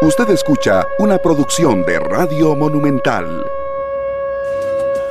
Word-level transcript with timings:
Usted 0.00 0.30
escucha 0.30 0.86
una 1.00 1.18
producción 1.18 1.84
de 1.84 1.98
Radio 1.98 2.54
Monumental. 2.54 3.44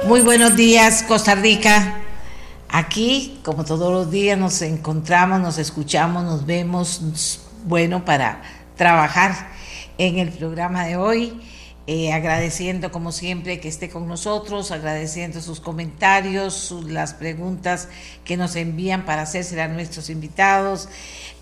Muy 0.06 0.22
buenos 0.22 0.56
días, 0.56 1.04
Costa 1.04 1.36
Rica. 1.36 1.96
Aquí, 2.70 3.42
como 3.44 3.66
todos 3.66 3.92
los 3.92 4.10
días, 4.10 4.38
nos 4.38 4.62
encontramos, 4.62 5.42
nos 5.42 5.58
escuchamos, 5.58 6.24
nos 6.24 6.46
vemos, 6.46 7.42
bueno, 7.66 8.06
para 8.06 8.42
trabajar 8.78 9.50
en 9.98 10.20
el 10.20 10.30
programa 10.30 10.86
de 10.86 10.96
hoy. 10.96 11.42
Eh, 11.90 12.12
agradeciendo 12.12 12.92
como 12.92 13.14
siempre 13.14 13.62
que 13.62 13.70
esté 13.70 13.88
con 13.88 14.10
nosotros, 14.10 14.72
agradeciendo 14.72 15.40
sus 15.40 15.62
comentarios, 15.62 16.76
las 16.86 17.14
preguntas 17.14 17.88
que 18.26 18.36
nos 18.36 18.58
envían 18.58 19.06
para 19.06 19.22
hacerse 19.22 19.62
a 19.62 19.70
nuestros 19.70 20.10
invitados, 20.10 20.90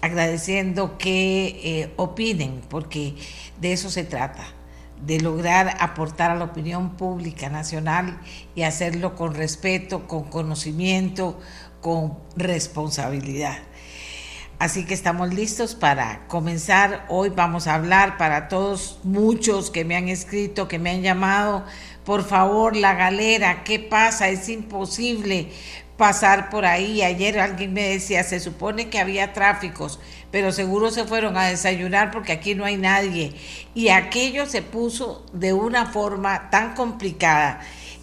agradeciendo 0.01 0.99
que 0.99 1.47
eh, 1.63 1.93
opinen, 1.95 2.61
porque 2.69 3.15
de 3.59 3.73
eso 3.73 3.89
se 3.89 4.03
trata, 4.03 4.45
de 5.03 5.19
lograr 5.19 5.77
aportar 5.79 6.29
a 6.29 6.35
la 6.35 6.45
opinión 6.45 6.95
pública 6.95 7.49
nacional 7.49 8.19
y 8.53 8.61
hacerlo 8.61 9.15
con 9.15 9.33
respeto, 9.33 10.07
con 10.07 10.25
conocimiento, 10.25 11.39
con 11.81 12.19
responsabilidad. 12.35 13.57
Así 14.57 14.85
que 14.85 14.93
estamos 14.93 15.33
listos 15.33 15.75
para 15.75 16.25
comenzar. 16.27 17.05
Hoy 17.09 17.27
vamos 17.27 17.67
a 17.67 17.75
hablar 17.75 18.17
para 18.17 18.47
todos, 18.47 18.99
muchos 19.03 19.69
que 19.69 19.83
me 19.83 19.97
han 19.97 20.07
escrito, 20.07 20.69
que 20.69 20.79
me 20.79 20.91
han 20.91 21.01
llamado. 21.01 21.65
Por 22.05 22.23
favor, 22.23 22.73
la 22.73 22.93
galera, 22.93 23.65
¿qué 23.65 23.79
pasa? 23.79 24.29
Es 24.29 24.47
imposible 24.47 25.49
pasar 25.97 26.49
por 26.49 26.65
ahí. 26.65 27.01
Ayer 27.01 27.37
alguien 27.37 27.73
me 27.73 27.89
decía, 27.89 28.23
se 28.23 28.39
supone 28.39 28.89
que 28.89 28.99
había 28.99 29.33
tráficos, 29.33 29.99
pero 30.31 30.53
seguro 30.53 30.89
se 30.89 31.03
fueron 31.03 31.35
a 31.35 31.47
desayunar 31.47 32.11
porque 32.11 32.31
aquí 32.31 32.55
no 32.55 32.63
hay 32.63 32.77
nadie. 32.77 33.33
Y 33.73 33.89
aquello 33.89 34.45
se 34.45 34.61
puso 34.61 35.25
de 35.33 35.51
una 35.51 35.87
forma 35.87 36.49
tan 36.49 36.75
complicada 36.75 37.59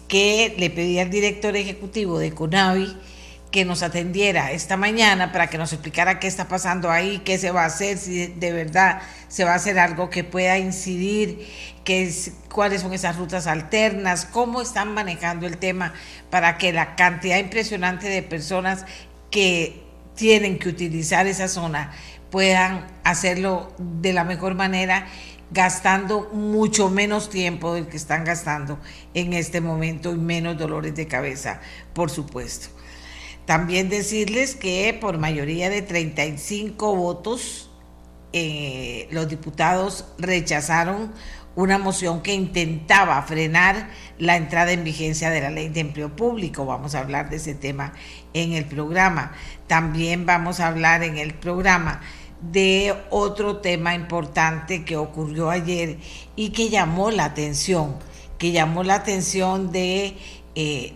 que 0.07 0.53
le 0.59 0.69
pedí 0.69 0.99
al 0.99 1.09
director 1.09 1.55
ejecutivo 1.55 2.19
de 2.19 2.31
CONAVI 2.31 2.95
que 3.53 3.65
nos 3.65 3.83
atendiera 3.83 4.51
esta 4.51 4.77
mañana 4.77 5.31
para 5.31 5.45
que 5.45 5.59
nos 5.59 5.71
explicara 5.73 6.19
qué 6.19 6.25
está 6.25 6.47
pasando 6.47 6.89
ahí, 6.89 7.19
qué 7.19 7.37
se 7.37 7.51
va 7.51 7.61
a 7.61 7.65
hacer, 7.67 7.99
si 7.99 8.25
de 8.25 8.51
verdad 8.51 9.03
se 9.27 9.43
va 9.43 9.51
a 9.51 9.55
hacer 9.57 9.77
algo 9.77 10.09
que 10.09 10.23
pueda 10.23 10.57
incidir, 10.57 11.47
qué 11.83 12.01
es, 12.01 12.31
cuáles 12.51 12.81
son 12.81 12.93
esas 12.93 13.15
rutas 13.15 13.45
alternas, 13.45 14.25
cómo 14.25 14.59
están 14.59 14.95
manejando 14.95 15.45
el 15.45 15.59
tema 15.59 15.93
para 16.31 16.57
que 16.57 16.73
la 16.73 16.95
cantidad 16.95 17.37
impresionante 17.37 18.09
de 18.09 18.23
personas 18.23 18.87
que 19.29 19.83
tienen 20.15 20.57
que 20.57 20.69
utilizar 20.69 21.27
esa 21.27 21.47
zona 21.47 21.91
puedan 22.31 22.87
hacerlo 23.03 23.71
de 23.77 24.13
la 24.13 24.23
mejor 24.23 24.55
manera 24.55 25.05
gastando 25.51 26.31
mucho 26.33 26.89
menos 26.89 27.29
tiempo 27.29 27.75
del 27.75 27.85
que 27.85 27.97
están 27.97 28.23
gastando 28.23 28.79
en 29.13 29.33
este 29.33 29.61
momento 29.61 30.11
y 30.11 30.17
menos 30.17 30.57
dolores 30.57 30.95
de 30.95 31.05
cabeza, 31.05 31.61
por 31.93 32.09
supuesto. 32.09 32.69
También 33.45 33.89
decirles 33.89 34.55
que 34.55 34.97
por 34.99 35.17
mayoría 35.17 35.69
de 35.69 35.81
35 35.81 36.95
votos, 36.95 37.69
eh, 38.31 39.07
los 39.11 39.27
diputados 39.27 40.05
rechazaron 40.17 41.13
una 41.55 41.77
moción 41.77 42.21
que 42.21 42.33
intentaba 42.33 43.21
frenar 43.21 43.89
la 44.17 44.37
entrada 44.37 44.71
en 44.71 44.83
vigencia 44.83 45.29
de 45.29 45.41
la 45.41 45.51
ley 45.51 45.69
de 45.69 45.81
empleo 45.81 46.15
público. 46.15 46.65
Vamos 46.65 46.95
a 46.95 46.99
hablar 46.99 47.29
de 47.29 47.35
ese 47.35 47.53
tema 47.53 47.93
en 48.33 48.53
el 48.53 48.65
programa. 48.65 49.33
También 49.67 50.25
vamos 50.25 50.59
a 50.59 50.67
hablar 50.67 51.03
en 51.03 51.17
el 51.17 51.33
programa 51.33 52.01
de 52.41 52.95
otro 53.09 53.57
tema 53.57 53.93
importante 53.93 54.83
que 54.83 54.97
ocurrió 54.97 55.49
ayer 55.49 55.97
y 56.35 56.49
que 56.49 56.69
llamó 56.69 57.11
la 57.11 57.25
atención, 57.25 57.97
que 58.37 58.51
llamó 58.51 58.83
la 58.83 58.95
atención 58.95 59.71
de 59.71 60.17
eh, 60.55 60.93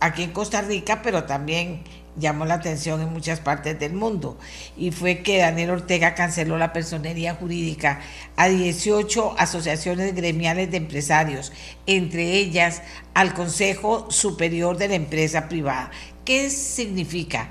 aquí 0.00 0.22
en 0.22 0.32
Costa 0.32 0.60
Rica, 0.62 1.02
pero 1.02 1.24
también 1.24 1.82
llamó 2.18 2.44
la 2.44 2.54
atención 2.54 3.00
en 3.00 3.12
muchas 3.12 3.40
partes 3.40 3.78
del 3.78 3.94
mundo. 3.94 4.38
Y 4.76 4.90
fue 4.90 5.22
que 5.22 5.38
Daniel 5.38 5.70
Ortega 5.70 6.14
canceló 6.14 6.58
la 6.58 6.72
personería 6.72 7.34
jurídica 7.34 8.00
a 8.36 8.48
18 8.48 9.36
asociaciones 9.38 10.14
gremiales 10.14 10.70
de 10.70 10.78
empresarios, 10.78 11.52
entre 11.86 12.34
ellas 12.34 12.82
al 13.14 13.34
Consejo 13.34 14.10
Superior 14.10 14.76
de 14.76 14.88
la 14.88 14.94
Empresa 14.94 15.48
Privada. 15.48 15.90
¿Qué 16.24 16.50
significa? 16.50 17.50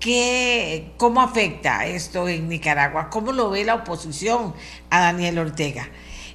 ¿Qué, 0.00 0.92
¿Cómo 0.98 1.20
afecta 1.20 1.86
esto 1.86 2.28
en 2.28 2.48
Nicaragua? 2.48 3.10
¿Cómo 3.10 3.32
lo 3.32 3.50
ve 3.50 3.64
la 3.64 3.76
oposición 3.76 4.54
a 4.90 5.00
Daniel 5.00 5.38
Ortega? 5.38 5.88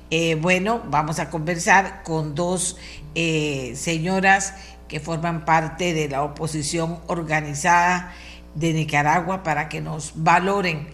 Eh, 0.09 0.35
bueno, 0.35 0.81
vamos 0.89 1.19
a 1.19 1.29
conversar 1.29 2.03
con 2.03 2.35
dos 2.35 2.77
eh, 3.15 3.73
señoras 3.77 4.55
que 4.91 4.99
forman 4.99 5.45
parte 5.45 5.93
de 5.93 6.09
la 6.09 6.21
oposición 6.21 6.99
organizada 7.07 8.13
de 8.55 8.73
Nicaragua 8.73 9.41
para 9.41 9.69
que 9.69 9.79
nos 9.79 10.11
valoren 10.15 10.89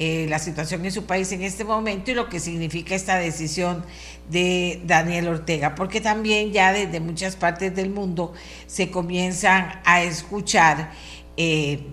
eh, 0.00 0.26
la 0.28 0.40
situación 0.40 0.84
en 0.84 0.90
su 0.90 1.04
país 1.04 1.30
en 1.30 1.42
este 1.42 1.62
momento 1.62 2.10
y 2.10 2.14
lo 2.14 2.28
que 2.28 2.40
significa 2.40 2.96
esta 2.96 3.18
decisión 3.18 3.84
de 4.28 4.82
Daniel 4.84 5.28
Ortega, 5.28 5.76
porque 5.76 6.00
también 6.00 6.50
ya 6.50 6.72
desde 6.72 6.98
muchas 6.98 7.36
partes 7.36 7.72
del 7.76 7.90
mundo 7.90 8.34
se 8.66 8.90
comienzan 8.90 9.80
a 9.84 10.02
escuchar 10.02 10.90
eh, 11.36 11.86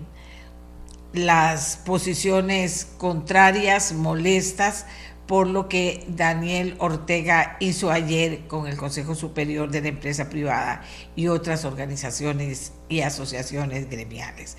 las 1.12 1.76
posiciones 1.76 2.88
contrarias, 2.98 3.92
molestas, 3.92 4.86
por 5.26 5.46
lo 5.46 5.68
que 5.68 6.04
Daniel 6.08 6.76
Ortega 6.78 7.56
hizo 7.60 7.90
ayer 7.90 8.46
con 8.46 8.66
el 8.66 8.76
Consejo 8.76 9.14
Superior 9.14 9.70
de 9.70 9.80
la 9.80 9.88
Empresa 9.88 10.28
Privada 10.28 10.82
y 11.16 11.28
otras 11.28 11.64
organizaciones 11.64 12.72
y 12.88 13.00
asociaciones 13.00 13.88
gremiales. 13.88 14.56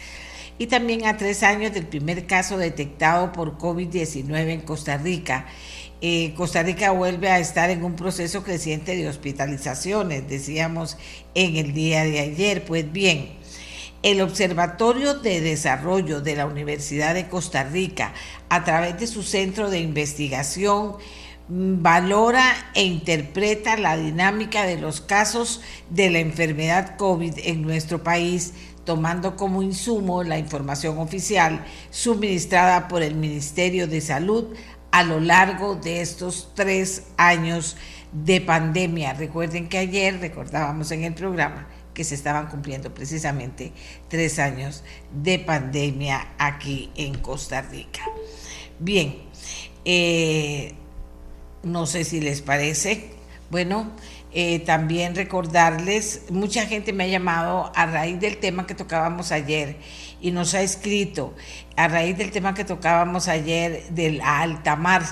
Y 0.57 0.67
también 0.67 1.05
a 1.05 1.17
tres 1.17 1.43
años 1.43 1.73
del 1.73 1.85
primer 1.85 2.25
caso 2.27 2.57
detectado 2.57 3.33
por 3.33 3.57
COVID-19 3.57 4.49
en 4.49 4.61
Costa 4.61 4.97
Rica. 4.97 5.45
Eh, 6.01 6.33
Costa 6.35 6.63
Rica 6.63 6.91
vuelve 6.91 7.29
a 7.29 7.39
estar 7.39 7.69
en 7.69 7.83
un 7.83 7.95
proceso 7.95 8.43
creciente 8.43 8.95
de 8.95 9.07
hospitalizaciones, 9.07 10.27
decíamos 10.29 10.97
en 11.33 11.57
el 11.57 11.73
día 11.73 12.03
de 12.05 12.19
ayer. 12.19 12.63
Pues 12.63 12.89
bien, 12.91 13.33
el 14.05 14.21
Observatorio 14.21 15.15
de 15.15 15.41
Desarrollo 15.41 16.21
de 16.21 16.35
la 16.35 16.45
Universidad 16.45 17.15
de 17.15 17.27
Costa 17.27 17.63
Rica, 17.63 18.13
a 18.49 18.63
través 18.63 18.99
de 18.99 19.07
su 19.07 19.23
centro 19.23 19.71
de 19.71 19.79
investigación, 19.79 20.97
mm, 21.49 21.81
valora 21.81 22.43
e 22.75 22.83
interpreta 22.83 23.77
la 23.77 23.97
dinámica 23.97 24.67
de 24.67 24.77
los 24.77 25.01
casos 25.01 25.61
de 25.89 26.11
la 26.11 26.19
enfermedad 26.19 26.97
COVID 26.97 27.33
en 27.45 27.63
nuestro 27.63 28.03
país, 28.03 28.53
tomando 28.83 29.35
como 29.35 29.63
insumo 29.63 30.23
la 30.23 30.37
información 30.37 30.99
oficial 30.99 31.65
suministrada 31.89 32.87
por 32.87 33.01
el 33.01 33.15
Ministerio 33.15 33.87
de 33.87 34.01
Salud 34.01 34.53
a 34.91 35.01
lo 35.01 35.19
largo 35.19 35.77
de 35.77 36.01
estos 36.01 36.51
tres 36.53 37.05
años 37.17 37.75
de 38.11 38.39
pandemia. 38.39 39.13
Recuerden 39.13 39.67
que 39.67 39.79
ayer 39.79 40.19
recordábamos 40.19 40.91
en 40.91 41.05
el 41.05 41.15
programa 41.15 41.67
que 41.95 42.03
se 42.03 42.13
estaban 42.13 42.47
cumpliendo 42.47 42.93
precisamente 42.93 43.71
tres 44.07 44.37
años 44.37 44.83
de 45.23 45.39
pandemia 45.39 46.35
aquí 46.37 46.91
en 46.95 47.17
Costa 47.17 47.63
Rica. 47.63 48.01
Bien, 48.77 49.17
eh, 49.85 50.75
no 51.63 51.87
sé 51.87 52.03
si 52.03 52.21
les 52.21 52.41
parece. 52.41 53.09
Bueno, 53.49 53.91
eh, 54.31 54.59
también 54.59 55.15
recordarles, 55.15 56.23
mucha 56.29 56.65
gente 56.65 56.91
me 56.91 57.05
ha 57.05 57.07
llamado 57.07 57.71
a 57.73 57.85
raíz 57.85 58.19
del 58.19 58.37
tema 58.37 58.67
que 58.67 58.75
tocábamos 58.75 59.31
ayer 59.31 59.77
y 60.19 60.31
nos 60.31 60.53
ha 60.53 60.61
escrito 60.61 61.33
a 61.77 61.87
raíz 61.87 62.17
del 62.17 62.31
tema 62.31 62.53
que 62.53 62.65
tocábamos 62.65 63.29
ayer 63.29 63.87
del 63.91 64.19
alta 64.21 64.75
mar 64.75 65.03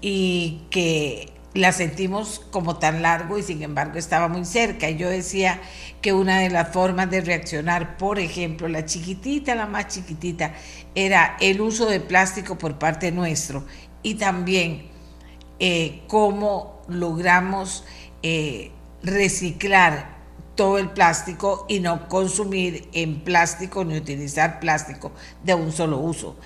y 0.00 0.62
que 0.70 1.35
la 1.56 1.72
sentimos 1.72 2.42
como 2.50 2.78
tan 2.78 3.02
largo 3.02 3.38
y 3.38 3.42
sin 3.42 3.62
embargo 3.62 3.98
estaba 3.98 4.28
muy 4.28 4.44
cerca. 4.44 4.88
Y 4.90 4.96
yo 4.96 5.08
decía 5.08 5.60
que 6.00 6.12
una 6.12 6.38
de 6.40 6.50
las 6.50 6.72
formas 6.72 7.10
de 7.10 7.20
reaccionar, 7.20 7.96
por 7.96 8.18
ejemplo, 8.18 8.68
la 8.68 8.84
chiquitita, 8.84 9.54
la 9.54 9.66
más 9.66 9.88
chiquitita, 9.88 10.54
era 10.94 11.36
el 11.40 11.60
uso 11.60 11.86
de 11.86 12.00
plástico 12.00 12.58
por 12.58 12.78
parte 12.78 13.10
nuestro 13.10 13.64
y 14.02 14.14
también 14.14 14.86
eh, 15.58 16.02
cómo 16.08 16.82
logramos 16.88 17.84
eh, 18.22 18.70
reciclar 19.02 20.16
todo 20.54 20.78
el 20.78 20.90
plástico 20.90 21.66
y 21.68 21.80
no 21.80 22.08
consumir 22.08 22.88
en 22.92 23.20
plástico 23.20 23.84
ni 23.84 23.96
utilizar 23.96 24.58
plástico 24.58 25.12
de 25.44 25.54
un 25.54 25.70
solo 25.70 25.98
uso. 25.98 26.36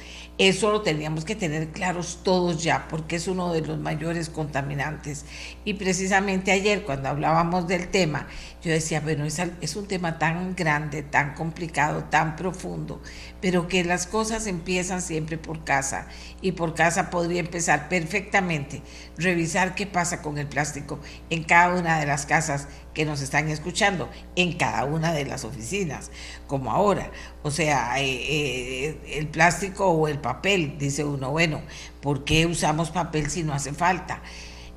Eso 0.40 0.72
lo 0.72 0.80
teníamos 0.80 1.26
que 1.26 1.36
tener 1.36 1.68
claros 1.68 2.20
todos 2.24 2.62
ya, 2.62 2.88
porque 2.88 3.16
es 3.16 3.28
uno 3.28 3.52
de 3.52 3.60
los 3.60 3.78
mayores 3.78 4.30
contaminantes. 4.30 5.26
Y 5.66 5.74
precisamente 5.74 6.50
ayer, 6.50 6.82
cuando 6.82 7.10
hablábamos 7.10 7.68
del 7.68 7.88
tema, 7.88 8.26
yo 8.62 8.70
decía, 8.70 9.02
bueno, 9.02 9.26
es, 9.26 9.38
es 9.60 9.76
un 9.76 9.86
tema 9.86 10.18
tan 10.18 10.56
grande, 10.56 11.02
tan 11.02 11.34
complicado, 11.34 12.04
tan 12.04 12.36
profundo, 12.36 13.02
pero 13.42 13.68
que 13.68 13.84
las 13.84 14.06
cosas 14.06 14.46
empiezan 14.46 15.02
siempre 15.02 15.36
por 15.36 15.62
casa. 15.62 16.08
Y 16.40 16.52
por 16.52 16.72
casa 16.72 17.10
podría 17.10 17.40
empezar 17.40 17.90
perfectamente, 17.90 18.80
revisar 19.20 19.74
qué 19.74 19.86
pasa 19.86 20.22
con 20.22 20.38
el 20.38 20.46
plástico 20.46 20.98
en 21.30 21.44
cada 21.44 21.74
una 21.74 22.00
de 22.00 22.06
las 22.06 22.26
casas 22.26 22.68
que 22.94 23.04
nos 23.04 23.20
están 23.20 23.48
escuchando, 23.48 24.08
en 24.36 24.54
cada 24.56 24.84
una 24.84 25.12
de 25.12 25.24
las 25.24 25.44
oficinas, 25.44 26.10
como 26.46 26.72
ahora. 26.72 27.10
O 27.42 27.50
sea, 27.50 28.00
eh, 28.00 28.06
eh, 28.06 29.00
el 29.18 29.28
plástico 29.28 29.86
o 29.86 30.08
el 30.08 30.18
papel, 30.18 30.76
dice 30.78 31.04
uno, 31.04 31.30
bueno, 31.30 31.62
¿por 32.00 32.24
qué 32.24 32.46
usamos 32.46 32.90
papel 32.90 33.30
si 33.30 33.42
no 33.42 33.52
hace 33.52 33.72
falta? 33.72 34.22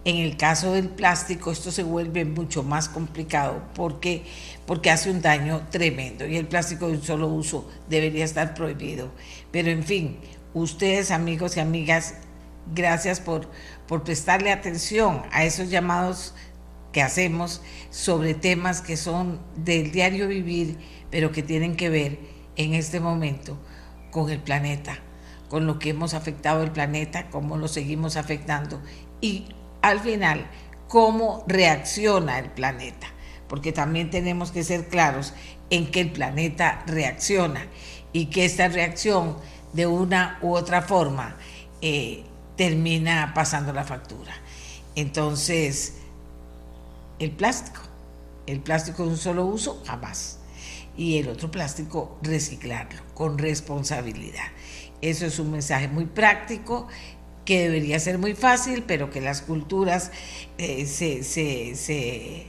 En 0.06 0.18
el 0.18 0.36
caso 0.36 0.74
del 0.74 0.90
plástico 0.90 1.52
esto 1.52 1.72
se 1.72 1.84
vuelve 1.84 2.26
mucho 2.26 2.62
más 2.62 2.90
complicado 2.90 3.64
porque, 3.74 4.24
porque 4.66 4.92
hace 4.92 5.10
un 5.10 5.22
daño 5.22 5.66
tremendo 5.70 6.28
y 6.28 6.36
el 6.36 6.46
plástico 6.46 6.88
de 6.88 6.98
un 6.98 7.04
solo 7.04 7.28
uso 7.30 7.70
debería 7.90 8.26
estar 8.26 8.54
prohibido. 8.54 9.12
Pero 9.52 9.72
en 9.72 9.84
fin, 9.84 10.20
ustedes 10.54 11.10
amigos 11.10 11.56
y 11.56 11.62
amigas, 11.62 12.16
gracias 12.76 13.22
por, 13.22 13.50
por 13.88 14.04
prestarle 14.04 14.52
atención 14.52 15.24
a 15.32 15.44
esos 15.44 15.70
llamados 15.70 16.34
que 16.92 17.02
hacemos 17.02 17.62
sobre 17.90 18.34
temas 18.34 18.82
que 18.82 18.98
son 18.98 19.40
del 19.56 19.92
diario 19.92 20.28
vivir, 20.28 20.78
pero 21.10 21.32
que 21.32 21.44
tienen 21.44 21.76
que 21.76 21.90
ver 21.90 22.20
en 22.56 22.74
este 22.74 23.00
momento 23.00 23.58
con 24.12 24.30
el 24.30 24.40
planeta, 24.40 25.00
con 25.50 25.66
lo 25.66 25.80
que 25.80 25.90
hemos 25.90 26.14
afectado 26.14 26.64
el 26.64 26.72
planeta, 26.72 27.30
cómo 27.30 27.58
lo 27.58 27.68
seguimos 27.68 28.16
afectando 28.16 28.82
y 29.20 29.48
al 29.82 30.00
final 30.00 30.48
cómo 30.88 31.44
reacciona 31.48 32.40
el 32.40 32.52
planeta, 32.52 33.08
porque 33.50 33.72
también 33.72 34.12
tenemos 34.12 34.52
que 34.52 34.64
ser 34.64 34.88
claros 34.88 35.34
en 35.72 35.90
que 35.90 36.02
el 36.02 36.12
planeta 36.12 36.84
reacciona 36.86 37.66
y 38.14 38.28
que 38.28 38.46
esta 38.46 38.68
reacción 38.68 39.36
de 39.74 39.88
una 39.88 40.38
u 40.44 40.54
otra 40.54 40.84
forma 40.84 41.36
eh, 41.82 42.24
termina 42.56 43.34
pasando 43.34 43.74
la 43.74 43.84
factura. 43.84 44.34
Entonces, 44.96 45.96
el 47.20 47.32
plástico. 47.32 47.82
El 48.46 48.60
plástico 48.60 49.04
de 49.04 49.10
un 49.10 49.18
solo 49.18 49.46
uso, 49.46 49.82
jamás. 49.86 50.40
Y 50.98 51.18
el 51.18 51.30
otro 51.30 51.50
plástico, 51.50 52.18
reciclarlo 52.22 53.02
con 53.14 53.38
responsabilidad. 53.38 54.44
Eso 55.02 55.26
es 55.26 55.40
un 55.40 55.52
mensaje 55.52 55.88
muy 55.88 56.06
práctico 56.06 56.88
que 57.46 57.64
debería 57.64 58.00
ser 58.00 58.18
muy 58.18 58.36
fácil, 58.36 58.84
pero 58.86 59.10
que 59.10 59.22
las 59.22 59.42
culturas 59.42 60.12
eh, 60.58 60.86
se, 60.86 61.24
se, 61.24 61.76
se, 61.76 62.48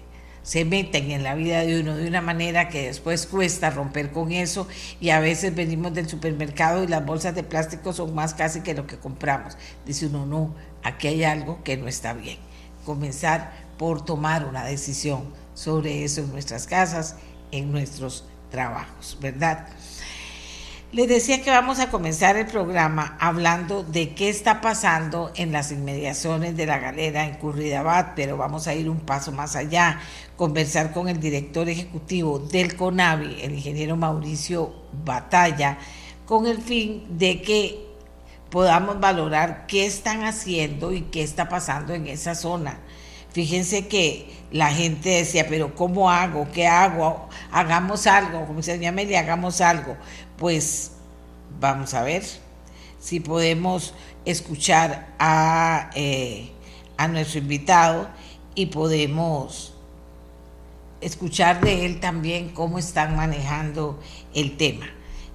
meten 0.64 1.11
en 1.11 1.23
la 1.23 1.35
vida 1.35 1.64
de 1.64 1.81
uno 1.81 1.96
de 1.96 2.06
una 2.06 2.20
manera 2.20 2.69
que 2.69 2.87
después 2.87 3.26
cuesta 3.26 3.70
romper 3.70 4.12
con 4.12 4.31
eso 4.31 4.69
y 5.00 5.11
a 5.11 5.19
veces 5.19 5.55
venimos 5.55 5.94
del 5.94 6.08
supermercado 6.08 6.85
y 6.85 6.87
las 6.87 7.05
bolsas 7.05 7.35
de 7.35 7.43
plástico 7.43 7.93
son 7.93 8.14
más 8.14 8.35
casi 8.35 8.61
que 8.61 8.75
lo 8.75 8.87
que 8.87 8.99
compramos. 8.99 9.56
Dice 9.87 10.06
uno, 10.06 10.26
no, 10.26 10.55
aquí 10.82 11.08
hay 11.08 11.25
algo 11.25 11.64
que 11.64 11.76
no 11.76 11.88
está 11.88 12.12
bien. 12.12 12.38
Comenzar 12.85 13.52
por 13.79 14.05
tomar 14.05 14.44
una 14.44 14.64
decisión 14.64 15.32
sobre 15.55 16.05
eso 16.05 16.20
en 16.20 16.31
nuestras 16.31 16.67
casas, 16.67 17.17
en 17.50 17.73
nuestros 17.73 18.25
trabajos, 18.50 19.19
¿verdad? 19.20 19.67
Les 20.94 21.08
decía 21.08 21.43
que 21.43 21.50
vamos 21.50 21.81
a 21.81 21.91
comenzar 21.91 22.37
el 22.37 22.46
programa 22.46 23.17
hablando 23.19 23.82
de 23.82 24.14
qué 24.14 24.29
está 24.29 24.61
pasando 24.61 25.32
en 25.35 25.50
las 25.50 25.73
inmediaciones 25.73 26.56
de 26.56 26.67
la 26.67 26.79
galera 26.79 27.26
en 27.26 27.35
Curridabat, 27.35 28.12
pero 28.14 28.37
vamos 28.37 28.69
a 28.69 28.75
ir 28.75 28.88
un 28.88 29.00
paso 29.00 29.32
más 29.32 29.56
allá, 29.56 29.99
conversar 30.37 30.93
con 30.93 31.08
el 31.08 31.19
director 31.19 31.69
ejecutivo 31.69 32.38
del 32.38 32.76
CONAVI, 32.76 33.41
el 33.43 33.55
ingeniero 33.55 33.96
Mauricio 33.96 34.73
Batalla, 35.05 35.79
con 36.26 36.46
el 36.46 36.58
fin 36.58 37.19
de 37.19 37.43
que 37.43 37.85
podamos 38.49 39.00
valorar 39.00 39.67
qué 39.67 39.87
están 39.87 40.23
haciendo 40.23 40.93
y 40.93 41.00
qué 41.00 41.25
está 41.25 41.49
pasando 41.49 41.93
en 41.93 42.06
esa 42.06 42.37
zona 42.37 42.79
Fíjense 43.34 43.88
que 43.88 44.32
la 44.52 44.70
gente 44.72 45.08
decía, 45.08 45.48
pero 45.48 45.75
¿cómo 45.75 46.08
hago? 46.08 46.46
¿Qué 46.54 46.69
hago? 46.69 47.28
Hagamos 47.50 48.06
algo, 48.06 48.46
como 48.46 48.60
dice 48.60 48.86
Amelia, 48.86 49.19
hagamos 49.19 49.60
algo. 49.60 49.96
Pues 50.38 50.92
vamos 51.58 51.94
a 51.94 52.04
ver 52.04 52.22
si 53.00 53.19
podemos 53.19 53.92
escuchar 54.25 55.14
a, 55.19 55.90
eh, 55.96 56.52
a 56.96 57.08
nuestro 57.08 57.40
invitado 57.40 58.08
y 58.54 58.66
podemos 58.66 59.75
escuchar 61.00 61.60
de 61.60 61.86
él 61.86 61.98
también 61.98 62.50
cómo 62.50 62.78
están 62.78 63.16
manejando 63.16 63.98
el 64.32 64.56
tema, 64.56 64.86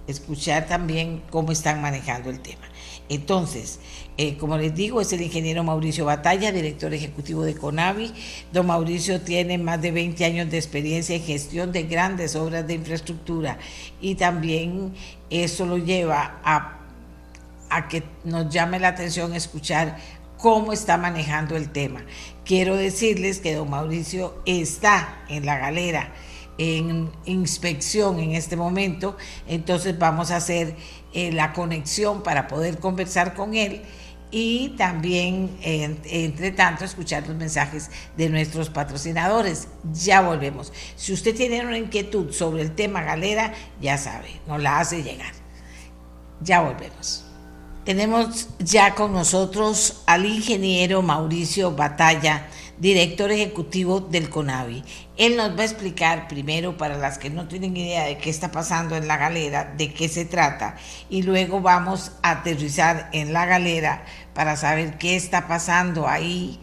escuchar 0.07 0.67
también 0.67 1.21
cómo 1.29 1.51
están 1.51 1.81
manejando 1.81 2.29
el 2.29 2.39
tema. 2.39 2.69
Entonces, 3.09 3.81
eh, 4.21 4.35
como 4.35 4.57
les 4.57 4.75
digo, 4.75 4.99
es 4.99 5.13
el 5.13 5.21
ingeniero 5.21 5.63
Mauricio 5.63 6.03
Batalla, 6.03 6.51
director 6.51 6.93
ejecutivo 6.93 7.43
de 7.43 7.55
CONAVI. 7.55 8.11
Don 8.51 8.67
Mauricio 8.67 9.21
tiene 9.21 9.57
más 9.57 9.81
de 9.81 9.91
20 9.91 10.25
años 10.25 10.51
de 10.51 10.57
experiencia 10.57 11.15
en 11.15 11.23
gestión 11.23 11.71
de 11.71 11.83
grandes 11.83 12.35
obras 12.35 12.67
de 12.67 12.73
infraestructura 12.73 13.59
y 14.01 14.15
también 14.15 14.93
eso 15.29 15.65
lo 15.65 15.77
lleva 15.77 16.41
a, 16.43 16.79
a 17.69 17.87
que 17.87 18.03
nos 18.25 18.53
llame 18.53 18.77
la 18.81 18.89
atención 18.89 19.33
escuchar 19.33 19.97
cómo 20.37 20.73
está 20.73 20.97
manejando 20.97 21.55
el 21.55 21.69
tema. 21.69 22.01
Quiero 22.43 22.75
decirles 22.75 23.39
que 23.39 23.53
don 23.53 23.69
Mauricio 23.69 24.41
está 24.45 25.23
en 25.29 25.45
la 25.45 25.57
galera 25.59 26.13
en 26.57 27.09
inspección 27.23 28.19
en 28.19 28.33
este 28.33 28.57
momento, 28.57 29.15
entonces 29.47 29.97
vamos 29.97 30.29
a 30.29 30.35
hacer 30.35 30.75
eh, 31.13 31.31
la 31.31 31.53
conexión 31.53 32.21
para 32.21 32.49
poder 32.49 32.79
conversar 32.79 33.33
con 33.33 33.55
él 33.55 33.81
y 34.31 34.69
también, 34.77 35.57
entre 35.61 36.51
tanto, 36.51 36.85
escuchar 36.85 37.27
los 37.27 37.35
mensajes 37.35 37.89
de 38.15 38.29
nuestros 38.29 38.69
patrocinadores. 38.69 39.67
Ya 39.93 40.21
volvemos. 40.21 40.71
Si 40.95 41.13
usted 41.13 41.35
tiene 41.35 41.65
una 41.65 41.77
inquietud 41.77 42.31
sobre 42.31 42.61
el 42.61 42.75
tema 42.75 43.01
galera, 43.01 43.53
ya 43.81 43.97
sabe, 43.97 44.39
nos 44.47 44.61
la 44.61 44.79
hace 44.79 45.01
llegar. 45.03 45.31
Ya 46.41 46.61
volvemos. 46.61 47.25
Tenemos 47.85 48.49
ya 48.59 48.93
con 48.93 49.13
nosotros 49.13 50.03
al 50.05 50.25
ingeniero 50.25 51.01
Mauricio 51.01 51.71
Batalla 51.75 52.47
director 52.79 53.31
ejecutivo 53.31 53.99
del 53.99 54.29
CONAVI. 54.29 54.83
Él 55.17 55.35
nos 55.35 55.57
va 55.57 55.61
a 55.61 55.65
explicar 55.65 56.27
primero, 56.27 56.77
para 56.77 56.97
las 56.97 57.17
que 57.17 57.29
no 57.29 57.47
tienen 57.47 57.75
idea 57.77 58.05
de 58.05 58.17
qué 58.17 58.29
está 58.29 58.51
pasando 58.51 58.95
en 58.95 59.07
la 59.07 59.17
galera, 59.17 59.73
de 59.77 59.93
qué 59.93 60.07
se 60.07 60.25
trata, 60.25 60.77
y 61.09 61.23
luego 61.23 61.61
vamos 61.61 62.13
a 62.23 62.31
aterrizar 62.31 63.09
en 63.11 63.33
la 63.33 63.45
galera 63.45 64.03
para 64.33 64.55
saber 64.55 64.97
qué 64.97 65.15
está 65.15 65.47
pasando 65.47 66.07
ahí 66.07 66.59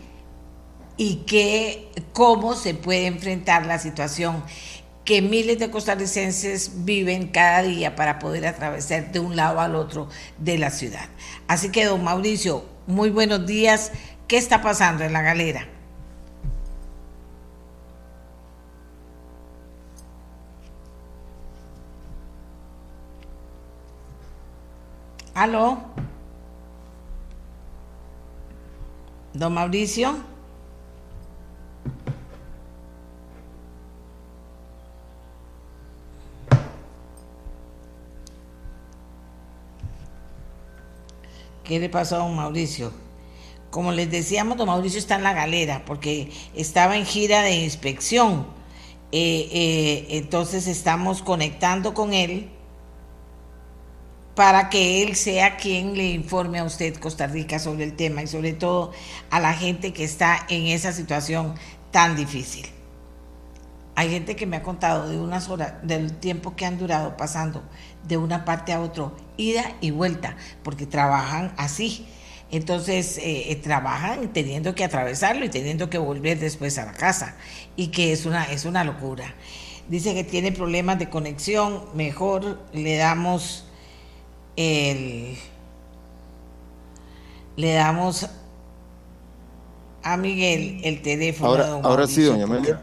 y 0.97 1.17
qué, 1.26 1.90
cómo 2.12 2.55
se 2.55 2.75
puede 2.75 3.07
enfrentar 3.07 3.67
la 3.67 3.79
situación 3.79 4.43
que 5.05 5.23
miles 5.23 5.59
de 5.59 5.71
costarricenses 5.71 6.85
viven 6.85 7.29
cada 7.29 7.62
día 7.62 7.95
para 7.95 8.19
poder 8.19 8.47
atravesar 8.47 9.12
de 9.12 9.21
un 9.21 9.37
lado 9.37 9.61
al 9.61 9.76
otro 9.76 10.09
de 10.38 10.59
la 10.59 10.71
ciudad. 10.71 11.09
Así 11.47 11.71
que, 11.71 11.85
don 11.85 12.02
Mauricio, 12.02 12.64
muy 12.88 13.11
buenos 13.11 13.47
días. 13.47 13.93
¿Qué 14.26 14.37
está 14.37 14.62
pasando 14.62 15.05
en 15.05 15.12
la 15.12 15.23
galera? 15.23 15.69
Aló. 25.37 25.76
Don 29.35 29.52
Mauricio. 29.52 30.16
¿Qué 41.64 41.81
le 41.81 41.90
pasó 41.90 42.16
a 42.16 42.19
don 42.21 42.35
Mauricio? 42.35 42.90
Como 43.71 43.93
les 43.93 44.11
decíamos, 44.11 44.57
don 44.57 44.69
Mauricio 44.69 44.99
está 44.99 45.16
en 45.16 45.23
la 45.25 45.35
galera 45.35 45.83
porque 45.85 46.33
estaba 46.55 46.97
en 46.97 47.05
gira 47.05 47.43
de 47.43 47.57
inspección. 47.57 48.47
Eh, 49.12 49.50
eh, 49.52 50.07
entonces 50.12 50.66
estamos 50.66 51.21
conectando 51.21 51.93
con 51.93 52.14
él 52.14 52.56
para 54.37 54.69
que 54.69 55.02
él 55.02 55.16
sea 55.16 55.57
quien 55.57 55.97
le 55.97 56.11
informe 56.11 56.59
a 56.59 56.64
usted, 56.64 56.95
Costa 56.97 57.26
Rica, 57.26 57.59
sobre 57.59 57.85
el 57.85 57.97
tema 57.97 58.23
y 58.23 58.26
sobre 58.26 58.52
todo 58.52 58.93
a 59.31 59.40
la 59.40 59.55
gente 59.55 59.95
que 59.95 60.05
está 60.05 60.47
en 60.50 60.66
esa 60.66 60.93
situación 60.93 61.55
tan 61.90 62.14
difícil. 62.14 62.66
hay 63.95 64.11
gente 64.11 64.37
que 64.37 64.45
me 64.45 64.59
ha 64.59 64.62
contado 64.62 65.09
de 65.09 65.19
unas 65.19 65.49
horas, 65.49 65.73
del 65.83 66.12
tiempo 66.19 66.55
que 66.55 66.66
han 66.66 66.76
durado 66.76 67.16
pasando 67.16 67.62
de 68.07 68.19
una 68.19 68.45
parte 68.45 68.75
a 68.75 68.81
otra, 68.81 69.11
ida 69.38 69.75
y 69.81 69.90
vuelta, 69.90 70.37
porque 70.62 70.85
trabajan 70.85 71.55
así. 71.57 72.07
Entonces 72.50 73.16
eh, 73.16 73.50
eh, 73.50 73.57
trabajan 73.57 74.35
teniendo 74.35 74.75
que 74.75 74.85
atravesarlo 74.85 75.47
y 75.47 75.49
teniendo 75.49 75.88
que 75.88 75.97
volver 75.97 76.38
después 76.38 76.76
a 76.76 76.85
la 76.85 76.93
casa 76.93 77.37
y 77.75 77.88
que 77.88 78.12
es 78.12 78.26
una, 78.26 78.45
es 78.45 78.66
una 78.66 78.85
locura. 78.85 79.35
Dice 79.88 80.14
que 80.14 80.25
tiene 80.25 80.52
problemas 80.52 80.99
de 80.99 81.09
conexión, 81.09 81.85
mejor 81.95 82.61
le 82.75 82.97
damos 82.97 83.65
el 84.57 85.37
le 87.57 87.73
damos 87.73 88.29
a 90.03 90.17
Miguel 90.17 90.81
el 90.85 91.03
teléfono. 91.03 91.51
Ahora, 91.51 91.73
ahora 91.83 92.07
sí, 92.07 92.23
doña 92.23 92.45
Amelia. 92.45 92.83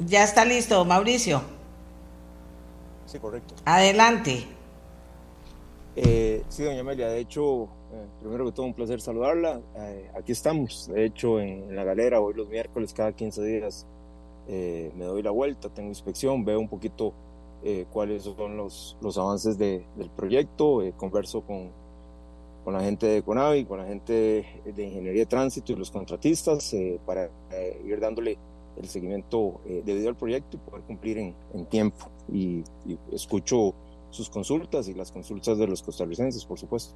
Ya 0.00 0.24
está 0.24 0.44
listo, 0.44 0.84
Mauricio. 0.84 1.42
Sí, 3.06 3.18
correcto. 3.18 3.54
Adelante. 3.64 4.44
Eh, 5.96 6.42
sí, 6.48 6.64
doña 6.64 6.80
Amelia, 6.80 7.08
de 7.08 7.20
hecho, 7.20 7.64
eh, 7.92 8.06
primero 8.20 8.44
que 8.44 8.52
todo, 8.52 8.66
un 8.66 8.74
placer 8.74 9.00
saludarla. 9.00 9.60
Eh, 9.76 10.10
aquí 10.18 10.32
estamos, 10.32 10.90
de 10.92 11.06
hecho, 11.06 11.40
en, 11.40 11.74
la 11.74 11.84
galera, 11.84 12.20
hoy 12.20 12.34
los 12.34 12.48
miércoles, 12.48 12.92
cada 12.92 13.12
15 13.12 13.42
días, 13.42 13.86
me 14.46 15.04
doy 15.04 15.22
la 15.22 15.30
vuelta, 15.30 15.70
tengo 15.70 15.88
inspección, 15.88 16.44
veo 16.44 16.60
un 16.60 16.68
poquito 16.68 17.14
cuáles 17.92 18.24
son 18.24 18.56
los, 18.56 18.96
los 19.00 19.16
avances 19.16 19.56
del 19.56 19.84
proyecto, 20.16 20.82
converso 20.96 21.40
con, 21.40 21.70
con 22.64 22.74
la 22.74 22.80
gente 22.80 23.06
de 23.06 23.22
Conavi, 23.22 23.64
con 23.64 23.78
la 23.78 23.86
gente 23.86 24.44
de, 24.64 24.84
Ingeniería 24.84 25.22
de 25.22 25.26
Tránsito 25.26 25.72
y 25.72 25.76
los 25.76 25.90
contratistas 25.90 26.74
para 27.06 27.30
ir 27.84 28.00
dándole 28.00 28.36
el 28.76 28.88
seguimiento 28.88 29.60
debido 29.64 30.08
al 30.08 30.16
proyecto 30.16 30.56
y 30.56 30.60
poder 30.60 30.82
cumplir 30.82 31.18
en, 31.18 31.34
en 31.54 31.66
tiempo. 31.66 32.06
Y, 32.30 32.64
y 32.86 32.98
escucho 33.12 33.74
sus 34.10 34.30
consultas 34.30 34.88
y 34.88 34.94
las 34.94 35.10
consultas 35.10 35.58
de 35.58 35.66
los 35.66 35.82
costarricenses, 35.82 36.44
por 36.44 36.58
supuesto. 36.58 36.94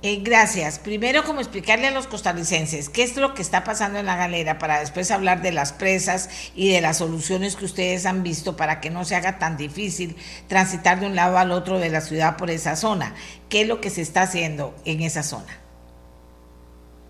Eh, 0.00 0.20
gracias. 0.22 0.78
Primero, 0.78 1.24
como 1.24 1.40
explicarle 1.40 1.88
a 1.88 1.90
los 1.90 2.06
costarricenses 2.06 2.88
qué 2.88 3.02
es 3.02 3.16
lo 3.16 3.34
que 3.34 3.42
está 3.42 3.64
pasando 3.64 3.98
en 3.98 4.06
la 4.06 4.16
galera 4.16 4.58
para 4.58 4.78
después 4.78 5.10
hablar 5.10 5.42
de 5.42 5.50
las 5.50 5.72
presas 5.72 6.30
y 6.54 6.70
de 6.70 6.80
las 6.80 6.98
soluciones 6.98 7.56
que 7.56 7.64
ustedes 7.64 8.06
han 8.06 8.22
visto 8.22 8.56
para 8.56 8.80
que 8.80 8.90
no 8.90 9.04
se 9.04 9.16
haga 9.16 9.40
tan 9.40 9.56
difícil 9.56 10.14
transitar 10.46 11.00
de 11.00 11.06
un 11.06 11.16
lado 11.16 11.36
al 11.36 11.50
otro 11.50 11.80
de 11.80 11.90
la 11.90 12.00
ciudad 12.00 12.36
por 12.36 12.48
esa 12.48 12.76
zona. 12.76 13.16
¿Qué 13.48 13.62
es 13.62 13.68
lo 13.68 13.80
que 13.80 13.90
se 13.90 14.02
está 14.02 14.22
haciendo 14.22 14.72
en 14.84 15.02
esa 15.02 15.24
zona? 15.24 15.58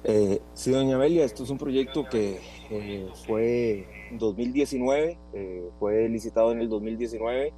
Eh, 0.04 0.40
sí, 0.54 0.70
doña 0.70 0.96
Amelia, 0.96 1.26
esto 1.26 1.44
es 1.44 1.50
un 1.50 1.58
proyecto 1.58 2.08
que 2.08 2.40
eh, 2.70 3.06
fue 3.26 3.86
en 4.10 4.18
2019, 4.18 5.18
eh, 5.34 5.70
fue 5.78 6.08
licitado 6.08 6.52
en 6.52 6.60
el 6.60 6.68
2019 6.70 7.52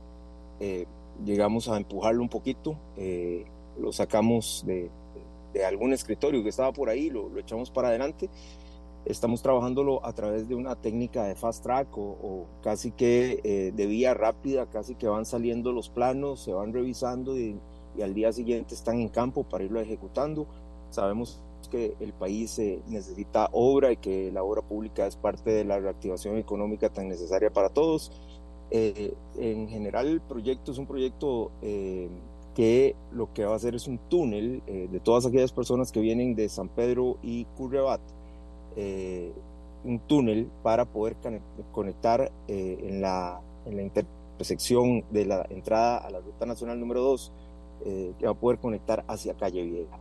eh, 0.58 0.87
llegamos 1.25 1.68
a 1.68 1.76
empujarlo 1.76 2.22
un 2.22 2.28
poquito, 2.28 2.78
lo 3.78 3.92
sacamos 3.92 4.64
de, 4.66 4.90
algún 5.66 5.92
escritorio 5.92 6.42
que 6.42 6.49
estaba 6.49 6.73
por 6.73 6.88
ahí, 6.88 7.11
lo, 7.11 7.37
echamos 7.38 7.71
para 7.71 7.88
adelante. 7.88 8.28
Estamos 9.04 9.40
trabajándolo 9.42 10.04
a 10.04 10.12
través 10.12 10.47
de 10.49 10.54
una 10.54 10.76
técnica 10.76 11.25
de 11.25 11.35
fast 11.35 11.62
track 11.62 11.97
o, 11.97 12.47
casi 12.62 12.90
que 12.90 13.40
eh, 13.45 13.73
de 13.75 13.87
vía 13.87 14.12
rápida, 14.12 14.66
casi 14.66 14.95
que 14.95 15.09
van 15.09 15.25
saliendo 15.25 15.73
los 15.73 15.88
planos, 15.88 16.40
se 16.40 16.52
van 16.52 16.73
revisando 16.73 17.38
y, 17.38 17.59
al 18.00 18.14
día 18.14 18.33
siguiente 18.33 18.75
están 18.75 19.00
en 19.00 19.09
campo 19.09 19.45
para 19.45 19.64
irlo 19.64 19.80
ejecutando. 19.80 20.47
Sabemos 20.90 21.42
que 21.71 21.95
el 22.00 22.12
país 22.12 22.59
necesita 22.87 23.49
obra 23.52 23.92
y 23.92 23.97
que 23.97 24.33
la 24.33 24.42
obra 24.42 24.62
pública 24.62 25.07
es 25.07 25.16
parte 25.16 25.50
de 25.50 25.64
la 25.64 25.78
reactivación 25.78 26.38
económica 26.38 26.88
tan 26.88 27.09
necesaria 27.09 27.50
para 27.50 27.69
todos. 27.69 28.12
Eh, 28.73 29.14
en 29.37 29.69
general 29.69 30.07
el 30.07 30.21
proyecto 30.21 30.71
es 30.71 30.78
un 30.78 30.87
proyecto 30.87 31.50
eh, 31.61 32.09
que 32.54 32.95
lo 33.12 33.33
que 33.33 33.45
va 33.45 33.52
a 33.52 33.57
hacer 33.57 33.75
es 33.75 33.87
un 33.87 33.99
túnel 34.09 34.62
eh, 34.66 34.88
de 34.90 35.00
todas 35.00 35.26
aquellas 35.26 35.52
personas 35.52 35.92
que 35.92 36.00
vienen 36.00 36.35
de 36.35 36.49
San 36.49 36.69
Pedro 36.69 37.19
y 37.23 37.45
Curriabat, 37.57 38.00
un 39.83 39.99
túnel 40.07 40.49
para 40.62 40.85
poder 40.85 41.16
conectar 41.73 42.30
en, 42.49 43.00
la, 43.00 43.40
en 43.66 43.76
la 43.76 43.83
intersección 43.83 45.04
de 45.11 45.26
la 45.26 45.47
entrada 45.50 45.99
a 45.99 46.11
la 46.11 46.21
Ruta 46.21 46.47
Nacional 46.47 46.78
número 46.78 47.02
2, 47.02 47.33
que 48.19 48.26
va 48.26 48.30
a 48.30 48.35
poder 48.35 48.59
conectar 48.59 49.04
hacia 49.09 49.35
Calle 49.35 49.64
Vieja. 49.64 49.99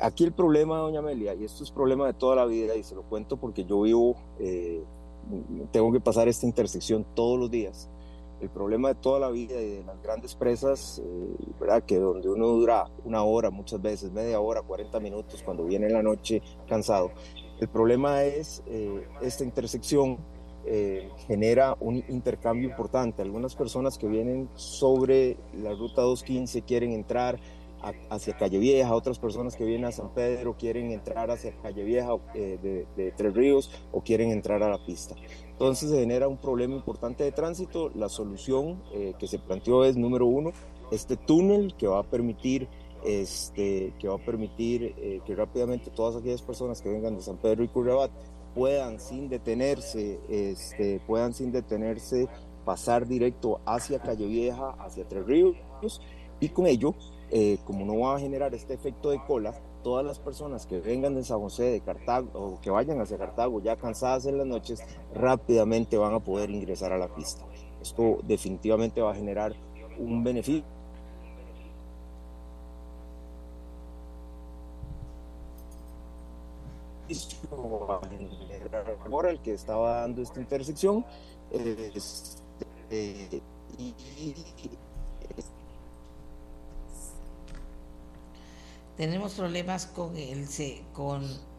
aquí 0.00 0.24
el 0.24 0.32
problema, 0.32 0.78
doña 0.78 1.00
Amelia, 1.00 1.34
y 1.34 1.44
esto 1.44 1.62
es 1.62 1.70
problema 1.70 2.06
de 2.06 2.14
toda 2.14 2.34
la 2.34 2.46
vida, 2.46 2.74
y 2.74 2.82
se 2.82 2.94
lo 2.94 3.02
cuento 3.02 3.36
porque 3.36 3.64
yo 3.64 3.82
vivo 3.82 4.16
tengo 5.70 5.92
que 5.92 6.00
pasar 6.00 6.28
esta 6.28 6.46
intersección 6.46 7.04
todos 7.14 7.38
los 7.38 7.50
días. 7.50 7.88
El 8.42 8.50
problema 8.50 8.88
de 8.88 8.96
toda 8.96 9.20
la 9.20 9.30
vida 9.30 9.54
y 9.60 9.76
de 9.76 9.84
las 9.84 10.02
grandes 10.02 10.34
presas, 10.34 11.00
eh. 11.04 11.82
Que 11.86 11.98
donde 11.98 12.28
uno 12.28 12.48
dura 12.48 12.90
una 13.04 13.22
hora, 13.22 13.50
muchas 13.50 13.80
veces, 13.80 14.12
media 14.12 14.40
hora, 14.40 14.60
40 14.60 15.00
minutos, 15.00 15.42
cuando 15.42 15.64
viene 15.64 15.86
en 15.86 15.94
la 15.94 16.02
noche 16.02 16.42
cansado. 16.68 17.12
El 17.60 17.68
problema 17.68 18.24
es 18.24 18.62
eh, 18.66 19.06
esta 19.22 19.44
intersección 19.44 20.18
eh, 20.66 21.08
genera 21.26 21.76
un 21.80 22.04
intercambio 22.08 22.68
importante. 22.68 23.22
Algunas 23.22 23.54
personas 23.54 23.96
que 23.96 24.06
vienen 24.06 24.50
sobre 24.54 25.38
la 25.54 25.70
ruta 25.70 26.02
215 26.02 26.62
quieren 26.62 26.92
entrar 26.92 27.38
hacia 28.10 28.36
Calle 28.36 28.58
Vieja, 28.58 28.94
otras 28.94 29.18
personas 29.18 29.56
que 29.56 29.64
vienen 29.64 29.86
a 29.86 29.92
San 29.92 30.10
Pedro 30.14 30.56
quieren 30.56 30.92
entrar 30.92 31.30
hacia 31.30 31.52
Calle 31.56 31.82
Vieja 31.82 32.10
eh, 32.34 32.86
de, 32.96 33.12
Tres 33.16 33.34
Ríos 33.34 33.70
o 33.90 34.00
quieren 34.02 34.30
entrar 34.30 34.62
a 34.62 34.70
la 34.70 34.84
pista. 34.84 35.16
Entonces 35.62 35.90
se 35.90 36.00
genera 36.00 36.26
un 36.26 36.38
problema 36.38 36.74
importante 36.74 37.22
de 37.22 37.30
tránsito. 37.30 37.92
La 37.94 38.08
solución 38.08 38.82
eh, 38.92 39.14
que 39.16 39.28
se 39.28 39.38
planteó 39.38 39.84
es, 39.84 39.96
número 39.96 40.26
uno, 40.26 40.50
este 40.90 41.16
túnel 41.16 41.76
que 41.76 41.86
va 41.86 42.00
a 42.00 42.02
permitir 42.02 42.66
este, 43.04 43.94
que 44.00 44.08
va 44.08 44.16
a 44.16 44.18
permitir 44.18 44.92
eh, 44.96 45.20
que 45.24 45.36
rápidamente 45.36 45.92
todas 45.92 46.16
aquellas 46.16 46.42
personas 46.42 46.82
que 46.82 46.88
vengan 46.88 47.14
de 47.14 47.22
San 47.22 47.36
Pedro 47.36 47.62
y 47.62 47.68
Currabat 47.68 48.10
puedan 48.56 48.98
sin 48.98 49.28
detenerse, 49.28 50.18
este, 50.28 51.00
puedan 51.06 51.32
sin 51.32 51.52
detenerse 51.52 52.26
pasar 52.64 53.06
directo 53.06 53.60
hacia 53.64 54.02
Calle 54.02 54.26
Vieja, 54.26 54.70
hacia 54.80 55.06
Tres 55.06 55.24
Ríos 55.24 55.54
y 56.40 56.48
con 56.48 56.66
ello 56.66 56.96
eh, 57.30 57.58
como 57.64 57.86
no 57.86 58.00
va 58.00 58.16
a 58.16 58.20
generar 58.20 58.52
este 58.52 58.74
efecto 58.74 59.10
de 59.10 59.24
cola, 59.24 59.54
todas 59.82 60.04
las 60.04 60.18
personas 60.18 60.66
que 60.66 60.80
vengan 60.80 61.14
de 61.14 61.24
San 61.24 61.40
José, 61.40 61.64
de 61.64 61.80
Cartago 61.80 62.28
o 62.34 62.60
que 62.60 62.70
vayan 62.70 63.00
hacia 63.00 63.18
Cartago 63.18 63.60
ya 63.60 63.76
cansadas 63.76 64.26
en 64.26 64.38
las 64.38 64.46
noches, 64.46 64.82
rápidamente 65.14 65.98
van 65.98 66.14
a 66.14 66.20
poder 66.20 66.50
ingresar 66.50 66.92
a 66.92 66.98
la 66.98 67.08
pista. 67.08 67.44
Esto 67.80 68.18
definitivamente 68.22 69.00
va 69.00 69.12
a 69.12 69.14
generar 69.14 69.54
un 69.98 70.22
beneficio. 70.22 70.64
Ahora 79.10 79.30
el 79.30 79.40
que 79.40 79.52
estaba 79.52 80.00
dando 80.00 80.22
esta 80.22 80.40
intersección 80.40 81.04
este, 81.50 83.42
y 83.78 83.94
tenemos 88.96 89.34
problemas 89.34 89.86
con 89.86 90.16
el 90.16 90.46
con 90.92 91.52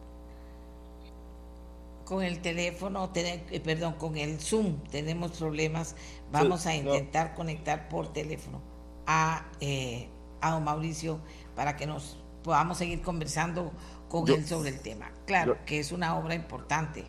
con 2.04 2.22
el 2.22 2.40
teléfono, 2.40 3.10
eh, 3.14 3.60
perdón, 3.64 3.94
con 3.94 4.16
el 4.16 4.38
Zoom 4.40 4.78
tenemos 4.90 5.32
problemas. 5.32 5.96
Vamos 6.30 6.66
a 6.66 6.74
intentar 6.74 7.34
conectar 7.34 7.88
por 7.88 8.12
teléfono 8.12 8.60
a, 9.06 9.46
eh, 9.60 10.08
a 10.40 10.50
don 10.50 10.64
Mauricio 10.64 11.20
para 11.56 11.76
que 11.76 11.86
nos 11.86 12.18
podamos 12.42 12.78
seguir 12.78 13.00
conversando 13.00 13.72
con 14.08 14.28
él 14.28 14.46
sobre 14.46 14.70
el 14.70 14.80
tema. 14.80 15.10
Claro 15.26 15.58
que 15.64 15.78
es 15.80 15.92
una 15.92 16.16
obra 16.16 16.34
importante. 16.34 17.04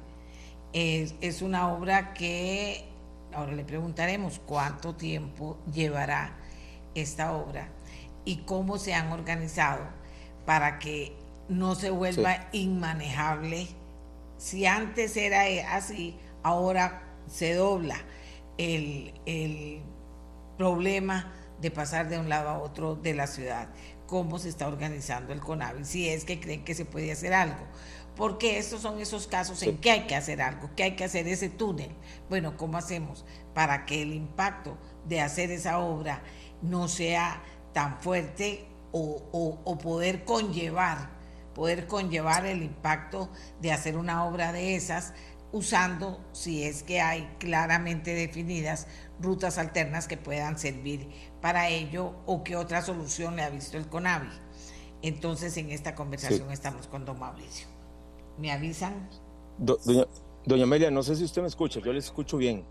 Es, 0.72 1.16
es 1.22 1.42
una 1.42 1.74
obra 1.74 2.14
que, 2.14 2.86
ahora 3.34 3.54
le 3.54 3.64
preguntaremos 3.64 4.40
cuánto 4.46 4.96
tiempo 4.96 5.58
llevará 5.72 6.38
esta 6.96 7.34
obra 7.34 7.70
y 8.24 8.38
cómo 8.38 8.78
se 8.78 8.94
han 8.94 9.12
organizado 9.12 9.84
para 10.46 10.80
que 10.80 11.16
no 11.50 11.76
se 11.76 11.90
vuelva 11.90 12.48
inmanejable. 12.52 13.68
Si 14.38 14.66
antes 14.66 15.16
era 15.18 15.76
así, 15.76 16.18
ahora 16.44 17.04
se 17.28 17.54
dobla 17.54 17.98
el, 18.58 19.14
el 19.26 19.82
problema 20.58 21.34
de 21.62 21.72
pasar 21.72 22.10
de 22.10 22.20
un 22.20 22.30
lado 22.30 22.50
a 22.50 22.60
otro 22.60 22.96
de 22.96 23.14
la 23.14 23.28
ciudad. 23.28 23.70
¿Cómo 24.08 24.38
se 24.38 24.50
está 24.50 24.68
organizando 24.68 25.34
el 25.34 25.40
CONAVI? 25.40 25.86
Si 25.86 26.10
es 26.10 26.26
que 26.26 26.40
creen 26.40 26.64
que 26.64 26.76
se 26.76 26.86
puede 26.86 27.12
hacer 27.12 27.34
algo. 27.34 27.66
Porque 28.16 28.58
estos 28.58 28.82
son 28.82 29.00
esos 29.00 29.28
casos 29.28 29.62
en 29.64 29.78
que 29.78 29.92
hay 29.92 30.02
que 30.02 30.16
hacer 30.16 30.42
algo, 30.42 30.70
que 30.76 30.84
hay 30.84 30.96
que 30.96 31.04
hacer 31.04 31.28
ese 31.28 31.50
túnel. 31.50 31.92
Bueno, 32.30 32.56
¿cómo 32.56 32.78
hacemos 32.78 33.26
para 33.54 33.86
que 33.86 34.02
el 34.02 34.14
impacto 34.14 34.78
de 35.06 35.20
hacer 35.20 35.52
esa 35.52 35.80
obra 35.80 36.22
no 36.62 36.88
sea 36.88 37.42
tan 37.74 38.00
fuerte 38.00 38.66
o, 38.98 39.78
poder 39.82 40.24
conllevar, 40.24 41.10
poder 41.54 41.88
conllevar 41.88 42.46
el 42.46 42.64
impacto 42.64 43.30
de 43.62 43.72
hacer 43.72 43.98
una 43.98 44.26
obra 44.26 44.54
de 44.54 44.76
esas 44.76 45.14
usando, 45.52 46.20
si 46.32 46.64
es 46.64 46.84
que 46.84 47.02
hay 47.02 47.30
claramente 47.40 48.14
definidas, 48.14 48.88
rutas 49.22 49.58
alternas 49.58 50.08
que 50.08 50.18
puedan 50.18 50.58
servir 50.58 51.10
para 51.42 51.70
ello 51.70 52.14
o 52.26 52.44
qué 52.44 52.56
otra 52.56 52.82
solución 52.82 53.36
le 53.36 53.44
ha 53.44 53.50
visto 53.50 53.78
el 53.78 53.88
CONAVI. 53.88 54.30
Entonces, 55.02 55.56
en 55.58 55.72
esta 55.72 55.96
conversación 55.96 56.52
estamos 56.52 56.88
con 56.88 57.06
don 57.06 57.20
Mauricio. 57.20 57.68
¿Me 58.38 58.52
avisan? 58.52 59.10
doña, 59.58 60.06
doña 60.46 60.64
Amelia, 60.64 60.92
no 60.92 61.04
sé 61.04 61.16
si 61.16 61.24
usted 61.24 61.42
me 61.42 61.48
escucha, 61.48 61.80
yo 61.80 61.94
le 61.94 62.00
escucho 62.00 62.38
bien. 62.38 62.66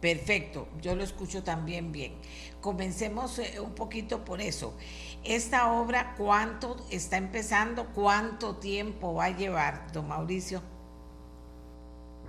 Perfecto, 0.00 0.66
yo 0.80 0.94
lo 0.94 1.04
escucho 1.04 1.42
también 1.42 1.92
bien. 1.92 2.12
Comencemos 2.62 3.38
eh, 3.38 3.60
un 3.60 3.74
poquito 3.74 4.24
por 4.24 4.40
eso. 4.40 4.72
Esta 5.24 5.72
obra, 5.72 6.14
¿cuánto 6.16 6.76
está 6.90 7.18
empezando? 7.18 7.86
¿Cuánto 7.94 8.56
tiempo 8.56 9.14
va 9.14 9.26
a 9.26 9.36
llevar, 9.36 9.92
don 9.92 10.08
Mauricio? 10.08 10.62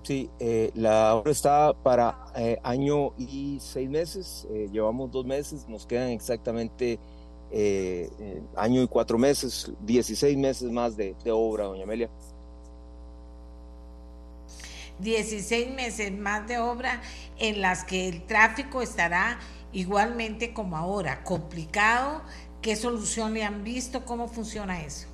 Sí, 0.04 0.30
eh, 0.40 0.72
la 0.74 1.16
obra 1.16 1.32
está 1.32 1.74
para 1.74 2.26
eh, 2.36 2.60
año 2.64 3.14
y 3.18 3.60
seis 3.62 3.90
meses. 3.90 4.48
llevamos 4.72 5.12
dos 5.12 5.26
meses, 5.26 5.66
nos 5.70 5.86
quedan 5.86 6.10
exactamente 6.10 7.00
año 8.56 8.82
y 8.82 8.88
cuatro 8.88 9.18
meses, 9.18 9.72
16 9.82 10.38
meses 10.38 10.72
más 10.72 10.96
de, 10.96 11.16
de 11.24 11.32
obra, 11.32 11.66
doña 11.66 11.84
Amelia. 11.84 12.10
16 15.02 15.72
meses 15.72 16.12
más 16.12 16.48
de 16.48 16.60
obra 16.60 17.02
en 17.42 17.60
las 17.60 17.84
que 17.84 18.08
el 18.08 18.24
tráfico 18.24 18.82
estará 18.82 19.40
igualmente 19.74 20.54
como 20.54 20.78
ahora, 20.78 21.24
complicado. 21.24 22.22
¿Qué 22.62 22.76
solución 22.76 23.34
le 23.34 23.44
han 23.44 23.64
visto? 23.64 24.06
¿Cómo 24.06 24.28
funciona 24.28 24.84
eso? 24.84 25.08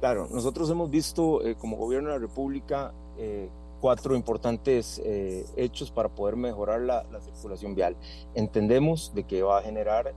Claro, 0.00 0.26
nosotros 0.32 0.68
hemos 0.68 0.90
visto 0.90 1.46
eh, 1.46 1.54
como 1.54 1.76
gobierno 1.76 2.08
de 2.08 2.16
la 2.16 2.20
República 2.20 2.92
eh, 3.16 3.48
cuatro 3.80 4.16
importantes 4.16 5.00
eh, 5.04 5.46
hechos 5.56 5.92
para 5.92 6.08
poder 6.08 6.34
mejorar 6.34 6.80
la, 6.80 7.04
la, 7.04 7.20
circulación 7.20 7.76
vial. 7.76 7.96
Entendemos 8.34 9.14
de 9.14 9.22
que 9.22 9.42
va 9.44 9.58
a 9.58 9.62
generar 9.62 10.12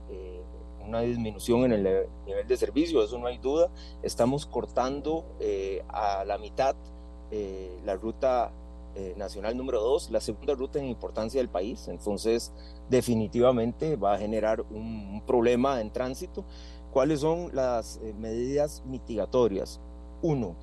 una 0.84 1.00
disminución 1.00 1.64
en 1.64 1.72
el 1.72 2.06
nivel 2.26 2.48
de 2.48 2.56
servicio, 2.56 3.04
eso 3.04 3.18
no 3.18 3.28
hay 3.28 3.38
duda. 3.38 3.70
Estamos 4.02 4.46
cortando 4.46 5.24
a 5.88 6.24
la 6.24 6.38
mitad 6.38 6.74
la 7.84 7.96
ruta 7.96 8.52
eh, 8.98 9.12
nacional 9.18 9.54
número 9.58 9.82
2, 9.82 10.10
la 10.10 10.22
segunda 10.22 10.54
ruta 10.54 10.78
en 10.78 10.86
importancia 10.86 11.38
del 11.38 11.50
país, 11.50 11.86
entonces 11.88 12.50
definitivamente 12.88 13.94
va 13.96 14.14
a 14.14 14.18
generar 14.18 14.62
un, 14.70 15.22
problema 15.26 15.82
en 15.82 15.90
tránsito. 15.90 16.46
¿Cuáles 16.92 17.20
son 17.20 17.50
las 17.54 18.00
eh, 18.02 18.14
medidas 18.18 18.82
mitigatorias? 18.86 19.80
Uno, 20.22 20.56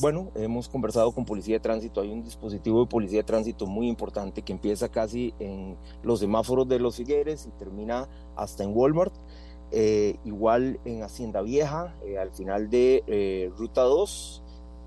bueno, 0.00 0.32
hemos 0.34 0.68
conversado 0.68 1.12
con 1.12 1.24
Policía 1.24 1.54
de 1.54 1.60
Tránsito, 1.60 2.00
hay 2.00 2.10
un 2.10 2.24
dispositivo 2.24 2.80
de 2.80 2.90
Policía 2.90 3.20
de 3.20 3.24
Tránsito 3.24 3.66
muy 3.66 3.86
importante 3.86 4.42
que 4.42 4.52
empieza 4.52 4.88
casi 4.88 5.32
en 5.38 5.76
los 6.02 6.18
semáforos 6.18 6.68
de 6.68 6.80
los 6.80 6.96
Figueres 6.96 7.46
y 7.46 7.50
termina 7.52 8.08
hasta 8.34 8.64
en 8.64 8.76
Walmart. 8.76 9.14
igual 10.24 10.80
en 10.84 11.04
Hacienda 11.04 11.40
Vieja, 11.40 11.94
al 12.20 12.32
final 12.32 12.68
de 12.68 13.52
Ruta 13.56 13.82
2, 13.82 14.42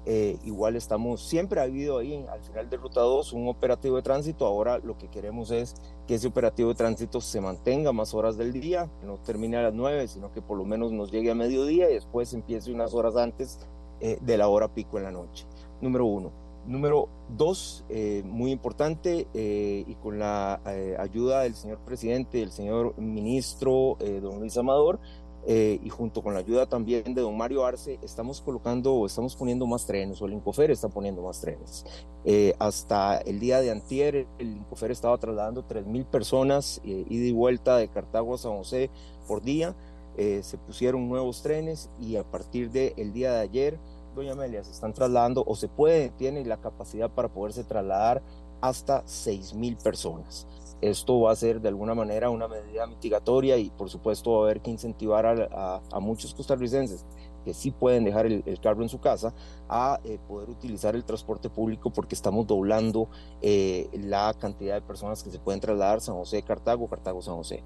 eh, 0.05 0.39
igual 0.43 0.75
estamos, 0.75 1.21
siempre 1.21 1.59
ha 1.59 1.63
habido 1.63 1.99
ahí 1.99 2.25
al 2.31 2.41
final 2.41 2.69
de 2.69 2.77
Ruta 2.77 3.01
2 3.01 3.33
un 3.33 3.47
operativo 3.47 3.97
de 3.97 4.01
tránsito, 4.01 4.47
ahora 4.47 4.79
lo 4.79 4.97
que 4.97 5.09
queremos 5.09 5.51
es 5.51 5.75
que 6.07 6.15
ese 6.15 6.27
operativo 6.27 6.69
de 6.69 6.75
tránsito 6.75 7.21
se 7.21 7.39
mantenga 7.39 7.91
más 7.91 8.15
horas 8.15 8.35
del 8.35 8.51
día, 8.51 8.89
que 8.99 9.05
no 9.05 9.17
termine 9.17 9.57
a 9.57 9.61
las 9.63 9.73
9, 9.75 10.07
sino 10.07 10.31
que 10.31 10.41
por 10.41 10.57
lo 10.57 10.65
menos 10.65 10.91
nos 10.91 11.11
llegue 11.11 11.29
a 11.29 11.35
mediodía 11.35 11.89
y 11.89 11.93
después 11.93 12.33
empiece 12.33 12.71
unas 12.71 12.95
horas 12.95 13.15
antes 13.15 13.59
eh, 13.99 14.17
de 14.21 14.37
la 14.37 14.47
hora 14.47 14.73
pico 14.73 14.97
en 14.97 15.03
la 15.03 15.11
noche. 15.11 15.45
Número 15.81 16.05
uno. 16.05 16.31
Número 16.65 17.09
dos, 17.29 17.85
eh, 17.89 18.21
muy 18.23 18.51
importante, 18.51 19.27
y 19.33 19.95
con 19.95 20.19
la 20.19 20.61
ayuda 20.99 21.41
del 21.41 21.55
señor 21.55 21.79
presidente, 21.79 22.37
del 22.37 22.51
señor 22.51 22.99
ministro 22.99 23.97
don 24.21 24.39
Luis 24.39 24.57
Amador, 24.57 24.99
eh, 25.47 25.79
y 25.83 25.89
junto 25.89 26.21
con 26.21 26.33
la 26.33 26.41
ayuda 26.41 26.67
también 26.67 27.15
de 27.15 27.21
don 27.21 27.35
Mario 27.35 27.65
Arce, 27.65 27.97
estamos 28.03 28.41
colocando 28.41 29.05
estamos 29.05 29.35
poniendo 29.35 29.65
más 29.65 29.85
trenes, 29.85 30.21
o 30.21 30.25
el 30.25 30.33
Incofer 30.33 30.69
está 30.71 30.89
poniendo 30.89 31.23
más 31.23 31.41
trenes. 31.41 31.85
Eh, 32.25 32.53
hasta 32.59 33.17
el 33.17 33.39
día 33.39 33.59
de 33.59 33.71
antier, 33.71 34.27
el 34.37 34.57
Incofer 34.57 34.91
estaba 34.91 35.17
trasladando 35.17 35.67
3.000 35.67 36.05
personas 36.05 36.81
eh, 36.83 37.05
ida 37.09 37.25
y 37.25 37.31
vuelta 37.31 37.77
de 37.77 37.87
Cartago 37.87 38.35
a 38.35 38.37
San 38.37 38.55
José 38.57 38.89
por 39.27 39.41
día. 39.41 39.75
se 40.17 40.57
pusieron 40.57 41.07
nuevos 41.09 41.41
trenes 41.41 41.89
y 41.99 42.17
a 42.17 42.23
partir 42.23 42.69
del 42.69 43.13
día 43.13 43.31
de 43.33 43.39
ayer, 43.39 43.79
doña 44.13 44.33
Amelia, 44.33 44.63
se 44.63 44.71
están 44.71 44.93
trasladando 44.93 45.43
o 45.47 45.55
se 45.55 45.67
puede, 45.67 46.09
tiene 46.09 46.45
la 46.45 46.57
capacidad 46.57 47.09
para 47.09 47.29
poderse 47.29 47.63
trasladar 47.63 48.21
hasta 48.61 49.03
6.000 49.05 49.81
personas. 49.81 50.45
Esto 50.81 51.21
va 51.21 51.31
a 51.31 51.35
ser 51.35 51.61
de 51.61 51.69
alguna 51.69 51.93
manera 51.93 52.31
una 52.31 52.47
medida 52.47 52.87
mitigatoria 52.87 53.57
y 53.57 53.69
por 53.69 53.89
supuesto 53.89 54.31
va 54.31 54.39
a 54.39 54.43
haber 54.45 54.61
que 54.61 54.71
incentivar 54.71 55.49
a, 55.51 55.99
muchos 55.99 56.33
costarricenses 56.33 57.05
que 57.45 57.53
sí 57.53 57.71
pueden 57.71 58.03
dejar 58.03 58.25
el, 58.25 58.59
carro 58.61 58.81
en 58.81 58.89
su 58.89 58.99
casa 58.99 59.33
a 59.69 59.99
eh, 60.03 60.19
poder 60.27 60.49
utilizar 60.49 60.95
el 60.95 61.03
transporte 61.03 61.49
público 61.49 61.91
porque 61.91 62.15
estamos 62.15 62.47
doblando 62.47 63.09
eh, 63.41 63.89
la 63.93 64.33
cantidad 64.39 64.75
de 64.75 64.81
personas 64.81 65.23
que 65.23 65.31
se 65.31 65.39
pueden 65.39 65.59
trasladar 65.59 66.01
San 66.01 66.15
José, 66.15 66.41
Cartago, 66.43 66.87
Cartago, 66.87 67.21
San 67.21 67.35
José. 67.35 67.63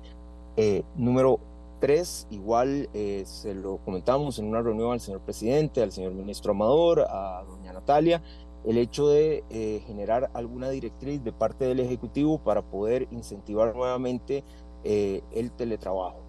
Eh, 0.58 0.84
número 0.96 1.40
tres, 1.80 2.26
igual 2.32 2.90
se 2.94 3.54
lo 3.54 3.78
comentamos 3.78 4.40
en 4.40 4.46
una 4.46 4.62
reunión 4.62 4.94
al 4.94 5.02
señor 5.02 5.22
presidente, 5.22 5.84
al 5.84 5.92
señor 5.92 6.14
ministro 6.14 6.52
Amador, 6.52 7.02
a 7.02 7.44
doña 7.44 7.74
Natalia, 7.74 8.24
el 8.66 8.78
hecho 8.78 9.08
de 9.08 9.44
eh, 9.50 9.84
generar 9.86 10.32
alguna 10.34 10.70
directriz 10.70 11.24
de 11.24 11.32
parte 11.32 11.66
del 11.66 11.80
Ejecutivo 11.80 12.40
para 12.40 12.64
poder 12.64 13.08
incentivar 13.12 13.76
nuevamente 13.76 14.44
eh, 14.84 15.22
el 15.32 15.52
teletrabajo. 15.52 16.20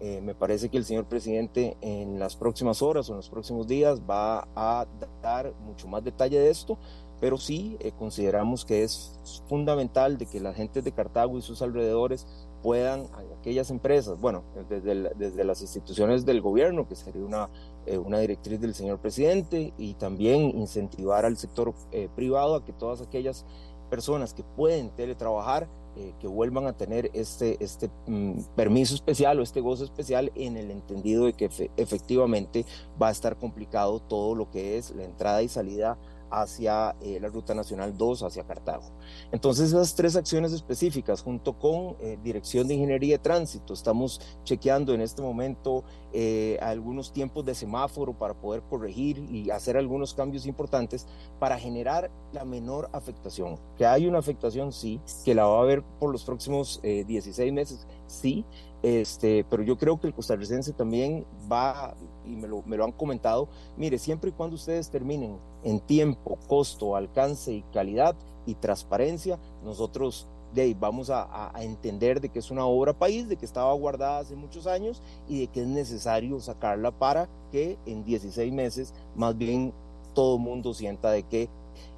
Eh, 0.00 0.20
me 0.20 0.34
parece 0.34 0.68
que 0.68 0.78
el 0.78 0.84
señor 0.84 1.06
presidente 1.06 1.76
en 1.80 2.18
las 2.18 2.34
próximas 2.34 2.82
horas 2.82 3.08
o 3.08 3.12
en 3.12 3.18
los 3.18 3.28
próximos 3.28 3.68
días 3.68 4.00
va 4.08 4.48
a 4.56 4.86
dar 5.22 5.54
mucho 5.64 5.86
más 5.86 6.02
detalle 6.02 6.40
de 6.40 6.50
esto, 6.50 6.76
pero 7.20 7.36
sí 7.36 7.78
consideramos 8.00 8.64
que 8.64 8.82
es 8.82 9.20
fundamental 9.48 10.18
de 10.18 10.26
que 10.26 10.40
la 10.40 10.52
gente 10.54 10.82
de 10.82 10.90
Cartago 10.90 11.38
y 11.38 11.42
sus 11.42 11.62
alrededores 11.62 12.26
puedan, 12.62 13.06
aquellas 13.38 13.70
empresas, 13.70 14.20
bueno, 14.20 14.42
desde, 14.68 15.14
desde 15.14 15.44
las 15.44 15.62
instituciones 15.62 16.24
del 16.24 16.40
gobierno, 16.40 16.88
que 16.88 16.96
sería 16.96 17.24
una, 17.24 17.48
eh, 17.86 17.98
una 17.98 18.18
directriz 18.18 18.60
del 18.60 18.74
señor 18.74 18.98
presidente, 18.98 19.72
y 19.76 19.94
también 19.94 20.56
incentivar 20.56 21.24
al 21.24 21.36
sector 21.36 21.74
eh, 21.90 22.08
privado 22.14 22.54
a 22.54 22.64
que 22.64 22.72
todas 22.72 23.00
aquellas 23.00 23.44
personas 23.90 24.32
que 24.32 24.42
pueden 24.42 24.90
teletrabajar, 24.90 25.68
eh, 25.96 26.14
que 26.18 26.26
vuelvan 26.26 26.66
a 26.66 26.72
tener 26.72 27.10
este, 27.12 27.62
este 27.62 27.90
mm, 28.06 28.40
permiso 28.56 28.94
especial 28.94 29.38
o 29.38 29.42
este 29.42 29.60
gozo 29.60 29.84
especial 29.84 30.32
en 30.34 30.56
el 30.56 30.70
entendido 30.70 31.26
de 31.26 31.34
que 31.34 31.50
efectivamente 31.76 32.64
va 33.00 33.08
a 33.08 33.10
estar 33.10 33.36
complicado 33.36 34.00
todo 34.00 34.34
lo 34.34 34.50
que 34.50 34.78
es 34.78 34.90
la 34.92 35.04
entrada 35.04 35.42
y 35.42 35.48
salida 35.48 35.98
hacia 36.32 36.96
eh, 37.02 37.18
la 37.20 37.28
Ruta 37.28 37.54
Nacional 37.54 37.96
2, 37.96 38.22
hacia 38.22 38.44
Cartago. 38.44 38.84
Entonces, 39.30 39.68
esas 39.68 39.94
tres 39.94 40.16
acciones 40.16 40.52
específicas, 40.52 41.22
junto 41.22 41.58
con 41.58 41.96
eh, 42.00 42.18
Dirección 42.24 42.66
de 42.66 42.74
Ingeniería 42.74 43.16
de 43.16 43.22
Tránsito, 43.22 43.74
estamos 43.74 44.20
chequeando 44.42 44.94
en 44.94 45.02
este 45.02 45.20
momento 45.20 45.84
eh, 46.12 46.58
algunos 46.62 47.12
tiempos 47.12 47.44
de 47.44 47.54
semáforo 47.54 48.14
para 48.14 48.34
poder 48.34 48.62
corregir 48.62 49.18
y 49.30 49.50
hacer 49.50 49.76
algunos 49.76 50.14
cambios 50.14 50.46
importantes 50.46 51.06
para 51.38 51.58
generar 51.58 52.10
la 52.32 52.44
menor 52.46 52.88
afectación. 52.92 53.58
Que 53.76 53.84
hay 53.84 54.06
una 54.06 54.18
afectación, 54.18 54.72
sí, 54.72 55.00
que 55.24 55.34
la 55.34 55.44
va 55.44 55.58
a 55.58 55.62
haber 55.62 55.82
por 55.82 56.10
los 56.10 56.24
próximos 56.24 56.80
16 56.82 57.52
meses, 57.52 57.86
sí, 58.06 58.44
este, 58.82 59.44
pero 59.48 59.62
yo 59.62 59.76
creo 59.76 60.00
que 60.00 60.06
el 60.06 60.14
costarricense 60.14 60.72
también 60.72 61.24
va, 61.50 61.94
y 62.24 62.34
me 62.34 62.48
lo, 62.48 62.62
me 62.62 62.76
lo 62.76 62.84
han 62.84 62.92
comentado, 62.92 63.48
mire, 63.76 63.98
siempre 63.98 64.30
y 64.30 64.32
cuando 64.32 64.56
ustedes 64.56 64.90
terminen 64.90 65.38
en 65.64 65.80
tiempo, 65.80 66.38
costo, 66.48 66.96
alcance 66.96 67.52
y 67.52 67.62
calidad 67.72 68.16
y 68.46 68.54
transparencia, 68.54 69.38
nosotros 69.64 70.26
de 70.54 70.62
ahí 70.62 70.74
vamos 70.74 71.08
a, 71.10 71.50
entender 71.60 72.20
de 72.20 72.28
que 72.28 72.38
es 72.38 72.50
una 72.50 72.66
obra 72.66 72.92
país, 72.92 73.28
de 73.28 73.36
que 73.36 73.46
estaba 73.46 73.72
guardada 73.72 74.18
hace 74.18 74.36
muchos 74.36 74.66
años 74.66 75.00
y 75.28 75.40
de 75.40 75.46
que 75.46 75.62
es 75.62 75.66
necesario 75.66 76.38
sacarla 76.40 76.90
para 76.90 77.28
que 77.50 77.78
en 77.86 78.04
16 78.04 78.52
meses 78.52 78.92
más 79.16 79.36
bien 79.36 79.72
todo 80.14 80.36
mundo 80.38 80.74
sienta 80.74 81.10
de 81.10 81.22
que 81.22 81.48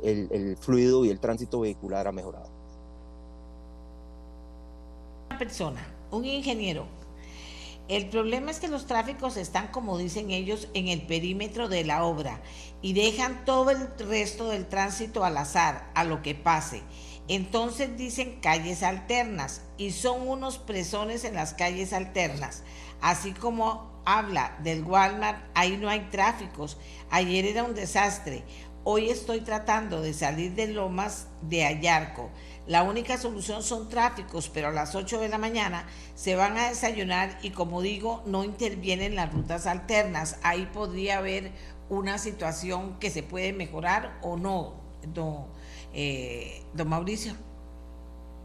el, 0.03 0.29
el 0.31 0.57
fluido 0.57 1.05
y 1.05 1.11
el 1.11 1.18
tránsito 1.18 1.61
vehicular 1.61 2.07
ha 2.07 2.12
mejorado. 2.12 2.48
Una 5.31 5.38
persona 5.38 5.94
un 6.14 6.24
ingeniero. 6.24 6.87
El 7.86 8.08
problema 8.08 8.50
es 8.50 8.60
que 8.60 8.68
los 8.68 8.86
tráficos 8.86 9.36
están, 9.36 9.68
como 9.68 9.98
dicen 9.98 10.30
ellos, 10.30 10.68
en 10.72 10.88
el 10.88 11.02
perímetro 11.02 11.68
de 11.68 11.84
la 11.84 12.04
obra 12.04 12.40
y 12.80 12.94
dejan 12.94 13.44
todo 13.44 13.70
el 13.70 13.88
resto 13.98 14.48
del 14.48 14.66
tránsito 14.66 15.22
al 15.22 15.36
azar, 15.36 15.90
a 15.94 16.04
lo 16.04 16.22
que 16.22 16.34
pase. 16.34 16.82
Entonces 17.28 17.96
dicen 17.96 18.38
calles 18.40 18.82
alternas 18.82 19.62
y 19.76 19.90
son 19.90 20.26
unos 20.28 20.58
presones 20.58 21.24
en 21.24 21.34
las 21.34 21.52
calles 21.52 21.92
alternas. 21.92 22.62
Así 23.02 23.32
como 23.32 24.02
habla 24.06 24.56
del 24.62 24.82
Walmart, 24.84 25.44
ahí 25.54 25.76
no 25.76 25.90
hay 25.90 26.08
tráficos. 26.10 26.78
Ayer 27.10 27.44
era 27.44 27.64
un 27.64 27.74
desastre. 27.74 28.44
hoy 28.86 29.08
estoy 29.08 29.40
tratando 29.40 30.02
de 30.02 30.12
salir 30.12 30.54
de 30.54 30.68
Lomas 30.68 31.28
de 31.40 31.64
Ayarco. 31.64 32.30
La 32.66 32.83
única 32.83 33.18
solución 33.18 33.62
son 33.62 33.88
tráficos, 33.90 34.48
pero 34.48 34.68
a 34.68 34.72
las 34.72 34.94
8 34.94 35.20
de 35.20 35.29
la 35.29 35.37
mañana 35.37 35.87
se 36.14 36.35
van 36.35 36.57
a 36.57 36.68
desayunar 36.70 37.38
y 37.42 37.50
como 37.50 37.83
digo, 37.83 38.22
no 38.24 38.42
intervienen 38.42 39.14
las 39.16 39.33
rutas 39.33 39.66
alternas. 39.66 40.38
Ahí 40.42 40.68
podría 40.72 41.18
haber 41.18 41.53
una 41.90 42.16
situación 42.16 42.98
que 42.98 43.11
se 43.11 43.22
puede 43.22 43.53
mejorar 43.53 44.18
o 44.22 44.37
no, 44.37 44.74
don, 45.12 45.44
eh, 45.92 46.62
don 46.72 46.88
Mauricio. 46.88 47.35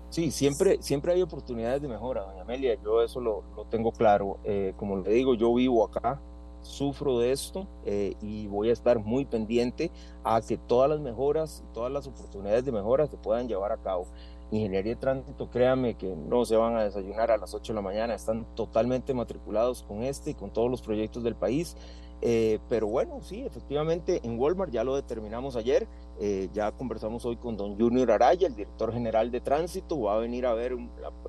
Sí, 0.09 0.31
siempre, 0.31 0.81
siempre 0.81 1.13
hay 1.13 1.21
oportunidades 1.21 1.81
de 1.81 1.87
mejora, 1.87 2.23
doña 2.23 2.41
Amelia, 2.41 2.77
yo 2.83 3.03
eso 3.03 3.21
lo, 3.21 3.43
tengo 3.69 3.91
claro. 3.91 4.39
Eh, 4.43 4.73
como 4.75 4.97
le 4.97 5.11
digo, 5.11 5.35
yo 5.35 5.53
vivo 5.53 5.85
acá, 5.85 6.19
sufro 6.61 7.19
de 7.19 7.31
esto 7.31 7.67
eh, 7.85 8.15
y 8.21 8.47
voy 8.47 8.69
a 8.69 8.73
estar 8.73 8.99
muy 8.99 9.25
pendiente 9.25 9.91
a 10.23 10.41
que 10.41 10.57
todas 10.57 10.89
las 10.89 10.99
mejoras, 10.99 11.63
todas 11.73 11.91
las 11.91 12.07
oportunidades 12.07 12.65
de 12.65 12.71
mejora 12.71 13.07
se 13.07 13.17
puedan 13.17 13.47
llevar 13.47 13.71
a 13.71 13.77
cabo. 13.77 14.07
Ingeniería 14.51 14.95
de 14.95 14.99
tránsito, 14.99 15.49
créame 15.49 15.95
que 15.95 16.15
no 16.15 16.43
se 16.43 16.55
van 16.55 16.75
a 16.75 16.83
desayunar 16.83 17.29
a 17.29 17.37
las 17.37 17.53
8 17.53 17.73
de 17.73 17.75
la 17.75 17.81
mañana, 17.81 18.15
están 18.15 18.45
totalmente 18.55 19.13
matriculados 19.13 19.83
con 19.83 20.03
este 20.03 20.31
y 20.31 20.33
con 20.33 20.51
todos 20.51 20.71
los 20.71 20.81
proyectos 20.81 21.23
del 21.23 21.35
país. 21.35 21.75
Eh, 22.21 22.59
pero 22.67 22.87
bueno, 22.87 23.21
sí, 23.21 23.43
efectivamente 23.45 24.19
en 24.23 24.37
Walmart 24.37 24.71
ya 24.71 24.83
lo 24.83 24.95
determinamos 24.95 25.55
ayer, 25.55 25.87
eh, 26.19 26.49
ya 26.51 26.71
conversamos 26.73 27.23
hoy 27.25 27.37
con 27.37 27.55
don 27.55 27.79
Junior 27.79 28.11
Araya, 28.11 28.47
el 28.47 28.55
director 28.55 28.91
general 28.91 29.31
de 29.31 29.39
tránsito, 29.39 30.01
va 30.01 30.15
a 30.15 30.17
venir 30.17 30.45
a 30.45 30.53
ver 30.53 30.75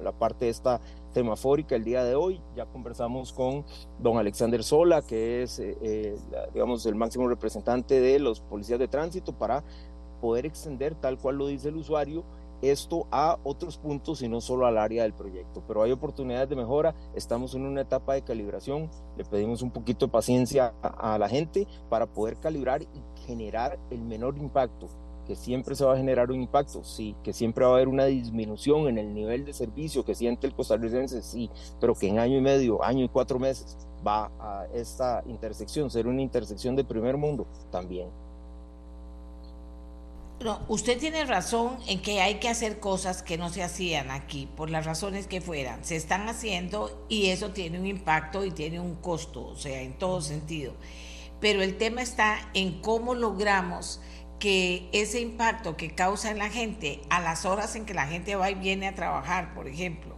la, 0.01 0.13
parte 0.13 0.47
de 0.47 0.51
esta 0.51 0.81
semafórica 1.13 1.77
el 1.77 1.85
día 1.85 2.05
de 2.05 2.15
hoy, 2.15 2.41
ya 2.57 2.67
conversamos 2.67 3.33
con 3.33 3.65
don 3.99 4.19
Alexander 4.19 4.63
Sola, 4.63 5.03
que 5.03 5.43
es, 5.43 5.59
eh, 5.59 6.17
digamos, 6.55 6.87
el 6.87 6.95
máximo 6.95 7.29
representante 7.29 8.01
de 8.01 8.19
los 8.19 8.41
policías 8.41 8.79
de 8.79 8.89
tránsito 8.89 9.33
para 9.33 9.65
poder 10.21 10.47
extender 10.47 10.95
tal 10.95 11.19
cual 11.19 11.37
lo 11.37 11.47
dice 11.47 11.69
el 11.69 11.77
usuario 11.77 12.25
esto 12.63 13.07
a 13.11 13.39
otros 13.43 13.79
puntos 13.79 14.23
y 14.23 14.29
no 14.29 14.41
solo 14.41 14.67
al 14.67 14.79
área 14.79 15.05
del 15.05 15.15
proyecto. 15.15 15.63
Pero 15.67 15.83
hay 15.83 15.93
oportunidades 15.93 16.49
de 16.49 16.57
mejora, 16.57 16.95
estamos 17.15 17.55
en 17.55 17.63
una 17.63 17.83
etapa 17.83 18.15
de 18.15 18.23
calibración, 18.23 18.91
le 19.17 19.25
pedimos 19.25 19.63
un 19.63 19.71
poquito 19.71 20.07
de 20.07 20.13
paciencia 20.13 20.75
a, 20.83 21.19
la 21.19 21.29
gente 21.29 21.67
para 21.89 22.07
poder 22.07 22.37
calibrar 22.37 22.83
y 22.83 22.87
generar 23.27 23.79
el 23.91 24.03
menor 24.03 24.37
impacto 24.37 24.89
que 25.31 25.37
siempre 25.37 25.77
se 25.77 25.85
va 25.85 25.95
a 25.95 25.97
generar 25.97 26.33
un 26.33 26.41
impacto, 26.41 26.83
sí, 26.83 27.15
que 27.23 27.33
siempre 27.33 27.65
va 27.65 27.71
a 27.71 27.75
haber 27.75 27.87
una 27.87 28.07
disminución 28.07 28.89
en 28.89 28.99
el 28.99 29.15
nivel 29.15 29.45
de 29.45 29.53
servicio 29.53 30.05
que 30.05 30.17
siente 30.17 30.49
el 30.49 30.55
costarricense, 30.55 31.23
sí, 31.23 31.49
pero 31.81 31.95
que 31.95 32.09
en 32.09 32.19
año 32.19 32.37
y 32.37 32.41
medio, 32.41 32.83
año 32.83 33.05
y 33.05 33.09
cuatro 33.09 33.39
meses 33.39 33.79
va 34.05 34.29
a 34.41 34.67
esta 34.75 35.23
intersección 35.29 35.89
ser 35.89 36.09
una 36.09 36.21
intersección 36.21 36.75
de 36.75 36.83
primer 36.83 37.17
mundo 37.17 37.47
también. 37.71 38.09
No, 40.41 40.59
usted 40.67 40.99
tiene 40.99 41.25
razón 41.25 41.79
en 41.87 42.03
que 42.03 42.21
hay 42.21 42.41
que 42.41 42.49
hacer 42.49 42.81
cosas 42.81 43.23
que 43.23 43.39
no 43.39 43.51
se 43.51 43.63
hacían 43.63 44.11
aquí, 44.11 44.49
por 44.57 44.69
las 44.69 44.85
razones 44.85 45.29
que 45.29 45.41
fueran. 45.41 45.85
Se 45.85 45.95
están 45.95 46.29
haciendo 46.29 47.07
y 47.09 47.27
eso 47.27 47.51
tiene 47.51 47.79
un 47.79 47.87
impacto 47.87 48.45
y 48.45 48.51
tiene 48.51 48.81
un 48.81 48.97
costo, 48.97 49.47
o 49.47 49.57
sea, 49.57 49.81
en 49.81 49.97
todo 49.97 50.23
sentido. 50.23 50.73
Pero 51.41 51.63
el 51.63 51.79
tema 51.79 52.03
está 52.03 52.37
en 52.53 52.83
cómo 52.83 53.15
logramos 53.15 54.01
que 54.41 54.89
ese 54.93 55.21
impacto 55.21 55.77
que 55.77 55.95
causa 55.95 56.31
en 56.31 56.39
la 56.39 56.49
gente 56.49 57.01
a 57.11 57.21
las 57.21 57.45
horas 57.45 57.77
en 57.77 57.85
que 57.85 57.95
la 57.95 58.07
gente 58.07 58.35
va 58.35 58.51
y 58.51 58.55
viene 58.55 58.89
a 58.89 58.95
trabajar, 58.95 59.55
por 59.55 59.69
ejemplo, 59.69 60.17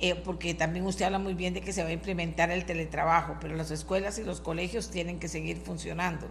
eh, 0.00 0.14
porque 0.14 0.54
también 0.54 0.84
usted 0.84 1.06
habla 1.06 1.18
muy 1.18 1.34
bien 1.34 1.54
de 1.54 1.62
que 1.62 1.72
se 1.72 1.82
va 1.82 1.88
a 1.88 1.92
implementar 1.92 2.50
el 2.50 2.66
teletrabajo, 2.66 3.38
pero 3.40 3.56
las 3.56 3.70
escuelas 3.70 4.18
y 4.18 4.22
los 4.22 4.40
colegios 4.40 4.90
tienen 4.90 5.18
que 5.18 5.28
seguir 5.28 5.56
funcionando. 5.56 6.28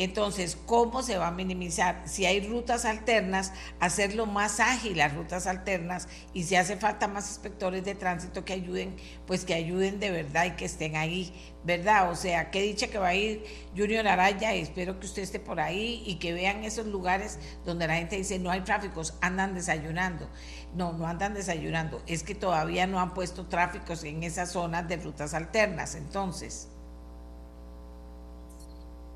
Entonces, 0.00 0.56
¿cómo 0.64 1.02
se 1.02 1.18
va 1.18 1.26
a 1.26 1.30
minimizar? 1.30 2.04
Si 2.06 2.24
hay 2.24 2.40
rutas 2.48 2.86
alternas, 2.86 3.52
hacerlo 3.80 4.24
más 4.24 4.58
ágil 4.58 4.96
las 4.96 5.14
rutas 5.14 5.46
alternas 5.46 6.08
y 6.32 6.44
si 6.44 6.56
hace 6.56 6.78
falta 6.78 7.06
más 7.06 7.28
inspectores 7.28 7.84
de 7.84 7.94
tránsito 7.94 8.42
que 8.42 8.54
ayuden, 8.54 8.96
pues 9.26 9.44
que 9.44 9.52
ayuden 9.52 10.00
de 10.00 10.10
verdad 10.10 10.46
y 10.46 10.50
que 10.52 10.64
estén 10.64 10.96
ahí, 10.96 11.34
¿verdad? 11.64 12.10
O 12.10 12.16
sea, 12.16 12.50
qué 12.50 12.62
dicha 12.62 12.88
que 12.88 12.96
va 12.96 13.08
a 13.08 13.14
ir 13.14 13.44
Junior 13.76 14.08
Araya 14.08 14.54
espero 14.54 14.98
que 14.98 15.04
usted 15.04 15.20
esté 15.20 15.38
por 15.38 15.60
ahí 15.60 16.02
y 16.06 16.14
que 16.14 16.32
vean 16.32 16.64
esos 16.64 16.86
lugares 16.86 17.38
donde 17.66 17.86
la 17.86 17.96
gente 17.96 18.16
dice 18.16 18.38
no 18.38 18.50
hay 18.50 18.62
tráficos, 18.62 19.18
andan 19.20 19.52
desayunando. 19.52 20.30
No, 20.74 20.94
no 20.94 21.06
andan 21.06 21.34
desayunando, 21.34 22.02
es 22.06 22.22
que 22.22 22.34
todavía 22.34 22.86
no 22.86 23.00
han 23.00 23.12
puesto 23.12 23.48
tráficos 23.48 24.04
en 24.04 24.22
esas 24.22 24.52
zonas 24.52 24.88
de 24.88 24.96
rutas 24.96 25.34
alternas, 25.34 25.94
entonces. 25.94 26.69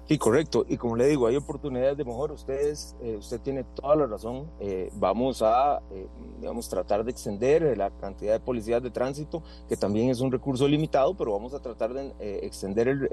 Sí, 0.07 0.19
correcto. 0.19 0.67
Y 0.69 0.77
como 0.77 0.97
le 0.97 1.07
digo, 1.07 1.27
hay 1.27 1.37
oportunidades 1.37 1.97
de 1.97 2.05
mejor. 2.05 2.31
Ustedes, 2.31 2.95
eh, 3.01 3.17
usted 3.17 3.41
tiene 3.41 3.65
toda 3.65 3.97
la 3.97 4.07
razón. 4.07 4.51
Eh, 4.61 4.91
vamos 4.97 5.41
a, 5.41 5.81
eh, 5.91 6.07
digamos, 6.41 6.69
tratar 6.69 7.05
de 7.05 7.11
extender 7.11 7.77
la 7.79 7.91
cantidad 7.91 8.35
de 8.35 8.41
policías 8.41 8.83
de 8.83 8.91
tránsito, 8.91 9.43
que 9.67 9.79
también 9.79 10.11
es 10.11 10.21
un 10.21 10.31
recurso 10.31 10.69
limitado, 10.69 11.17
pero 11.17 11.33
vamos 11.33 11.55
a 11.55 11.61
tratar 11.61 11.95
de 11.95 12.13
extender 12.43 13.11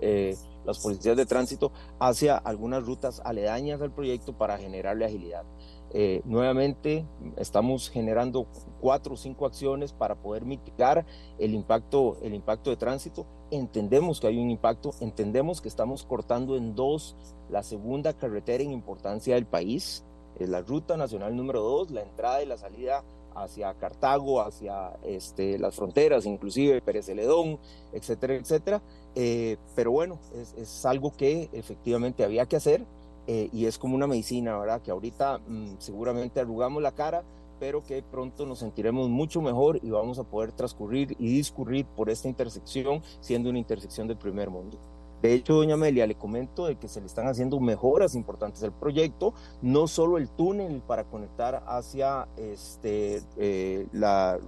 las 0.66 0.80
policías 0.80 1.16
de 1.16 1.26
tránsito 1.26 1.72
hacia 1.98 2.36
algunas 2.36 2.84
rutas 2.86 3.22
aledañas 3.24 3.82
al 3.82 3.92
proyecto 3.92 4.38
para 4.38 4.58
generarle 4.58 5.06
agilidad. 5.06 5.46
Eh, 5.94 6.22
nuevamente 6.24 7.06
estamos 7.36 7.90
generando 7.90 8.48
cuatro 8.80 9.16
o 9.16 9.18
cinco 9.18 9.46
acciones 9.46 9.92
para 9.92 10.16
poder 10.16 10.46
mitigar 10.46 11.06
el 11.38 11.54
impacto, 11.54 12.18
el 12.22 12.34
impacto 12.34 12.70
de 12.70 12.78
tránsito. 12.78 13.26
Entendemos 13.52 14.22
que 14.22 14.28
hay 14.28 14.38
un 14.38 14.50
impacto, 14.50 14.92
entendemos 15.02 15.60
que 15.60 15.68
estamos 15.68 16.04
cortando 16.04 16.56
en 16.56 16.76
dos 16.76 17.16
la 17.50 17.64
segunda 17.64 18.14
carretera 18.14 18.64
en 18.64 18.72
importancia 18.72 19.36
del 19.36 19.46
país, 19.46 20.06
es 20.40 20.48
la 20.48 20.62
ruta 20.62 20.96
nacional 20.96 21.36
número 21.36 21.62
dos, 21.62 21.92
la 21.92 22.02
entrada 22.02 22.42
y 22.42 22.46
la 22.46 22.58
salida 22.58 23.04
hacia 23.36 23.74
Cartago, 23.74 24.42
hacia 24.42 24.98
este, 25.04 25.60
las 25.60 25.76
fronteras, 25.76 26.26
inclusive 26.26 26.82
Pérez 26.82 27.06
Celedón, 27.06 27.60
etcétera, 27.92 28.36
etcétera. 28.36 28.82
Eh, 29.16 29.58
pero 29.76 29.92
bueno, 29.92 30.20
es 30.58 30.86
algo 30.86 31.12
que 31.12 31.50
efectivamente 31.52 32.24
había 32.24 32.46
que 32.46 32.56
hacer 32.56 32.86
eh, 33.28 33.50
y 33.52 33.66
es 33.66 33.78
como 33.78 33.96
una 33.96 34.08
medicina, 34.08 34.58
¿verdad? 34.58 34.82
Que 34.82 34.92
ahorita 34.92 35.40
mm, 35.40 35.76
seguramente 35.80 36.40
arrugamos 36.40 36.82
la 36.82 36.92
cara, 36.92 37.24
pero 37.60 37.84
que 37.84 38.02
pronto 38.02 38.46
nos 38.46 38.60
sentiremos 38.60 39.08
mucho 39.10 39.42
mejor 39.42 39.80
y 39.84 39.92
vamos 39.92 40.18
a 40.18 40.24
poder 40.24 40.52
transcurrir 40.52 41.16
y 41.20 41.28
discurrir 41.28 41.86
por 41.86 42.10
esta 42.10 42.28
intersección, 42.28 43.04
siendo 43.20 43.50
una 43.50 43.60
intersección 43.60 44.08
del 44.08 44.18
primer 44.18 44.50
mundo. 44.50 44.80
De 45.22 45.34
hecho, 45.34 45.54
doña 45.54 45.76
Amelia, 45.76 46.08
le 46.08 46.16
comento 46.16 46.66
de 46.66 46.78
que 46.78 46.88
se 46.88 47.00
le 47.00 47.06
están 47.06 47.28
haciendo 47.28 47.60
mejoras 47.60 48.16
importantes 48.16 48.64
al 48.64 48.74
proyecto, 48.74 49.34
no 49.62 49.88
solo 49.88 50.18
el 50.18 50.30
túnel 50.30 50.82
para 50.82 51.04
conectar 51.04 51.64
hacia 51.68 52.28
este, 52.38 53.22
eh, 53.38 53.88
la 53.92 54.40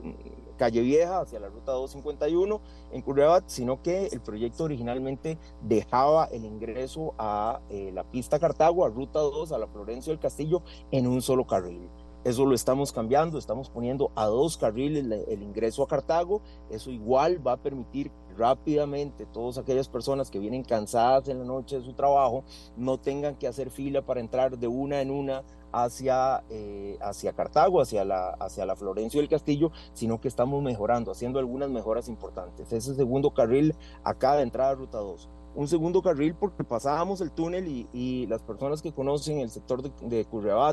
calle 0.57 0.81
Vieja, 0.81 1.19
hacia 1.19 1.39
la 1.39 1.49
ruta 1.49 1.73
251 1.73 2.59
en 2.91 3.01
Curriabat, 3.01 3.43
sino 3.47 3.83
que 3.83 4.07
el 4.07 4.21
proyecto 4.21 4.63
originalmente 4.63 5.37
dejaba 5.61 6.25
el 6.25 6.43
ingreso 6.43 7.13
a 7.19 7.61
eh, 7.69 7.91
la 7.93 8.03
pista 8.03 8.39
Cartago, 8.39 8.83
a 8.83 8.89
ruta 8.89 9.19
2, 9.19 9.51
a 9.51 9.59
la 9.59 9.67
Florencio 9.67 10.11
del 10.11 10.19
Castillo, 10.19 10.63
en 10.89 11.05
un 11.05 11.21
solo 11.21 11.45
carril. 11.45 11.87
Eso 12.23 12.45
lo 12.45 12.55
estamos 12.55 12.93
cambiando, 12.93 13.37
estamos 13.37 13.69
poniendo 13.69 14.11
a 14.15 14.27
dos 14.27 14.57
carriles 14.57 15.03
el 15.27 15.43
ingreso 15.43 15.83
a 15.83 15.87
Cartago. 15.87 16.41
Eso 16.69 16.89
igual 16.89 17.45
va 17.45 17.53
a 17.53 17.57
permitir 17.57 18.11
rápidamente 18.37 19.25
todas 19.25 19.57
aquellas 19.57 19.87
personas 19.87 20.29
que 20.29 20.39
vienen 20.39 20.63
cansadas 20.63 21.27
en 21.29 21.39
la 21.39 21.45
noche 21.45 21.79
de 21.79 21.85
su 21.85 21.93
trabajo 21.93 22.43
no 22.75 22.97
tengan 22.97 23.35
que 23.35 23.47
hacer 23.47 23.69
fila 23.69 24.01
para 24.01 24.19
entrar 24.19 24.57
de 24.57 24.67
una 24.67 25.01
en 25.01 25.11
una 25.11 25.43
hacia, 25.71 26.43
eh, 26.49 26.97
hacia 27.01 27.33
Cartago, 27.33 27.81
hacia 27.81 28.05
la, 28.05 28.29
hacia 28.39 28.65
la 28.65 28.75
Florencio 28.75 29.19
del 29.19 29.29
Castillo, 29.29 29.71
sino 29.93 30.21
que 30.21 30.27
estamos 30.27 30.61
mejorando, 30.61 31.11
haciendo 31.11 31.39
algunas 31.39 31.69
mejoras 31.69 32.07
importantes. 32.07 32.71
Ese 32.71 32.95
segundo 32.95 33.31
carril 33.31 33.75
acá 34.03 34.35
de 34.35 34.43
entrada 34.43 34.71
a 34.71 34.75
Ruta 34.75 34.99
2 34.99 35.29
un 35.55 35.67
segundo 35.67 36.01
carril 36.01 36.35
porque 36.35 36.63
pasábamos 36.63 37.21
el 37.21 37.31
túnel 37.31 37.87
y, 37.93 38.27
las 38.27 38.41
personas 38.41 38.81
que 38.81 38.91
conocen 38.93 39.39
el 39.39 39.49
sector 39.49 39.81
de, 39.81 39.91
de 40.01 40.27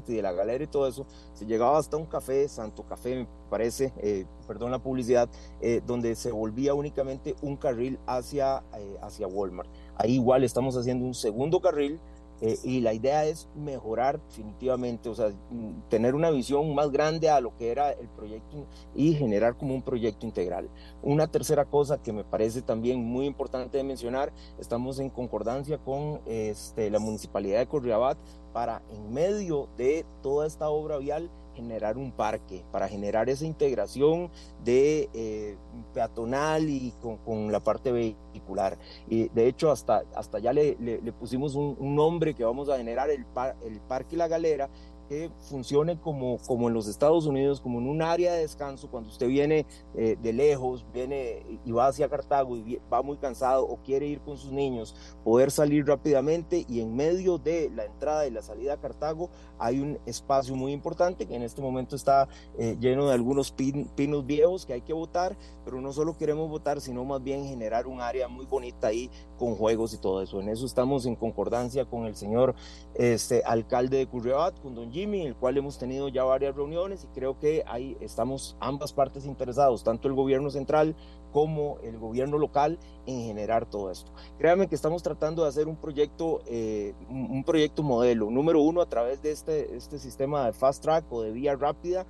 y 0.09 0.15
de 0.15 0.23
la 0.23 0.33
galera 0.33 0.65
y 0.65 0.67
todo 0.67 0.87
eso, 0.87 1.07
se 1.35 1.47
llegaba 1.47 1.79
hasta 1.79 1.97
un 1.97 2.07
café, 2.07 2.49
Santo 2.49 2.85
Café 2.85 3.17
me 3.17 3.29
parece, 3.51 3.93
eh, 3.99 4.25
perdón 4.47 4.71
la 4.71 4.79
publicidad, 4.79 5.29
eh, 5.61 5.83
donde 5.87 6.15
se 6.15 6.31
volvía 6.31 6.75
únicamente 6.75 7.35
un 7.43 7.57
carril 7.57 7.99
hacia, 8.07 8.63
eh, 8.79 8.97
hacia 9.03 9.27
Walmart. 9.27 9.69
Ahí 9.97 10.15
igual 10.15 10.45
estamos 10.45 10.77
haciendo 10.77 11.05
un 11.05 11.15
segundo 11.15 11.61
carril 11.61 12.01
eh, 12.41 12.59
y 12.65 12.81
la 12.81 12.95
idea 12.95 13.25
es 13.27 13.49
mejorar 13.55 14.21
definitivamente, 14.29 15.09
o 15.09 15.15
sea, 15.15 15.29
mm, 15.51 15.89
tener 15.89 16.15
una 16.15 16.31
visión 16.31 16.75
más 16.75 16.91
grande 16.91 17.29
a 17.29 17.41
lo 17.41 17.57
que 17.57 17.71
era 17.71 17.93
el 17.93 18.09
proyecto 18.09 18.67
y 18.95 19.15
generar 19.15 19.57
como 19.57 19.75
un 19.75 19.83
proyecto 19.83 20.27
integral. 20.27 20.71
Una 21.03 21.27
tercera 21.27 21.65
cosa 21.65 22.03
que 22.03 22.13
me 22.13 22.25
parece 22.25 22.63
también 22.63 23.05
muy 23.05 23.27
importante 23.27 23.79
de 23.79 23.85
mencionar, 23.85 24.33
estamos 24.59 24.99
en 24.99 25.11
concordancia 25.11 25.79
con 25.79 26.21
este, 26.27 26.91
la 26.91 26.99
municipalidad 26.99 27.59
de 27.59 27.67
Corriabat 27.67 28.19
para 28.53 28.83
en 28.91 29.13
medio 29.13 29.69
de 29.77 30.05
toda 30.23 30.47
esta 30.47 30.71
obra 30.71 30.99
vial 30.99 31.31
generar 31.55 31.97
un 31.97 32.13
parque, 32.13 32.65
para 32.71 32.89
generar 32.89 33.29
esa 33.29 33.45
integración 33.45 34.31
de 34.65 35.09
eh, 35.15 35.57
peatonal 35.95 36.69
y 36.69 36.93
con, 37.25 37.53
la 37.53 37.61
parte 37.61 37.93
vehicular. 37.93 38.79
Y 39.09 39.29
de 39.29 39.47
hecho 39.47 39.71
hasta, 39.71 40.05
hasta 40.15 40.39
ya 40.39 40.53
le, 40.53 40.75
pusimos 41.19 41.55
un, 41.55 41.77
nombre 41.95 42.35
que 42.35 42.45
vamos 42.45 42.69
a 42.69 42.77
generar, 42.77 43.11
el, 43.11 43.27
el 43.65 43.81
Parque 43.81 44.17
La 44.17 44.29
Galera, 44.29 44.69
que 45.11 45.29
funcione 45.41 45.99
como, 45.99 46.39
como 46.47 46.69
en 46.69 46.75
los 46.75 46.87
Estados 46.87 47.27
Unidos, 47.27 47.61
como 47.61 47.81
en 47.81 47.89
un 47.89 48.01
área 48.01 48.33
de 48.33 48.43
descanso, 48.43 48.89
cuando 48.89 49.11
usted 49.11 49.27
viene 49.27 49.67
eh, 49.97 50.17
de 50.23 50.33
lejos, 50.33 50.87
viene 50.95 51.45
y 51.65 51.73
va 51.73 51.89
hacia 51.89 52.09
Cartago 52.09 52.57
y 52.57 52.81
va 52.93 53.03
muy 53.03 53.17
cansado 53.17 53.67
o 53.67 53.79
quiere 53.79 54.07
ir 54.07 54.21
con 54.21 54.39
sus 54.39 54.53
niños, 54.53 54.95
poder 55.25 55.51
salir 55.51 55.85
rápidamente 55.85 56.65
y 56.69 56.81
en 56.81 56.95
medio 56.95 57.39
de 57.39 57.73
la 57.75 57.87
entrada 57.87 58.25
y 58.29 58.31
la 58.31 58.41
salida 58.41 58.75
a 58.75 58.77
Cartago 58.77 59.31
hay 59.59 59.81
un 59.81 59.99
espacio 60.07 60.55
muy 60.55 60.71
importante 60.71 61.27
que 61.27 61.35
en 61.35 61.43
este 61.43 61.61
momento 61.61 61.97
está 61.97 62.29
eh, 62.57 62.77
lleno 62.79 63.09
de 63.09 63.15
algunos 63.15 63.51
pinos 63.51 64.25
viejos 64.25 64.65
que 64.65 64.75
hay 64.75 64.83
que 64.83 64.93
votar, 64.93 65.37
pero 65.65 65.81
no 65.81 65.93
solo 65.93 66.17
queremos 66.17 66.49
votar, 66.49 66.81
sino 66.81 67.05
más 67.05 67.21
bien 67.21 67.47
generar 67.47 67.89
un 67.89 68.01
área 68.01 68.29
muy 68.29 68.47
bonita 68.47 68.87
ahí 68.87 69.11
con 69.41 69.57
juegos 69.57 69.93
y 69.93 69.99
todo 69.99 70.23
eso. 70.23 70.41
En 70.41 70.49
eso 70.51 70.67
estamos 70.67 71.05
en 71.05 71.17
concordancia 71.17 71.85
con 71.85 72.07
el 72.07 72.15
señor 72.15 72.55
este, 72.95 73.43
alcalde 73.45 73.97
de 73.97 74.07
Curriabat, 74.07 74.61
con 74.61 74.77
don 74.77 75.00
Jimmy, 75.01 75.23
el 75.23 75.35
cual 75.35 75.57
hemos 75.57 75.79
tenido 75.79 76.09
ya 76.09 76.25
varias 76.25 76.55
reuniones 76.55 77.05
y 77.05 77.07
creo 77.09 77.39
que 77.39 77.65
ahí 77.67 77.97
estamos 78.01 78.55
ambas 78.61 78.93
partes 78.93 79.25
interesados, 79.25 79.83
tanto 79.83 80.09
el 80.09 80.15
gobierno 80.15 80.51
central 80.51 80.95
como 81.33 81.79
el 81.83 81.99
gobierno 81.99 82.37
local 82.37 82.79
en 83.07 83.23
generar 83.23 83.65
todo 83.65 83.91
esto. 83.91 84.13
Créanme 84.39 84.69
que 84.69 84.75
estamos 84.75 85.03
tratando 85.03 85.43
de 85.43 85.49
hacer 85.49 85.69
un 85.69 85.77
proyecto, 85.77 86.43
eh, 86.47 86.93
un 87.09 87.43
proyecto 87.45 87.83
modelo, 87.83 88.31
número 88.31 88.61
uno 88.61 88.83
a 88.83 88.89
través 88.91 89.23
de 89.23 89.31
este, 89.33 89.75
este 89.75 89.99
sistema 89.99 90.45
de 90.45 90.53
fast 90.53 90.83
track 90.83 91.11
o 91.11 91.23
de 91.23 91.31
vía 91.31 91.57
rápida 91.57 92.05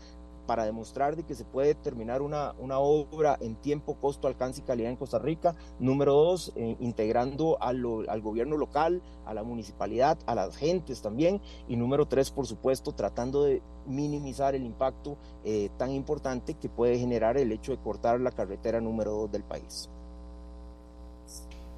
para 0.50 0.64
demostrar 0.64 1.14
de 1.14 1.22
que 1.22 1.36
se 1.36 1.44
puede 1.44 1.76
terminar 1.76 2.22
una, 2.22 2.56
una 2.58 2.80
obra 2.80 3.38
en 3.40 3.54
tiempo, 3.54 3.94
costo, 3.94 4.26
alcance 4.26 4.60
y 4.60 4.64
calidad 4.64 4.90
en 4.90 4.96
Costa 4.96 5.20
Rica. 5.20 5.54
Número 5.78 6.12
dos, 6.12 6.52
eh, 6.56 6.76
integrando 6.80 7.56
al 7.62 8.20
gobierno 8.20 8.56
local, 8.56 9.00
a 9.26 9.32
la 9.32 9.44
municipalidad, 9.44 10.18
a 10.26 10.34
las 10.34 10.56
gentes 10.56 11.02
también. 11.02 11.40
Y 11.68 11.76
número 11.76 12.08
tres, 12.08 12.32
por 12.32 12.48
supuesto, 12.48 12.90
tratando 12.90 13.44
de 13.44 13.62
minimizar 13.86 14.56
el 14.56 14.64
impacto 14.64 15.16
eh, 15.44 15.70
tan 15.78 15.92
importante 15.92 16.54
que 16.54 16.68
puede 16.68 16.98
generar 16.98 17.36
el 17.36 17.52
hecho 17.52 17.70
de 17.70 17.78
cortar 17.78 18.18
la 18.20 18.32
carretera 18.32 18.80
número 18.80 19.12
dos 19.12 19.30
del 19.30 19.44
país. 19.44 19.88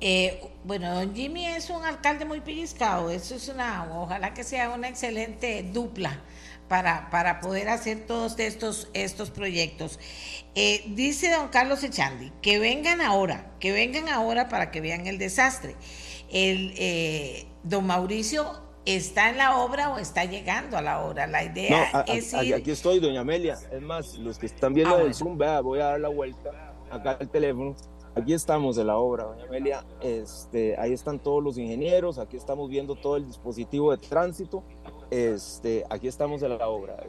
Eh, 0.00 0.50
bueno, 0.64 0.94
don 0.94 1.14
Jimmy 1.14 1.44
es 1.44 1.68
un 1.68 1.84
alcalde 1.84 2.24
muy 2.24 2.40
pellizcado, 2.40 3.10
eso 3.10 3.34
es 3.34 3.50
una, 3.50 3.86
ojalá 3.98 4.32
que 4.32 4.44
sea 4.44 4.70
una 4.70 4.88
excelente 4.88 5.62
dupla 5.62 6.22
para, 6.72 7.10
para 7.10 7.40
poder 7.40 7.68
hacer 7.68 8.06
todos 8.06 8.38
estos, 8.38 8.88
estos 8.94 9.30
proyectos. 9.30 10.00
Eh, 10.54 10.82
dice 10.94 11.30
don 11.30 11.48
Carlos 11.48 11.84
Echandi, 11.84 12.32
que 12.40 12.58
vengan 12.58 13.02
ahora, 13.02 13.52
que 13.60 13.72
vengan 13.72 14.08
ahora 14.08 14.48
para 14.48 14.70
que 14.70 14.80
vean 14.80 15.06
el 15.06 15.18
desastre. 15.18 15.76
El, 16.30 16.72
eh, 16.78 17.44
don 17.62 17.86
Mauricio 17.86 18.46
está 18.86 19.28
en 19.28 19.36
la 19.36 19.58
obra 19.58 19.90
o 19.90 19.98
está 19.98 20.24
llegando 20.24 20.78
a 20.78 20.80
la 20.80 21.04
obra. 21.04 21.26
La 21.26 21.44
idea 21.44 22.06
es 22.06 22.32
ir... 22.32 22.54
Aquí 22.54 22.70
estoy, 22.70 23.00
doña 23.00 23.20
Amelia. 23.20 23.58
Es 23.70 23.82
más, 23.82 24.16
los 24.16 24.38
que 24.38 24.46
están 24.46 24.72
viendo 24.72 24.96
ah, 24.96 25.02
el 25.02 25.12
Zoom, 25.12 25.36
vea, 25.36 25.60
voy 25.60 25.78
a 25.78 25.88
dar 25.88 26.00
la 26.00 26.08
vuelta 26.08 26.74
acá 26.90 27.18
al 27.20 27.28
teléfono. 27.28 27.76
Aquí 28.16 28.32
estamos 28.32 28.78
en 28.78 28.86
la 28.86 28.96
obra, 28.96 29.24
doña 29.24 29.44
Amelia. 29.44 29.84
Este, 30.00 30.74
ahí 30.78 30.94
están 30.94 31.18
todos 31.18 31.44
los 31.44 31.58
ingenieros, 31.58 32.16
aquí 32.16 32.38
estamos 32.38 32.70
viendo 32.70 32.94
todo 32.94 33.18
el 33.18 33.26
dispositivo 33.26 33.90
de 33.90 33.98
tránsito 33.98 34.64
este, 35.12 35.84
aquí 35.90 36.08
estamos 36.08 36.42
en 36.42 36.56
la 36.56 36.68
obra. 36.68 37.04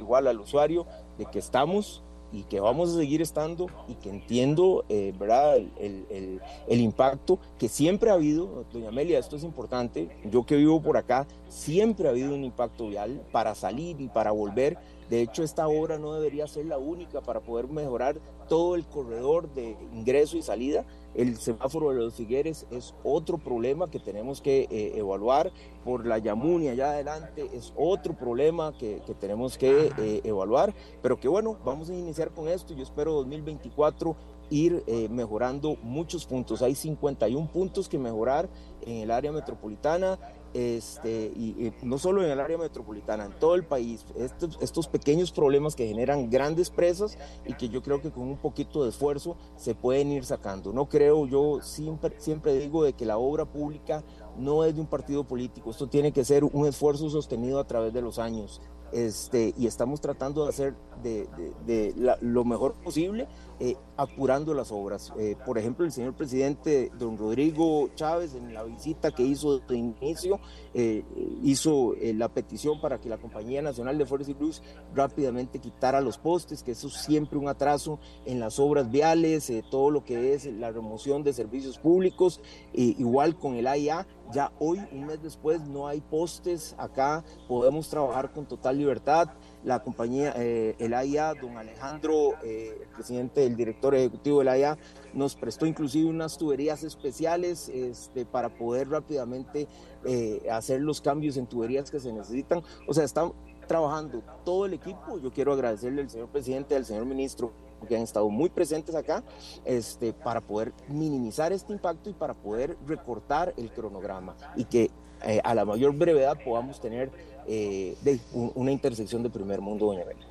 Igual 0.00 0.26
al 0.26 0.40
usuario 0.40 0.84
de 1.16 1.26
que 1.26 1.38
estamos 1.38 2.02
y 2.32 2.42
que 2.44 2.58
vamos 2.58 2.90
a 2.90 2.96
seguir 2.96 3.22
estando 3.22 3.68
y 3.88 3.94
que 3.94 4.08
entiendo, 4.08 4.84
eh, 4.88 5.12
¿verdad? 5.18 5.56
El, 5.56 6.06
el, 6.10 6.40
el, 6.68 6.80
impacto 6.80 7.38
que 7.58 7.68
siempre 7.68 8.10
ha 8.10 8.14
habido, 8.14 8.64
doña 8.72 8.88
Amelia, 8.88 9.18
esto 9.18 9.36
es 9.36 9.44
importante, 9.44 10.08
yo 10.24 10.44
que 10.44 10.56
vivo 10.56 10.82
por 10.82 10.96
acá, 10.96 11.26
siempre 11.48 12.08
ha 12.08 12.10
habido 12.10 12.34
un 12.34 12.44
impacto 12.44 12.88
vial 12.88 13.22
para 13.30 13.54
salir 13.54 14.00
y 14.00 14.08
para 14.08 14.32
volver. 14.32 14.78
De 15.08 15.22
hecho, 15.22 15.42
esta 15.42 15.66
obra 15.66 15.98
no 15.98 16.14
debería 16.14 16.46
ser 16.46 16.66
la 16.66 16.78
única 16.78 17.20
para 17.20 17.40
poder 17.40 17.66
mejorar 17.68 18.20
todo 18.48 18.74
el 18.74 18.84
corredor 18.86 19.52
de 19.54 19.76
ingreso 19.92 20.36
y 20.36 20.42
salida, 20.42 20.84
el 21.14 21.36
semáforo 21.38 21.90
de 21.90 21.96
los 21.96 22.14
Figueres 22.14 22.66
es 22.70 22.94
otro 23.02 23.38
problema 23.38 23.90
que 23.90 23.98
tenemos 23.98 24.40
que 24.40 24.68
eh, 24.70 24.92
evaluar. 24.96 25.50
Por 25.84 26.06
la 26.06 26.18
Yamunia 26.18 26.72
allá 26.72 26.90
adelante 26.90 27.48
es 27.52 27.72
otro 27.76 28.14
problema 28.14 28.72
que, 28.78 29.02
tenemos 29.18 29.58
que 29.58 29.90
eh, 29.98 30.20
evaluar. 30.24 30.74
Pero 31.02 31.18
que 31.18 31.28
bueno, 31.28 31.56
vamos 31.64 31.90
a 31.90 31.94
iniciar 31.94 32.30
con 32.30 32.48
esto. 32.48 32.74
Yo 32.74 32.82
espero 32.82 33.12
2024 33.14 34.16
ir 34.50 34.82
eh, 34.86 35.08
mejorando 35.08 35.76
muchos 35.82 36.26
puntos. 36.26 36.62
Hay 36.62 36.74
51 36.74 37.48
puntos 37.50 37.88
que 37.88 37.98
mejorar 37.98 38.48
en 38.82 38.98
el 38.98 39.10
área 39.10 39.32
metropolitana 39.32 40.18
este, 40.54 41.32
y, 41.36 41.72
no 41.82 41.98
solo 41.98 42.24
en 42.24 42.30
el 42.30 42.40
área 42.40 42.58
metropolitana, 42.58 43.24
en 43.24 43.32
todo 43.32 43.54
el 43.54 43.64
país, 43.64 44.04
estos, 44.16 44.58
estos, 44.60 44.88
pequeños 44.88 45.30
problemas 45.30 45.76
que 45.76 45.86
generan 45.86 46.30
grandes 46.30 46.70
presas 46.70 47.16
y 47.46 47.54
que 47.54 47.68
yo 47.68 47.82
creo 47.82 48.00
que 48.00 48.10
con 48.10 48.24
un 48.24 48.36
poquito 48.36 48.82
de 48.82 48.90
esfuerzo 48.90 49.36
se 49.56 49.74
pueden 49.74 50.10
ir 50.10 50.24
sacando. 50.24 50.72
No 50.72 50.88
creo, 50.88 51.26
yo 51.26 51.60
siempre, 51.62 52.14
siempre 52.18 52.58
digo 52.58 52.84
de 52.84 52.92
que 52.92 53.06
la 53.06 53.18
obra 53.18 53.44
pública 53.44 54.02
no 54.36 54.64
es 54.64 54.74
de 54.74 54.80
un 54.80 54.86
partido 54.86 55.24
político, 55.24 55.70
esto 55.70 55.88
tiene 55.88 56.12
que 56.12 56.24
ser 56.24 56.44
un 56.44 56.66
esfuerzo 56.66 57.10
sostenido 57.10 57.60
a 57.60 57.66
través 57.66 57.92
de 57.92 58.02
los 58.02 58.18
años. 58.18 58.60
Este, 58.92 59.54
y 59.56 59.68
estamos 59.68 60.00
tratando 60.00 60.42
de 60.42 60.48
hacer 60.48 60.74
de, 61.02 61.94
lo 62.20 62.44
mejor 62.44 62.74
posible, 62.74 63.28
eh, 63.62 63.76
apurando 63.98 64.54
las 64.54 64.72
obras. 64.72 65.12
Eh, 65.18 65.36
por 65.44 65.58
ejemplo, 65.58 65.84
el 65.84 65.92
señor 65.92 66.14
presidente, 66.14 66.90
don 66.98 67.18
Rodrigo 67.18 67.90
Chávez, 67.94 68.34
en 68.34 68.54
la 68.54 68.64
visita 68.64 69.10
que 69.10 69.22
hizo 69.22 69.58
de 69.58 69.76
inicio, 69.76 70.40
eh, 70.72 71.04
hizo 71.42 71.94
la 72.00 72.30
petición 72.30 72.80
para 72.80 72.98
que 72.98 73.10
la 73.10 73.18
Compañía 73.18 73.60
Nacional 73.60 73.98
de 73.98 74.06
Fuerzas 74.06 74.30
y 74.30 74.34
Luz 74.42 74.62
rápidamente 74.94 75.58
quitara 75.58 76.00
los 76.00 76.16
postes, 76.16 76.62
que 76.62 76.72
eso 76.72 76.86
es 76.86 76.94
siempre 76.94 77.38
un 77.38 77.48
atraso 77.48 77.98
en 78.24 78.40
las 78.40 78.58
obras 78.58 78.90
viales, 78.90 79.52
todo 79.70 79.90
lo 79.90 80.04
que 80.04 80.32
es 80.32 80.46
la 80.46 80.70
remoción 80.70 81.22
de 81.22 81.34
servicios 81.34 81.76
públicos, 81.76 82.40
igual 82.72 83.36
con 83.36 83.56
el 83.56 83.66
AIA 83.66 84.06
ya 84.32 84.52
hoy, 84.58 84.80
un 84.92 85.06
mes 85.06 85.20
después, 85.22 85.60
no 85.62 85.88
hay 85.88 86.00
postes 86.00 86.74
acá, 86.78 87.24
podemos 87.48 87.88
trabajar 87.88 88.32
con 88.32 88.46
total 88.46 88.78
libertad. 88.78 89.28
La 89.64 89.82
compañía, 89.82 90.32
eh, 90.36 90.74
el 90.78 90.94
AIA, 90.94 91.34
don 91.34 91.58
Alejandro, 91.58 92.34
eh, 92.42 92.78
el 92.80 92.88
presidente, 92.88 93.44
el 93.44 93.56
director 93.56 93.94
ejecutivo 93.94 94.38
del 94.38 94.48
AIA, 94.48 94.78
nos 95.12 95.36
prestó 95.36 95.66
inclusive 95.66 96.08
unas 96.08 96.38
tuberías 96.38 96.82
especiales 96.82 97.68
este, 97.68 98.24
para 98.24 98.48
poder 98.48 98.88
rápidamente 98.88 99.68
eh, 100.04 100.46
hacer 100.50 100.80
los 100.80 101.00
cambios 101.00 101.36
en 101.36 101.46
tuberías 101.46 101.90
que 101.90 102.00
se 102.00 102.12
necesitan. 102.12 102.62
O 102.86 102.94
sea, 102.94 103.04
están 103.04 103.32
trabajando 103.66 104.22
todo 104.44 104.66
el 104.66 104.74
equipo. 104.74 105.18
Yo 105.18 105.32
quiero 105.32 105.52
agradecerle 105.52 106.02
al 106.02 106.10
señor 106.10 106.28
presidente, 106.28 106.74
al 106.74 106.84
señor 106.84 107.04
ministro 107.04 107.52
que 107.86 107.96
han 107.96 108.02
estado 108.02 108.28
muy 108.28 108.50
presentes 108.50 108.94
acá, 108.94 109.22
este, 109.64 110.12
para 110.12 110.40
poder 110.40 110.72
minimizar 110.88 111.52
este 111.52 111.72
impacto 111.72 112.10
y 112.10 112.12
para 112.12 112.34
poder 112.34 112.76
recortar 112.86 113.54
el 113.56 113.72
cronograma 113.72 114.36
y 114.56 114.64
que 114.64 114.90
eh, 115.22 115.40
a 115.44 115.54
la 115.54 115.64
mayor 115.64 115.94
brevedad 115.94 116.38
podamos 116.42 116.80
tener 116.80 117.10
eh, 117.46 117.96
una 118.32 118.72
intersección 118.72 119.22
de 119.22 119.30
primer 119.30 119.60
mundo, 119.60 119.86
doña 119.86 120.04
Belén. 120.04 120.30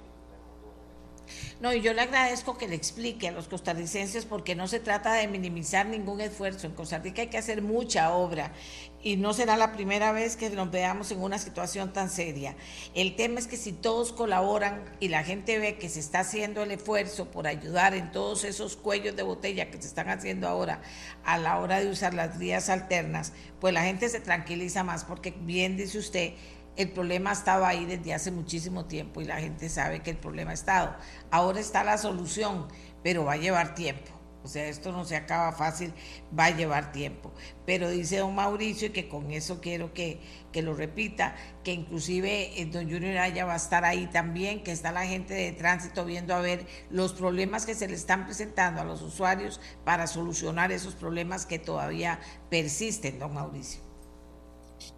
No, 1.60 1.74
y 1.74 1.82
yo 1.82 1.94
le 1.94 2.02
agradezco 2.02 2.58
que 2.58 2.68
le 2.68 2.76
explique 2.76 3.28
a 3.28 3.32
los 3.32 3.50
costarricenses 3.50 4.26
porque 4.26 4.56
no 4.56 4.68
se 4.70 4.80
trata 4.80 5.14
de 5.14 5.28
minimizar 5.28 5.86
ningún 5.86 6.22
esfuerzo. 6.22 6.68
En 6.68 6.74
Costa 6.74 7.00
Rica 7.00 7.22
hay 7.22 7.28
que 7.28 7.38
hacer 7.38 7.62
mucha 7.62 8.14
obra 8.14 8.54
y 9.02 9.18
no 9.18 9.34
será 9.34 9.58
la 9.58 9.74
primera 9.74 10.12
vez 10.12 10.36
que 10.38 10.50
nos 10.50 10.72
veamos 10.72 11.12
en 11.12 11.22
una 11.22 11.38
situación 11.38 11.92
tan 11.92 12.10
seria. 12.10 12.56
El 12.94 13.16
tema 13.18 13.40
es 13.40 13.48
que 13.48 13.58
si 13.58 13.74
todos 13.74 14.14
colaboran 14.14 14.86
y 15.00 15.10
la 15.10 15.24
gente 15.24 15.60
ve 15.60 15.78
que 15.78 15.90
se 15.90 16.00
está 16.00 16.22
haciendo 16.22 16.64
el 16.64 16.72
esfuerzo 16.72 17.26
por 17.30 17.46
ayudar 17.46 17.94
en 17.94 18.12
todos 18.12 18.46
esos 18.46 18.78
cuellos 18.78 19.16
de 19.16 19.24
botella 19.24 19.70
que 19.70 19.82
se 19.82 19.88
están 19.88 20.10
haciendo 20.10 20.48
ahora 20.48 20.82
a 21.26 21.38
la 21.38 21.60
hora 21.60 21.82
de 21.82 21.90
usar 21.90 22.14
las 22.14 22.38
vías 22.40 22.70
alternas, 22.70 23.34
pues 23.60 23.74
la 23.74 23.84
gente 23.84 24.08
se 24.08 24.22
tranquiliza 24.22 24.84
más 24.84 25.04
porque 25.04 25.32
bien 25.32 25.76
dice 25.76 25.98
usted, 25.98 26.34
el 26.80 26.92
problema 26.92 27.34
estaba 27.34 27.68
ahí 27.68 27.86
desde 27.86 28.14
hace 28.14 28.32
muchísimo 28.32 28.86
tiempo 28.86 29.20
y 29.20 29.26
la 29.26 29.42
gente 29.42 29.68
sabe 29.68 30.00
que 30.00 30.12
el 30.12 30.18
problema 30.18 30.52
ha 30.52 30.54
estado. 30.54 30.96
Ahora 31.30 31.60
está 31.60 31.84
la 31.84 31.98
solución, 31.98 32.70
pero 33.04 33.26
va 33.26 33.34
a 33.34 33.38
llevar 33.38 33.76
tiempo. 33.76 34.10
O 34.46 34.48
sea, 34.48 34.66
esto 34.66 34.94
no 34.94 35.04
se 35.04 35.18
acaba 35.18 35.52
fácil, 35.52 35.94
va 36.38 36.46
a 36.46 36.56
llevar 36.56 36.94
tiempo. 36.94 37.34
Pero 37.66 37.90
dice 37.90 38.20
don 38.20 38.34
Mauricio, 38.34 38.88
y 38.88 38.92
que 38.92 39.10
con 39.10 39.30
eso 39.32 39.60
quiero 39.60 39.94
que, 39.94 40.22
que 40.54 40.62
lo 40.62 40.74
repita, 40.74 41.36
que 41.66 41.74
inclusive 41.74 42.62
el 42.62 42.72
don 42.72 42.90
Junior 42.90 43.18
Aya 43.18 43.44
va 43.44 43.56
a 43.56 43.58
estar 43.58 43.84
ahí 43.84 44.08
también, 44.08 44.64
que 44.64 44.72
está 44.72 44.94
la 44.94 45.06
gente 45.06 45.34
de 45.34 45.52
tránsito 45.52 46.06
viendo 46.06 46.34
a 46.34 46.40
ver 46.40 46.66
los 46.90 47.12
problemas 47.12 47.66
que 47.66 47.76
se 47.76 47.90
le 47.90 47.96
están 47.96 48.26
presentando 48.26 48.80
a 48.80 48.86
los 48.86 49.02
usuarios 49.02 49.60
para 49.84 50.08
solucionar 50.08 50.72
esos 50.72 50.96
problemas 50.96 51.46
que 51.46 51.60
todavía 51.60 52.22
persisten, 52.50 53.20
don 53.20 53.34
Mauricio. 53.34 53.89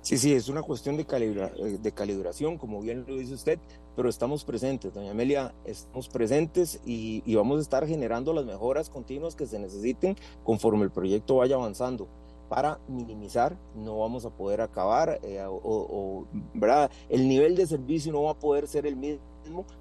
Sí, 0.01 0.17
sí, 0.17 0.33
es 0.33 0.49
una 0.49 0.61
cuestión 0.61 0.97
de, 0.97 1.05
calibra, 1.05 1.51
eh, 1.57 1.77
de 1.81 1.91
calibración, 1.91 2.57
como 2.57 2.81
bien 2.81 3.05
lo 3.07 3.15
dice 3.15 3.33
usted. 3.33 3.59
pero 3.95 4.09
estamos 4.09 4.45
presentes, 4.45 4.93
doña 4.93 5.11
Amelia, 5.11 5.53
estamos 5.65 6.07
presentes 6.07 6.79
y, 6.85 7.35
vamos 7.35 7.59
a 7.59 7.61
estar 7.61 7.85
generando 7.85 8.33
las 8.33 8.45
mejoras 8.45 8.89
continuas 8.89 9.35
que 9.35 9.45
se 9.45 9.59
necesiten 9.59 10.15
conforme 10.43 10.83
el 10.83 10.91
proyecto 10.91 11.37
vaya 11.37 11.55
avanzando 11.55 12.07
para 12.47 12.79
minimizar, 12.87 13.57
no 13.75 13.99
vamos 13.99 14.25
a 14.25 14.29
poder 14.29 14.59
acabar, 14.59 15.19
eh, 15.23 15.41
o, 15.47 16.25
¿verdad? 16.53 16.91
el 17.09 17.27
nivel 17.27 17.55
de 17.55 17.65
servicio 17.65 18.11
no 18.11 18.23
va 18.23 18.31
a 18.31 18.39
poder 18.39 18.67
ser 18.67 18.85
el 18.85 18.97
mismo 18.97 19.30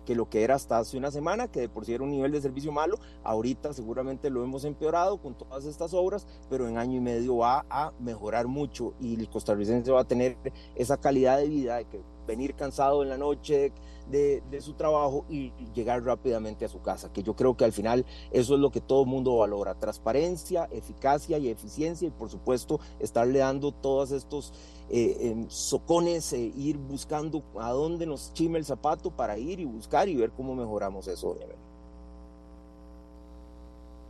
que 0.04 0.14
lo 0.14 0.28
que 0.28 0.42
era 0.42 0.54
hasta 0.54 0.78
hace 0.78 0.96
una 0.96 1.10
semana, 1.10 1.48
que 1.48 1.60
de 1.60 1.68
por 1.68 1.84
sí 1.84 1.94
era 1.94 2.04
un 2.04 2.10
nivel 2.10 2.32
de 2.32 2.40
servicio 2.40 2.72
malo, 2.72 2.98
ahorita 3.24 3.72
seguramente 3.72 4.30
lo 4.30 4.42
hemos 4.42 4.64
empeorado 4.64 5.18
con 5.18 5.36
todas 5.36 5.64
estas 5.64 5.94
obras, 5.94 6.26
pero 6.48 6.68
en 6.68 6.78
año 6.78 6.98
y 6.98 7.00
medio 7.00 7.38
va 7.38 7.64
a 7.70 7.92
mejorar 7.98 8.46
mucho 8.46 8.94
y 9.00 9.14
el 9.14 9.28
costarricense 9.28 9.90
va 9.90 10.00
a 10.00 10.08
tener 10.08 10.36
esa 10.74 10.96
calidad 10.96 11.38
de 11.38 11.48
vida 11.48 11.76
de 11.76 11.84
que 11.86 12.02
venir 12.26 12.54
cansado 12.54 13.02
en 13.02 13.08
la 13.08 13.18
noche 13.18 13.72
de, 14.10 14.60
su 14.60 14.74
trabajo 14.74 15.24
y 15.28 15.52
llegar 15.74 16.02
rápidamente 16.04 16.64
a 16.64 16.68
su 16.68 16.80
casa, 16.82 17.12
que 17.12 17.22
yo 17.22 17.34
creo 17.34 17.56
que 17.56 17.64
al 17.64 17.72
final 17.72 18.04
eso 18.30 18.54
es 18.54 18.60
lo 18.60 18.70
que 18.70 18.80
todo 18.80 19.02
el 19.02 19.08
mundo 19.08 19.36
valora, 19.36 19.74
transparencia, 19.74 20.68
eficacia 20.70 21.38
y 21.38 21.48
eficiencia 21.48 22.08
y 22.08 22.10
por 22.10 22.28
supuesto 22.28 22.80
estarle 22.98 23.38
dando 23.38 23.72
todos 23.72 24.10
estos 24.10 24.52
eh, 24.90 25.46
socones, 25.48 26.32
eh, 26.32 26.52
ir 26.56 26.76
buscando 26.76 27.42
a 27.58 27.70
dónde 27.70 28.06
nos 28.06 28.32
chime 28.34 28.58
el 28.58 28.64
zapato 28.64 29.10
para 29.10 29.38
ir 29.38 29.60
y 29.60 29.64
buscar 29.64 30.08
y 30.08 30.16
ver 30.16 30.30
cómo 30.32 30.54
mejoramos 30.54 31.06
eso. 31.08 31.36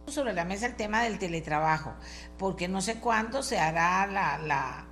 Sobre 0.07 0.33
la 0.33 0.45
mesa 0.45 0.67
el 0.67 0.77
tema 0.77 1.05
del 1.05 1.19
teletrabajo, 1.19 1.93
porque 2.39 2.67
no 2.67 2.81
sé 2.81 2.99
cuándo 2.99 3.43
se 3.43 3.59
hará 3.59 4.07
la 4.09 4.89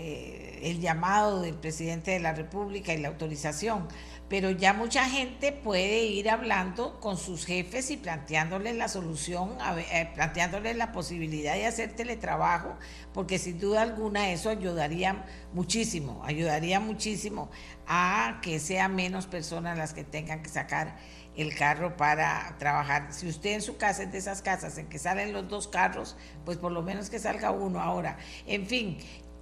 eh, 0.00 0.60
el 0.62 0.80
llamado 0.80 1.40
del 1.40 1.54
presidente 1.54 2.12
de 2.12 2.20
la 2.20 2.32
República 2.32 2.94
y 2.94 2.98
la 2.98 3.08
autorización, 3.08 3.88
pero 4.28 4.50
ya 4.50 4.74
mucha 4.74 5.08
gente 5.08 5.52
puede 5.52 6.04
ir 6.04 6.28
hablando 6.28 7.00
con 7.00 7.16
sus 7.16 7.46
jefes 7.46 7.90
y 7.90 7.96
planteándoles 7.96 8.76
la 8.76 8.88
solución, 8.88 9.56
eh, 9.92 10.10
planteándoles 10.14 10.76
la 10.76 10.92
posibilidad 10.92 11.54
de 11.54 11.66
hacer 11.66 11.94
teletrabajo, 11.94 12.76
porque 13.14 13.38
sin 13.38 13.58
duda 13.58 13.82
alguna 13.82 14.30
eso 14.30 14.50
ayudaría 14.50 15.24
muchísimo, 15.52 16.22
ayudaría 16.24 16.78
muchísimo 16.78 17.50
a 17.86 18.40
que 18.42 18.60
sean 18.60 18.94
menos 18.94 19.26
personas 19.26 19.78
las 19.78 19.94
que 19.94 20.04
tengan 20.04 20.42
que 20.42 20.50
sacar 20.50 20.96
el 21.34 21.54
carro 21.54 21.96
para 21.96 22.56
trabajar. 22.58 23.12
Si 23.12 23.28
usted 23.28 23.52
en 23.52 23.62
su 23.62 23.76
casa 23.76 24.02
es 24.02 24.12
de 24.12 24.18
esas 24.18 24.42
casas 24.42 24.76
en 24.76 24.88
que 24.88 24.98
salen 24.98 25.32
los 25.32 25.48
dos 25.48 25.68
carros, 25.68 26.16
pues 26.44 26.58
por 26.58 26.72
lo 26.72 26.82
menos 26.82 27.08
que 27.08 27.18
salga 27.18 27.50
uno 27.52 27.80
ahora. 27.80 28.18
En 28.46 28.66
fin, 28.66 28.98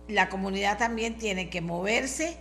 la 0.06 0.28
comunidad 0.28 0.78
también 0.78 1.16
tiene 1.16 1.48
que 1.48 1.60
moverse 1.60 2.36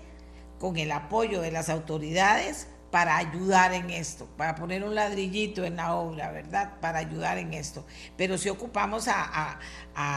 con 0.60 0.78
el 0.78 0.92
apoyo 0.92 1.42
de 1.42 1.52
las 1.52 1.70
autoridades 1.70 2.68
para 2.96 3.18
ayudar 3.18 3.74
en 3.74 3.90
esto, 3.90 4.26
para 4.38 4.56
poner 4.56 4.86
un 4.86 4.96
ladrillito 4.96 5.66
en 5.66 5.76
la 5.76 5.96
obra, 5.96 6.32
¿verdad? 6.32 6.80
Para 6.80 7.00
ayudar 7.00 7.38
en 7.38 7.54
esto. 7.54 7.86
Pero 8.16 8.38
si 8.38 8.48
ocupamos 8.48 9.10
a, 9.10 9.60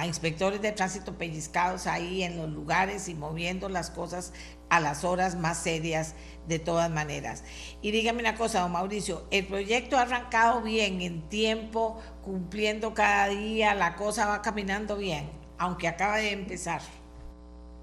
inspectores 0.07 0.63
de 0.63 0.71
tránsito 0.71 1.19
pellizcados 1.19 1.89
ahí 1.89 2.23
en 2.23 2.37
los 2.37 2.49
lugares 2.49 3.09
y 3.09 3.17
moviendo 3.17 3.69
las 3.69 3.91
cosas 3.91 4.33
a 4.71 4.79
las 4.79 5.03
horas 5.03 5.35
más 5.35 5.59
serias 5.59 6.15
de 6.47 6.61
todas 6.61 6.89
maneras. 6.89 7.43
Y 7.83 7.91
dígame 7.91 8.21
una 8.21 8.37
cosa, 8.37 8.61
don 8.61 8.71
Mauricio, 8.71 9.27
el 9.33 9.45
proyecto 9.49 9.99
ha 9.99 10.03
arrancado 10.03 10.63
bien, 10.63 11.01
en 11.01 11.29
tiempo, 11.29 12.01
cumpliendo 12.23 12.95
cada 12.95 13.27
día, 13.27 13.75
la 13.75 13.97
cosa 13.97 14.27
va 14.27 14.41
caminando 14.41 14.97
bien, 14.97 15.29
aunque 15.59 15.89
acaba 15.89 16.19
de 16.19 16.31
empezar. 16.31 16.83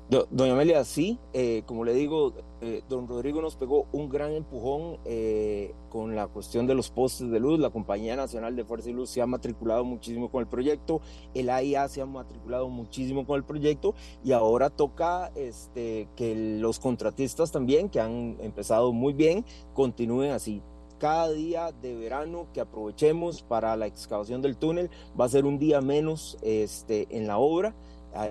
Doña 0.08 0.54
Amelia, 0.54 0.84
sí, 0.84 1.18
eh, 1.34 1.64
como 1.66 1.84
le 1.84 1.96
digo, 1.96 2.36
eh, 2.62 2.84
don 2.88 3.08
Rodrigo 3.08 3.42
nos 3.42 3.56
pegó 3.56 3.88
un 3.92 4.08
gran 4.08 4.34
empujón 4.34 5.00
eh, 5.04 5.74
con 5.90 6.16
la 6.16 6.28
cuestión 6.28 6.68
de 6.68 6.76
los 6.76 6.92
postes 6.92 7.32
de 7.32 7.40
luz. 7.40 7.60
La 7.60 7.72
Compañía 7.72 8.16
Nacional 8.16 8.56
de 8.56 8.64
Fuerza 8.64 8.92
y 8.92 8.94
Luz 8.94 9.10
se 9.10 9.24
ha 9.24 9.26
matriculado 9.26 9.84
muchísimo 9.84 10.30
con 10.30 10.42
el 10.42 10.48
proyecto, 10.48 11.02
el 11.34 11.50
AIA 11.50 11.88
se 11.88 12.02
ha 12.02 12.06
matriculado 12.06 12.70
muchísimo 12.70 13.26
con 13.26 13.38
el 13.38 13.46
proyecto. 13.46 13.96
Y 14.24 14.32
ahora 14.32 14.70
toca 14.70 15.32
este, 15.36 16.08
que 16.16 16.36
los 16.60 16.78
contratistas 16.78 17.52
también, 17.52 17.90
que 17.90 18.00
han 18.00 18.38
empezado 18.42 18.94
muy 18.94 19.14
bien, 19.14 19.44
continúen 19.74 20.32
así. 20.32 20.62
Cada 21.00 21.32
día 21.32 21.72
de 21.72 21.96
verano 21.96 22.46
que 22.54 22.62
aprovechemos 22.62 23.42
para 23.42 23.76
la 23.76 23.88
excavación 23.88 24.44
del 24.44 24.56
túnel 24.56 24.92
va 25.20 25.26
a 25.26 25.30
ser 25.30 25.46
un 25.46 25.58
día 25.58 25.82
menos 25.82 26.38
este, 26.44 27.08
en 27.10 27.26
la 27.26 27.40
obra 27.40 27.76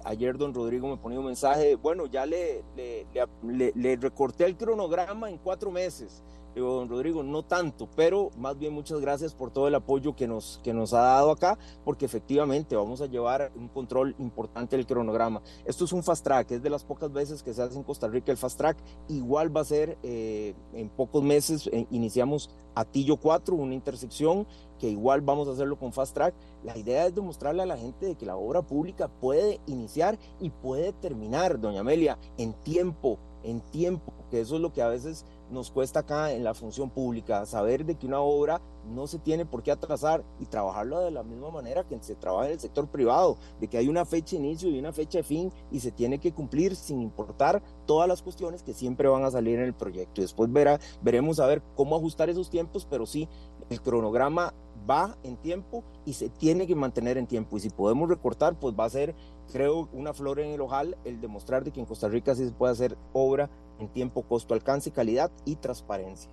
ayer 0.05 0.37
don 0.39 0.55
Rodrigo 0.55 0.89
me 0.89 0.97
ponía 0.97 1.19
un 1.19 1.27
mensaje, 1.27 1.77
bueno, 1.77 2.07
ya 2.07 2.27
le, 2.27 2.65
le, 2.75 3.97
recorté 3.97 4.45
el 4.45 4.57
cronograma 4.57 5.31
en 5.31 5.39
cuatro 5.39 5.71
meses. 5.71 6.23
Digo, 6.55 6.73
don 6.75 6.89
Rodrigo, 6.89 7.25
no 7.25 7.43
tanto, 7.43 7.89
pero 7.97 8.31
más 8.39 8.57
bien 8.57 8.73
muchas 8.73 9.01
gracias 9.01 9.35
por 9.35 9.51
todo 9.51 9.67
el 9.67 9.75
apoyo 9.75 10.15
que 10.15 10.29
nos, 10.29 10.61
que 10.63 10.73
nos 10.73 10.95
ha 10.95 11.01
dado 11.01 11.33
acá, 11.33 11.59
porque 11.85 12.05
efectivamente 12.05 12.77
vamos 12.77 13.01
a 13.01 13.07
llevar 13.07 13.51
un 13.57 13.67
control 13.67 14.15
importante 14.21 14.77
del 14.77 14.87
cronograma. 14.87 15.43
Esto 15.65 15.85
es 15.85 15.93
un 15.93 16.05
fast 16.05 16.23
track, 16.23 16.53
es 16.53 16.63
de 16.63 16.71
las 16.71 16.85
pocas 16.85 17.13
veces 17.13 17.43
que 17.43 17.53
se 17.53 17.61
hace 17.61 17.77
en 17.77 17.83
Costa 17.83 18.07
Rica 18.07 18.31
el 18.31 18.39
fast 18.39 18.57
track. 18.57 18.77
Igual 19.09 19.55
va 19.55 19.63
a 19.63 19.65
ser 19.65 19.99
eh, 20.05 20.55
en 20.75 20.89
pocos 20.91 21.25
meses, 21.25 21.69
eh, 21.73 21.89
iniciamos 21.91 22.51
Atillo 22.77 23.17
4, 23.17 23.57
una 23.57 23.75
intersección 23.75 24.47
que 24.85 24.91
igual 24.91 25.23
vamos 25.23 25.49
a 25.49 25.53
hacerlo 25.53 25.79
con 25.79 25.95
Fast 25.95 26.13
Track. 26.13 26.35
La 26.63 26.77
idea 26.77 27.07
es 27.07 27.15
demostrarle 27.15 27.63
a 27.63 27.67
la 27.67 27.79
gente 27.79 28.05
de 28.05 28.17
que 28.17 28.27
la 28.27 28.37
obra 28.37 28.61
pública 28.61 29.09
puede 29.09 29.59
iniciar 29.67 30.19
y 30.41 30.51
puede 30.51 30.93
terminar, 30.93 31.59
doña 31.59 31.81
Amelia, 31.81 32.19
en 32.37 32.53
tiempo, 32.53 33.19
en 33.45 33.63
tiempo, 33.63 34.13
que 34.31 34.43
eso 34.43 34.57
es 34.57 34.61
lo 34.61 34.75
que 34.75 34.83
a 34.83 34.89
veces 34.89 35.25
nos 35.51 35.71
cuesta 35.71 36.01
acá 36.01 36.33
en 36.33 36.45
la 36.45 36.55
función 36.55 36.91
pública, 36.91 37.47
saber 37.47 37.85
de 37.85 37.97
que 37.97 38.07
una 38.07 38.21
obra 38.21 38.61
no 38.87 39.07
se 39.07 39.19
tiene 39.19 39.47
por 39.47 39.63
qué 39.63 39.71
atrasar 39.71 40.25
y 40.39 40.47
trabajarlo 40.47 41.01
de 41.01 41.11
la 41.11 41.23
misma 41.23 41.51
manera 41.51 41.85
que 41.85 41.99
se 42.03 42.15
trabaja 42.15 42.47
en 42.47 42.53
el 42.53 42.61
sector 42.61 42.89
privado, 42.89 43.37
de 43.61 43.69
que 43.69 43.79
hay 43.79 43.89
una 43.89 44.05
fecha 44.05 44.37
de 44.37 44.43
inicio 44.43 44.69
y 44.69 44.79
una 44.79 44.93
fecha 44.93 45.19
de 45.19 45.25
fin 45.25 45.53
y 45.71 45.81
se 45.81 45.91
tiene 45.91 46.19
que 46.19 46.33
cumplir 46.33 46.77
sin 46.77 47.01
importar 47.01 47.63
todas 47.87 48.09
las 48.09 48.23
cuestiones 48.23 48.63
que 48.63 48.75
siempre 48.75 49.09
van 49.09 49.25
a 49.25 49.31
salir 49.31 49.59
en 49.59 49.65
el 49.65 49.75
proyecto. 49.75 50.21
Y 50.21 50.25
después 50.25 50.53
verá, 50.53 50.79
veremos 51.03 51.41
a 51.41 51.47
ver 51.47 51.63
cómo 51.77 51.97
ajustar 51.97 52.29
esos 52.31 52.51
tiempos, 52.51 52.87
pero 52.89 53.07
sí, 53.07 53.29
el 53.71 53.81
cronograma 53.81 54.55
va 54.89 55.17
en 55.23 55.37
tiempo 55.37 55.83
y 56.05 56.15
se 56.15 56.29
tiene 56.29 56.67
que 56.67 56.75
mantener 56.75 57.17
en 57.17 57.27
tiempo. 57.27 57.57
Y 57.57 57.61
si 57.61 57.71
podemos 57.71 58.09
recortar, 58.09 58.59
pues 58.59 58.75
va 58.79 58.85
a 58.85 58.91
ser, 58.91 59.15
creo, 59.51 59.89
una 59.93 60.13
flor 60.13 60.41
en 60.41 60.51
el 60.51 60.61
ojal 60.61 60.97
el 61.05 61.21
demostrar 61.21 61.65
de 61.65 61.71
que 61.71 61.81
en 61.81 61.87
Costa 61.87 62.09
Rica 62.09 62.35
sí 62.35 62.45
se 62.47 62.53
puede 62.53 62.73
hacer 62.73 62.99
obra 63.13 63.51
en 63.79 63.89
tiempo, 63.89 64.23
costo, 64.23 64.55
alcance, 64.55 64.91
calidad 64.91 65.31
y 65.45 65.57
transparencia. 65.57 66.31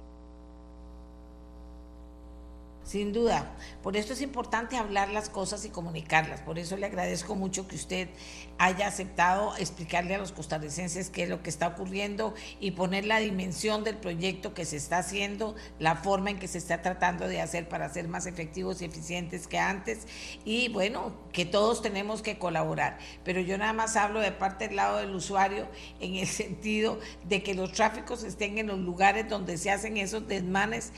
Sin 2.84 3.14
duda, 3.14 3.56
por 3.84 3.96
eso 3.96 4.14
es 4.14 4.22
importante 4.22 4.76
hablar 4.76 5.10
las 5.10 5.30
cosas 5.30 5.64
y 5.66 5.70
comunicarlas. 5.70 6.42
Por 6.42 6.58
eso 6.58 6.76
le 6.78 6.88
agradezco 6.88 7.36
mucho 7.36 7.68
que 7.68 7.76
usted 7.76 8.10
haya 8.58 8.88
aceptado 8.88 9.56
explicarle 9.58 10.16
a 10.16 10.18
los 10.18 10.32
costarricenses 10.32 11.12
qué 11.12 11.24
es 11.24 11.30
lo 11.30 11.44
que 11.44 11.52
está 11.52 11.68
ocurriendo 11.68 12.34
y 12.60 12.72
poner 12.72 13.06
la 13.06 13.20
dimensión 13.20 13.84
del 13.84 13.98
proyecto 13.98 14.56
que 14.56 14.66
se 14.66 14.78
está 14.78 14.98
haciendo, 14.98 15.56
la 15.80 15.96
forma 15.96 16.32
en 16.32 16.40
que 16.40 16.48
se 16.48 16.58
está 16.58 16.82
tratando 16.82 17.28
de 17.28 17.40
hacer 17.40 17.70
para 17.70 17.88
ser 17.88 18.08
más 18.08 18.26
efectivos 18.26 18.82
y 18.82 18.86
eficientes 18.86 19.48
que 19.48 19.60
antes. 19.60 20.08
Y 20.44 20.70
bueno, 20.70 21.14
que 21.34 21.46
todos 21.46 21.84
tenemos 21.84 22.24
que 22.24 22.40
colaborar. 22.40 22.98
Pero 23.24 23.42
yo 23.42 23.60
nada 23.60 23.74
más 23.74 23.96
hablo 23.96 24.20
de 24.20 24.32
parte 24.32 24.68
del 24.68 24.78
lado 24.78 24.98
del 24.98 25.14
usuario 25.14 25.68
en 26.00 26.16
el 26.16 26.28
sentido 26.42 27.00
de 27.26 27.44
que 27.44 27.54
los 27.54 27.72
tráficos 27.74 28.24
estén 28.24 28.58
en 28.58 28.68
los 28.68 28.80
lugares 28.80 29.30
donde 29.30 29.58
se 29.58 29.70
hacen 29.70 29.98
esos 29.98 30.28
desmanes 30.28 30.92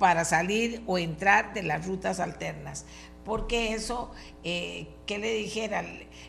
para 0.00 0.24
salir 0.24 0.82
o 0.86 0.98
entrar 0.98 1.52
de 1.54 1.62
las 1.62 1.86
rutas 1.86 2.18
alternas, 2.18 2.86
porque 3.24 3.74
eso, 3.74 4.10
eh, 4.42 4.88
¿qué 5.06 5.18
le 5.18 5.32
dijera? 5.34 5.84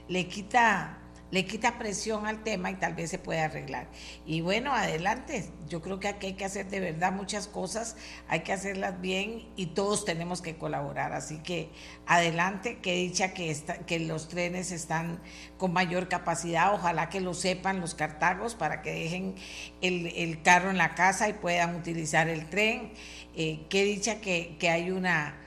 Le 0.07 0.27
quita 0.27 1.00
le 1.31 1.45
quita 1.45 1.79
presión 1.79 2.27
al 2.27 2.43
tema 2.43 2.71
y 2.71 2.75
tal 2.75 2.93
vez 2.93 3.09
se 3.09 3.17
puede 3.17 3.39
arreglar. 3.39 3.87
Y 4.25 4.41
bueno, 4.41 4.73
adelante. 4.73 5.49
Yo 5.69 5.81
creo 5.81 5.99
que 5.99 6.09
aquí 6.09 6.27
hay 6.27 6.33
que 6.33 6.43
hacer 6.43 6.69
de 6.69 6.81
verdad 6.81 7.13
muchas 7.13 7.47
cosas, 7.47 7.95
hay 8.27 8.41
que 8.41 8.51
hacerlas 8.51 8.99
bien 8.99 9.47
y 9.55 9.67
todos 9.67 10.03
tenemos 10.03 10.41
que 10.41 10.57
colaborar. 10.57 11.13
Así 11.13 11.39
que 11.39 11.69
adelante, 12.05 12.79
que 12.79 12.93
dicha 12.95 13.33
que, 13.33 13.55
que 13.87 13.99
los 13.99 14.27
trenes 14.27 14.71
están 14.71 15.21
con 15.57 15.71
mayor 15.71 16.09
capacidad. 16.09 16.73
Ojalá 16.73 17.09
que 17.09 17.21
lo 17.21 17.33
sepan 17.33 17.79
los 17.79 17.95
cartagos 17.95 18.55
para 18.55 18.81
que 18.81 18.91
dejen 18.91 19.35
el, 19.81 20.41
carro 20.41 20.69
en 20.69 20.77
la 20.77 20.95
casa 20.95 21.29
y 21.29 21.33
puedan 21.33 21.75
utilizar 21.75 22.27
el 22.27 22.49
tren. 22.49 22.91
Eh, 23.35 23.65
qué 23.69 23.85
dicha 23.85 24.19
que, 24.19 24.57
que 24.59 24.69
hay 24.69 24.91
una, 24.91 25.37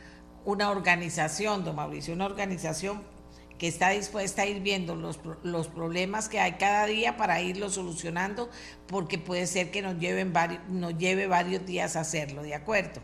una 0.47 0.70
organización, 0.70 1.64
don 1.64 1.77
Mauricio, 1.77 2.14
una 2.14 2.25
organización 2.25 3.13
que 3.59 3.69
está 3.69 3.90
dispuesta 3.90 4.43
a 4.43 4.47
ir 4.47 4.61
viendo 4.61 4.95
los, 4.97 5.21
los 5.43 5.69
problemas 5.69 6.29
que 6.29 6.40
hay 6.40 6.53
cada 6.53 6.87
día 6.87 7.17
para 7.17 7.40
irlos 7.40 7.75
solucionando, 7.75 8.49
porque 8.87 9.19
puede 9.19 9.47
ser 9.47 9.71
que 9.71 9.83
nos, 9.83 9.99
lleven 9.99 10.33
varios, 10.33 10.61
nos 10.69 10.97
lleve 10.99 11.27
varios 11.27 11.64
días 11.64 11.97
hacerlo, 11.97 12.43
¿de 12.43 12.55
acuerdo? 12.55 13.01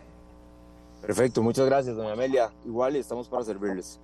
Perfecto, 1.01 1.43
muchas 1.43 1.67
gracias, 1.67 1.97
doña 1.97 2.13
Amelia. 2.13 2.51
Igual 2.65 2.97
estamos 2.97 3.29
para 3.29 3.45
servirles. 3.45 3.99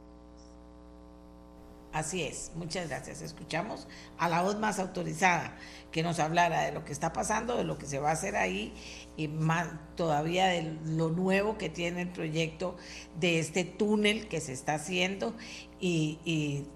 Así 1.93 2.23
es, 2.23 2.51
muchas 2.55 2.89
gracias. 2.89 3.23
Escuchamos 3.23 3.89
a 4.19 4.29
la 4.29 4.43
voz 4.43 4.59
más 4.59 4.79
autorizada 4.79 5.57
que 5.97 6.03
nos 6.03 6.19
hablara 6.19 6.67
de 6.67 6.73
lo 6.73 6.85
que 6.85 6.93
está 6.93 7.15
pasando, 7.15 7.57
de 7.57 7.65
lo 7.65 7.79
que 7.79 7.87
se 7.87 7.99
va 7.99 8.11
a 8.11 8.13
hacer 8.13 8.37
ahí 8.37 8.75
y 9.17 9.29
más 9.29 9.67
todavía 9.95 10.45
de 10.45 10.77
lo 10.85 11.09
nuevo 11.09 11.57
que 11.57 11.71
tiene 11.71 12.03
el 12.03 12.11
proyecto 12.11 12.77
de 13.19 13.39
este 13.39 13.65
túnel 13.65 14.29
que 14.29 14.43
se 14.43 14.53
está 14.53 14.75
haciendo 14.75 15.35
y, 15.81 16.67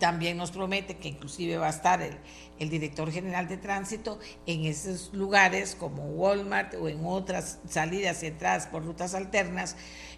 también 0.00 0.36
nos 0.36 0.50
promete 0.50 0.96
que 0.96 1.08
inclusive 1.08 1.56
va 1.56 1.66
a 1.66 1.70
estar 1.70 2.00
el, 2.00 2.16
el, 2.58 2.70
director 2.70 3.10
general 3.12 3.46
de 3.48 3.58
tránsito 3.58 4.18
en 4.46 4.64
esos 4.64 5.12
lugares 5.12 5.76
como 5.76 6.04
Walmart 6.04 6.74
o 6.74 6.88
en 6.88 7.04
otras 7.04 7.60
salidas 7.68 8.22
y 8.22 8.26
entradas 8.26 8.66
por 8.66 8.84
rutas 8.84 9.14
alternas, 9.14 9.76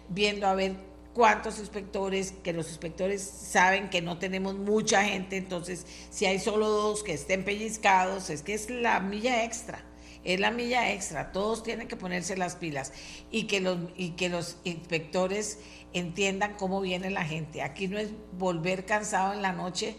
viendo 0.09 0.47
a 0.47 0.53
ver 0.53 0.77
cuántos 1.13 1.59
inspectores, 1.59 2.33
que 2.43 2.53
los 2.53 2.69
inspectores 2.69 3.21
saben 3.21 3.89
que 3.89 4.01
no 4.01 4.17
tenemos 4.17 4.55
mucha 4.55 5.03
gente, 5.03 5.37
entonces 5.37 5.85
si 6.09 6.25
hay 6.25 6.39
solo 6.39 6.69
dos 6.69 7.03
que 7.03 7.13
estén 7.13 7.43
pellizcados, 7.43 8.29
es 8.29 8.41
que 8.41 8.53
es 8.53 8.69
la 8.69 8.99
milla 8.99 9.43
extra, 9.43 9.83
es 10.23 10.39
la 10.39 10.51
milla 10.51 10.91
extra, 10.91 11.31
todos 11.31 11.63
tienen 11.63 11.87
que 11.87 11.95
ponerse 11.95 12.35
las 12.35 12.55
pilas 12.55 12.93
y 13.31 13.43
que 13.43 13.61
los, 13.61 13.77
y 13.95 14.11
que 14.11 14.29
los 14.29 14.57
inspectores 14.63 15.59
entiendan 15.93 16.55
cómo 16.55 16.81
viene 16.81 17.11
la 17.11 17.23
gente. 17.23 17.61
Aquí 17.61 17.87
no 17.87 17.99
es 17.99 18.09
volver 18.37 18.85
cansado 18.85 19.33
en 19.33 19.41
la 19.41 19.51
noche 19.51 19.95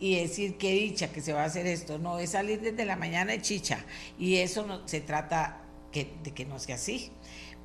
y 0.00 0.16
decir 0.16 0.56
qué 0.58 0.72
dicha 0.72 1.12
que 1.12 1.20
se 1.20 1.32
va 1.32 1.42
a 1.42 1.46
hacer 1.46 1.66
esto, 1.66 1.98
no, 1.98 2.18
es 2.18 2.30
salir 2.30 2.60
desde 2.60 2.84
la 2.84 2.96
mañana 2.96 3.32
de 3.32 3.42
chicha 3.42 3.84
y 4.18 4.36
eso 4.36 4.66
no, 4.66 4.86
se 4.86 5.00
trata 5.00 5.62
que, 5.92 6.12
de 6.22 6.32
que 6.32 6.44
no 6.44 6.58
sea 6.58 6.76
así. 6.76 7.10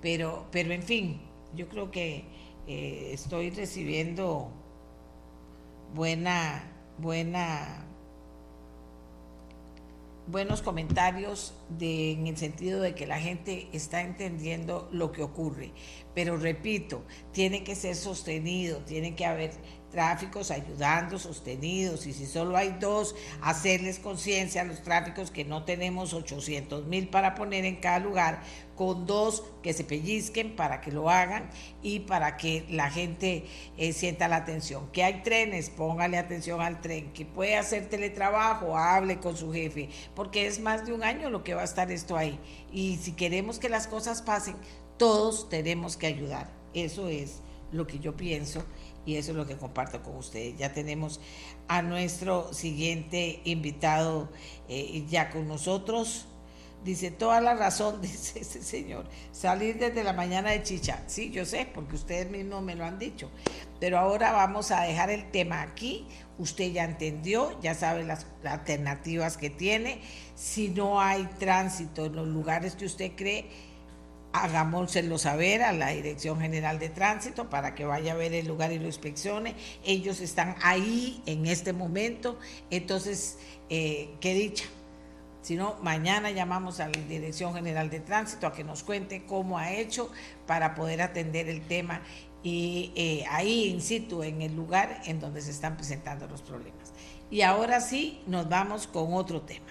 Pero, 0.01 0.47
pero 0.51 0.73
en 0.73 0.83
fin, 0.83 1.21
yo 1.55 1.69
creo 1.69 1.89
que 1.91 2.25
eh, 2.67 3.11
estoy 3.13 3.49
recibiendo 3.49 4.49
buena, 5.93 6.63
buena, 6.97 7.85
buenos 10.27 10.61
comentarios 10.61 11.53
en 11.79 12.27
el 12.27 12.37
sentido 12.37 12.81
de 12.81 12.95
que 12.95 13.07
la 13.07 13.19
gente 13.19 13.67
está 13.73 14.01
entendiendo 14.01 14.89
lo 14.91 15.11
que 15.11 15.23
ocurre. 15.23 15.71
Pero 16.13 16.37
repito, 16.37 17.03
tiene 17.31 17.63
que 17.63 17.75
ser 17.75 17.95
sostenido, 17.95 18.79
tiene 18.79 19.15
que 19.15 19.25
haber 19.25 19.51
tráficos 19.93 20.49
ayudando, 20.49 21.19
sostenidos, 21.19 22.07
y 22.07 22.13
si 22.13 22.25
solo 22.25 22.57
hay 22.57 22.75
dos, 22.79 23.15
hacerles 23.43 23.99
conciencia 23.99 24.61
a 24.61 24.65
los 24.65 24.81
tráficos 24.81 25.29
que 25.29 25.45
no 25.45 25.65
tenemos 25.65 26.15
800 26.15 26.87
mil 26.87 27.09
para 27.09 27.35
poner 27.35 27.63
en 27.63 27.75
cada 27.75 27.99
lugar, 27.99 28.41
con 28.75 29.05
dos 29.05 29.43
que 29.61 29.71
se 29.71 29.83
pellizquen 29.83 30.55
para 30.55 30.81
que 30.81 30.91
lo 30.91 31.11
hagan 31.11 31.47
y 31.83 31.99
para 31.99 32.37
que 32.37 32.65
la 32.69 32.89
gente 32.89 33.45
eh, 33.77 33.93
sienta 33.93 34.27
la 34.27 34.37
atención. 34.37 34.89
Que 34.91 35.03
hay 35.03 35.21
trenes, 35.21 35.69
póngale 35.69 36.17
atención 36.17 36.59
al 36.59 36.81
tren, 36.81 37.13
que 37.13 37.25
puede 37.25 37.55
hacer 37.55 37.87
teletrabajo, 37.87 38.75
hable 38.75 39.19
con 39.19 39.37
su 39.37 39.53
jefe, 39.53 39.89
porque 40.15 40.47
es 40.47 40.59
más 40.59 40.87
de 40.87 40.93
un 40.93 41.03
año 41.03 41.29
lo 41.29 41.43
que 41.43 41.53
va 41.53 41.62
a 41.63 41.65
estar 41.65 41.91
esto 41.91 42.15
ahí. 42.15 42.39
Y 42.71 42.97
si 42.97 43.13
queremos 43.13 43.59
que 43.59 43.69
las 43.69 43.87
cosas 43.87 44.21
pasen, 44.21 44.55
todos 44.97 45.49
tenemos 45.49 45.97
que 45.97 46.07
ayudar. 46.07 46.51
Eso 46.73 47.07
es 47.07 47.41
lo 47.71 47.87
que 47.87 47.99
yo 47.99 48.15
pienso 48.15 48.63
y 49.05 49.15
eso 49.15 49.31
es 49.31 49.37
lo 49.37 49.45
que 49.45 49.57
comparto 49.57 50.01
con 50.01 50.15
ustedes. 50.15 50.57
Ya 50.57 50.73
tenemos 50.73 51.19
a 51.67 51.81
nuestro 51.81 52.53
siguiente 52.53 53.41
invitado 53.43 54.29
eh, 54.69 55.05
ya 55.09 55.29
con 55.29 55.47
nosotros. 55.47 56.27
Dice, 56.83 57.11
toda 57.11 57.39
la 57.39 57.55
razón, 57.55 58.01
dice 58.01 58.39
ese 58.39 58.61
señor, 58.61 59.05
salir 59.31 59.77
desde 59.77 60.03
la 60.03 60.13
mañana 60.13 60.51
de 60.51 60.63
chicha. 60.63 61.03
Sí, 61.07 61.31
yo 61.31 61.45
sé, 61.45 61.67
porque 61.73 61.95
ustedes 61.95 62.29
mismos 62.29 62.61
me 62.61 62.75
lo 62.75 62.85
han 62.85 62.99
dicho. 62.99 63.29
Pero 63.79 63.97
ahora 63.99 64.31
vamos 64.31 64.71
a 64.71 64.81
dejar 64.83 65.09
el 65.09 65.31
tema 65.31 65.61
aquí. 65.61 66.07
Usted 66.37 66.71
ya 66.71 66.83
entendió, 66.83 67.59
ya 67.61 67.75
sabe 67.75 68.03
las 68.03 68.25
alternativas 68.43 69.37
que 69.37 69.49
tiene. 69.49 70.01
Si 70.35 70.69
no 70.69 70.99
hay 70.99 71.25
tránsito 71.39 72.05
en 72.05 72.15
los 72.15 72.27
lugares 72.27 72.75
que 72.75 72.85
usted 72.85 73.11
cree, 73.15 73.49
hagámoselo 74.33 75.17
saber 75.19 75.61
a 75.61 75.71
la 75.71 75.89
Dirección 75.89 76.41
General 76.41 76.79
de 76.79 76.89
Tránsito 76.89 77.49
para 77.49 77.75
que 77.75 77.85
vaya 77.85 78.13
a 78.13 78.15
ver 78.15 78.33
el 78.33 78.47
lugar 78.47 78.73
y 78.73 78.79
lo 78.79 78.87
inspeccione. 78.87 79.55
Ellos 79.85 80.19
están 80.19 80.55
ahí 80.61 81.21
en 81.27 81.45
este 81.45 81.71
momento, 81.71 82.39
entonces, 82.71 83.37
eh, 83.69 84.09
qué 84.19 84.33
dicha. 84.33 84.65
Si 85.43 85.57
no, 85.57 85.75
mañana 85.81 86.31
llamamos 86.31 86.79
a 86.79 86.87
la 86.87 86.97
Dirección 87.01 87.53
General 87.53 87.89
de 87.89 87.99
Tránsito 87.99 88.47
a 88.47 88.53
que 88.53 88.63
nos 88.63 88.81
cuente 88.81 89.25
cómo 89.25 89.57
ha 89.59 89.73
hecho 89.73 90.09
para 90.47 90.73
poder 90.73 91.01
atender 91.01 91.49
el 91.49 91.67
tema 91.67 92.01
y 92.43 92.93
eh, 92.95 93.25
ahí 93.29 93.65
in 93.65 93.81
situ, 93.81 94.23
en 94.23 94.41
el 94.41 94.55
lugar 94.55 95.01
en 95.05 95.19
donde 95.19 95.41
se 95.41 95.51
están 95.51 95.75
presentando 95.75 96.27
los 96.27 96.41
problemas. 96.41 96.93
Y 97.29 97.41
ahora 97.41 97.81
sí, 97.81 98.21
nos 98.25 98.47
vamos 98.47 98.87
con 98.87 99.13
otro 99.13 99.41
tema. 99.41 99.67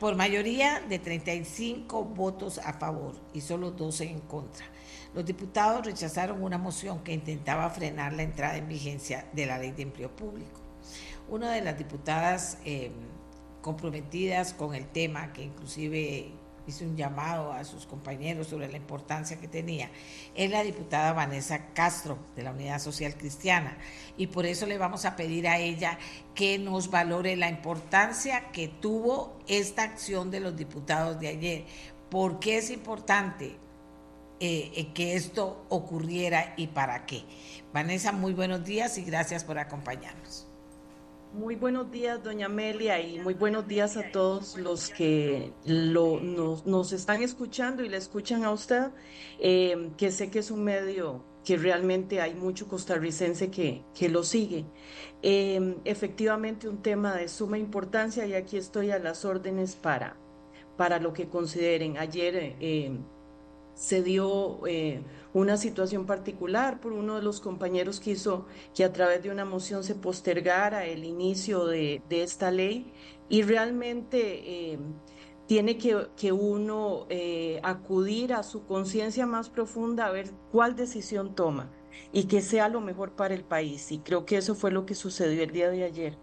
por 0.00 0.16
mayoría 0.16 0.80
de 0.80 0.98
35 0.98 2.04
votos 2.06 2.58
a 2.58 2.72
favor 2.72 3.14
y 3.32 3.40
solo 3.40 3.70
12 3.70 4.04
en 4.04 4.18
contra. 4.18 4.66
Los 5.14 5.24
diputados 5.24 5.86
rechazaron 5.86 6.42
una 6.42 6.58
moción 6.58 7.04
que 7.04 7.12
intentaba 7.12 7.70
frenar 7.70 8.12
la 8.14 8.24
entrada 8.24 8.56
en 8.56 8.66
vigencia 8.66 9.26
de 9.32 9.46
la 9.46 9.58
ley 9.58 9.70
de 9.70 9.82
empleo 9.82 10.10
público. 10.10 10.61
Una 11.32 11.52
de 11.52 11.62
las 11.62 11.78
diputadas 11.78 12.58
eh, 12.66 12.90
comprometidas 13.62 14.52
con 14.52 14.74
el 14.74 14.86
tema, 14.86 15.32
que 15.32 15.42
inclusive 15.42 16.30
hizo 16.66 16.84
un 16.84 16.94
llamado 16.94 17.54
a 17.54 17.64
sus 17.64 17.86
compañeros 17.86 18.48
sobre 18.48 18.70
la 18.70 18.76
importancia 18.76 19.40
que 19.40 19.48
tenía, 19.48 19.88
es 20.34 20.50
la 20.50 20.62
diputada 20.62 21.14
Vanessa 21.14 21.72
Castro 21.72 22.18
de 22.36 22.42
la 22.42 22.50
Unidad 22.50 22.80
Social 22.80 23.14
Cristiana. 23.16 23.78
Y 24.18 24.26
por 24.26 24.44
eso 24.44 24.66
le 24.66 24.76
vamos 24.76 25.06
a 25.06 25.16
pedir 25.16 25.48
a 25.48 25.56
ella 25.56 25.98
que 26.34 26.58
nos 26.58 26.90
valore 26.90 27.34
la 27.36 27.48
importancia 27.48 28.52
que 28.52 28.68
tuvo 28.68 29.38
esta 29.48 29.84
acción 29.84 30.30
de 30.30 30.40
los 30.40 30.54
diputados 30.54 31.18
de 31.18 31.28
ayer. 31.28 31.64
¿Por 32.10 32.40
qué 32.40 32.58
es 32.58 32.68
importante 32.68 33.56
eh, 34.38 34.70
eh, 34.76 34.92
que 34.92 35.14
esto 35.14 35.64
ocurriera 35.70 36.52
y 36.58 36.66
para 36.66 37.06
qué? 37.06 37.24
Vanessa, 37.72 38.12
muy 38.12 38.34
buenos 38.34 38.66
días 38.66 38.98
y 38.98 39.04
gracias 39.04 39.44
por 39.44 39.58
acompañarnos. 39.58 40.51
Muy 41.32 41.56
buenos 41.56 41.90
días, 41.90 42.22
doña 42.22 42.44
Amelia, 42.44 43.00
y 43.00 43.18
muy 43.18 43.32
buenos 43.32 43.66
días 43.66 43.96
a 43.96 44.12
todos 44.12 44.58
los 44.58 44.90
que 44.90 45.50
lo, 45.64 46.20
nos, 46.20 46.92
están 46.92 47.22
escuchando 47.22 47.82
y 47.82 47.88
le 47.88 47.96
escuchan 47.96 48.44
a 48.44 48.50
usted, 48.50 48.90
eh, 49.38 49.92
que 49.96 50.10
sé 50.10 50.30
que 50.30 50.40
es 50.40 50.50
un 50.50 50.62
medio 50.62 51.24
que 51.42 51.56
realmente 51.56 52.20
hay 52.20 52.34
mucho 52.34 52.68
costarricense 52.68 53.50
que, 53.50 53.82
que 53.94 54.10
lo 54.10 54.24
sigue. 54.24 54.66
Eh, 55.22 55.76
efectivamente, 55.86 56.68
un 56.68 56.82
tema 56.82 57.14
de 57.16 57.28
suma 57.28 57.56
importancia 57.56 58.26
y 58.26 58.34
aquí 58.34 58.58
estoy 58.58 58.90
a 58.90 58.98
las 58.98 59.24
órdenes 59.24 59.74
para, 59.74 60.18
para 60.76 61.00
lo 61.00 61.14
que 61.14 61.30
consideren. 61.30 61.96
Ayer 61.96 62.56
eh, 62.60 62.92
se 63.74 64.02
dio 64.02 64.66
eh, 64.66 65.02
una 65.34 65.56
situación 65.56 66.06
particular 66.06 66.80
por 66.80 66.92
uno 66.92 67.16
de 67.16 67.22
los 67.22 67.40
compañeros 67.40 68.00
que 68.00 68.12
hizo 68.12 68.46
que 68.74 68.84
a 68.84 68.92
través 68.92 69.22
de 69.22 69.30
una 69.30 69.44
moción 69.44 69.84
se 69.84 69.94
postergara 69.94 70.84
el 70.84 71.04
inicio 71.04 71.66
de, 71.66 72.02
esta 72.10 72.50
ley 72.50 72.92
y 73.28 73.42
realmente 73.42 74.72
eh, 74.72 74.78
tiene 75.46 75.78
que, 75.78 76.08
que 76.16 76.32
uno 76.32 77.06
eh, 77.08 77.60
acudir 77.62 78.34
a 78.34 78.42
su 78.42 78.64
conciencia 78.66 79.26
más 79.26 79.48
profunda 79.48 80.06
a 80.06 80.10
ver 80.10 80.30
cuál 80.50 80.76
decisión 80.76 81.34
toma 81.34 81.70
y 82.12 82.24
que 82.24 82.40
sea 82.42 82.68
lo 82.68 82.80
mejor 82.80 83.12
para 83.12 83.34
el 83.34 83.44
país. 83.44 83.90
Y 83.92 83.98
creo 83.98 84.24
que 84.26 84.36
eso 84.36 84.54
fue 84.54 84.70
lo 84.70 84.86
que 84.86 84.94
sucedió 84.94 85.42
el 85.42 85.50
día 85.50 85.70
de 85.70 85.84
ayer. 85.84 86.16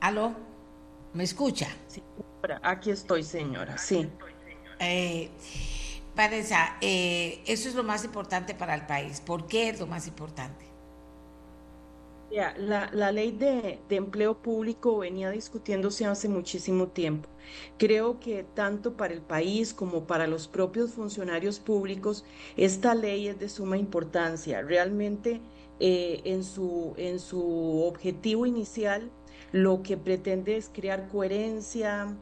Aló. 0.00 0.47
¿Me 1.14 1.24
escucha? 1.24 1.68
Sí, 1.86 2.02
aquí 2.62 2.90
estoy, 2.90 3.22
señora, 3.22 3.78
sí. 3.78 4.08
Eh, 4.78 5.30
Vanessa, 6.14 6.76
eh, 6.80 7.42
eso 7.46 7.68
es 7.68 7.74
lo 7.74 7.82
más 7.82 8.04
importante 8.04 8.54
para 8.54 8.74
el 8.74 8.86
país. 8.86 9.20
¿Por 9.20 9.46
qué 9.46 9.70
es 9.70 9.80
lo 9.80 9.86
más 9.86 10.06
importante? 10.06 10.68
la, 12.30 12.90
la, 12.92 13.12
ley 13.12 13.32
de, 13.32 13.78
de, 13.88 13.96
empleo 13.96 14.36
público 14.36 14.98
venía 14.98 15.30
discutiéndose 15.30 16.04
hace 16.04 16.28
muchísimo 16.28 16.88
tiempo. 16.88 17.28
Creo 17.78 18.20
que 18.20 18.44
tanto 18.54 18.96
para 18.96 19.14
el 19.14 19.22
país 19.22 19.72
como 19.72 20.06
para 20.06 20.26
los 20.26 20.46
propios 20.48 20.92
funcionarios 20.92 21.58
públicos, 21.58 22.24
esta 22.56 22.94
ley 22.94 23.28
es 23.28 23.38
de 23.38 23.48
suma 23.48 23.78
importancia. 23.78 24.60
Realmente 24.62 25.40
eh, 25.80 26.20
en, 26.24 26.44
su, 26.44 26.92
en 26.96 27.18
su 27.18 27.82
objetivo 27.84 28.44
inicial 28.44 29.10
lo 29.52 29.82
que 29.82 29.96
pretende 29.96 30.56
es 30.56 30.68
crear 30.68 31.08
coherencia, 31.08 32.16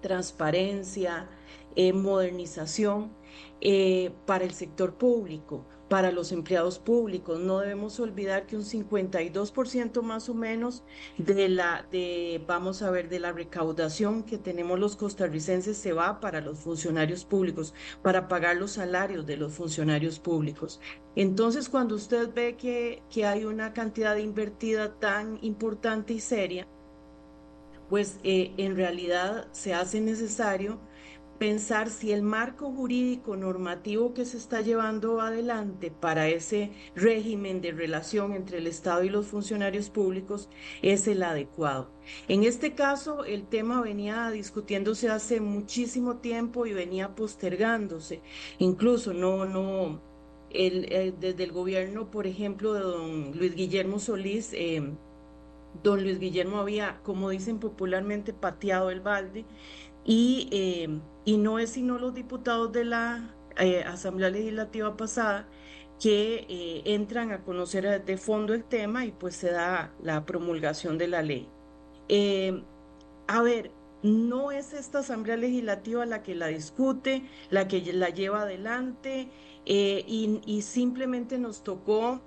transparencia, 0.00 1.28
eh, 1.76 1.92
modernización 1.92 3.12
eh, 3.60 4.12
para 4.26 4.44
el 4.44 4.52
sector 4.52 4.94
público, 4.94 5.64
para 5.92 6.10
los 6.10 6.32
empleados 6.32 6.78
públicos. 6.78 7.38
No 7.38 7.58
debemos 7.58 8.00
olvidar 8.00 8.46
que 8.46 8.56
un 8.56 8.62
52% 8.62 10.00
más 10.00 10.30
o 10.30 10.34
menos 10.34 10.84
de 11.18 11.50
la, 11.50 11.86
de, 11.92 12.42
vamos 12.46 12.80
a 12.80 12.90
ver, 12.90 13.10
de 13.10 13.20
la 13.20 13.30
recaudación 13.30 14.22
que 14.22 14.38
tenemos 14.38 14.80
los 14.80 14.96
costarricenses 14.96 15.76
se 15.76 15.92
va 15.92 16.18
para 16.18 16.40
los 16.40 16.60
funcionarios 16.60 17.26
públicos, 17.26 17.74
para 18.00 18.26
pagar 18.26 18.56
los 18.56 18.70
salarios 18.70 19.26
de 19.26 19.36
los 19.36 19.52
funcionarios 19.52 20.18
públicos. 20.18 20.80
Entonces, 21.14 21.68
cuando 21.68 21.96
usted 21.96 22.32
ve 22.32 22.56
que, 22.56 23.02
que 23.10 23.26
hay 23.26 23.44
una 23.44 23.74
cantidad 23.74 24.16
invertida 24.16 24.98
tan 24.98 25.38
importante 25.42 26.14
y 26.14 26.20
seria, 26.20 26.66
pues 27.90 28.18
eh, 28.24 28.54
en 28.56 28.76
realidad 28.76 29.46
se 29.52 29.74
hace 29.74 30.00
necesario 30.00 30.80
pensar 31.42 31.90
si 31.90 32.12
el 32.12 32.22
marco 32.22 32.70
jurídico 32.70 33.34
normativo 33.34 34.14
que 34.14 34.24
se 34.24 34.36
está 34.36 34.60
llevando 34.60 35.20
adelante 35.20 35.90
para 35.90 36.28
ese 36.28 36.70
régimen 36.94 37.60
de 37.60 37.72
relación 37.72 38.34
entre 38.34 38.58
el 38.58 38.68
Estado 38.68 39.02
y 39.02 39.08
los 39.08 39.26
funcionarios 39.26 39.90
públicos 39.90 40.48
es 40.82 41.08
el 41.08 41.20
adecuado. 41.24 41.90
En 42.28 42.44
este 42.44 42.76
caso, 42.76 43.24
el 43.24 43.48
tema 43.48 43.80
venía 43.80 44.30
discutiéndose 44.30 45.08
hace 45.08 45.40
muchísimo 45.40 46.18
tiempo 46.18 46.64
y 46.64 46.74
venía 46.74 47.16
postergándose. 47.16 48.22
Incluso 48.58 49.12
no, 49.12 49.44
no, 49.44 50.00
el, 50.50 51.16
desde 51.18 51.42
el 51.42 51.50
gobierno, 51.50 52.08
por 52.08 52.28
ejemplo, 52.28 52.72
de 52.72 52.82
don 52.82 53.36
Luis 53.36 53.56
Guillermo 53.56 53.98
Solís, 53.98 54.52
eh, 54.52 54.80
don 55.82 56.04
Luis 56.04 56.20
Guillermo 56.20 56.58
había, 56.58 57.00
como 57.02 57.30
dicen 57.30 57.58
popularmente, 57.58 58.32
pateado 58.32 58.90
el 58.90 59.00
balde 59.00 59.44
y 60.04 60.48
eh, 60.52 61.00
y 61.24 61.36
no 61.36 61.58
es 61.58 61.70
sino 61.70 61.98
los 61.98 62.14
diputados 62.14 62.72
de 62.72 62.84
la 62.84 63.34
eh, 63.58 63.84
Asamblea 63.84 64.30
Legislativa 64.30 64.96
pasada 64.96 65.48
que 66.00 66.46
eh, 66.48 66.82
entran 66.84 67.30
a 67.32 67.44
conocer 67.44 68.04
de 68.04 68.16
fondo 68.16 68.54
el 68.54 68.64
tema 68.64 69.04
y 69.04 69.12
pues 69.12 69.36
se 69.36 69.52
da 69.52 69.94
la 70.02 70.24
promulgación 70.26 70.98
de 70.98 71.08
la 71.08 71.22
ley. 71.22 71.48
Eh, 72.08 72.62
a 73.28 73.42
ver, 73.42 73.70
no 74.02 74.50
es 74.50 74.72
esta 74.72 75.00
Asamblea 75.00 75.36
Legislativa 75.36 76.04
la 76.06 76.22
que 76.22 76.34
la 76.34 76.48
discute, 76.48 77.22
la 77.50 77.68
que 77.68 77.80
la 77.92 78.08
lleva 78.08 78.42
adelante 78.42 79.28
y 79.64 80.62
simplemente 80.62 81.38
nos 81.38 81.62
tocó 81.62 82.20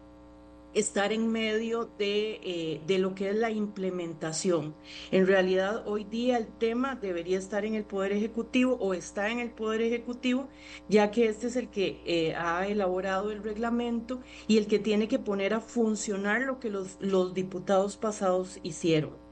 estar 0.75 1.11
en 1.13 1.31
medio 1.31 1.89
de, 1.97 2.39
eh, 2.43 2.81
de, 2.85 2.99
lo 2.99 3.15
que 3.15 3.29
es 3.29 3.35
la 3.35 3.49
implementación. 3.49 4.75
En 5.09 5.25
realidad, 5.25 5.87
hoy 5.87 6.03
día 6.03 6.37
el 6.37 6.47
tema 6.47 6.95
debería 6.95 7.39
estar 7.39 7.65
en 7.65 7.73
el 7.73 7.85
Poder 7.85 8.11
Ejecutivo 8.11 8.77
o 8.79 8.93
está 8.93 9.29
en 9.29 9.39
el 9.39 9.49
Poder 9.49 9.81
Ejecutivo, 9.81 10.49
ya 10.89 11.09
que 11.11 11.27
este 11.27 11.47
es 11.47 11.55
el 11.55 11.69
que 11.69 12.01
eh, 12.05 12.35
ha 12.35 12.67
elaborado 12.67 13.31
el 13.31 13.41
reglamento 13.41 14.21
y 14.47 14.57
el 14.57 14.67
que 14.67 14.77
tiene 14.77 15.07
que 15.07 15.17
poner 15.17 15.53
a 15.53 15.61
funcionar 15.61 16.41
lo 16.41 16.59
que 16.59 16.69
los, 16.69 16.97
los 16.99 17.33
diputados 17.33 17.97
pasados 17.97 18.59
hicieron. 18.61 19.25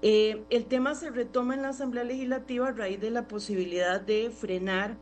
Eh, 0.00 0.44
el 0.50 0.66
tema 0.66 0.94
se 0.94 1.10
retoma 1.10 1.54
en 1.54 1.62
la 1.62 1.70
Asamblea 1.70 2.04
Legislativa 2.04 2.68
a 2.68 2.72
raíz 2.72 3.00
de 3.00 3.10
la 3.10 3.26
posibilidad 3.26 4.00
de 4.00 4.30
frenar 4.30 4.98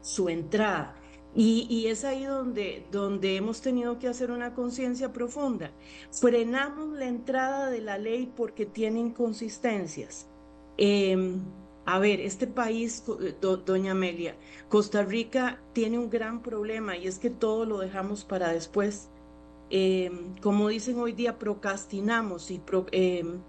su 0.00 0.28
entrada. 0.28 0.96
Y, 1.36 1.86
es 1.88 2.04
ahí 2.04 2.24
donde, 2.24 2.86
donde 2.92 3.36
hemos 3.36 3.60
tenido 3.60 3.98
que 3.98 4.06
hacer 4.06 4.30
una 4.30 4.54
conciencia 4.54 5.12
profunda. 5.12 5.72
Frenamos 6.12 6.96
la 6.96 7.06
entrada 7.06 7.70
de 7.70 7.80
la 7.80 7.98
ley 7.98 8.32
porque 8.36 8.66
tiene 8.66 9.00
inconsistencias. 9.00 10.28
Em, 10.76 11.40
a 11.86 11.98
ver, 11.98 12.20
este 12.20 12.46
país, 12.46 13.04
eh, 13.20 13.34
doña 13.40 13.92
Amelia, 13.92 14.36
Costa 14.68 15.02
Rica 15.02 15.60
tiene 15.72 15.98
un 15.98 16.08
gran 16.08 16.40
problema 16.40 16.96
y 16.96 17.08
es 17.08 17.18
que 17.18 17.30
todo 17.30 17.64
lo 17.64 17.78
dejamos 17.78 18.24
para 18.24 18.52
después. 18.52 19.08
Em, 19.70 20.36
como 20.40 20.68
dicen 20.68 20.98
hoy 21.00 21.12
día, 21.12 21.38
procrastinamos 21.38 22.50
y 22.50 22.60
em, 22.92 23.40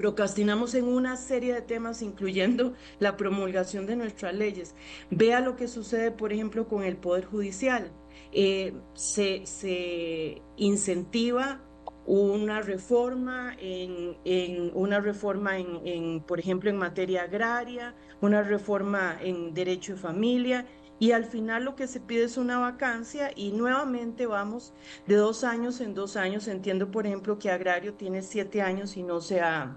Procrastinamos 0.00 0.74
en 0.74 0.86
una 0.86 1.18
serie 1.18 1.52
de 1.52 1.60
temas, 1.60 2.00
incluyendo 2.00 2.72
la 3.00 3.18
promulgación 3.18 3.84
de 3.84 3.96
nuestras 3.96 4.32
leyes. 4.32 4.74
Vea 5.10 5.40
lo 5.40 5.56
que 5.56 5.68
sucede, 5.68 6.10
por 6.10 6.32
ejemplo, 6.32 6.66
con 6.66 6.84
el 6.84 6.96
Poder 6.96 7.26
Judicial. 7.26 7.92
Eh, 8.32 8.72
se, 8.94 10.40
incentiva 10.56 11.60
una 12.06 12.62
reforma 12.62 13.54
en, 13.60 14.70
una 14.72 15.00
reforma 15.00 15.58
en, 15.58 16.22
por 16.22 16.40
ejemplo, 16.40 16.70
en 16.70 16.78
materia 16.78 17.24
agraria, 17.24 17.94
una 18.22 18.42
reforma 18.42 19.18
en 19.20 19.52
derecho 19.52 19.92
de 19.92 19.98
familia, 19.98 20.66
y 20.98 21.12
al 21.12 21.26
final 21.26 21.64
lo 21.64 21.76
que 21.76 21.86
se 21.86 22.00
pide 22.00 22.24
es 22.24 22.38
una 22.38 22.58
vacancia 22.58 23.32
y 23.36 23.52
nuevamente 23.52 24.24
vamos 24.24 24.72
de 25.06 25.16
dos 25.16 25.44
años 25.44 25.78
en 25.82 25.92
dos 25.92 26.16
años. 26.16 26.48
Entiendo, 26.48 26.90
por 26.90 27.06
ejemplo, 27.06 27.38
que 27.38 27.50
agrario 27.50 27.92
tiene 27.92 28.22
siete 28.22 28.62
años 28.62 28.96
y 28.96 29.02
no 29.02 29.20
se 29.20 29.42
ha 29.42 29.76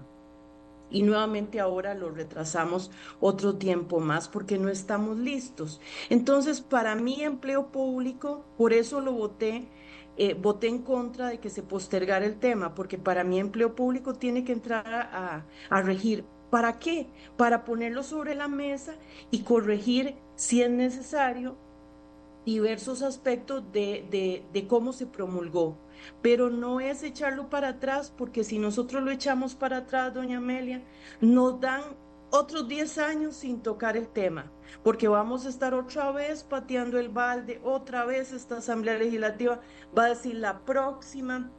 y 0.94 1.02
nuevamente 1.02 1.58
ahora 1.58 1.94
lo 1.94 2.10
retrasamos 2.10 2.90
otro 3.20 3.56
tiempo 3.56 3.98
más 3.98 4.28
porque 4.28 4.58
no 4.58 4.68
estamos 4.68 5.18
listos. 5.18 5.80
Entonces, 6.08 6.60
para 6.60 6.94
mí 6.94 7.22
empleo 7.22 7.72
público, 7.72 8.44
por 8.56 8.72
eso 8.72 9.00
lo 9.00 9.12
voté, 9.12 9.68
eh, 10.16 10.34
voté 10.34 10.68
en 10.68 10.82
contra 10.82 11.28
de 11.30 11.40
que 11.40 11.50
se 11.50 11.64
postergara 11.64 12.24
el 12.24 12.38
tema, 12.38 12.74
porque 12.74 12.96
para 12.96 13.24
mí 13.24 13.40
empleo 13.40 13.74
público 13.74 14.14
tiene 14.14 14.44
que 14.44 14.52
entrar 14.52 14.86
a, 14.86 15.46
a 15.68 15.82
regir. 15.82 16.24
¿Para 16.48 16.78
qué? 16.78 17.08
Para 17.36 17.64
ponerlo 17.64 18.04
sobre 18.04 18.36
la 18.36 18.46
mesa 18.46 18.96
y 19.32 19.42
corregir, 19.42 20.14
si 20.36 20.62
es 20.62 20.70
necesario, 20.70 21.56
diversos 22.46 23.02
aspectos 23.02 23.72
de, 23.72 24.06
de, 24.10 24.46
de 24.52 24.66
cómo 24.68 24.92
se 24.92 25.06
promulgó 25.06 25.83
pero 26.22 26.50
no 26.50 26.80
es 26.80 27.02
echarlo 27.02 27.50
para 27.50 27.68
atrás, 27.68 28.12
porque 28.16 28.44
si 28.44 28.58
nosotros 28.58 29.02
lo 29.02 29.10
echamos 29.10 29.54
para 29.54 29.78
atrás, 29.78 30.14
doña 30.14 30.38
Amelia, 30.38 30.82
nos 31.20 31.60
dan 31.60 31.82
otros 32.30 32.66
10 32.66 32.98
años 32.98 33.36
sin 33.36 33.62
tocar 33.62 33.96
el 33.96 34.08
tema, 34.08 34.50
porque 34.82 35.06
vamos 35.06 35.46
a 35.46 35.48
estar 35.48 35.72
otra 35.72 36.10
vez 36.10 36.42
pateando 36.42 36.98
el 36.98 37.08
balde, 37.08 37.60
otra 37.62 38.04
vez 38.04 38.32
esta 38.32 38.58
Asamblea 38.58 38.98
Legislativa 38.98 39.60
va 39.96 40.06
a 40.06 40.08
decir 40.08 40.34
la 40.36 40.60
próxima, 40.64 41.52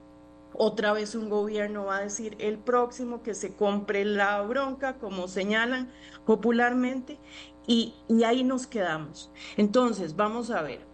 otra 0.54 0.92
vez 0.94 1.16
un 1.16 1.30
gobierno 1.30 1.86
va 1.86 1.98
a 1.98 2.02
decir 2.02 2.36
el 2.40 2.58
próximo 2.58 3.24
que 3.24 3.34
se 3.34 3.56
compre 3.56 4.04
la 4.04 4.42
bronca, 4.42 4.98
como 4.98 5.28
señalan 5.28 5.92
popularmente, 6.26 7.20
y, 7.68 7.94
y 8.08 8.24
ahí 8.24 8.44
nos 8.44 8.68
quedamos. 8.68 9.32
Entonces, 9.58 10.16
vamos 10.16 10.52
a 10.52 10.62
ver, 10.62 10.86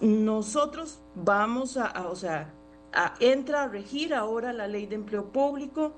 nosotros 0.00 1.00
vamos 1.14 1.76
a 1.76 2.08
o 2.08 2.16
sea, 2.16 2.54
entra 3.20 3.64
a 3.64 3.68
regir 3.68 4.14
ahora 4.14 4.52
la 4.52 4.68
ley 4.68 4.86
de 4.86 4.96
empleo 4.96 5.32
público. 5.32 5.94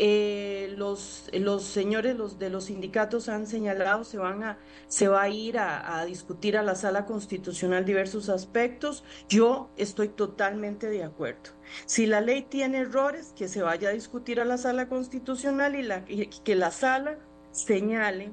Eh, 0.00 0.74
los, 0.76 1.28
los 1.32 1.64
señores 1.64 2.16
los, 2.16 2.38
de 2.38 2.50
los 2.50 2.66
sindicatos 2.66 3.28
han 3.28 3.48
señalado 3.48 4.04
se 4.04 4.16
van 4.16 4.44
a 4.44 4.58
se 4.86 5.08
va 5.08 5.22
a 5.22 5.28
ir 5.28 5.58
a, 5.58 6.04
discutir 6.04 6.56
a 6.56 6.62
la 6.62 6.76
sala 6.76 7.04
constitucional 7.04 7.84
diversos 7.84 8.28
aspectos. 8.28 9.02
Yo 9.28 9.70
estoy 9.76 10.08
totalmente 10.08 10.88
de 10.88 11.02
acuerdo. 11.02 11.50
Si 11.86 12.06
la 12.06 12.20
ley 12.20 12.42
tiene 12.42 12.78
errores, 12.78 13.32
que 13.36 13.48
se 13.48 13.62
vaya 13.62 13.88
a 13.88 13.92
discutir 13.92 14.40
a 14.40 14.44
la 14.44 14.56
sala 14.56 14.88
constitucional 14.88 15.74
y, 15.74 15.82
la, 15.82 16.04
y 16.06 16.26
que 16.26 16.54
la 16.54 16.70
sala 16.70 17.18
señale 17.50 18.30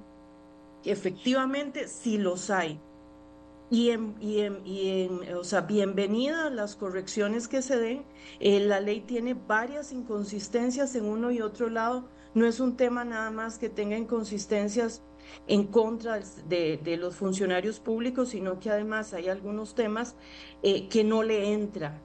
efectivamente 0.83 1.87
sí 1.87 2.19
los 2.19 2.51
hay 2.51 2.79
y, 3.69 3.89
en, 3.89 4.15
y, 4.19 4.41
y 4.65 5.09
o 5.33 5.43
sea, 5.43 5.61
bienvenidas 5.61 6.51
las 6.51 6.75
correcciones 6.75 7.47
que 7.47 7.61
se 7.61 7.77
den. 7.77 8.05
Eh, 8.39 8.59
la 8.59 8.79
ley 8.79 9.01
tiene 9.01 9.33
varias 9.33 9.91
inconsistencias 9.91 10.95
en 10.95 11.05
uno 11.05 11.31
y 11.31 11.41
otro 11.41 11.69
lado. 11.69 12.09
No 12.33 12.45
es 12.45 12.59
un 12.59 12.77
tema 12.77 13.05
nada 13.05 13.31
más 13.31 13.57
que 13.57 13.69
tenga 13.69 13.97
inconsistencias 13.97 15.03
en 15.47 15.65
contra 15.67 16.19
de, 16.47 16.79
de 16.83 16.97
los 16.97 17.15
funcionarios 17.15 17.79
públicos, 17.79 18.29
sino 18.29 18.59
que 18.59 18.69
además 18.69 19.13
hay 19.13 19.29
algunos 19.29 19.73
temas 19.73 20.15
eh, 20.61 20.87
que 20.87 21.03
no 21.03 21.23
le 21.23 21.53
entra 21.53 22.01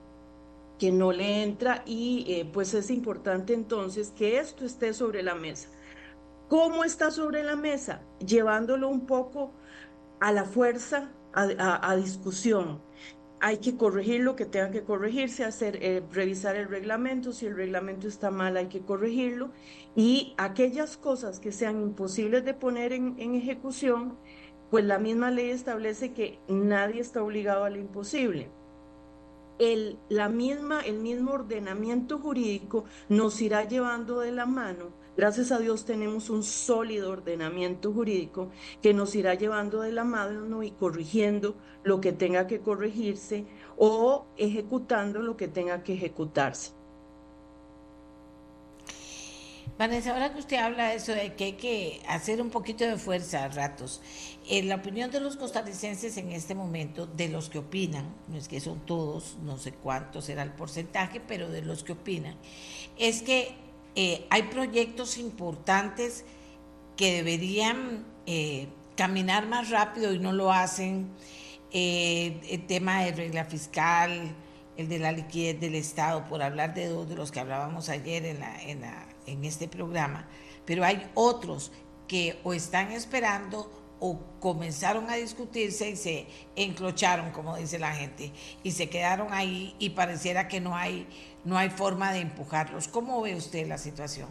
que 0.79 0.91
no 0.91 1.13
le 1.13 1.43
entra 1.43 1.83
y 1.85 2.25
eh, 2.27 2.51
pues 2.51 2.73
es 2.73 2.91
importante 2.91 3.53
entonces 3.53 4.13
que 4.17 4.39
esto 4.39 4.65
esté 4.65 4.95
sobre 4.95 5.23
la 5.23 5.35
mesa. 5.35 5.69
¿Cómo 6.49 6.85
está 6.85 7.11
sobre 7.11 7.43
la 7.43 7.55
mesa? 7.55 8.01
Llevándolo 8.27 8.89
un 8.89 9.05
poco 9.07 9.53
a 10.21 10.33
la 10.33 10.47
fuerza 10.47 11.13
a, 11.33 11.97
discusión. 11.97 12.81
Hay 13.41 13.59
que 13.59 13.77
corregir 13.77 14.21
lo 14.21 14.37
que 14.37 14.45
tenga 14.45 14.71
que 14.71 14.85
corregirse, 14.85 15.45
hacer, 15.45 15.79
eh, 15.83 16.03
revisar 16.13 16.57
el 16.57 16.69
reglamento. 16.69 17.33
Si 17.33 17.47
el 17.47 17.57
reglamento 17.57 18.07
está 18.07 18.31
mal, 18.31 18.57
hay 18.57 18.67
que 18.67 18.81
corregirlo. 18.81 19.51
Y 19.97 20.35
aquellas 20.37 20.97
cosas 20.97 21.41
que 21.41 21.53
sean 21.53 21.81
imposibles 21.81 22.45
de 22.45 22.55
poner 22.55 22.93
en, 22.93 23.19
ejecución, 23.35 24.19
pues 24.71 24.85
la 24.85 24.99
misma 24.99 25.31
ley 25.31 25.51
establece 25.51 26.13
que 26.13 26.39
nadie 26.49 27.01
está 27.01 27.23
obligado 27.23 27.65
a 27.65 27.71
lo 27.71 27.79
imposible. 27.79 28.51
El, 29.59 29.99
la 30.09 30.29
misma, 30.29 30.81
el 30.81 30.99
mismo 30.99 31.33
ordenamiento 31.33 32.19
jurídico 32.19 32.85
nos 33.09 33.41
irá 33.43 33.65
llevando 33.65 34.21
de 34.21 34.33
la 34.33 34.47
mano 34.47 35.00
Gracias 35.21 35.53
a 35.53 35.59
Dios 35.59 35.85
tenemos 35.85 36.31
un 36.31 36.43
sólido 36.43 37.11
ordenamiento 37.11 37.93
jurídico 37.93 38.49
que 38.81 38.95
nos 38.95 39.15
irá 39.15 39.35
llevando 39.35 39.83
de 39.83 39.93
la 39.93 40.03
mano 40.03 40.63
y 40.63 40.71
corrigiendo 40.71 41.57
lo 41.83 42.01
que 42.01 42.13
tenga 42.13 42.47
que 42.47 42.61
corregirse 42.61 43.45
o 43.77 44.25
ejecutando 44.39 45.21
lo 45.21 45.37
que 45.37 45.47
tenga 45.47 45.83
que 45.83 45.93
ejecutarse. 45.93 46.71
Vanessa, 49.77 50.13
ahora 50.13 50.33
que 50.33 50.39
usted 50.39 50.57
habla 50.57 50.89
de 50.89 50.95
eso, 50.95 51.13
de 51.13 51.35
que 51.35 51.45
hay 51.45 51.53
que 51.53 52.01
hacer 52.09 52.41
un 52.41 52.49
poquito 52.49 52.85
de 52.85 52.97
fuerza 52.97 53.45
a 53.45 53.49
ratos, 53.49 54.01
en 54.49 54.71
la 54.71 54.77
opinión 54.77 55.11
de 55.11 55.21
los 55.21 55.37
costarricenses 55.37 56.17
en 56.17 56.33
este 56.33 56.55
momento, 56.55 57.07
de 57.07 57.29
los 57.29 57.51
que 57.51 57.59
opinan, 57.59 58.17
no 58.29 58.39
es 58.39 58.49
que 58.49 58.59
son 58.59 58.87
todos, 58.87 59.37
no 59.43 59.59
sé 59.59 59.73
cuánto 59.73 60.23
será 60.23 60.43
el 60.45 60.53
porcentaje, 60.53 61.21
pero 61.21 61.51
de 61.51 61.61
los 61.61 61.85
que 61.85 61.93
opinan, 61.93 62.37
es 62.97 63.21
que 63.21 63.69
eh, 63.95 64.27
hay 64.31 64.45
proyectos 64.45 65.19
importantes 65.19 66.25
que 66.97 67.15
deberían 67.15 68.05
eh, 68.27 68.69
caminar 68.97 69.47
más 69.47 69.71
rápido 69.71 70.13
y 70.13 70.19
no 70.19 70.33
lo 70.33 70.53
hacen. 70.53 71.11
Eh, 71.73 72.41
el 72.51 72.67
tema 72.67 73.03
de 73.05 73.13
regla 73.13 73.45
fiscal, 73.45 74.35
el 74.77 74.89
de 74.89 74.99
la 74.99 75.13
liquidez 75.13 75.61
del 75.61 75.75
Estado, 75.75 76.27
por 76.27 76.43
hablar 76.43 76.75
de 76.75 76.89
dos 76.89 77.09
de 77.09 77.15
los 77.15 77.31
que 77.31 77.41
hablábamos 77.41 77.89
ayer 77.89 78.25
en 78.27 78.41
la, 78.41 79.07
este 79.27 79.69
programa, 79.69 80.29
pero 80.65 80.85
hay 80.85 81.09
otros 81.15 81.71
que 82.09 82.41
o 82.43 82.53
están 82.53 82.91
esperando 82.93 83.71
o 84.01 84.19
comenzaron 84.41 85.11
a 85.11 85.15
discutirse 85.15 85.91
y 85.91 85.97
se 85.97 86.27
enclocharon, 86.57 87.31
como 87.31 87.57
dice 87.57 87.79
la 87.79 87.93
gente, 87.93 88.33
y 88.63 88.73
se 88.73 88.89
quedaron 88.89 89.33
ahí 89.33 89.77
y 89.79 89.91
pareciera 89.91 90.49
que 90.49 90.61
no 90.61 90.75
hay, 90.75 91.07
no 91.45 91.57
hay 91.57 91.71
forma 91.71 92.13
de 92.13 92.21
empujarlos. 92.21 92.89
¿Cómo 92.89 93.23
ve 93.23 93.35
usted 93.35 93.67
la 93.67 93.79
situación? 93.79 94.29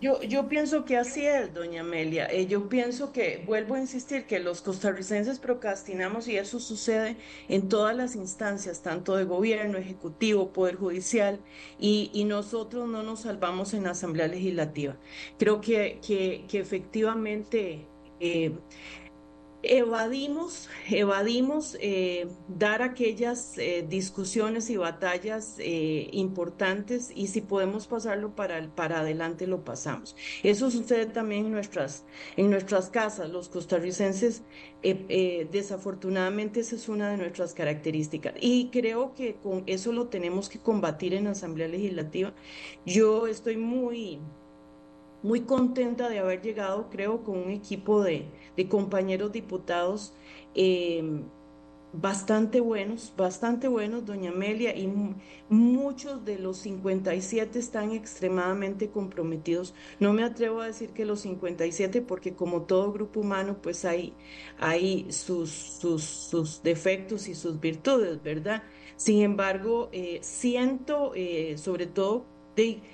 Yo, 0.00 0.22
yo 0.22 0.48
pienso 0.48 0.84
que 0.84 0.96
así 0.96 1.26
es, 1.26 1.52
doña 1.52 1.80
Amelia. 1.80 2.26
Eh, 2.26 2.46
yo 2.46 2.68
pienso 2.68 3.12
que, 3.12 3.42
vuelvo 3.44 3.74
a 3.74 3.80
insistir, 3.80 4.26
que 4.26 4.38
los 4.38 4.62
costarricenses 4.62 5.40
procrastinamos 5.40 6.28
y 6.28 6.36
eso 6.36 6.60
sucede 6.60 7.16
en 7.48 7.68
todas 7.68 7.96
las 7.96 8.14
instancias, 8.14 8.80
tanto 8.82 9.16
de 9.16 9.24
gobierno, 9.24 9.76
ejecutivo, 9.76 10.52
poder 10.52 10.76
judicial, 10.76 11.40
y, 11.80 12.12
y 12.14 12.24
nosotros 12.24 12.88
no 12.88 13.02
nos 13.02 13.22
salvamos 13.22 13.74
en 13.74 13.84
la 13.84 13.90
Asamblea 13.90 14.28
Legislativa. 14.28 14.96
Creo 15.36 15.60
que, 15.60 15.98
que, 16.06 16.46
efectivamente... 16.58 17.86
Eh, 18.20 18.52
evadimos, 19.62 20.68
evadimos 20.88 21.76
eh, 21.80 22.28
dar 22.48 22.82
aquellas 22.82 23.58
eh, 23.58 23.84
discusiones 23.88 24.70
y 24.70 24.76
batallas 24.76 25.56
eh, 25.58 26.08
importantes 26.12 27.10
y 27.14 27.26
si 27.28 27.40
podemos 27.40 27.86
pasarlo 27.86 28.34
para, 28.34 28.68
para 28.74 29.00
adelante 29.00 29.46
lo 29.46 29.64
pasamos. 29.64 30.16
Eso 30.42 30.70
sucede 30.70 31.06
también 31.06 31.46
en 31.46 31.52
nuestras, 31.52 32.04
en 32.36 32.50
nuestras 32.50 32.90
casas. 32.90 33.30
Los 33.30 33.48
costarricenses, 33.48 34.42
desafortunadamente, 34.82 36.60
esa 36.60 36.76
es 36.76 36.88
una 36.88 37.10
de 37.10 37.16
nuestras 37.16 37.52
características 37.52 38.34
y 38.40 38.68
creo 38.70 39.14
que 39.14 39.34
con 39.36 39.64
eso 39.66 39.92
lo 39.92 40.06
tenemos 40.08 40.48
que 40.48 40.60
combatir 40.60 41.14
en 41.14 41.24
la 41.24 41.30
Asamblea 41.30 41.68
Legislativa. 41.68 42.32
Yo 42.86 43.26
estoy 43.26 43.56
muy 43.56 44.20
muy 45.22 45.40
contenta 45.42 46.08
de 46.08 46.18
haber 46.18 46.42
llegado, 46.42 46.88
creo, 46.90 47.24
con 47.24 47.38
un 47.38 47.50
equipo 47.50 48.02
de, 48.02 48.26
compañeros 48.68 49.32
diputados 49.32 50.12
eh, 50.54 51.22
bastante 51.92 52.60
buenos, 52.60 53.12
bastante 53.16 53.66
buenos, 53.68 54.04
doña 54.04 54.30
Amelia, 54.30 54.76
y 54.76 54.92
muchos 55.48 56.24
de 56.24 56.38
los 56.38 56.58
57 56.58 57.58
están 57.58 57.92
extremadamente 57.92 58.90
comprometidos. 58.90 59.74
No 59.98 60.12
me 60.12 60.22
atrevo 60.22 60.60
a 60.60 60.66
decir 60.66 60.90
que 60.90 61.04
los 61.04 61.20
57, 61.20 62.02
porque 62.02 62.34
como 62.34 62.62
todo 62.62 62.92
grupo 62.92 63.20
humano, 63.20 63.58
pues 63.62 63.84
hay, 63.84 64.14
hay 64.58 65.10
sus, 65.10 65.50
sus, 65.50 66.60
defectos 66.62 67.28
y 67.28 67.34
sus 67.34 67.58
virtudes, 67.60 68.22
¿verdad? 68.22 68.62
Sin 68.96 69.22
embargo, 69.22 69.88
eh, 69.92 70.18
siento, 70.22 71.12
eh, 71.14 71.56
sobre 71.56 71.86
todo, 71.86 72.26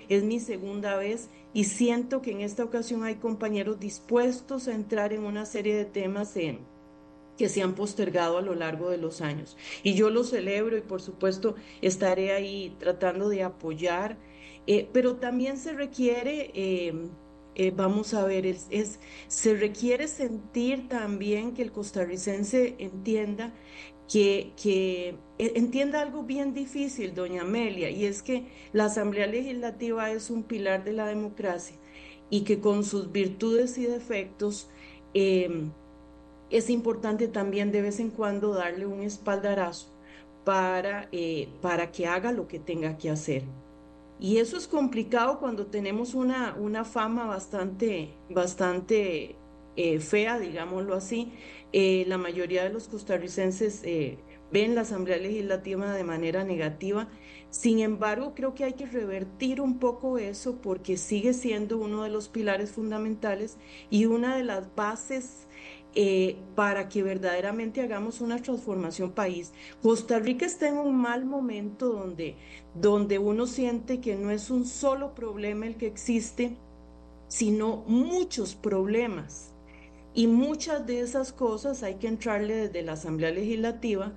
es 0.09 0.25
mi 0.25 0.41
segunda 0.41 0.97
vez 0.97 1.31
y 1.55 1.65
siento 1.65 2.21
que 2.21 2.33
en 2.33 2.41
esta 2.41 2.65
ocasión 2.65 3.05
hay 3.05 3.15
compañeros 3.15 3.79
dispuestos 3.79 4.67
a 4.67 4.75
entrar 4.75 5.13
en 5.13 5.23
una 5.23 5.47
serie 5.47 5.77
de 5.77 5.85
temas 5.85 6.35
que 6.35 7.49
se 7.49 7.63
han 7.63 7.77
postergado 7.77 8.39
a 8.39 8.43
lo 8.43 8.55
largo 8.57 8.91
de 8.91 8.99
los 8.99 9.21
años. 9.21 9.57
Y 9.85 9.95
yo 9.95 10.11
lo 10.11 10.25
celebro 10.25 10.77
y 10.77 10.81
por 10.81 11.01
supuesto 11.01 11.55
estaré 11.81 12.33
ahí 12.33 12.77
tratando 12.81 13.29
de 13.29 13.45
apoyar, 13.45 14.19
eh, 14.67 14.89
pero 14.93 15.17
también 15.17 15.57
se 15.57 15.73
requiere... 15.73 16.51
Em, 16.55 17.11
eh, 17.57 17.71
vamos 17.71 18.15
a 18.15 18.25
ver, 18.25 18.47
es, 18.47 18.99
se 19.29 19.55
requiere 19.55 20.09
sentir 20.09 20.89
también 20.89 21.55
que 21.55 21.63
el 21.63 21.71
costarricense 21.71 22.75
entienda 22.79 23.55
que, 24.11 24.53
e, 25.39 25.53
entienda 25.57 26.01
algo 26.01 26.23
bien 26.23 26.55
difícil, 26.55 27.15
doña 27.15 27.43
Amelia, 27.43 27.91
y 27.91 28.05
es 28.05 28.23
que 28.23 28.47
la 28.73 28.87
Asamblea 28.87 29.27
Legislativa 29.27 30.11
es 30.11 30.31
un 30.31 30.43
pilar 30.43 30.85
de 30.85 30.93
la 30.93 31.07
democracia 31.07 31.77
y 32.31 32.43
que 32.43 32.61
con 32.61 32.85
sus 32.85 33.13
virtudes 33.13 33.79
y 33.79 33.87
defectos 33.87 34.69
em, 35.15 35.71
es 36.51 36.71
importante 36.71 37.29
también 37.29 37.73
de 37.73 37.83
vez 37.83 38.01
en 38.01 38.11
cuando 38.11 38.55
darle 38.55 38.87
un 38.87 39.01
espaldarazo 39.03 39.89
para, 40.45 41.09
eh, 41.13 41.49
para 41.61 41.91
que 41.91 42.07
haga 42.07 42.33
lo 42.33 42.47
que 42.49 42.59
tenga 42.59 42.97
que 42.99 43.11
hacer. 43.11 43.45
Y 44.21 44.39
eso 44.39 44.57
es 44.57 44.69
complicado 44.69 45.41
cuando 45.41 45.67
tenemos 45.67 46.15
una, 46.15 46.55
una 46.59 46.85
fama 46.85 47.27
bastante, 47.27 48.15
bastante 48.31 49.37
eh, 49.77 50.01
fea, 50.01 50.39
digámoslo 50.39 50.95
así, 50.95 51.33
eh, 51.77 52.05
la 52.07 52.19
mayoría 52.19 52.63
de 52.63 52.71
los 52.71 52.87
costarricenses 52.87 53.81
eh, 53.83 54.17
ven 54.53 54.77
la 54.77 54.83
Asamblea 54.83 55.17
Legislativa 55.17 55.93
de 55.93 56.05
manera 56.05 56.45
negativa. 56.45 57.09
Sin 57.51 57.81
embargo, 57.81 58.33
creo 58.37 58.55
que 58.55 58.63
hay 58.63 58.75
que 58.75 58.87
revertir 58.87 59.61
un 59.61 59.81
poco 59.81 60.19
eso 60.19 60.61
porque 60.63 60.97
sigue 60.97 61.33
siendo 61.33 61.79
uno 61.79 62.05
de 62.05 62.11
los 62.11 62.29
pilares 62.29 62.71
fundamentales 62.71 63.57
y 63.91 64.07
una 64.07 64.37
de 64.37 64.45
las 64.45 64.73
bases 64.77 65.49
eh, 65.97 66.37
para 66.55 66.89
que 66.89 67.03
verdaderamente 67.03 67.81
hagamos 67.81 68.21
una 68.21 68.41
transformación 68.41 69.11
país. 69.11 69.53
Costa 69.83 70.21
Rica 70.21 70.47
está 70.47 70.69
en 70.69 70.79
un 70.79 70.95
mal 70.95 71.25
momento 71.25 71.89
donde, 71.89 72.37
donde 72.77 73.19
uno 73.19 73.49
siente 73.49 74.01
que 74.01 74.15
no 74.15 74.31
es 74.31 74.49
un 74.49 74.65
solo 74.65 75.13
problema 75.17 75.67
el 75.67 75.77
que 75.77 75.89
existe, 75.89 76.57
sino 77.27 77.83
muchos 77.89 78.55
problemas 78.55 79.54
y 80.15 80.27
muchas 80.27 80.87
de 80.87 81.01
esas 81.01 81.33
cosas 81.33 81.83
hay 81.83 81.97
que 81.97 82.09
entrarle 82.09 82.55
desde 82.55 82.83
la 82.83 82.93
Asamblea 82.93 83.33
Legislativa, 83.33 84.13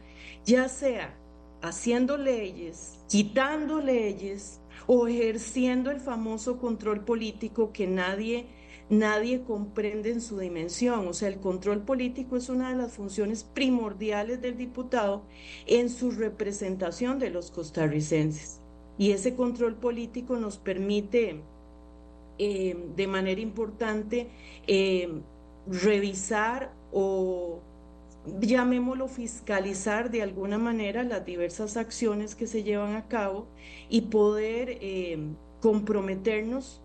ya 0.45 0.70
sea 0.70 1.18
haciendo 1.62 2.18
leyes, 2.18 3.00
quitando 3.10 3.82
leyes 3.82 4.62
o 4.86 5.08
ejerciendo 5.08 5.89
el 5.89 6.00
famoso 6.00 6.60
control 6.60 7.04
político 7.04 7.72
que 7.74 7.88
nadie 7.88 8.45
nadie 8.89 9.41
comprende 9.41 10.12
en 10.12 10.22
su 10.22 10.39
dimensión. 10.39 11.08
O 11.08 11.14
sea, 11.14 11.28
el 11.28 11.39
control 11.39 11.82
político 11.82 12.38
es 12.38 12.50
una 12.50 12.70
de 12.70 12.78
las 12.78 12.93
funciones 12.93 13.43
primordiales 13.43 14.41
del 14.41 14.58
diputado 14.58 15.24
en 15.66 15.89
su 15.89 16.12
representación 16.12 17.20
de 17.20 17.30
los 17.30 17.52
costarricenses. 17.52 18.62
Y 18.98 19.12
ese 19.12 19.36
control 19.36 19.76
político 19.76 20.38
nos 20.38 20.58
permite 20.58 21.41
eh, 22.39 22.78
de 22.95 23.08
manera 23.08 23.41
importante 23.41 24.30
eh, 24.68 25.22
revisar 25.70 26.74
o 26.91 27.61
llamémoslo 28.39 29.07
fiscalizar 29.07 30.11
de 30.11 30.22
alguna 30.22 30.57
manera 30.57 31.03
las 31.03 31.26
diversas 31.26 31.78
acciones 31.78 32.36
que 32.36 32.47
se 32.47 32.63
llevan 32.63 32.95
a 32.95 33.07
cabo 33.07 33.47
y 33.89 34.01
poder 34.01 34.78
eh, 34.82 35.18
comprometernos 35.61 36.82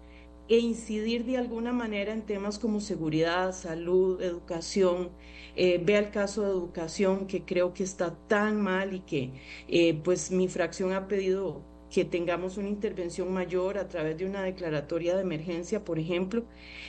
e 0.49 0.59
incidir 0.59 1.25
de 1.25 1.39
alguna 1.39 1.73
manera 1.73 2.13
en 2.13 2.23
temas 2.23 2.59
como 2.59 2.81
seguridad, 2.81 3.53
salud, 3.53 4.21
educación. 4.23 5.11
Eh, 5.57 5.81
vea 5.85 5.99
el 5.99 6.11
caso 6.11 6.43
de 6.43 6.51
educación 6.51 7.27
que 7.27 7.45
creo 7.45 7.75
que 7.75 7.85
está 7.85 8.15
tan 8.29 8.61
mal 8.61 8.95
y 8.95 9.01
que 9.01 9.33
eh, 9.69 10.01
pues 10.03 10.31
mi 10.31 10.49
fracción 10.49 10.93
ha 10.93 11.09
pedido 11.09 11.63
que 11.93 12.07
tengamos 12.07 12.57
una 12.57 12.69
intervención 12.69 13.31
mayor 13.33 13.77
a 13.77 13.87
través 13.87 14.17
de 14.17 14.25
una 14.25 14.43
declaratoria 14.43 15.15
de 15.15 15.21
emergencia, 15.21 15.85
por 15.85 15.99
ejemplo. 15.99 16.45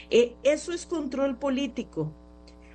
Eh, 0.10 0.36
eso 0.44 0.72
es 0.72 0.86
control 0.86 1.38
político. 1.38 2.14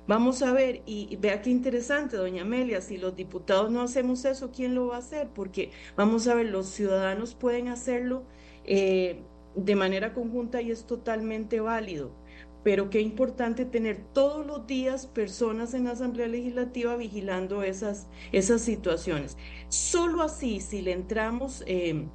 Vamos 0.07 0.43
a 0.43 0.53
ver, 0.53 0.83
y, 0.85 1.15
vea 1.17 1.41
qué 1.41 1.49
interesante, 1.49 2.17
doña 2.17 2.43
Amelia, 2.43 2.81
si 2.81 2.97
los 2.97 3.15
diputados 3.15 3.71
no 3.71 3.81
hacemos 3.81 4.25
eso, 4.25 4.51
¿quién 4.51 4.75
lo 4.75 4.87
va 4.87 4.97
a 4.97 4.99
hacer? 4.99 5.29
Porque 5.33 5.71
vamos 5.95 6.27
a 6.27 6.35
ver, 6.35 6.47
los 6.47 6.67
ciudadanos 6.67 7.33
pueden 7.33 7.67
hacerlo 7.67 8.23
eh, 8.63 9.21
de 9.55 9.75
manera 9.75 10.13
conjunta 10.13 10.61
y 10.61 10.71
es 10.71 10.85
totalmente 10.85 11.59
válido 11.59 12.11
pero 12.63 12.89
qué 12.89 13.01
importante 13.01 13.65
tener 13.65 14.03
todos 14.13 14.45
los 14.45 14.67
días 14.67 15.07
personas 15.07 15.73
en 15.73 15.85
la 15.85 15.91
Asamblea 15.91 16.27
Legislativa 16.27 16.95
vigilando 16.97 17.63
esas, 17.63 18.07
esas 18.31 18.61
situaciones. 18.61 19.37
Solo 19.69 20.21
así, 20.21 20.59
si 20.59 20.81
le 20.81 20.91
entramos 20.91 21.63
eh, 21.67 22.05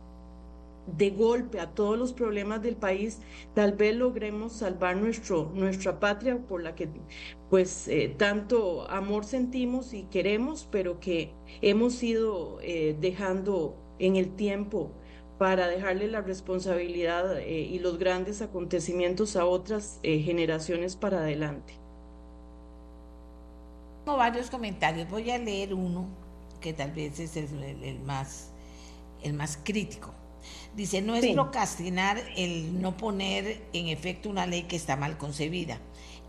de 0.86 1.10
golpe 1.10 1.60
a 1.60 1.70
todos 1.70 1.98
los 1.98 2.12
problemas 2.12 2.62
del 2.62 2.76
país, 2.76 3.20
tal 3.54 3.72
vez 3.72 3.96
logremos 3.96 4.52
salvar 4.52 4.96
nuestro, 4.96 5.50
nuestra 5.54 5.98
patria 5.98 6.38
por 6.38 6.62
la 6.62 6.74
que 6.74 6.88
pues 7.50 7.88
eh, 7.88 8.14
tanto 8.16 8.88
amor 8.90 9.24
sentimos 9.24 9.94
y 9.94 10.04
queremos, 10.04 10.68
pero 10.70 11.00
que 11.00 11.32
hemos 11.62 12.02
ido 12.02 12.58
eh, 12.62 12.96
dejando 13.00 13.76
en 13.98 14.16
el 14.16 14.34
tiempo 14.34 14.90
para 15.38 15.68
dejarle 15.68 16.08
la 16.08 16.20
responsabilidad 16.20 17.38
eh, 17.40 17.60
y 17.60 17.78
los 17.78 17.98
grandes 17.98 18.42
acontecimientos 18.42 19.36
a 19.36 19.46
otras 19.46 20.00
generaciones 20.02 20.96
para 20.96 21.18
adelante. 21.18 21.74
Tengo 24.04 24.18
varios 24.18 24.50
comentarios, 24.50 25.08
voy 25.08 25.30
a 25.30 25.38
leer 25.38 25.72
uno 25.72 26.08
que 26.60 26.72
tal 26.72 26.92
vez 26.92 27.20
es 27.20 27.36
el, 27.36 28.00
más, 28.00 28.50
el 29.22 29.32
más 29.32 29.58
crítico. 29.62 30.12
Dice, 30.74 31.02
no 31.02 31.14
es 31.14 31.32
procrastinar 31.32 32.22
el 32.36 32.80
no 32.80 32.96
poner 32.96 33.62
en 33.72 33.88
efecto 33.88 34.28
una 34.28 34.46
ley 34.46 34.64
que 34.64 34.76
está 34.76 34.96
mal 34.96 35.18
concebida. 35.18 35.80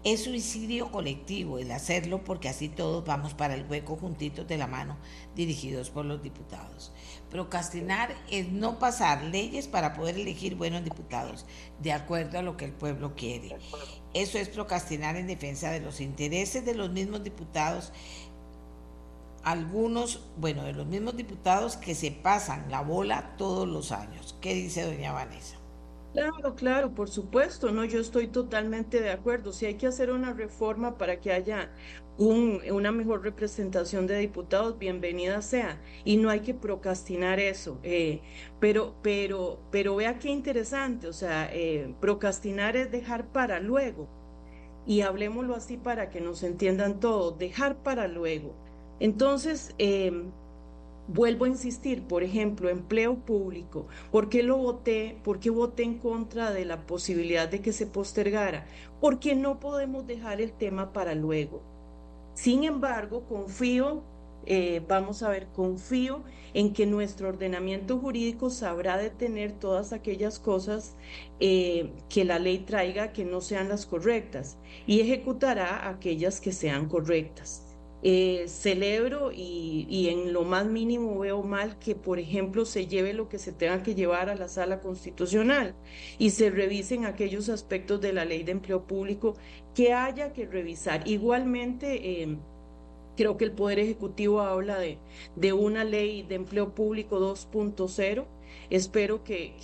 Es 0.05 0.23
suicidio 0.23 0.91
colectivo 0.91 1.57
el 1.57 1.71
hacerlo 1.71 2.23
porque 2.23 2.47
así 2.47 2.69
todos 2.69 3.03
vamos 3.03 3.33
para 3.33 3.55
el 3.55 3.65
hueco 3.67 3.95
juntitos 3.95 4.47
de 4.47 4.55
la 4.55 4.67
mano, 4.67 4.97
dirigidos 5.35 5.89
por 5.89 6.05
los 6.05 6.21
diputados. 6.21 6.91
Procrastinar 7.31 8.15
es 8.29 8.49
no 8.49 8.77
pasar 8.77 9.23
leyes 9.23 9.67
para 9.67 9.95
poder 9.95 10.15
elegir 10.15 10.53
buenos 10.55 10.83
diputados, 10.83 11.47
de 11.81 11.91
acuerdo 11.91 12.37
a 12.37 12.43
lo 12.43 12.55
que 12.55 12.65
el 12.65 12.71
pueblo 12.71 13.15
quiere. 13.15 13.57
Eso 14.13 14.37
es 14.37 14.47
procrastinar 14.47 15.15
en 15.15 15.25
defensa 15.25 15.71
de 15.71 15.79
los 15.79 15.99
intereses 15.99 16.63
de 16.63 16.75
los 16.75 16.91
mismos 16.91 17.23
diputados 17.23 17.91
algunos, 19.45 20.33
bueno, 20.37 20.63
de 20.65 20.73
los 20.73 20.87
mismos 20.87 21.15
diputados 21.17 21.77
que 21.77 21.95
se 21.95 22.11
pasan 22.11 22.69
la 22.71 22.81
bola 22.81 23.35
todos 23.37 23.67
los 23.67 23.91
años. 23.93 24.37
¿Qué 24.41 24.53
dice 24.55 24.83
doña 24.83 25.13
Vanessa? 25.13 25.57
Claro, 26.13 26.55
claro, 26.55 26.95
por 26.95 27.09
supuesto, 27.09 27.71
no, 27.73 27.83
yo 27.83 27.99
estoy 27.99 28.29
totalmente 28.29 29.01
de 29.01 29.11
acuerdo. 29.11 29.51
Si 29.51 29.65
hay 29.65 29.75
que 29.77 29.87
hacer 29.87 30.11
una 30.11 30.33
reforma 30.33 30.97
para 30.97 31.19
que 31.19 31.33
haya 31.33 31.73
un, 32.15 32.61
una 32.71 32.93
mejor 32.93 33.21
representación 33.21 34.07
de 34.07 34.17
diputados, 34.17 34.77
bienvenida 34.79 35.41
sea. 35.41 35.81
Y 36.05 36.15
no 36.17 36.29
hay 36.29 36.39
que 36.41 36.53
procrastinar 36.53 37.39
eso. 37.41 37.81
Eh, 37.83 38.23
pero, 38.59 38.97
pero, 39.01 39.67
pero 39.71 39.95
vea 39.97 40.17
qué 40.17 40.29
interesante, 40.29 41.07
o 41.07 41.13
sea, 41.13 41.49
eh, 41.53 41.93
procrastinar 41.99 42.77
es 42.77 42.91
dejar 42.91 43.33
para 43.33 43.59
luego. 43.59 44.09
Y 44.85 45.01
hablemoslo 45.01 45.55
así 45.55 45.77
para 45.77 46.09
que 46.09 46.21
nos 46.21 46.43
entiendan 46.43 46.99
todos, 46.99 47.37
dejar 47.37 47.83
para 47.83 48.07
luego. 48.07 48.64
Entonces, 48.99 49.73
em, 49.77 50.31
vuelvo 51.07 51.45
a 51.45 51.49
insistir, 51.49 52.03
por 52.03 52.23
ejemplo, 52.23 52.69
empleo 52.69 53.15
público. 53.15 53.87
¿Por 54.11 54.29
qué 54.29 54.43
lo 54.43 54.57
voté? 54.57 55.17
¿Por 55.23 55.39
qué 55.39 55.49
voté 55.49 55.83
en 55.83 55.99
contra 55.99 56.51
de 56.51 56.65
la 56.65 56.85
posibilidad 56.85 57.47
de 57.49 57.61
que 57.61 57.73
se 57.73 57.87
postergara? 57.87 58.65
Porque 58.99 59.35
no 59.35 59.59
podemos 59.59 60.07
dejar 60.07 60.41
el 60.41 60.53
tema 60.53 60.93
para 60.93 61.15
luego. 61.15 61.61
Sin 62.33 62.63
embargo, 62.63 63.25
confío, 63.27 64.03
eh, 64.45 64.83
vamos 64.87 65.23
a 65.23 65.29
ver, 65.29 65.47
confío 65.53 66.23
en 66.53 66.73
que 66.73 66.85
nuestro 66.85 67.29
ordenamiento 67.29 67.97
jurídico 67.99 68.49
sabrá 68.49 68.97
detener 68.97 69.53
todas 69.53 69.93
aquellas 69.93 70.39
cosas 70.39 70.95
eh, 71.39 71.93
que 72.09 72.25
la 72.25 72.39
ley 72.39 72.59
traiga 72.59 73.13
que 73.13 73.25
no 73.25 73.41
sean 73.41 73.69
las 73.69 73.85
correctas 73.85 74.57
y 74.85 75.01
ejecutará 75.01 75.87
aquellas 75.89 76.41
que 76.41 76.51
sean 76.51 76.87
correctas. 76.87 77.64
Eh, 78.07 78.47
celebro 78.49 79.31
y, 79.33 80.09
en 80.11 80.31
lo 80.31 80.43
más 80.43 80.67
mínimo 80.67 81.17
veo 81.17 81.41
mal 81.41 81.79
que, 81.79 81.95
por 81.95 82.19
ejemplo, 82.19 82.63
se 82.65 82.85
lleve 82.85 83.13
lo 83.13 83.29
que 83.29 83.39
se 83.39 83.51
tenga 83.51 83.81
que 83.81 83.95
llevar 83.95 84.29
a 84.29 84.35
la 84.35 84.47
sala 84.47 84.79
constitucional 84.79 85.73
y 86.19 86.29
se 86.29 86.51
revisen 86.51 87.05
aquellos 87.05 87.49
aspectos 87.49 88.01
de 88.01 88.13
la 88.13 88.23
ley 88.23 88.43
de 88.43 88.51
empleo 88.51 88.83
público 88.85 89.33
que 89.73 89.93
haya 89.93 90.33
que 90.33 90.45
revisar. 90.45 91.07
Igualmente, 91.07 92.21
em, 92.21 92.37
creo 93.17 93.37
que 93.37 93.45
el 93.45 93.53
Poder 93.53 93.79
Ejecutivo 93.79 94.41
habla 94.41 94.77
de, 94.77 94.99
de 95.35 95.53
una 95.53 95.83
ley 95.83 96.21
de 96.21 96.35
empleo 96.35 96.75
público 96.75 97.19
2.0. 97.19 98.25
Espero 98.69 99.23
que, 99.23 99.55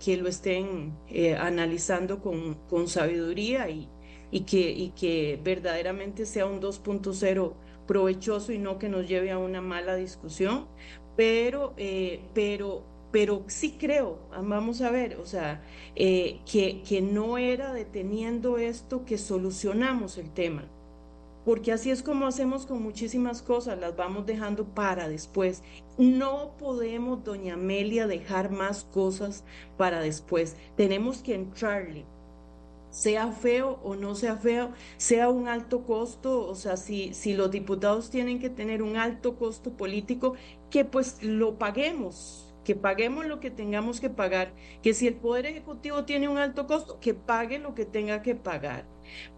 que, 0.00 0.16
lo 0.16 0.28
estén 0.28 0.94
eh, 1.10 1.34
analizando 1.34 2.20
con, 2.22 2.54
con 2.70 2.88
sabiduría 2.88 3.68
y, 3.68 3.86
y, 4.30 4.40
que, 4.44 4.70
y 4.70 4.92
que 4.98 5.38
verdaderamente 5.44 6.24
sea 6.24 6.46
un 6.46 6.58
2.0 6.62 7.52
provechoso 7.92 8.52
y 8.52 8.58
no 8.58 8.78
que 8.78 8.88
nos 8.88 9.06
lleve 9.06 9.30
a 9.32 9.38
una 9.38 9.60
mala 9.60 9.96
discusión, 9.96 10.66
pero, 11.14 11.74
eh, 11.76 12.22
pero, 12.32 12.84
pero 13.10 13.44
sí 13.48 13.76
creo, 13.78 14.18
vamos 14.30 14.80
a 14.80 14.90
ver, 14.90 15.16
o 15.16 15.26
sea, 15.26 15.62
eh, 15.94 16.40
que, 16.50 16.82
que 16.88 17.02
no 17.02 17.36
era 17.36 17.74
deteniendo 17.74 18.56
esto 18.56 19.04
que 19.04 19.18
solucionamos 19.18 20.16
el 20.16 20.30
tema, 20.30 20.70
porque 21.44 21.70
así 21.70 21.90
es 21.90 22.02
como 22.02 22.26
hacemos 22.26 22.64
con 22.64 22.82
muchísimas 22.82 23.42
cosas, 23.42 23.78
las 23.78 23.94
vamos 23.94 24.24
dejando 24.24 24.64
para 24.64 25.06
después. 25.08 25.62
No 25.98 26.56
podemos, 26.56 27.22
doña 27.24 27.54
Amelia, 27.54 28.06
dejar 28.06 28.50
más 28.50 28.84
cosas 28.84 29.44
para 29.76 30.00
después. 30.00 30.56
Tenemos 30.76 31.22
que 31.22 31.34
entrarle 31.34 32.06
sea 32.92 33.32
feo 33.32 33.80
o 33.82 33.96
no 33.96 34.14
sea 34.14 34.36
feo, 34.36 34.72
sea 34.98 35.30
un 35.30 35.48
alto 35.48 35.84
costo, 35.86 36.46
o 36.46 36.54
sea, 36.54 36.76
si, 36.76 37.14
si 37.14 37.34
los 37.34 37.50
diputados 37.50 38.10
tienen 38.10 38.38
que 38.38 38.50
tener 38.50 38.82
un 38.82 38.96
alto 38.96 39.36
costo 39.38 39.76
político, 39.76 40.34
que 40.70 40.84
pues 40.84 41.22
lo 41.22 41.58
paguemos, 41.58 42.54
que 42.64 42.76
paguemos 42.76 43.26
lo 43.26 43.40
que 43.40 43.50
tengamos 43.50 44.00
que 44.00 44.10
pagar, 44.10 44.54
que 44.82 44.94
si 44.94 45.08
el 45.08 45.16
Poder 45.16 45.46
Ejecutivo 45.46 46.04
tiene 46.04 46.28
un 46.28 46.38
alto 46.38 46.66
costo, 46.66 47.00
que 47.00 47.14
pague 47.14 47.58
lo 47.58 47.74
que 47.74 47.86
tenga 47.86 48.22
que 48.22 48.34
pagar. 48.36 48.86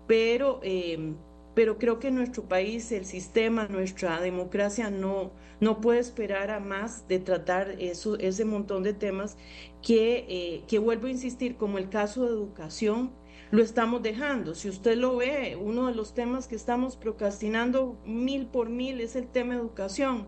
Pero, 0.07 0.61
em, 0.63 1.17
pero 1.55 1.79
creo 1.79 1.99
que 2.01 2.11
nuestro 2.11 2.49
país, 2.49 2.91
el 2.93 3.05
sistema, 3.07 3.69
nuestra 3.69 4.21
democracia 4.21 4.91
no, 4.91 5.33
no 5.61 5.81
puede 5.81 6.01
esperar 6.01 6.51
a 6.51 6.61
más 6.61 7.07
de 7.09 7.21
tratar 7.21 7.71
eso, 7.79 8.19
ese 8.19 8.45
montón 8.45 8.83
de 8.83 8.95
temas 8.95 9.37
que, 9.83 10.27
eh, 10.29 10.65
que 10.67 10.79
vuelvo 10.79 11.07
a 11.07 11.11
insistir, 11.11 11.57
como 11.57 11.79
el 11.79 11.89
caso 11.89 12.25
de 12.25 12.31
educación, 12.31 13.15
lo 13.55 13.63
estamos 13.63 14.03
dejando. 14.03 14.55
Si 14.55 14.69
usted 14.69 14.97
lo 14.97 15.17
ve, 15.17 15.57
uno 15.61 15.87
de 15.87 15.95
los 15.95 16.13
temas 16.13 16.49
que 16.49 16.57
estamos 16.57 16.97
procrastinando 16.97 17.97
mil 18.05 18.47
por 18.47 18.69
mil 18.69 19.01
es 19.01 19.15
el 19.15 19.29
tema 19.29 19.55
educación. 19.55 20.27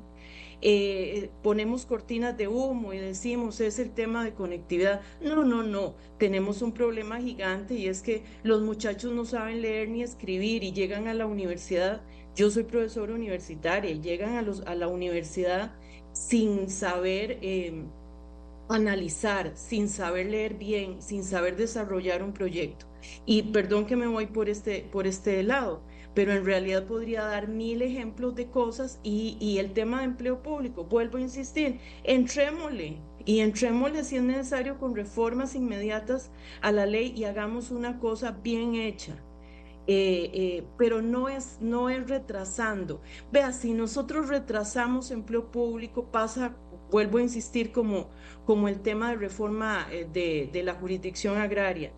Eh, 0.62 1.30
ponemos 1.42 1.84
cortinas 1.86 2.36
de 2.36 2.48
humo 2.48 2.94
y 2.94 2.98
decimos 2.98 3.60
es 3.60 3.80
el 3.80 3.90
tema 3.90 4.24
de 4.24 4.32
conectividad. 4.32 5.00
No, 5.20 5.44
no, 5.44 5.64
no. 5.64 5.94
Tenemos 6.18 6.62
un 6.62 6.70
problema 6.72 7.20
gigante 7.20 7.74
y 7.74 7.88
es 7.88 8.00
que 8.00 8.22
los 8.44 8.62
muchachos 8.62 9.12
no 9.12 9.24
saben 9.24 9.60
leer 9.60 9.88
ni 9.88 10.02
escribir 10.02 10.62
y 10.62 10.72
llegan 10.72 11.08
a 11.08 11.14
la 11.14 11.26
universidad. 11.26 12.02
Yo 12.36 12.48
soy 12.50 12.62
profesora 12.62 13.12
universitaria 13.12 13.92
llegan 13.92 14.36
a, 14.36 14.42
los, 14.42 14.60
a 14.66 14.76
la 14.76 14.86
universidad 14.86 15.74
sin 16.12 16.70
saber 16.70 17.38
eh, 17.42 17.82
analizar, 18.68 19.52
sin 19.56 19.88
saber 19.88 20.26
leer 20.26 20.54
bien, 20.54 21.02
sin 21.02 21.24
saber 21.24 21.56
desarrollar 21.56 22.22
un 22.22 22.32
proyecto. 22.32 22.86
Y 23.24 23.42
perdón 23.44 23.86
que 23.86 23.96
me 23.96 24.06
voy 24.06 24.26
por 24.26 24.48
este, 24.48 24.86
por 24.90 25.06
este 25.06 25.42
lado, 25.42 25.82
pero 26.14 26.32
en 26.32 26.44
realidad 26.44 26.84
podría 26.86 27.24
dar 27.24 27.48
mil 27.48 27.82
ejemplos 27.82 28.34
de 28.34 28.46
cosas 28.48 29.00
y, 29.02 29.36
y 29.40 29.58
el 29.58 29.72
tema 29.72 29.98
de 29.98 30.04
empleo 30.06 30.42
público, 30.42 30.84
vuelvo 30.84 31.18
a 31.18 31.20
insistir, 31.20 31.78
entrémosle 32.04 32.98
y 33.26 33.40
entrémosle 33.40 34.04
si 34.04 34.16
es 34.16 34.22
necesario 34.22 34.78
con 34.78 34.94
reformas 34.94 35.54
inmediatas 35.54 36.30
a 36.62 36.72
la 36.72 36.86
ley 36.86 37.12
y 37.16 37.24
hagamos 37.24 37.70
una 37.70 37.98
cosa 37.98 38.30
bien 38.30 38.76
hecha. 38.76 39.22
Eh, 39.88 40.30
eh, 40.34 40.64
pero 40.76 41.00
no 41.00 41.28
es, 41.28 41.58
no 41.60 41.90
es 41.90 42.08
retrasando. 42.08 43.02
Vea, 43.30 43.52
si 43.52 43.72
nosotros 43.72 44.28
retrasamos 44.28 45.10
empleo 45.10 45.50
público, 45.50 46.10
pasa, 46.10 46.56
vuelvo 46.90 47.18
a 47.18 47.22
insistir, 47.22 47.70
como, 47.72 48.10
como 48.44 48.68
el 48.68 48.80
tema 48.80 49.10
de 49.10 49.16
reforma 49.16 49.86
eh, 49.92 50.08
de, 50.12 50.50
de 50.52 50.62
la 50.64 50.74
jurisdicción 50.74 51.38
agraria 51.38 51.92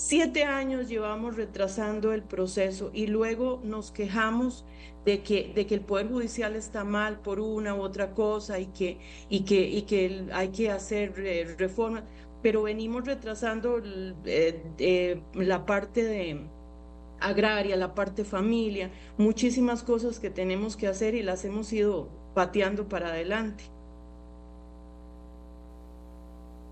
Siete 0.00 0.44
años 0.44 0.88
llevamos 0.88 1.34
retrasando 1.34 2.12
el 2.12 2.22
proceso 2.22 2.92
y 2.94 3.08
luego 3.08 3.60
nos 3.64 3.90
quejamos 3.90 4.64
de 5.04 5.24
que, 5.24 5.50
de 5.52 5.66
que 5.66 5.74
el 5.74 5.80
Poder 5.80 6.06
Judicial 6.08 6.54
está 6.54 6.84
mal 6.84 7.18
por 7.18 7.40
una 7.40 7.74
u 7.74 7.80
otra 7.80 8.12
cosa 8.12 8.60
y 8.60 8.66
que, 8.66 9.00
y 9.28 9.40
que, 9.40 9.68
y 9.68 9.82
que 9.82 10.28
hay 10.32 10.50
que 10.50 10.70
hacer 10.70 11.14
eh, 11.18 11.52
reformas, 11.58 12.04
pero 12.42 12.62
venimos 12.62 13.06
retrasando 13.06 13.82
eh, 14.24 15.20
la 15.34 15.66
parte 15.66 16.04
de 16.04 16.46
agraria, 17.18 17.74
la 17.74 17.96
parte 17.96 18.24
familia, 18.24 18.92
muchísimas 19.16 19.82
cosas 19.82 20.20
que 20.20 20.30
tenemos 20.30 20.76
que 20.76 20.86
hacer 20.86 21.16
y 21.16 21.24
las 21.24 21.44
hemos 21.44 21.72
ido 21.72 22.08
pateando 22.34 22.88
para 22.88 23.08
adelante. 23.08 23.64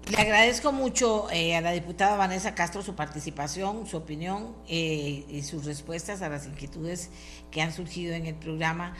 Le 0.08 0.18
agradezco 0.18 0.70
mucho 0.70 1.28
eh, 1.32 1.56
a 1.56 1.60
la 1.60 1.72
diputada 1.72 2.16
Vanessa 2.16 2.54
Castro 2.54 2.80
su 2.80 2.94
participación, 2.94 3.88
su 3.88 3.96
opinión 3.96 4.54
eh, 4.68 5.24
y 5.28 5.42
sus 5.42 5.64
respuestas 5.64 6.22
a 6.22 6.28
las 6.28 6.46
inquietudes 6.46 7.10
que 7.50 7.60
han 7.60 7.72
surgido 7.72 8.14
en 8.14 8.26
el 8.26 8.36
programa 8.36 8.94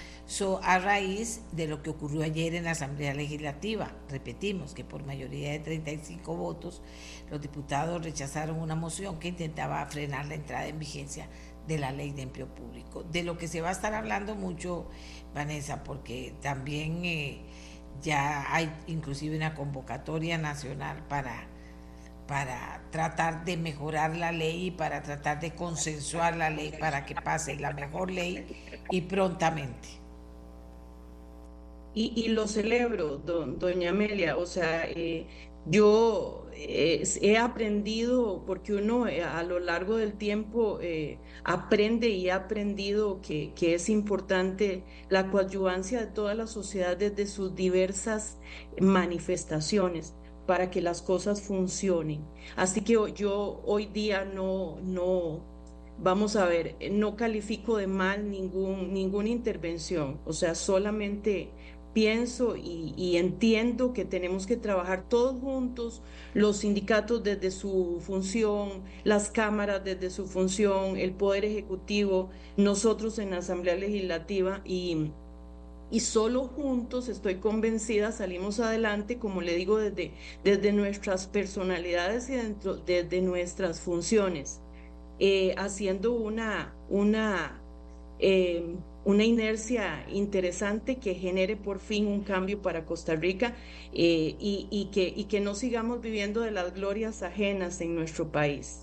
a 0.65 0.79
raíz 0.81 1.43
de 1.53 1.69
lo 1.69 1.81
que 1.81 1.91
ocurrió 1.91 2.25
ayer 2.25 2.57
en 2.57 2.65
la 2.65 2.73
Asamblea 2.73 3.15
Legislativa. 3.15 3.93
Repetimos 4.11 4.75
que 4.75 4.83
por 4.83 5.07
mayoría 5.07 5.53
de 5.53 5.61
35 5.61 6.35
votos 6.35 6.83
los 7.31 7.41
diputados 7.41 8.03
rechazaron 8.03 8.59
una 8.59 8.75
moción 8.75 9.21
que 9.21 9.29
intentaba 9.29 9.87
frenar 9.87 10.27
la 10.27 10.35
entrada 10.35 10.67
en 10.67 10.81
vigencia 10.81 11.29
de 11.69 11.79
la 11.79 11.93
ley 11.93 12.11
de 12.11 12.23
empleo 12.23 12.53
público. 12.53 13.05
De 13.05 13.23
lo 13.23 13.39
que 13.39 13.47
se 13.47 13.61
va 13.61 13.69
a 13.69 13.73
estar 13.73 13.95
hablando 13.95 14.35
mucho, 14.35 14.89
Vanessa, 15.33 15.85
porque 15.85 16.35
también... 16.43 17.05
Eh, 17.05 17.43
ya 18.03 18.53
hay 18.55 18.73
inclusive 18.87 19.37
una 19.37 19.55
convocatoria 19.55 20.39
nacional 20.39 21.03
para, 21.09 21.47
para 22.27 22.83
tratar 22.91 23.45
de 23.45 23.57
mejorar 23.57 24.17
la 24.17 24.33
ley 24.33 24.67
y 24.67 24.71
para 24.71 25.03
tratar 25.03 25.41
de 25.41 25.55
consensuar 25.55 26.37
la 26.37 26.51
ley 26.51 26.73
para 26.79 27.05
que 27.07 27.15
pase 27.15 27.57
la 27.57 27.73
mejor 27.73 28.11
ley 28.11 28.47
y 28.91 29.03
prontamente. 29.03 29.89
Y, 31.99 32.29
lo 32.29 32.47
celebro, 32.47 33.17
doña 33.17 33.89
Amelia, 33.89 34.37
o 34.37 34.45
sea, 34.45 34.85
eh, 34.85 35.27
yo 35.65 36.46
he 36.59 37.37
aprendido, 37.37 38.43
porque 38.47 38.75
uno 38.75 39.07
eh, 39.07 39.23
a 39.23 39.43
lo 39.43 39.59
largo 39.59 39.97
del 39.97 40.15
tiempo 40.15 40.79
eh, 40.81 41.19
aprende 41.45 42.09
y 42.09 42.31
ha 42.31 42.37
aprendido 42.37 43.21
que, 43.21 43.53
que, 43.55 43.75
es 43.75 43.89
importante 43.89 44.85
la 45.11 45.31
coadyuvancia 45.31 46.01
de 46.01 46.07
toda 46.07 46.35
la 46.35 46.47
sociedad 46.47 46.97
desde 46.97 47.27
sus 47.27 47.55
diversas 47.55 48.39
manifestaciones 48.81 50.15
para 50.47 50.71
que 50.71 50.81
las 50.81 51.03
cosas 51.03 51.43
funcionen. 51.43 52.25
Así 52.57 52.81
que 52.81 52.95
yo 53.15 53.63
hoy 53.65 53.87
día 53.87 54.25
no, 54.25 54.79
no, 54.81 55.43
vamos 55.99 56.37
a 56.37 56.47
ver, 56.47 56.77
no 56.91 57.17
califico 57.17 57.77
de 57.77 57.87
mal 57.87 58.31
ningún, 58.31 58.93
ninguna 58.93 59.29
intervención, 59.29 60.21
o 60.25 60.33
sea, 60.33 60.55
solamente 60.55 61.51
pienso 61.97 62.57
y, 62.59 63.17
entiendo 63.17 63.95
que 63.95 64.05
tenemos 64.05 64.47
que 64.47 64.59
trabajar 64.59 65.09
todos 65.09 65.41
juntos, 65.41 66.03
los 66.35 66.59
sindicatos 66.59 67.23
desde 67.23 67.51
su 67.51 68.03
función, 68.03 68.83
las 69.03 69.31
cámaras 69.31 69.83
desde 69.83 70.11
su 70.11 70.27
función, 70.27 70.99
el 70.99 71.13
Poder 71.13 71.47
Ejecutivo, 71.47 72.29
nosotros 72.59 73.19
en 73.19 73.31
la 73.31 73.39
Asamblea 73.39 73.77
Legislativa 73.77 74.61
y, 74.63 75.11
y 75.91 76.01
solo 76.01 76.45
juntos, 76.49 77.09
estoy 77.09 77.37
convencida, 77.37 78.13
salimos 78.13 78.61
adelante, 78.61 79.17
como 79.19 79.41
le 79.41 79.57
digo, 79.57 79.79
desde, 79.79 80.13
desde 80.45 80.75
nuestras 80.75 81.27
personalidades 81.27 82.29
y 82.29 82.35
dentro, 82.35 82.77
desde 82.77 83.23
nuestras 83.23 83.81
funciones, 83.81 84.61
eh, 85.19 85.55
haciendo 85.57 86.13
una... 86.13 86.75
una 86.91 87.63
eh, 88.19 88.77
una 89.07 89.23
inercia 89.23 90.05
interesante 90.09 90.97
que 90.97 91.15
genere 91.15 91.57
por 91.57 91.79
fin 91.79 92.09
un 92.09 92.25
cambio 92.25 92.61
para 92.61 92.85
Costa 92.85 93.15
Rica 93.15 93.55
eh, 93.93 94.35
y, 94.41 94.91
que, 94.93 95.15
y 95.17 95.25
que 95.25 95.39
no 95.41 95.55
sigamos 95.55 96.01
viviendo 96.01 96.41
de 96.41 96.51
las 96.51 96.75
glorias 96.75 97.23
ajenas 97.23 97.81
en 97.81 97.95
nuestro 97.95 98.33
país. 98.33 98.81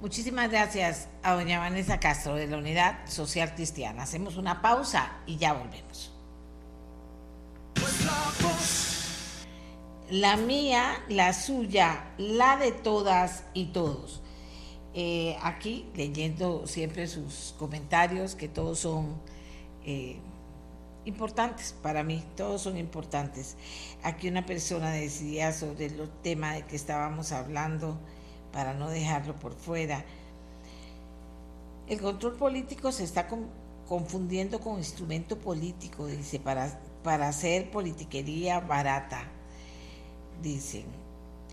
Muchísimas 0.00 0.50
gracias 0.50 1.08
a 1.22 1.34
doña 1.34 1.60
Vanessa 1.60 2.00
Castro 2.00 2.34
de 2.34 2.48
la 2.48 2.58
Unidad 2.58 3.06
Social 3.06 3.54
Cristiana. 3.54 4.02
Hacemos 4.02 4.36
una 4.36 4.60
pausa 4.60 5.18
y 5.24 5.36
ya 5.36 5.52
volvemos. 5.52 6.12
La 10.10 10.36
mía, 10.36 11.04
la 11.08 11.32
suya, 11.32 12.10
la 12.18 12.56
de 12.56 12.72
todas 12.72 13.44
y 13.54 13.66
todos. 13.66 14.22
Eh, 14.98 15.36
aquí 15.42 15.86
leyendo 15.94 16.66
siempre 16.66 17.06
sus 17.06 17.54
comentarios, 17.58 18.34
que 18.34 18.48
todos 18.48 18.78
son 18.78 19.20
eh, 19.84 20.16
importantes 21.04 21.74
para 21.82 22.02
mí, 22.02 22.24
todos 22.34 22.62
son 22.62 22.78
importantes. 22.78 23.58
Aquí 24.02 24.26
una 24.26 24.46
persona 24.46 24.90
decía 24.90 25.52
sobre 25.52 25.84
el 25.86 26.08
tema 26.22 26.54
de 26.54 26.62
que 26.64 26.76
estábamos 26.76 27.32
hablando, 27.32 27.98
para 28.54 28.72
no 28.72 28.88
dejarlo 28.88 29.38
por 29.38 29.52
fuera. 29.52 30.02
El 31.88 32.00
control 32.00 32.36
político 32.36 32.90
se 32.90 33.04
está 33.04 33.28
confundiendo 33.86 34.60
con 34.60 34.78
instrumento 34.78 35.38
político, 35.38 36.06
dice, 36.06 36.40
para, 36.40 36.80
para 37.02 37.28
hacer 37.28 37.70
politiquería 37.70 38.60
barata, 38.60 39.24
dicen. 40.42 41.05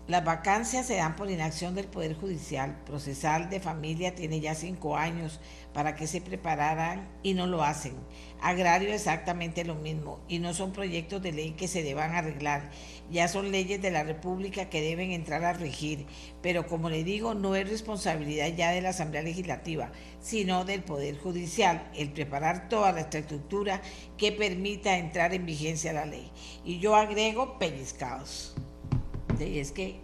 Las 0.06 0.22
vacancias 0.22 0.86
se 0.86 0.96
dan 0.96 1.16
por 1.16 1.30
inacción 1.30 1.74
del 1.74 1.86
Poder 1.86 2.14
Judicial. 2.14 2.76
Procesal 2.84 3.48
de 3.48 3.58
Familia 3.58 4.14
tiene 4.14 4.38
ya 4.38 4.54
cinco 4.54 4.98
años 4.98 5.40
para 5.72 5.96
que 5.96 6.06
se 6.06 6.20
prepararan 6.20 7.08
y 7.22 7.32
no 7.32 7.46
lo 7.46 7.62
hacen. 7.62 7.94
Agrario 8.42 8.92
exactamente 8.92 9.64
lo 9.64 9.76
mismo 9.76 10.20
y 10.28 10.40
no 10.40 10.52
son 10.52 10.74
proyectos 10.74 11.22
de 11.22 11.32
ley 11.32 11.52
que 11.52 11.68
se 11.68 11.82
deban 11.82 12.14
arreglar. 12.14 12.70
Ya 13.10 13.28
son 13.28 13.50
leyes 13.50 13.80
de 13.80 13.90
la 13.90 14.02
República 14.02 14.68
que 14.68 14.82
deben 14.82 15.10
entrar 15.10 15.42
a 15.42 15.54
regir. 15.54 16.04
Pero 16.42 16.66
como 16.66 16.90
le 16.90 17.02
digo, 17.02 17.32
no 17.32 17.56
es 17.56 17.66
responsabilidad 17.66 18.48
ya 18.54 18.72
de 18.72 18.82
la 18.82 18.90
Asamblea 18.90 19.22
Legislativa, 19.22 19.90
sino 20.20 20.66
del 20.66 20.82
Poder 20.82 21.16
Judicial 21.16 21.90
el 21.96 22.12
preparar 22.12 22.68
toda 22.68 22.92
la 22.92 23.00
estructura 23.00 23.80
que 24.18 24.32
permita 24.32 24.98
entrar 24.98 25.32
en 25.32 25.46
vigencia 25.46 25.94
la 25.94 26.04
ley. 26.04 26.30
Y 26.62 26.78
yo 26.78 26.94
agrego 26.94 27.58
pellizcados. 27.58 28.54
Y 29.40 29.58
es 29.58 29.72
que 29.72 30.00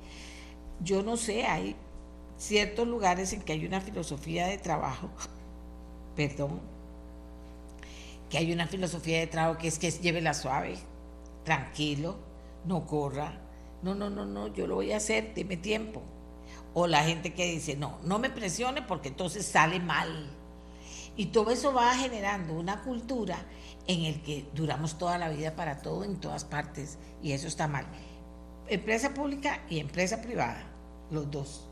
yo 0.82 1.02
no 1.02 1.16
sé, 1.16 1.44
hay 1.44 1.76
ciertos 2.38 2.88
lugares 2.88 3.32
en 3.32 3.42
que 3.42 3.52
hay 3.52 3.66
una 3.66 3.80
filosofía 3.80 4.46
de 4.46 4.58
trabajo, 4.58 5.10
perdón, 6.16 6.60
que 8.28 8.38
hay 8.38 8.52
una 8.52 8.66
filosofía 8.66 9.18
de 9.18 9.26
trabajo 9.26 9.58
que 9.58 9.68
es 9.68 9.78
que 9.78 9.90
lleve 9.90 10.20
la 10.20 10.34
suave, 10.34 10.76
tranquilo, 11.44 12.16
no 12.64 12.86
corra, 12.86 13.40
no, 13.82 13.94
no, 13.94 14.10
no, 14.10 14.24
no, 14.26 14.48
yo 14.48 14.66
lo 14.66 14.76
voy 14.76 14.92
a 14.92 14.98
hacer, 14.98 15.34
dime 15.34 15.56
tiempo. 15.56 16.02
O 16.72 16.86
la 16.86 17.02
gente 17.02 17.34
que 17.34 17.50
dice, 17.50 17.76
no, 17.76 17.98
no 18.04 18.18
me 18.18 18.30
presione 18.30 18.82
porque 18.82 19.08
entonces 19.08 19.44
sale 19.44 19.80
mal. 19.80 20.30
Y 21.16 21.26
todo 21.26 21.50
eso 21.50 21.72
va 21.72 21.94
generando 21.96 22.54
una 22.54 22.82
cultura 22.82 23.44
en 23.88 24.04
el 24.04 24.22
que 24.22 24.46
duramos 24.54 24.96
toda 24.96 25.18
la 25.18 25.28
vida 25.28 25.56
para 25.56 25.82
todo 25.82 26.04
en 26.04 26.20
todas 26.20 26.44
partes 26.44 26.98
y 27.22 27.32
eso 27.32 27.48
está 27.48 27.66
mal 27.66 27.86
empresa 28.70 29.12
pública 29.12 29.60
y 29.68 29.80
empresa 29.80 30.22
privada, 30.22 30.64
los 31.10 31.30
dos. 31.30 31.68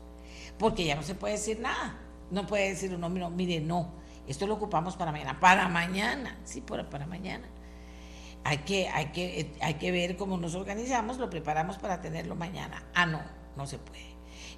Porque 0.57 0.85
ya 0.85 0.95
no 0.95 1.03
se 1.03 1.15
puede 1.15 1.35
decir 1.35 1.59
nada. 1.59 1.97
No 2.31 2.45
puede 2.45 2.69
decir 2.69 2.93
un 2.93 3.03
hombre, 3.03 3.21
no, 3.23 3.31
mire, 3.31 3.59
no, 3.59 3.91
esto 4.27 4.45
lo 4.45 4.53
ocupamos 4.53 4.95
para 4.95 5.11
mañana. 5.11 5.39
Para 5.39 5.67
mañana, 5.67 6.37
sí, 6.43 6.61
para, 6.61 6.89
para 6.89 7.07
mañana. 7.07 7.47
Hay 8.43 8.59
que, 8.59 8.87
hay, 8.89 9.07
que, 9.07 9.51
hay 9.61 9.73
que 9.75 9.91
ver 9.91 10.15
cómo 10.15 10.37
nos 10.37 10.53
organizamos, 10.53 11.17
lo 11.17 11.29
preparamos 11.29 11.77
para 11.77 12.01
tenerlo 12.01 12.35
mañana. 12.35 12.85
Ah, 12.93 13.07
no, 13.07 13.21
no 13.57 13.65
se 13.65 13.79
puede. 13.79 14.09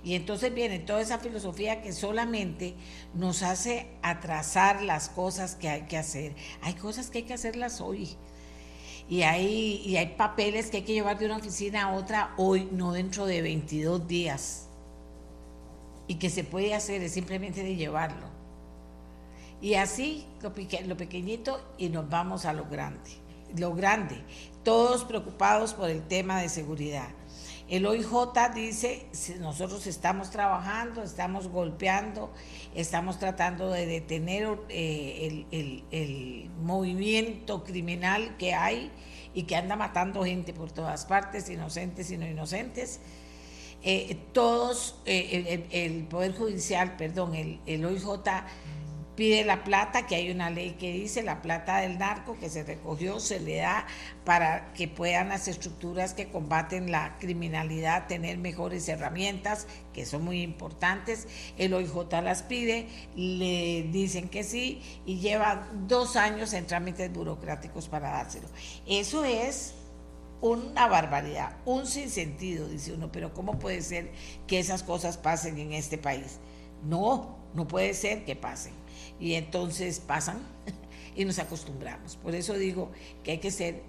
Y 0.03 0.15
entonces 0.15 0.53
viene 0.53 0.79
toda 0.79 1.01
esa 1.01 1.19
filosofía 1.19 1.81
que 1.81 1.93
solamente 1.93 2.75
nos 3.13 3.43
hace 3.43 3.87
atrasar 4.01 4.81
las 4.81 5.09
cosas 5.09 5.55
que 5.55 5.69
hay 5.69 5.83
que 5.83 5.97
hacer. 5.97 6.35
Hay 6.61 6.73
cosas 6.73 7.09
que 7.09 7.19
hay 7.19 7.23
que 7.23 7.33
hacerlas 7.33 7.81
hoy 7.81 8.17
y 9.11 9.23
hay, 9.23 9.81
y 9.85 9.97
hay 9.97 10.15
papeles 10.15 10.69
que 10.69 10.77
hay 10.77 10.83
que 10.83 10.93
llevar 10.93 11.19
de 11.19 11.25
una 11.25 11.35
oficina 11.35 11.83
a 11.83 11.93
otra 11.95 12.33
hoy, 12.37 12.69
no 12.71 12.93
dentro 12.93 13.25
de 13.25 13.41
22 13.41 14.07
días. 14.07 14.69
Y 16.07 16.15
que 16.15 16.29
se 16.29 16.45
puede 16.45 16.73
hacer 16.73 17.03
es 17.03 17.11
simplemente 17.11 17.61
de 17.61 17.75
llevarlo. 17.75 18.25
Y 19.59 19.73
así 19.73 20.25
lo, 20.41 20.53
lo 20.85 20.95
pequeñito 20.95 21.61
y 21.77 21.89
nos 21.89 22.09
vamos 22.09 22.45
a 22.45 22.53
lo 22.53 22.63
grande. 22.69 23.11
Lo 23.57 23.75
grande. 23.75 24.15
Todos 24.63 25.03
preocupados 25.03 25.73
por 25.73 25.89
el 25.89 26.07
tema 26.07 26.39
de 26.39 26.47
seguridad. 26.47 27.09
El 27.71 27.85
OIJ 27.85 28.09
dice, 28.53 29.05
nosotros 29.39 29.87
estamos 29.87 30.29
trabajando, 30.29 31.03
estamos 31.03 31.47
golpeando, 31.47 32.29
estamos 32.75 33.17
tratando 33.17 33.69
de 33.69 33.85
detener 33.85 34.57
eh, 34.67 35.45
el, 35.89 36.49
movimiento 36.61 37.63
criminal 37.63 38.35
que 38.35 38.53
hay 38.53 38.91
y 39.33 39.43
que 39.43 39.55
anda 39.55 39.77
matando 39.77 40.25
gente 40.25 40.51
por 40.51 40.69
todas 40.73 41.05
partes, 41.05 41.49
inocentes 41.49 42.11
y 42.11 42.17
no 42.17 42.27
inocentes. 42.27 42.99
Eh, 43.83 44.17
todos, 44.33 44.97
eh, 45.05 45.65
el, 45.71 46.03
Poder 46.07 46.35
Judicial, 46.35 46.97
perdón, 46.97 47.35
el, 47.35 47.61
el 47.65 47.85
OIJ 47.85 48.05
pide 49.15 49.43
la 49.43 49.63
plata, 49.63 50.07
que 50.07 50.15
hay 50.15 50.31
una 50.31 50.49
ley 50.49 50.71
que 50.79 50.93
dice 50.93 51.21
la 51.23 51.41
plata 51.41 51.77
del 51.77 51.97
narco 51.97 52.37
que 52.39 52.49
se 52.49 52.63
recogió, 52.63 53.19
se 53.19 53.39
le 53.39 53.57
da 53.57 53.85
para 54.25 54.73
que 54.73 54.87
puedan 54.87 55.29
las 55.29 55.47
estructuras 55.47 56.13
que 56.13 56.29
combaten 56.29 56.91
la 56.91 57.17
criminalidad 57.19 58.07
tener 58.07 58.37
mejores 58.37 58.87
herramientas, 58.87 59.67
que 59.93 60.05
son 60.05 60.23
muy 60.23 60.41
importantes. 60.41 61.27
El 61.57 61.73
OIJ 61.73 62.21
las 62.23 62.43
pide, 62.43 62.87
le 63.15 63.83
dicen 63.91 64.29
que 64.29 64.43
sí 64.43 64.81
y 65.05 65.19
lleva 65.19 65.69
dos 65.87 66.15
años 66.15 66.53
en 66.53 66.65
trámites 66.65 67.11
burocráticos 67.11 67.89
para 67.89 68.11
dárselo. 68.11 68.47
Eso 68.87 69.23
es 69.25 69.73
una 70.41 70.87
barbaridad, 70.87 71.57
un 71.65 71.85
sinsentido, 71.85 72.67
dice 72.67 72.93
uno, 72.93 73.11
pero 73.11 73.33
¿cómo 73.33 73.59
puede 73.59 73.81
ser 73.81 74.11
que 74.47 74.59
esas 74.59 74.81
cosas 74.81 75.17
pasen 75.17 75.59
en 75.59 75.73
este 75.73 75.97
país? 75.97 76.39
No, 76.83 77.37
no 77.53 77.67
puede 77.67 77.93
ser 77.93 78.25
que 78.25 78.35
pasen. 78.35 78.80
Y 79.21 79.35
entonces 79.35 79.99
pasan 79.99 80.39
y 81.15 81.23
nos 81.23 81.39
acostumbramos. 81.39 82.17
Por 82.17 82.35
eso 82.35 82.55
digo 82.55 82.91
que 83.23 83.31
hay 83.31 83.37
que 83.37 83.51
ser, 83.51 83.83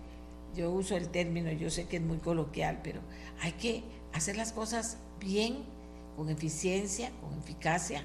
yo 0.55 0.71
uso 0.71 0.97
el 0.97 1.09
término, 1.09 1.51
yo 1.51 1.71
sé 1.71 1.87
que 1.89 1.97
es 1.97 2.03
muy 2.03 2.19
coloquial, 2.19 2.81
pero 2.85 3.01
hay 3.41 3.53
que 3.53 3.83
hacer 4.13 4.37
las 4.37 4.53
cosas 4.53 4.99
bien, 5.19 5.65
con 6.17 6.29
eficiencia, 6.29 7.11
con 7.23 7.39
eficacia, 7.39 8.05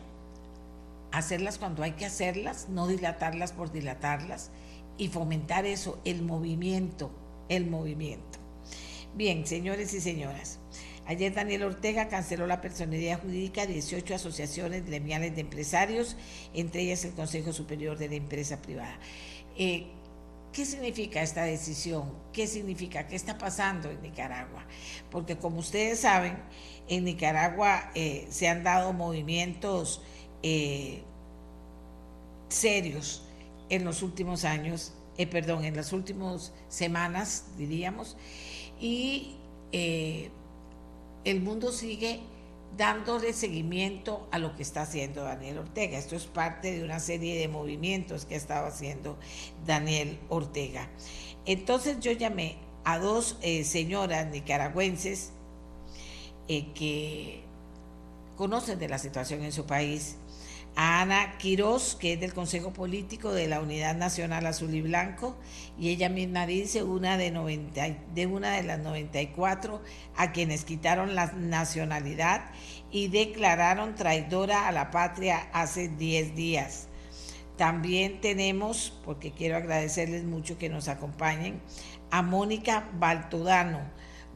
hacerlas 1.12 1.58
cuando 1.58 1.84
hay 1.84 1.92
que 1.92 2.06
hacerlas, 2.06 2.70
no 2.70 2.88
dilatarlas 2.88 3.52
por 3.52 3.72
dilatarlas 3.72 4.50
y 4.98 5.10
fomentar 5.10 5.66
eso, 5.66 6.00
el 6.06 6.22
movimiento, 6.22 7.12
el 7.50 7.68
movimiento. 7.68 8.40
Bien, 9.16 9.46
señores 9.46 9.94
y 9.94 10.02
señoras, 10.02 10.60
ayer 11.08 11.34
Daniel 11.34 11.64
Ortega 11.64 12.10
canceló 12.10 12.46
la 12.48 12.62
personalidad 12.62 13.22
jurídica 13.22 13.66
de 13.66 13.74
18 13.74 14.16
asociaciones 14.16 14.86
gremiales 14.86 15.34
de 15.36 15.42
empresarios, 15.42 16.18
entre 16.54 16.82
ellas 16.82 17.06
el 17.06 17.14
Consejo 17.14 17.54
Superior 17.54 17.98
de 17.98 18.10
la 18.10 18.16
Empresa 18.16 18.62
Privada. 18.62 19.00
Eh, 19.58 19.88
¿Qué 20.52 20.66
significa 20.66 21.22
esta 21.22 21.44
decisión? 21.44 22.12
¿Qué 22.34 22.48
significa? 22.48 23.08
¿Qué 23.08 23.16
está 23.16 23.38
pasando 23.38 23.90
en 23.90 24.02
Nicaragua? 24.02 24.66
Porque 25.12 25.38
como 25.38 25.60
ustedes 25.60 26.00
saben, 26.00 26.38
en 26.88 27.04
Nicaragua 27.04 27.92
eh, 27.96 28.28
se 28.30 28.48
han 28.48 28.64
dado 28.64 28.92
movimientos 28.92 30.02
eh, 30.44 31.04
serios 32.50 33.24
en 33.70 33.86
los 33.86 34.02
últimos 34.02 34.46
años, 34.46 34.94
perdón, 35.32 35.64
en 35.66 35.76
las 35.76 35.94
últimas 35.94 36.54
semanas, 36.70 37.46
diríamos, 37.58 38.18
y 38.80 39.36
el 41.30 41.42
mundo 41.42 41.72
sigue 41.72 42.22
dándole 42.78 43.34
seguimiento 43.34 44.28
a 44.32 44.40
lo 44.40 44.56
que 44.56 44.64
está 44.64 44.84
haciendo 44.84 45.24
Daniel 45.24 45.58
Ortega. 45.60 45.98
Esto 45.98 46.16
es 46.16 46.26
parte 46.26 46.72
de 46.72 46.84
una 46.84 47.00
serie 47.00 47.38
de 47.40 47.48
movimientos 47.48 48.26
que 48.26 48.36
ha 48.36 48.38
estado 48.38 48.68
haciendo 48.68 49.18
Daniel 49.66 50.20
Ortega. 50.30 50.90
Entonces 51.46 52.00
yo 52.00 52.12
llamé 52.12 52.58
a 52.84 53.00
dos 53.00 53.38
eh, 53.42 53.64
señoras 53.64 54.28
nicaragüenses 54.28 55.32
que 56.48 57.44
conocen 58.38 58.80
de 58.80 58.88
la 58.88 58.98
situación 58.98 59.44
en 59.44 59.52
su 59.52 59.66
país 59.66 60.16
a 60.78 61.02
Ana 61.02 61.40
Quiroz, 61.40 61.96
que 61.96 62.14
es 62.14 62.20
del 62.20 62.36
Consejo 62.36 62.72
Político 62.72 63.32
de 63.32 63.48
la 63.48 63.62
Unidad 63.62 63.96
Nacional 63.96 64.46
Azul 64.46 64.76
y 64.76 64.82
Blanco, 64.82 65.36
y 65.80 65.90
ella 65.90 66.08
misma 66.08 66.46
dice 66.46 66.84
una 66.84 67.18
de, 67.18 67.32
90, 67.32 67.98
de 68.14 68.28
una 68.28 68.52
de 68.52 68.62
las 68.62 68.78
94 68.78 69.82
a 70.16 70.32
quienes 70.32 70.66
quitaron 70.66 71.16
la 71.16 71.32
nacionalidad 71.32 72.52
y 72.92 73.08
declararon 73.08 73.96
traidora 73.96 74.68
a 74.68 74.72
la 74.72 74.92
patria 74.92 75.50
hace 75.52 75.88
10 75.88 76.36
días. 76.36 76.90
También 77.58 78.22
tenemos, 78.22 78.94
porque 79.04 79.32
quiero 79.32 79.58
agradecerles 79.58 80.26
mucho 80.26 80.60
que 80.60 80.70
nos 80.70 80.90
acompañen, 80.90 81.60
a 82.12 82.22
Mónica 82.22 82.88
Baltodano. 83.00 83.80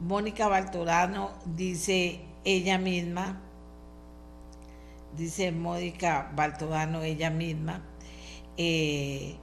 Mónica 0.00 0.48
Baltodano 0.48 1.38
dice 1.46 2.20
ella 2.44 2.78
misma, 2.78 3.40
dice 5.16 5.52
Mónica 5.52 6.30
Baltodano 6.34 7.02
ella 7.02 7.30
misma, 7.30 7.84
eh, 8.56 9.36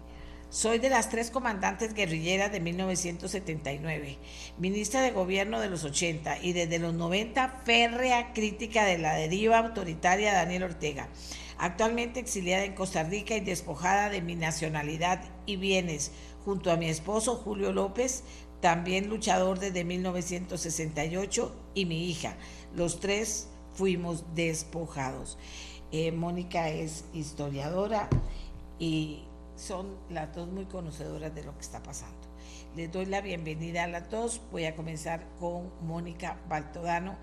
soy 0.49 0.79
de 0.79 0.89
las 0.89 1.09
tres 1.09 1.29
comandantes 1.29 1.93
guerrilleras 1.93 2.51
de 2.51 2.59
1979, 2.59 4.17
ministra 4.57 5.01
de 5.01 5.11
gobierno 5.11 5.59
de 5.59 5.69
los 5.69 5.83
80 5.83 6.39
y 6.41 6.53
desde 6.53 6.79
los 6.79 6.95
90 6.95 7.61
férrea 7.65 8.33
crítica 8.33 8.83
de 8.85 8.97
la 8.97 9.13
deriva 9.13 9.59
autoritaria 9.59 10.33
Daniel 10.33 10.63
Ortega. 10.63 11.07
Actualmente 11.59 12.19
exiliada 12.19 12.63
en 12.63 12.73
Costa 12.73 13.03
Rica 13.03 13.35
y 13.35 13.41
despojada 13.41 14.09
de 14.09 14.21
mi 14.21 14.35
nacionalidad 14.35 15.21
y 15.45 15.57
bienes, 15.57 16.11
junto 16.45 16.71
a 16.71 16.77
mi 16.77 16.89
esposo 16.89 17.35
Julio 17.35 17.71
López, 17.71 18.23
también 18.59 19.07
luchador 19.07 19.59
desde 19.59 19.83
1968, 19.83 21.55
y 21.75 21.85
mi 21.85 22.09
hija. 22.09 22.37
Los 22.73 22.99
tres 22.99 23.49
fuimos 23.79 24.25
despojados. 24.35 25.37
Eh, 25.93 26.11
Mónica 26.11 26.67
es 26.67 27.05
historiadora 27.13 28.09
y 28.77 29.23
son 29.55 29.95
las 30.09 30.35
dos 30.35 30.49
muy 30.49 30.65
conocedoras 30.65 31.33
de 31.33 31.45
lo 31.45 31.55
que 31.55 31.61
está 31.61 31.81
pasando. 31.81 32.19
Les 32.75 32.91
doy 32.91 33.05
la 33.05 33.21
bienvenida 33.21 33.85
a 33.85 33.87
las 33.87 34.11
dos. 34.11 34.41
Voy 34.51 34.65
a 34.65 34.75
comenzar 34.75 35.25
con 35.39 35.71
Mónica 35.81 36.41
Baltodano, 36.49 37.15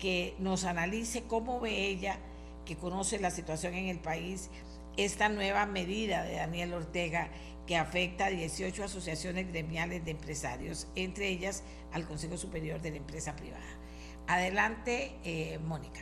que 0.00 0.34
nos 0.40 0.64
analice 0.64 1.22
cómo 1.22 1.60
ve 1.60 1.86
ella, 1.86 2.18
que 2.66 2.74
conoce 2.74 3.20
la 3.20 3.30
situación 3.30 3.74
en 3.74 3.86
el 3.86 4.00
país, 4.00 4.50
esta 4.96 5.28
nueva 5.28 5.66
medida 5.66 6.24
de 6.24 6.34
Daniel 6.34 6.74
Ortega 6.74 7.30
que 7.68 7.76
afecta 7.76 8.26
a 8.26 8.30
18 8.30 8.82
asociaciones 8.82 9.46
gremiales 9.46 10.04
de 10.04 10.10
empresarios, 10.10 10.88
entre 10.96 11.28
ellas 11.28 11.62
al 11.92 12.08
Consejo 12.08 12.36
Superior 12.36 12.82
de 12.82 12.90
la 12.90 12.96
Empresa 12.96 13.36
Privada. 13.36 13.81
Adelante, 14.26 15.18
eh, 15.24 15.58
Mónica. 15.58 16.00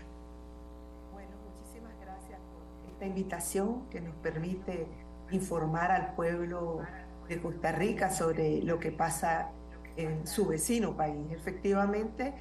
Bueno, 1.13 1.31
muchísimas 1.59 1.93
gracias 2.01 2.39
por 2.39 2.91
esta 2.93 3.07
invitación 3.07 3.89
que 3.91 4.01
nos 4.01 4.15
permite 4.17 4.87
informar 5.31 5.91
al 5.91 6.15
pueblo 6.15 6.81
de 7.29 7.41
Costa 7.41 7.73
Rica 7.73 8.11
sobre 8.11 8.63
lo 8.63 8.79
que 8.79 8.93
pasa 8.93 9.51
en 9.97 10.27
su 10.27 10.47
vecino 10.47 10.97
país. 10.97 11.27
Efectivamente, 11.31 12.35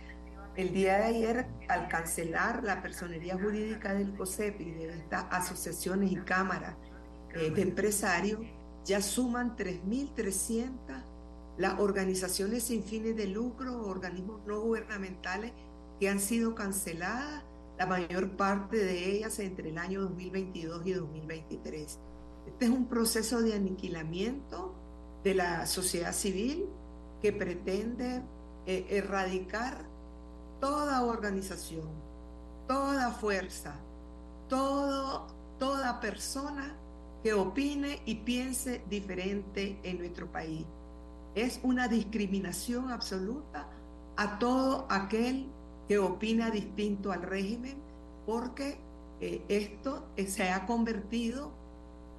el 0.55 0.73
día 0.73 0.97
de 0.97 1.03
ayer, 1.05 1.45
al 1.69 1.87
cancelar 1.87 2.63
la 2.63 2.81
personería 2.81 3.37
jurídica 3.37 3.93
del 3.93 4.13
COSEP 4.15 4.59
y 4.61 4.71
de 4.71 4.89
estas 4.89 5.25
asociaciones 5.31 6.11
y 6.11 6.17
cámaras 6.17 6.75
eh, 7.33 7.51
de 7.51 7.61
empresarios, 7.61 8.41
ya 8.83 9.01
suman 9.01 9.55
3.300 9.55 10.69
las 11.57 11.79
organizaciones 11.79 12.63
sin 12.63 12.83
fines 12.83 13.15
de 13.15 13.27
lucro, 13.27 13.85
organismos 13.85 14.41
no 14.47 14.61
gubernamentales 14.61 15.51
que 15.99 16.09
han 16.09 16.19
sido 16.19 16.55
canceladas, 16.55 17.43
la 17.77 17.85
mayor 17.85 18.35
parte 18.35 18.77
de 18.77 19.11
ellas 19.11 19.39
entre 19.39 19.69
el 19.69 19.77
año 19.77 20.01
2022 20.01 20.85
y 20.85 20.93
2023. 20.93 21.99
Este 22.47 22.65
es 22.65 22.71
un 22.71 22.87
proceso 22.87 23.41
de 23.41 23.53
aniquilamiento 23.53 24.73
de 25.23 25.35
la 25.35 25.65
sociedad 25.65 26.13
civil 26.13 26.65
que 27.21 27.33
pretende 27.33 28.21
eh, 28.65 28.85
erradicar 28.89 29.85
toda 30.59 31.03
organización, 31.03 31.89
toda 32.67 33.11
fuerza, 33.11 33.75
todo, 34.47 35.27
toda 35.57 35.99
persona 35.99 36.75
que 37.23 37.33
opine 37.33 38.01
y 38.05 38.15
piense 38.15 38.83
diferente 38.89 39.79
en 39.83 39.99
nuestro 39.99 40.31
país. 40.31 40.65
Es 41.35 41.59
una 41.63 41.87
discriminación 41.87 42.91
absoluta 42.91 43.69
a 44.17 44.39
todo 44.39 44.87
aquel 44.89 45.49
que 45.89 45.97
opina 45.97 46.51
distinto 46.51 47.11
al 47.11 47.23
régimen, 47.23 47.75
porque 48.27 48.77
eh, 49.21 49.41
esto 49.49 50.05
eh, 50.15 50.27
se 50.27 50.51
ha 50.51 50.67
convertido 50.67 51.51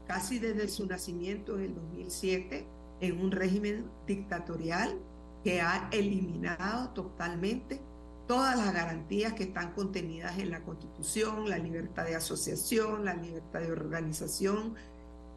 casi 0.08 0.40
desde 0.40 0.66
su 0.66 0.86
nacimiento 0.86 1.56
en 1.56 1.66
el 1.66 1.74
2007 1.76 2.66
en 3.00 3.20
un 3.20 3.30
régimen 3.30 3.86
dictatorial 4.08 4.98
que 5.44 5.60
ha 5.60 5.88
eliminado 5.92 6.90
totalmente 6.90 7.80
todas 8.26 8.58
las 8.58 8.74
garantías 8.74 9.34
que 9.34 9.44
están 9.44 9.72
contenidas 9.72 10.36
en 10.40 10.50
la 10.50 10.64
Constitución, 10.64 11.48
la 11.48 11.58
libertad 11.58 12.06
de 12.06 12.16
asociación, 12.16 13.04
la 13.04 13.14
libertad 13.14 13.60
de 13.60 13.70
organización, 13.70 14.74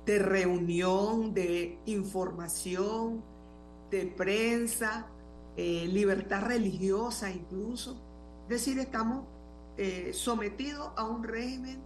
de 0.07 0.17
reunión, 0.17 1.35
de 1.35 1.77
información, 1.85 3.23
de 3.91 4.07
prensa, 4.07 5.05
eh, 5.55 5.87
libertad 5.87 6.47
religiosa 6.47 7.29
incluso. 7.29 7.95
Es 8.43 8.49
decir, 8.49 8.79
estamos 8.79 9.25
eh, 9.77 10.11
sometidos 10.13 10.91
a 10.95 11.05
un 11.05 11.23
régimen 11.23 11.81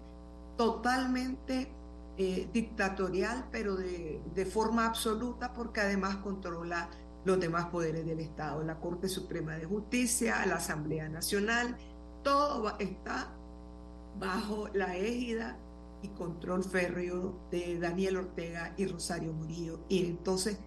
totalmente 0.58 1.72
eh, 2.18 2.50
dictatorial, 2.52 3.48
pero 3.52 3.76
de, 3.76 4.20
de, 4.34 4.46
forma 4.46 4.86
absoluta, 4.86 5.54
porque 5.54 5.82
además 5.82 6.18
controla 6.18 6.90
los 7.26 7.40
demás 7.40 7.66
poderes 7.66 8.06
del 8.06 8.20
Estado, 8.20 8.64
la 8.64 8.80
Corte 8.80 9.08
Suprema 9.08 9.56
de 9.56 9.66
Justicia, 9.66 10.46
la 10.46 10.56
Asamblea 10.56 11.10
Nacional, 11.10 11.78
todo 12.24 12.78
está 12.80 13.30
bajo 14.20 14.68
la 14.74 14.98
égida 14.98 15.58
y 16.02 16.10
control 16.10 16.64
férreo 16.64 17.36
de 17.52 17.80
Daniel 17.80 18.18
Ortega 18.18 18.74
y 18.78 18.86
Rosario 18.86 19.34
Murillo. 19.34 19.80
Y 19.90 20.06
entonces, 20.06 20.58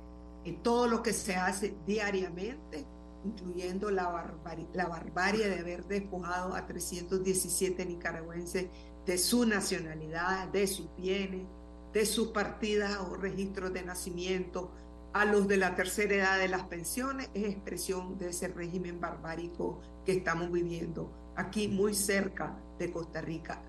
eh, 0.44 0.58
todo 0.62 0.86
lo 0.86 1.02
que 1.02 1.12
se 1.12 1.36
hace 1.36 1.74
diariamente 1.86 2.86
incluyendo 3.24 3.90
la, 3.90 4.08
barbarie 4.08 5.48
de 5.48 5.58
haber 5.58 5.84
despojado 5.86 6.54
a 6.54 6.66
317 6.66 7.84
nicaragüenses 7.86 8.66
de 9.06 9.18
su 9.18 9.46
nacionalidad, 9.46 10.48
de 10.48 10.66
sus 10.66 10.88
bienes, 10.96 11.46
de 11.92 12.06
sus 12.06 12.28
partidas 12.28 12.96
o 12.98 13.16
registros 13.16 13.72
de 13.72 13.82
nacimiento, 13.82 14.70
a 15.12 15.24
los 15.24 15.48
de 15.48 15.56
la 15.56 15.74
tercera 15.74 16.14
edad 16.14 16.38
de 16.38 16.48
las 16.48 16.62
pensiones, 16.62 17.30
es 17.34 17.44
expresión 17.44 18.16
de 18.16 18.30
ese 18.30 18.48
régimen 18.48 19.00
barbárico 19.00 19.80
que 20.06 20.12
estamos 20.12 20.52
viviendo 20.52 21.10
aquí 21.36 21.66
muy 21.66 21.94
cerca 21.94 22.56
de 22.78 22.92
Costa 22.92 23.20
Rica, 23.20 23.60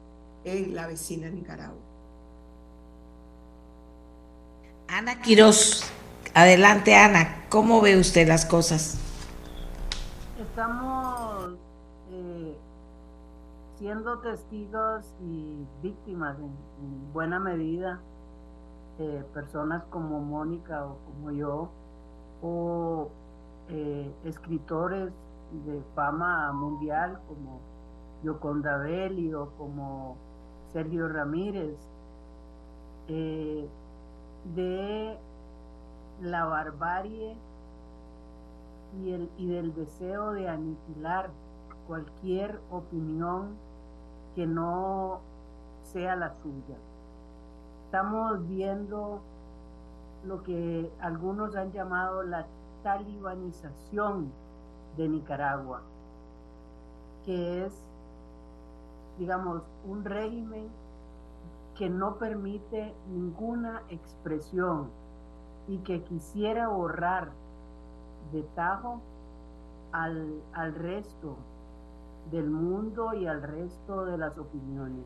en 0.44 0.76
la 0.76 0.88
vecina 0.88 1.30
Nicaragua. 1.30 1.82
Ana 4.88 5.22
Quiroz, 5.22 5.84
adelante 6.34 6.96
Ana, 6.96 7.46
¿cómo 7.50 7.82
ve 7.82 7.98
usted 7.98 8.28
las 8.28 8.46
cosas? 8.46 8.98
Estamos 10.62 11.58
eh, 12.12 12.56
siendo 13.80 14.20
testigos 14.20 15.12
y 15.20 15.66
víctimas 15.82 16.38
en, 16.38 16.52
buena 17.14 17.40
medida, 17.40 18.00
eh, 19.00 19.24
personas 19.34 19.84
como 19.86 20.20
Mónica 20.20 20.86
o 20.86 20.98
como 21.08 21.32
yo, 21.32 21.68
o 22.44 23.10
eh, 23.70 24.14
escritores 24.24 25.12
de 25.66 25.82
fama 25.96 26.52
mundial 26.52 27.20
como 27.28 27.60
Yoconda 28.24 28.78
Belli 28.78 29.34
o 29.34 29.50
como 29.58 30.16
Sergio 30.74 31.08
Ramírez, 31.08 31.76
de 33.08 35.18
la 36.22 36.46
barbarie 36.46 37.36
y, 39.00 39.12
el, 39.12 39.30
y 39.38 39.48
del 39.48 39.74
deseo 39.74 40.32
de 40.32 40.50
aniquilar 40.50 41.30
cualquier 41.88 42.60
opinión 42.72 43.56
que 44.36 44.46
no 44.46 45.20
sea 45.84 46.16
la 46.16 46.34
suya. 46.42 46.78
Estamos 47.86 48.48
viendo 48.48 49.22
lo 50.26 50.44
que 50.44 50.92
algunos 51.02 51.56
han 51.56 51.72
llamado 51.72 52.24
la 52.24 52.46
talibanización 52.84 54.32
de 54.98 55.10
Nicaragua, 55.10 55.82
que 57.26 57.66
es, 57.66 57.74
digamos, 59.18 59.64
un 59.86 60.06
régimen 60.06 60.70
que 61.78 61.90
no 61.90 62.16
permite 62.16 62.94
ninguna 63.10 63.82
expresión 63.90 64.90
y 65.68 65.78
que 65.80 66.04
quisiera 66.04 66.68
borrar 66.68 67.32
de 68.32 68.44
tajo 68.56 69.02
al, 69.92 70.42
al 70.54 70.74
resto 70.76 71.36
del 72.32 72.50
mundo 72.50 73.14
y 73.14 73.28
al 73.28 73.42
resto 73.42 74.06
de 74.06 74.18
las 74.18 74.38
opiniones. 74.38 75.06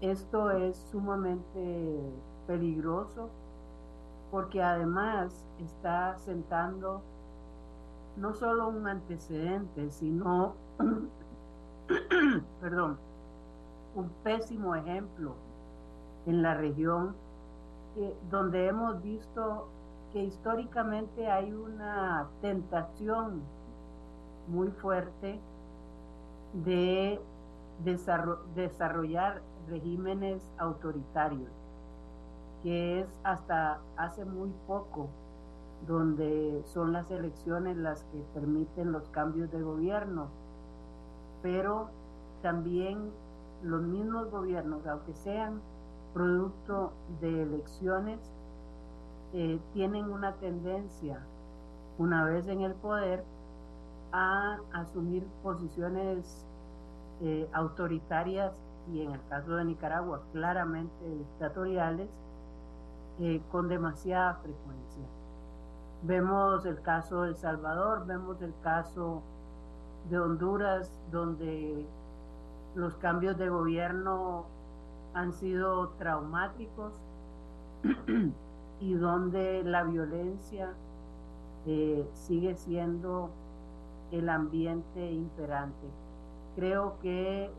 Esto 0.00 0.50
es 0.50 0.76
sumamente 0.90 2.12
peligroso 2.46 3.30
porque 4.30 4.62
además 4.62 5.46
está 5.58 6.18
sentando 6.18 7.02
no 8.16 8.34
solo 8.34 8.68
un 8.68 8.86
antecedente, 8.88 9.90
sino, 9.90 10.54
perdón, 12.60 12.98
un 13.94 14.10
pésimo 14.22 14.74
ejemplo 14.74 15.34
en 16.26 16.42
la 16.42 16.54
región 16.54 17.14
donde 18.30 18.68
hemos 18.68 19.02
visto 19.02 19.68
que 20.12 20.22
históricamente 20.22 21.30
hay 21.30 21.52
una 21.52 22.28
tentación 22.40 23.42
muy 24.48 24.68
fuerte 24.70 25.40
de 26.64 27.20
desarrollar 28.54 29.40
regímenes 29.68 30.42
autoritarios, 30.58 31.50
que 32.62 33.00
es 33.00 33.08
hasta 33.24 33.80
hace 33.96 34.24
muy 34.24 34.50
poco 34.66 35.08
donde 35.86 36.62
son 36.66 36.92
las 36.92 37.10
elecciones 37.10 37.76
las 37.76 38.04
que 38.04 38.22
permiten 38.34 38.92
los 38.92 39.08
cambios 39.08 39.50
de 39.50 39.62
gobierno, 39.62 40.28
pero 41.42 41.88
también 42.42 43.10
los 43.62 43.82
mismos 43.82 44.30
gobiernos, 44.30 44.86
aunque 44.86 45.14
sean 45.14 45.60
producto 46.12 46.92
de 47.20 47.42
elecciones, 47.42 48.20
tienen 49.72 50.10
una 50.10 50.32
tendencia, 50.34 51.20
una 51.98 52.24
vez 52.24 52.46
en 52.48 52.60
el 52.60 52.74
poder, 52.74 53.24
a 54.12 54.58
asumir 54.74 55.24
posiciones 55.42 56.46
eh, 57.22 57.48
autoritarias 57.52 58.52
y 58.92 59.02
en 59.02 59.12
el 59.12 59.20
caso 59.28 59.56
de 59.56 59.64
Nicaragua 59.64 60.22
claramente 60.32 61.08
dictatoriales 61.08 62.10
eh, 63.20 63.40
con 63.50 63.68
demasiada 63.68 64.34
frecuencia. 64.34 65.04
Vemos 66.02 66.66
el 66.66 66.80
caso 66.82 67.22
de 67.22 67.30
El 67.30 67.36
Salvador, 67.36 68.06
vemos 68.06 68.42
el 68.42 68.52
caso 68.62 69.22
de 70.10 70.18
Honduras, 70.18 70.90
donde 71.10 71.86
los 72.74 72.96
cambios 72.96 73.38
de 73.38 73.48
gobierno 73.48 74.46
han 75.14 75.32
sido 75.32 75.90
traumáticos 75.90 76.92
y 78.82 78.94
donde 78.94 79.62
la 79.62 79.84
violencia 79.84 80.72
eh, 81.66 82.04
sigue 82.14 82.56
siendo 82.56 83.30
el 84.10 84.28
ambiente 84.28 85.12
imperante. 85.12 85.86
Creo 86.56 86.98
que 87.00 87.50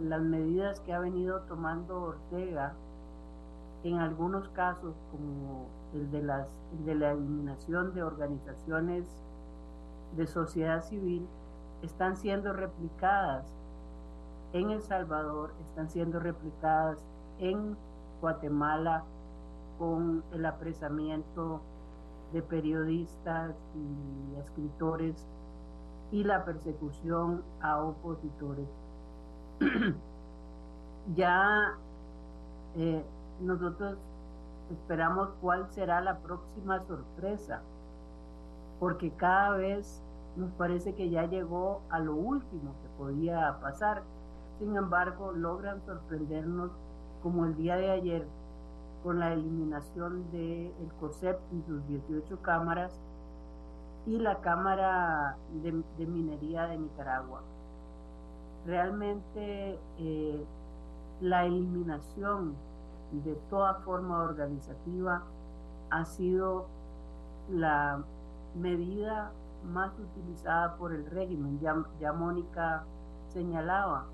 las 0.00 0.22
medidas 0.22 0.80
que 0.80 0.94
ha 0.94 1.00
venido 1.00 1.42
tomando 1.42 2.00
Ortega, 2.02 2.72
en 3.84 3.98
algunos 3.98 4.48
casos 4.48 4.94
como 5.10 5.66
el 5.94 6.10
de, 6.10 6.22
las, 6.22 6.48
de 6.86 6.94
la 6.94 7.12
eliminación 7.12 7.92
de 7.92 8.02
organizaciones 8.02 9.04
de 10.16 10.26
sociedad 10.26 10.82
civil, 10.82 11.26
están 11.82 12.16
siendo 12.16 12.54
replicadas 12.54 13.44
en 14.54 14.70
El 14.70 14.80
Salvador, 14.80 15.52
están 15.68 15.90
siendo 15.90 16.20
replicadas 16.20 16.98
en 17.38 17.76
Guatemala 18.22 19.04
con 19.78 20.22
el 20.32 20.46
apresamiento 20.46 21.60
de 22.32 22.42
periodistas 22.42 23.54
y 23.74 24.40
escritores 24.40 25.26
y 26.10 26.24
la 26.24 26.44
persecución 26.44 27.42
a 27.60 27.82
opositores. 27.82 28.68
ya 31.16 31.74
eh, 32.76 33.04
nosotros 33.40 33.98
esperamos 34.70 35.30
cuál 35.40 35.68
será 35.70 36.00
la 36.00 36.18
próxima 36.18 36.80
sorpresa, 36.86 37.60
porque 38.80 39.10
cada 39.12 39.56
vez 39.56 40.02
nos 40.36 40.50
parece 40.52 40.94
que 40.94 41.10
ya 41.10 41.26
llegó 41.26 41.82
a 41.90 41.98
lo 41.98 42.14
último 42.14 42.72
que 42.82 42.88
podía 42.98 43.58
pasar 43.60 44.02
sin 44.62 44.76
embargo, 44.76 45.32
logran 45.32 45.84
sorprendernos 45.86 46.70
como 47.20 47.46
el 47.46 47.56
día 47.56 47.74
de 47.74 47.90
ayer 47.90 48.26
con 49.02 49.18
la 49.18 49.32
eliminación 49.32 50.30
del 50.30 50.72
el 50.80 50.92
COSEP 51.00 51.38
y 51.52 51.62
sus 51.62 51.86
18 51.88 52.40
cámaras 52.42 52.92
y 54.06 54.18
la 54.18 54.40
Cámara 54.40 55.36
de, 55.62 56.06
Minería 56.06 56.66
de 56.66 56.78
Nicaragua. 56.78 57.42
Realmente 58.66 59.78
eh, 59.98 60.44
la 61.20 61.44
eliminación 61.46 62.54
de 63.24 63.34
toda 63.50 63.74
forma 63.74 64.22
organizativa 64.22 65.22
ha 65.90 66.04
sido 66.04 66.66
la 67.50 68.02
medida 68.56 69.32
más 69.72 69.92
utilizada 69.98 70.76
por 70.76 70.92
el 70.92 71.06
régimen, 71.06 71.60
ya 71.60 72.12
Mónica 72.12 72.84
señalaba, 73.28 74.06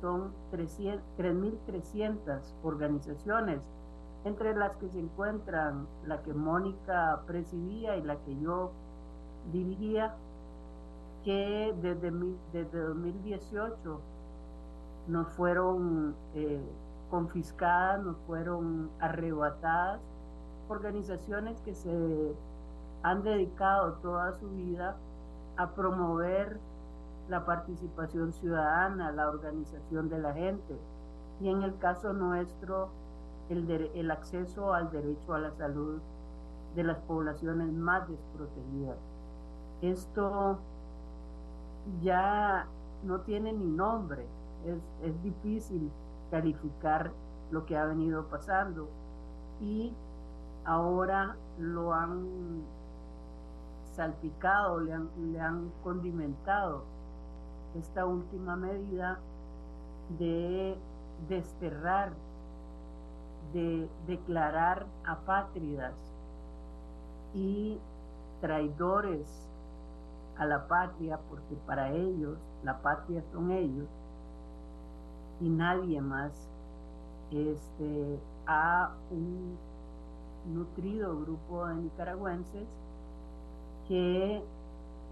son 0.00 0.32
3.300 0.52 2.40
organizaciones, 2.64 3.60
entre 4.24 4.54
las 4.54 4.76
que 4.76 4.88
se 4.88 5.00
encuentran 5.00 5.86
la 6.06 6.22
que 6.22 6.32
Mónica 6.32 7.22
presidía 7.26 7.96
y 7.96 8.02
la 8.02 8.16
que 8.16 8.38
yo 8.40 8.70
dirigía, 9.52 10.14
que 11.24 11.74
desde, 11.80 12.12
desde 12.52 12.80
2018 12.80 14.00
nos 15.08 15.28
fueron 15.30 16.14
eh, 16.34 16.62
confiscadas, 17.10 18.02
nos 18.02 18.16
fueron 18.26 18.90
arrebatadas, 19.00 20.00
organizaciones 20.68 21.60
que 21.62 21.74
se 21.74 22.34
han 23.02 23.22
dedicado 23.22 23.94
toda 23.94 24.38
su 24.38 24.48
vida 24.50 24.96
a 25.56 25.70
promover 25.70 26.58
la 27.28 27.44
participación 27.44 28.32
ciudadana, 28.32 29.12
la 29.12 29.28
organización 29.28 30.08
de 30.08 30.18
la 30.18 30.32
gente. 30.32 30.76
Y 31.40 31.48
en 31.48 31.62
el 31.62 31.76
caso 31.78 32.12
nuestro 32.12 32.88
el, 33.48 33.70
el 33.70 34.10
acceso 34.10 34.72
al 34.72 34.90
derecho 34.90 35.34
a 35.34 35.38
la 35.38 35.50
salud 35.52 36.00
de 36.74 36.84
las 36.84 36.98
poblaciones 37.00 37.72
más 37.72 38.08
desprotegidas. 38.08 38.96
Esto 39.82 40.58
ya 42.02 42.66
no 43.04 43.20
tiene 43.20 43.52
ni 43.52 43.66
nombre, 43.66 44.26
es, 44.64 44.78
es 45.08 45.22
difícil 45.22 45.90
calificar 46.30 47.10
lo 47.50 47.66
que 47.66 47.76
ha 47.76 47.84
venido 47.84 48.24
pasando 48.28 48.88
y 49.60 49.92
ahora 50.64 51.36
lo 51.58 51.92
han 51.92 52.62
salpicado, 53.92 54.80
le 54.80 54.92
han, 54.92 55.08
le 55.32 55.40
han 55.40 55.70
condimentado 55.82 56.84
esta 57.74 58.06
última 58.06 58.56
medida 58.56 59.18
de 60.18 60.76
desterrar, 61.28 62.12
de 63.52 63.88
declarar 64.06 64.86
apátridas 65.04 65.94
y 67.34 67.78
traidores 68.40 69.26
a 70.38 70.46
la 70.46 70.66
patria, 70.66 71.18
porque 71.28 71.54
para 71.66 71.90
ellos 71.90 72.38
la 72.64 72.80
patria 72.80 73.22
son 73.32 73.50
ellos 73.50 73.88
y 75.40 75.48
nadie 75.48 76.00
más, 76.00 76.32
este, 77.30 78.18
a 78.46 78.92
un 79.10 79.56
nutrido 80.54 81.20
grupo 81.20 81.66
de 81.66 81.74
nicaragüenses 81.76 82.66
que 83.88 84.42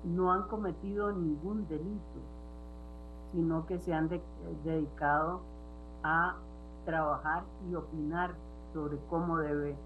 no 0.04 0.32
han 0.32 0.42
cometido 0.44 1.12
ningún 1.12 1.66
delito, 1.68 2.20
sino 3.32 3.66
que 3.66 3.78
se 3.78 3.92
han 3.92 4.08
dedicado 4.64 5.40
a 6.02 6.36
trabajar 6.84 7.42
y 7.70 7.74
opinar 7.74 8.34
sobre 8.72 8.96
cómo 9.08 9.38
debe 9.38 9.76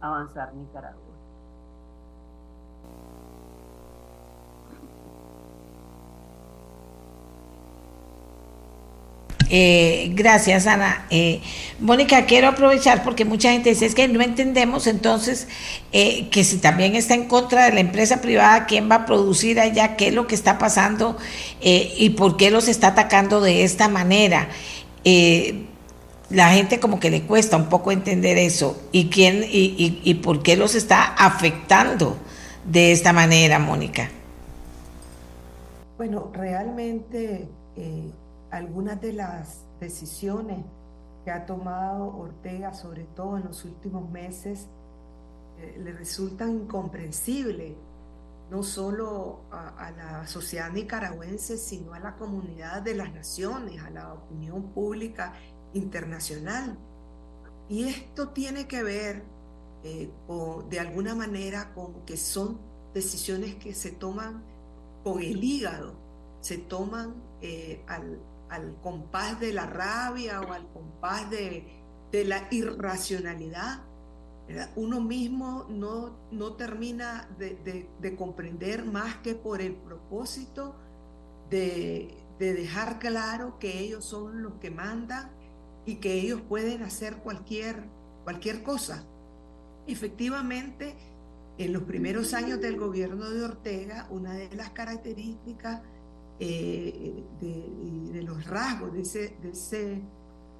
avanzar 0.00 0.52
Nicaragua. 0.54 1.06
Eh, 9.48 10.10
gracias, 10.14 10.66
Ana. 10.66 11.06
Eh, 11.10 11.40
Mónica, 11.78 12.26
quiero 12.26 12.48
aprovechar 12.48 13.04
porque 13.04 13.24
mucha 13.24 13.52
gente 13.52 13.70
dice 13.70 13.86
es 13.86 13.94
que 13.94 14.08
no 14.08 14.20
entendemos 14.20 14.88
entonces 14.88 15.46
eh, 15.92 16.28
que 16.30 16.42
si 16.42 16.58
también 16.58 16.96
está 16.96 17.14
en 17.14 17.28
contra 17.28 17.66
de 17.66 17.72
la 17.72 17.80
empresa 17.80 18.20
privada, 18.20 18.66
¿quién 18.66 18.90
va 18.90 18.96
a 18.96 19.06
producir 19.06 19.60
allá? 19.60 19.94
¿Qué 19.96 20.08
es 20.08 20.14
lo 20.14 20.26
que 20.26 20.34
está 20.34 20.58
pasando? 20.58 21.16
¿Y 21.60 22.10
por 22.10 22.36
qué 22.36 22.50
los 22.50 22.66
está 22.68 22.88
atacando 22.88 23.40
de 23.40 23.62
esta 23.62 23.88
manera? 23.88 24.48
La 26.30 26.50
gente 26.50 26.80
como 26.80 26.98
que 26.98 27.10
le 27.10 27.22
cuesta 27.22 27.56
un 27.56 27.68
poco 27.68 27.92
entender 27.92 28.38
eso. 28.38 28.80
¿Y, 28.92 29.10
quién, 29.10 29.44
y, 29.44 30.00
y 30.02 30.14
por 30.14 30.42
qué 30.42 30.56
los 30.56 30.74
está 30.74 31.14
afectando 31.14 32.16
de 32.64 32.92
esta 32.92 33.12
manera, 33.12 33.58
Mónica? 33.58 34.10
Bueno, 35.96 36.30
realmente 36.32 37.48
algunas 38.50 39.00
de 39.00 39.12
las 39.12 39.64
decisiones 39.80 40.64
que 41.24 41.30
ha 41.30 41.46
tomado 41.46 42.16
Ortega, 42.16 42.72
sobre 42.72 43.04
todo 43.04 43.36
en 43.36 43.44
los 43.44 43.64
últimos 43.64 44.08
meses, 44.10 44.68
eh, 45.58 45.80
le 45.82 45.92
resultan 45.92 46.50
incomprensibles, 46.50 47.74
no 48.50 48.62
solo 48.62 49.40
a, 49.50 49.90
la 49.90 50.26
sociedad 50.26 50.70
nicaragüense, 50.70 51.56
sino 51.56 51.94
a 51.94 51.98
la 51.98 52.14
comunidad 52.14 52.82
de 52.82 52.94
las 52.94 53.12
naciones, 53.12 53.82
a 53.82 53.90
la 53.90 54.12
opinión 54.12 54.70
pública 54.72 55.32
internacional. 55.76 56.78
Y 57.68 57.84
esto 57.84 58.28
tiene 58.30 58.66
que 58.66 58.82
ver 58.82 59.22
eh, 59.84 60.10
de 60.70 60.80
alguna 60.80 61.14
manera 61.14 61.72
con 61.74 62.04
que 62.04 62.16
son 62.16 62.58
decisiones 62.94 63.56
que 63.56 63.74
se 63.74 63.90
toman 63.90 64.42
con 65.04 65.22
el 65.22 65.42
hígado, 65.42 65.94
se 66.40 66.58
toman 66.58 67.14
eh, 67.42 67.84
al, 67.86 68.18
al 68.48 68.76
compás 68.82 69.40
de 69.40 69.52
la 69.52 69.66
rabia 69.66 70.40
o 70.40 70.52
al 70.52 70.66
compás 70.72 71.30
de, 71.30 71.84
la 72.12 72.48
irracionalidad. 72.50 73.82
Uno 74.76 75.00
mismo 75.00 75.66
no, 75.68 76.16
no 76.30 76.54
termina 76.54 77.28
de, 77.38 78.16
comprender 78.16 78.86
más 78.86 79.16
que 79.16 79.34
por 79.34 79.60
el 79.60 79.74
propósito 79.74 80.74
de, 81.50 82.16
dejar 82.38 82.98
claro 82.98 83.58
que 83.58 83.80
ellos 83.80 84.04
son 84.04 84.42
los 84.42 84.54
que 84.54 84.70
mandan 84.70 85.30
y 85.86 85.96
que 85.96 86.14
ellos 86.14 86.42
pueden 86.42 86.82
hacer 86.82 87.18
cualquier, 87.18 87.84
cualquier 88.24 88.62
cosa. 88.62 89.06
Efectivamente, 89.86 90.96
en 91.58 91.72
los 91.72 91.84
primeros 91.84 92.34
años 92.34 92.60
del 92.60 92.76
gobierno 92.76 93.30
de 93.30 93.42
Ortega, 93.42 94.08
una 94.10 94.34
de 94.34 94.54
las 94.54 94.70
características 94.70 95.80
eh, 96.38 97.24
de, 97.40 98.22
los 98.22 98.44
rasgos 98.46 98.92
de 98.92 99.02
ese, 99.02 99.36
de, 99.40 99.50
ese, 99.50 100.02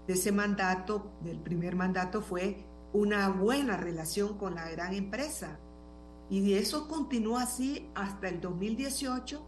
de 0.06 0.12
ese 0.12 0.32
mandato, 0.32 1.10
del 1.22 1.38
primer 1.40 1.74
mandato, 1.74 2.22
fue 2.22 2.64
una 2.92 3.28
buena 3.28 3.76
relación 3.76 4.38
con 4.38 4.54
la 4.54 4.70
gran 4.70 4.94
empresa. 4.94 5.58
Y 6.30 6.54
eso 6.54 6.88
continuó 6.88 7.36
así 7.38 7.88
hasta 7.94 8.28
el 8.28 8.40
2018 8.40 9.44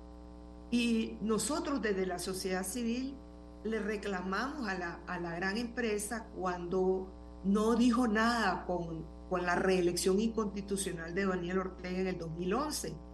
y 0.70 1.16
nosotros 1.22 1.80
desde 1.80 2.04
la 2.06 2.18
sociedad 2.18 2.64
civil 2.64 3.16
le 3.64 3.80
reclamamos 3.80 4.68
a 4.68 4.74
la, 4.74 5.00
a 5.06 5.18
la 5.18 5.34
gran 5.34 5.56
empresa 5.56 6.26
cuando 6.36 7.08
no 7.44 7.74
dijo 7.74 8.08
nada 8.08 8.64
con, 8.66 9.04
con 9.28 9.44
la 9.44 9.54
reelección 9.54 10.20
inconstitucional 10.20 11.14
de 11.14 11.26
Daniel 11.26 11.58
Ortega 11.58 11.98
en 11.98 12.06
el 12.06 12.18
2011 12.18 13.08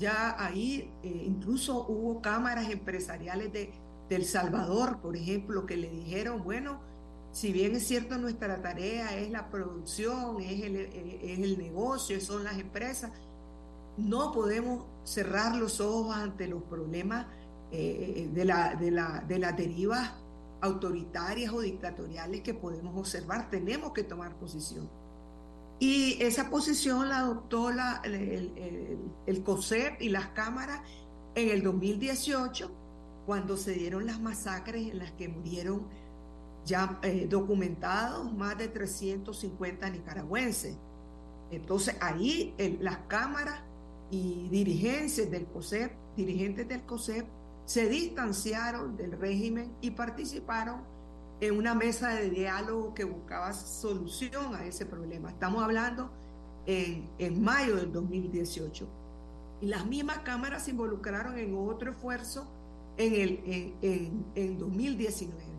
ya 0.00 0.34
ahí 0.42 0.90
eh, 1.02 1.24
incluso 1.26 1.86
hubo 1.86 2.20
cámaras 2.22 2.70
empresariales 2.70 3.52
de, 3.52 3.72
El 4.08 4.24
Salvador, 4.24 4.98
por 5.00 5.14
ejemplo, 5.14 5.66
que 5.66 5.76
le 5.76 5.88
dijeron, 5.88 6.42
bueno, 6.42 6.80
si 7.30 7.52
bien 7.52 7.76
es 7.76 7.86
cierto 7.86 8.18
nuestra 8.18 8.60
tarea 8.60 9.16
es 9.16 9.30
la 9.30 9.50
producción, 9.50 10.40
es 10.40 10.62
el, 10.64 10.76
eh, 10.76 11.20
es 11.22 11.38
el 11.38 11.58
negocio, 11.58 12.20
son 12.20 12.42
las 12.42 12.58
empresas, 12.58 13.12
no 13.96 14.32
podemos 14.32 14.86
cerrar 15.04 15.54
los 15.54 15.80
ojos 15.80 16.16
ante 16.16 16.48
los 16.48 16.62
problemas 16.64 17.26
eh, 17.72 18.28
de, 18.32 18.44
la, 18.44 18.74
de, 18.74 18.90
la, 18.90 19.24
de 19.26 19.38
las 19.38 19.56
derivas 19.56 20.12
autoritarias 20.60 21.52
o 21.52 21.60
dictatoriales 21.60 22.42
que 22.42 22.54
podemos 22.54 22.96
observar. 22.96 23.48
Tenemos 23.50 23.92
que 23.92 24.02
tomar 24.02 24.34
posición. 24.36 24.88
Y 25.78 26.22
esa 26.22 26.50
posición 26.50 27.08
la 27.08 27.20
adoptó 27.20 27.70
la, 27.70 28.02
el, 28.04 29.42
COSEP 29.42 30.02
y 30.02 30.10
las 30.10 30.26
cámaras 30.28 30.82
en 31.34 31.48
el 31.48 31.62
2018, 31.62 32.70
cuando 33.24 33.56
se 33.56 33.72
dieron 33.72 34.04
las 34.04 34.20
masacres 34.20 34.90
en 34.90 34.98
las 34.98 35.12
que 35.12 35.28
murieron 35.28 35.86
ya 36.66 36.98
eh, 37.02 37.26
documentados 37.30 38.30
más 38.34 38.58
de 38.58 38.68
350 38.68 39.88
nicaragüenses. 39.88 40.76
Entonces 41.50 41.96
ahí 42.00 42.54
las 42.80 42.98
cámaras 43.08 43.62
y 44.10 44.48
dirigencias 44.50 45.30
del 45.30 45.46
COSEP, 45.46 45.92
dirigentes 46.16 46.68
del 46.68 46.82
COSEP, 46.82 47.26
se 47.64 47.88
distanciaron 47.88 48.96
del 48.96 49.12
régimen 49.12 49.72
y 49.80 49.92
participaron 49.92 50.82
en 51.40 51.56
una 51.56 51.74
mesa 51.74 52.08
de 52.10 52.30
diálogo 52.30 52.94
que 52.94 53.04
buscaba 53.04 53.52
solución 53.52 54.54
a 54.54 54.64
ese 54.66 54.84
problema. 54.84 55.30
Estamos 55.30 55.62
hablando 55.62 56.10
en, 56.66 57.08
en 57.18 57.42
mayo 57.42 57.76
del 57.76 57.92
2018. 57.92 58.86
Y 59.62 59.66
las 59.66 59.86
mismas 59.86 60.18
cámaras 60.18 60.64
se 60.64 60.70
involucraron 60.72 61.38
en 61.38 61.54
otro 61.56 61.92
esfuerzo 61.92 62.46
en, 62.96 63.14
el, 63.14 63.76
en, 63.82 64.26
en 64.34 64.58
2019. 64.58 65.50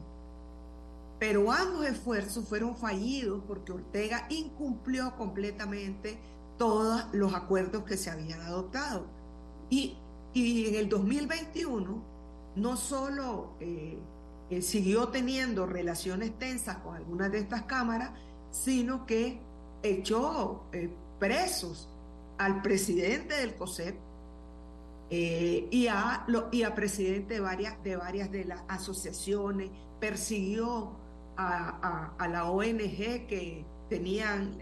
Pero 1.19 1.52
ambos 1.52 1.86
esfuerzos 1.86 2.48
fueron 2.48 2.76
fallidos 2.76 3.44
porque 3.48 3.72
Ortega 3.72 4.26
incumplió 4.30 5.15
completamente 5.18 6.19
todos 6.57 7.06
los 7.14 7.34
acuerdos 7.34 7.84
que 7.84 7.95
se 7.95 8.10
habían 8.10 8.41
adoptado. 8.41 9.06
Y, 9.69 9.98
y 10.34 10.68
en 10.68 10.76
el 10.76 10.90
2021, 10.90 12.03
no 12.56 12.78
solo 12.78 13.53
eh, 13.60 13.98
siguió 14.62 15.10
teniendo 15.10 15.66
relaciones 15.66 16.38
tensas 16.38 16.78
con 16.78 16.95
algunas 16.95 17.32
de 17.32 17.40
estas 17.40 17.64
cámaras, 17.64 18.12
sino 18.52 19.06
que 19.06 19.40
echó 19.84 20.64
eh, 20.72 20.90
presos 21.20 21.90
al 22.38 22.62
presidente 22.62 23.36
del 23.36 23.56
COSEP 23.56 23.95
eh, 25.10 25.68
y, 25.70 25.88
a, 25.88 26.24
lo, 26.28 26.48
y 26.52 26.64
a 26.64 26.74
presidente 26.74 27.36
de 27.36 27.40
varias, 27.41 27.82
de 27.84 27.95
varias 27.98 28.32
de 28.32 28.45
las 28.45 28.64
asociaciones, 28.68 29.70
persiguió 29.99 30.91
a, 31.38 32.28
la 32.30 32.52
ONG 32.52 33.26
que 33.28 33.66
tenían 33.90 34.58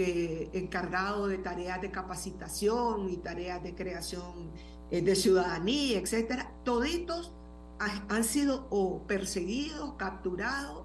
eh, 0.00 0.50
encargado 0.52 1.28
de 1.28 1.38
tareas 1.38 1.80
de 1.80 1.90
capacitación 1.90 3.08
y 3.10 3.16
tareas 3.18 3.62
de 3.62 3.74
creación 3.74 4.50
de 4.90 5.14
ciudadanía, 5.14 6.00
etcétera, 6.00 6.52
toditos 6.64 7.32
han 7.78 8.24
sido 8.24 8.66
o 8.70 9.06
perseguidos, 9.06 9.94
capturados 9.94 10.84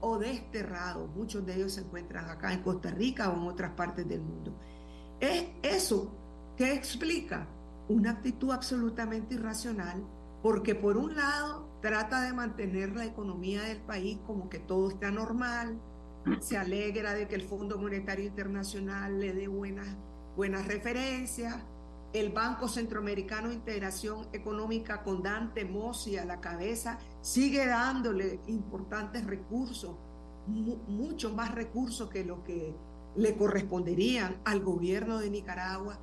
o 0.00 0.18
desterrados. 0.18 1.10
Muchos 1.16 1.46
de 1.46 1.56
ellos 1.56 1.72
se 1.72 1.80
encuentran 1.80 2.28
acá 2.28 2.52
en 2.52 2.62
Costa 2.62 2.90
Rica 2.90 3.30
o 3.30 3.34
en 3.34 3.48
otras 3.48 3.72
partes 3.72 4.06
del 4.06 4.20
mundo. 4.20 4.54
Es 5.20 5.46
eso 5.62 6.12
que 6.56 6.74
explica 6.74 7.48
una 7.88 8.10
actitud 8.10 8.50
absolutamente 8.50 9.34
irracional, 9.34 10.04
porque 10.42 10.74
por 10.74 10.98
un 10.98 11.16
lado 11.16 11.66
trata 11.80 12.20
de 12.22 12.32
mantener 12.32 12.94
la 12.94 13.06
economía 13.06 13.62
del 13.62 13.80
país 13.80 14.18
como 14.26 14.50
que 14.50 14.58
todo 14.58 14.90
está 14.90 15.10
normal, 15.10 15.80
se 16.40 16.56
alegra 16.56 17.14
de 17.14 17.26
que 17.26 17.34
el 17.34 17.42
Fondo 17.42 17.78
Monetario 17.78 18.26
Internacional 18.26 19.20
le 19.20 19.32
dé 19.32 19.48
buenas, 19.48 19.88
buenas 20.36 20.66
referencias. 20.66 21.56
El 22.12 22.30
Banco 22.30 22.68
Centroamericano 22.68 23.48
de 23.48 23.56
Integración 23.56 24.28
Económica 24.32 25.02
con 25.02 25.22
Dante 25.22 25.64
Mossi 25.64 26.16
a 26.16 26.24
la 26.24 26.40
cabeza 26.40 26.98
sigue 27.20 27.66
dándole 27.66 28.40
importantes 28.46 29.26
recursos, 29.26 29.94
mucho 30.46 31.34
más 31.34 31.54
recursos 31.54 32.08
que 32.08 32.24
lo 32.24 32.42
que 32.44 32.74
le 33.16 33.36
corresponderían 33.36 34.40
al 34.44 34.60
gobierno 34.60 35.18
de 35.18 35.30
Nicaragua. 35.30 35.98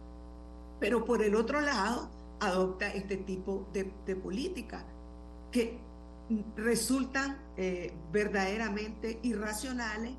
Pero 0.80 1.06
por 1.06 1.24
el 1.24 1.36
otro 1.36 1.62
lado, 1.62 2.10
adopta 2.40 2.90
este 2.90 3.18
tipo 3.18 3.68
de 3.74 4.16
política 4.16 4.86
que 5.52 5.80
resultan 6.56 7.38
eh, 7.58 7.94
verdaderamente 8.12 9.20
irracionales 9.24 10.14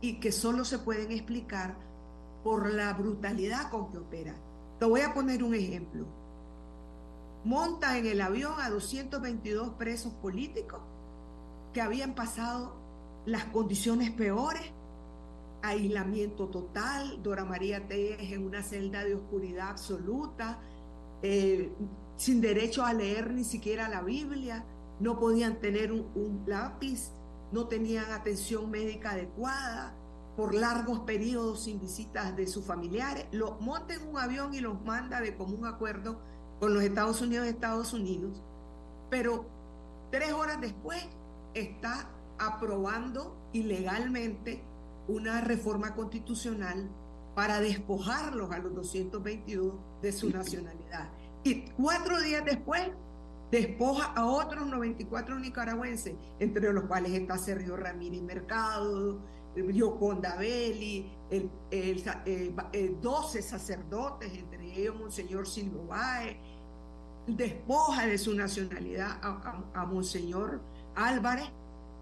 y 0.00 0.18
que 0.20 0.32
solo 0.32 0.64
se 0.64 0.78
pueden 0.78 1.12
explicar 1.12 1.76
por 2.42 2.72
la 2.72 2.92
brutalidad 2.94 3.70
con 3.70 3.90
que 3.90 3.98
opera. 3.98 4.34
Te 4.78 4.86
voy 4.86 5.02
a 5.02 5.12
poner 5.12 5.44
un 5.44 5.54
ejemplo. 5.54 6.06
Monta 7.44 7.98
en 7.98 8.06
el 8.06 8.20
avión 8.20 8.54
a 8.58 8.70
222 8.70 9.70
presos 9.74 10.12
políticos 10.14 10.80
que 11.72 11.80
habían 11.80 12.14
pasado 12.14 12.74
las 13.26 13.44
condiciones 13.46 14.10
peores, 14.10 14.62
aislamiento 15.62 16.48
total, 16.48 17.22
Dora 17.22 17.44
María 17.44 17.86
Telles 17.86 18.32
en 18.32 18.46
una 18.46 18.62
celda 18.62 19.04
de 19.04 19.14
oscuridad 19.14 19.70
absoluta, 19.70 20.58
eh, 21.22 21.70
sin 22.16 22.40
derecho 22.40 22.84
a 22.84 22.92
leer 22.94 23.32
ni 23.32 23.44
siquiera 23.44 23.88
la 23.88 24.02
Biblia, 24.02 24.64
no 25.00 25.18
podían 25.18 25.56
tener 25.56 25.92
un, 25.92 26.44
lápiz, 26.46 27.10
no 27.52 27.66
tenían 27.66 28.12
atención 28.12 28.70
médica 28.70 29.12
adecuada, 29.12 29.94
por 30.36 30.54
largos 30.54 31.00
periodos 31.00 31.64
sin 31.64 31.80
visitas 31.80 32.36
de 32.36 32.46
sus 32.46 32.64
familiares, 32.64 33.26
los 33.32 33.60
monta 33.60 33.94
en 33.94 34.08
un 34.08 34.18
avión 34.18 34.54
y 34.54 34.60
los 34.60 34.80
manda 34.84 35.20
de 35.20 35.34
común 35.34 35.66
acuerdo 35.66 36.20
con 36.60 36.72
los 36.72 36.82
Estados 36.82 37.20
Unidos 37.20 37.46
Estados 37.46 37.92
Unidos, 37.92 38.42
pero 39.10 39.44
tres 40.10 40.32
horas 40.32 40.60
después 40.60 41.02
está 41.54 42.08
aprobando 42.38 43.36
ilegalmente 43.52 44.62
una 45.08 45.40
reforma 45.40 45.94
constitucional 45.94 46.88
para 47.34 47.60
despojarlos 47.60 48.50
a 48.52 48.58
los 48.58 48.74
222 48.74 49.74
de 50.02 50.12
su 50.12 50.30
nacionalidad. 50.30 51.10
Y 51.42 51.62
cuatro 51.72 52.20
días 52.20 52.44
después 52.44 52.90
despoja 53.50 54.12
a 54.14 54.26
otros 54.26 54.66
94 54.66 55.38
nicaragüenses, 55.38 56.14
entre 56.38 56.72
los 56.72 56.84
cuales 56.84 57.12
está 57.12 57.36
Sergio 57.36 57.76
Ramírez 57.76 58.22
Mercado, 58.22 59.20
Yoconda 59.56 60.36
Belli, 60.36 61.10
el, 61.30 61.50
el, 61.70 63.00
12 63.00 63.42
sacerdotes, 63.42 64.32
entre 64.32 64.80
ellos 64.80 64.98
Monseñor 64.98 65.46
Silvo 65.46 65.88
despoja 67.26 68.06
de 68.06 68.18
su 68.18 68.34
nacionalidad 68.34 69.18
a, 69.22 69.86
Monseñor 69.86 70.60
Álvarez, 70.94 71.48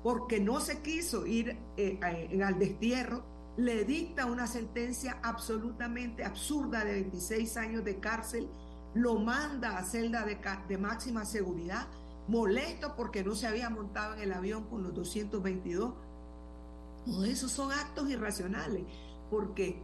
porque 0.02 0.40
no 0.40 0.60
se 0.60 0.80
quiso 0.80 1.26
ir 1.26 1.56
eh, 1.76 1.98
al 2.44 2.58
destierro, 2.58 3.24
le 3.56 3.84
dicta 3.84 4.26
una 4.26 4.46
sentencia 4.46 5.18
absolutamente 5.22 6.24
absurda 6.24 6.84
de 6.84 6.92
26 6.92 7.56
años 7.56 7.84
de 7.84 7.98
cárcel 7.98 8.48
lo 8.98 9.14
manda 9.14 9.78
a 9.78 9.84
celda 9.84 10.24
de, 10.24 10.78
máxima 10.78 11.24
seguridad, 11.24 11.86
molesto 12.26 12.96
porque 12.96 13.22
no 13.22 13.34
se 13.34 13.46
había 13.46 13.70
montado 13.70 14.14
en 14.14 14.20
el 14.20 14.32
avión 14.32 14.64
con 14.64 14.82
los 14.82 14.92
222. 14.94 15.94
Todos 17.06 17.28
esos 17.28 17.52
son 17.52 17.70
actos 17.70 18.10
irracionales, 18.10 18.82
porque 19.30 19.80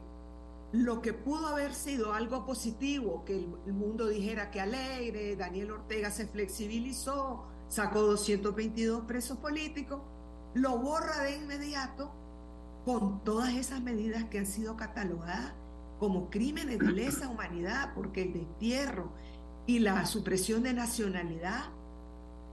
lo 0.73 1.01
que 1.01 1.13
pudo 1.13 1.47
haber 1.47 1.75
sido 1.75 2.13
algo 2.13 2.45
positivo, 2.45 3.25
que 3.25 3.37
el, 3.37 3.73
mundo 3.73 4.09
dijera 4.09 4.51
que 4.51 4.61
alegre, 4.61 5.37
Daniel 5.37 5.71
Ortega 5.71 6.11
se 6.11 6.27
flexibilizó, 6.27 7.45
sacó 7.69 8.03
222 8.03 9.05
presos 9.05 9.39
políticos, 9.39 10.03
lo 10.55 10.77
borra 10.79 11.23
de 11.23 11.37
inmediato 11.37 12.11
con 12.85 13.23
todas 13.23 13.55
esas 13.55 13.81
medidas 13.81 14.25
que 14.25 14.41
han 14.41 14.47
sido 14.47 14.77
catalogadas 14.77 15.55
como 15.99 16.31
crímenes 16.31 16.79
de 16.79 16.93
lesa 16.93 17.29
humanidad, 17.29 17.93
porque 17.95 18.23
el 18.23 18.33
destierro 18.33 19.13
y 19.67 19.79
la 19.79 20.05
supresión 20.07 20.63
de 20.63 20.75
nacionalidad 20.75 21.65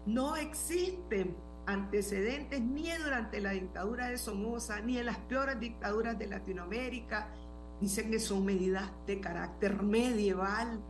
no 0.05 0.35
existen 0.35 1.35
antecedentes 1.65 2.61
ni 2.61 2.89
durante 3.03 3.39
la 3.39 3.51
dictadura 3.51 4.09
de 4.09 4.18
Somoza, 4.18 4.81
ni 4.81 4.97
en 4.97 5.05
las 5.05 5.18
peores 5.18 5.59
dictaduras 5.59 6.18
de 6.18 6.27
Latinoamérica. 6.27 7.30
Dicen 7.80 8.11
que 8.11 8.19
son 8.19 8.45
medidas 8.45 8.89
de 9.07 9.19
carácter 9.19 9.81
medieval 9.81 10.81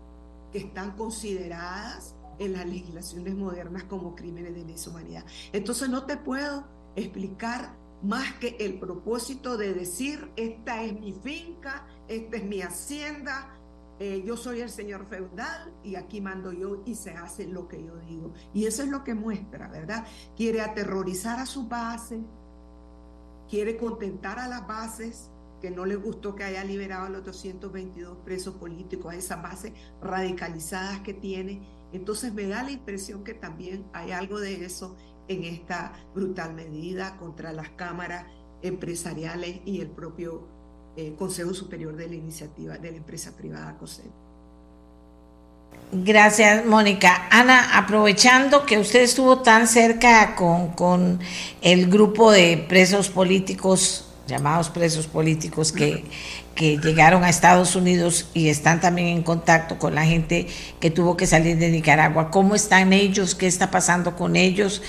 que 0.51 0.59
están 0.59 0.91
consideradas 0.91 2.15
en 2.39 2.53
las 2.53 2.65
legislaciones 2.65 3.35
modernas 3.35 3.83
como 3.83 4.15
crímenes 4.15 4.55
de 4.55 4.65
lesa 4.65 4.89
humanidad. 4.89 5.25
Entonces 5.53 5.89
no 5.89 6.05
te 6.05 6.17
puedo 6.17 6.65
explicar 6.95 7.75
más 8.03 8.33
que 8.35 8.57
el 8.59 8.79
propósito 8.79 9.57
de 9.57 9.73
decir, 9.73 10.31
esta 10.35 10.83
es 10.83 10.99
mi 10.99 11.13
finca, 11.13 11.85
esta 12.07 12.37
es 12.37 12.43
mi 12.43 12.61
hacienda, 12.61 13.57
eh, 13.99 14.23
yo 14.25 14.35
soy 14.35 14.61
el 14.61 14.69
señor 14.71 15.05
feudal 15.05 15.71
y 15.83 15.95
aquí 15.95 16.21
mando 16.21 16.51
yo 16.51 16.81
y 16.85 16.95
se 16.95 17.11
hace 17.11 17.47
lo 17.47 17.67
que 17.67 17.83
yo 17.83 17.97
digo. 17.97 18.33
Y 18.51 18.65
eso 18.65 18.81
es 18.81 18.89
lo 18.89 19.03
que 19.03 19.13
muestra, 19.13 19.67
¿verdad? 19.67 20.07
Quiere 20.35 20.61
aterrorizar 20.61 21.39
a 21.39 21.45
su 21.45 21.67
base, 21.67 22.19
quiere 23.47 23.77
contentar 23.77 24.39
a 24.39 24.47
las 24.47 24.65
bases, 24.65 25.29
que 25.61 25.69
no 25.69 25.85
les 25.85 26.01
gustó 26.01 26.35
que 26.35 26.43
haya 26.43 26.63
liberado 26.63 27.05
a 27.05 27.09
los 27.09 27.23
222 27.23 28.17
presos 28.25 28.55
políticos, 28.55 29.13
a 29.13 29.15
esas 29.15 29.43
bases 29.43 29.73
radicalizadas 30.01 31.01
que 31.01 31.13
tiene. 31.13 31.61
Entonces 31.93 32.33
me 32.33 32.47
da 32.47 32.63
la 32.63 32.71
impresión 32.71 33.23
que 33.23 33.35
también 33.35 33.85
hay 33.93 34.11
algo 34.11 34.39
de 34.39 34.65
eso 34.65 34.97
en 35.27 35.43
esta 35.43 35.93
brutal 36.13 36.53
medida 36.53 37.17
contra 37.17 37.53
las 37.53 37.69
cámaras 37.69 38.25
empresariales 38.61 39.61
y 39.65 39.81
el 39.81 39.87
propio 39.87 40.47
eh, 40.95 41.13
Consejo 41.17 41.53
Superior 41.53 41.95
de 41.95 42.07
la 42.07 42.15
Iniciativa 42.15 42.77
de 42.77 42.91
la 42.91 42.97
Empresa 42.97 43.35
Privada 43.35 43.77
COSEP. 43.77 44.11
Gracias, 45.93 46.65
Mónica. 46.65 47.27
Ana, 47.29 47.77
aprovechando 47.77 48.65
que 48.65 48.77
usted 48.77 49.01
estuvo 49.01 49.39
tan 49.39 49.67
cerca 49.67 50.35
con, 50.35 50.69
con 50.69 51.19
el 51.61 51.89
grupo 51.89 52.31
de 52.31 52.65
presos 52.69 53.09
políticos, 53.09 54.10
llamados 54.27 54.69
presos 54.69 55.07
políticos, 55.07 55.71
que 55.71 56.05
que 56.55 56.77
llegaron 56.77 57.23
a 57.23 57.29
Estados 57.29 57.75
Unidos 57.75 58.29
y 58.33 58.49
están 58.49 58.81
también 58.81 59.07
en 59.07 59.23
contacto 59.23 59.77
con 59.77 59.95
la 59.95 60.03
gente 60.03 60.47
que 60.79 60.91
tuvo 60.91 61.15
que 61.17 61.25
salir 61.25 61.57
de 61.57 61.69
Nicaragua. 61.69 62.29
¿Cómo 62.29 62.55
están 62.55 62.93
ellos? 62.93 63.35
¿Qué 63.35 63.47
está 63.47 63.71
pasando 63.71 64.15
con 64.15 64.35
ellos? 64.35 64.81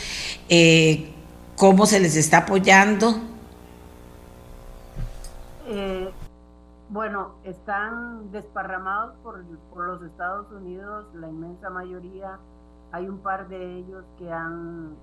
Eh, 0.48 1.14
¿Cómo 1.56 1.86
se 1.86 2.00
les 2.00 2.16
está 2.16 2.38
apoyando? 2.38 3.14
Eh, 5.66 6.10
bueno, 6.88 7.36
están 7.44 8.30
desparramados 8.32 9.14
por, 9.22 9.42
los 9.42 10.02
Estados 10.02 10.50
Unidos, 10.52 11.06
la 11.14 11.28
inmensa 11.28 11.70
mayoría. 11.70 12.38
Hay 12.90 13.08
un 13.08 13.18
par 13.20 13.48
de 13.48 13.78
ellos 13.78 14.04
que 14.18 14.30
han 14.30 14.94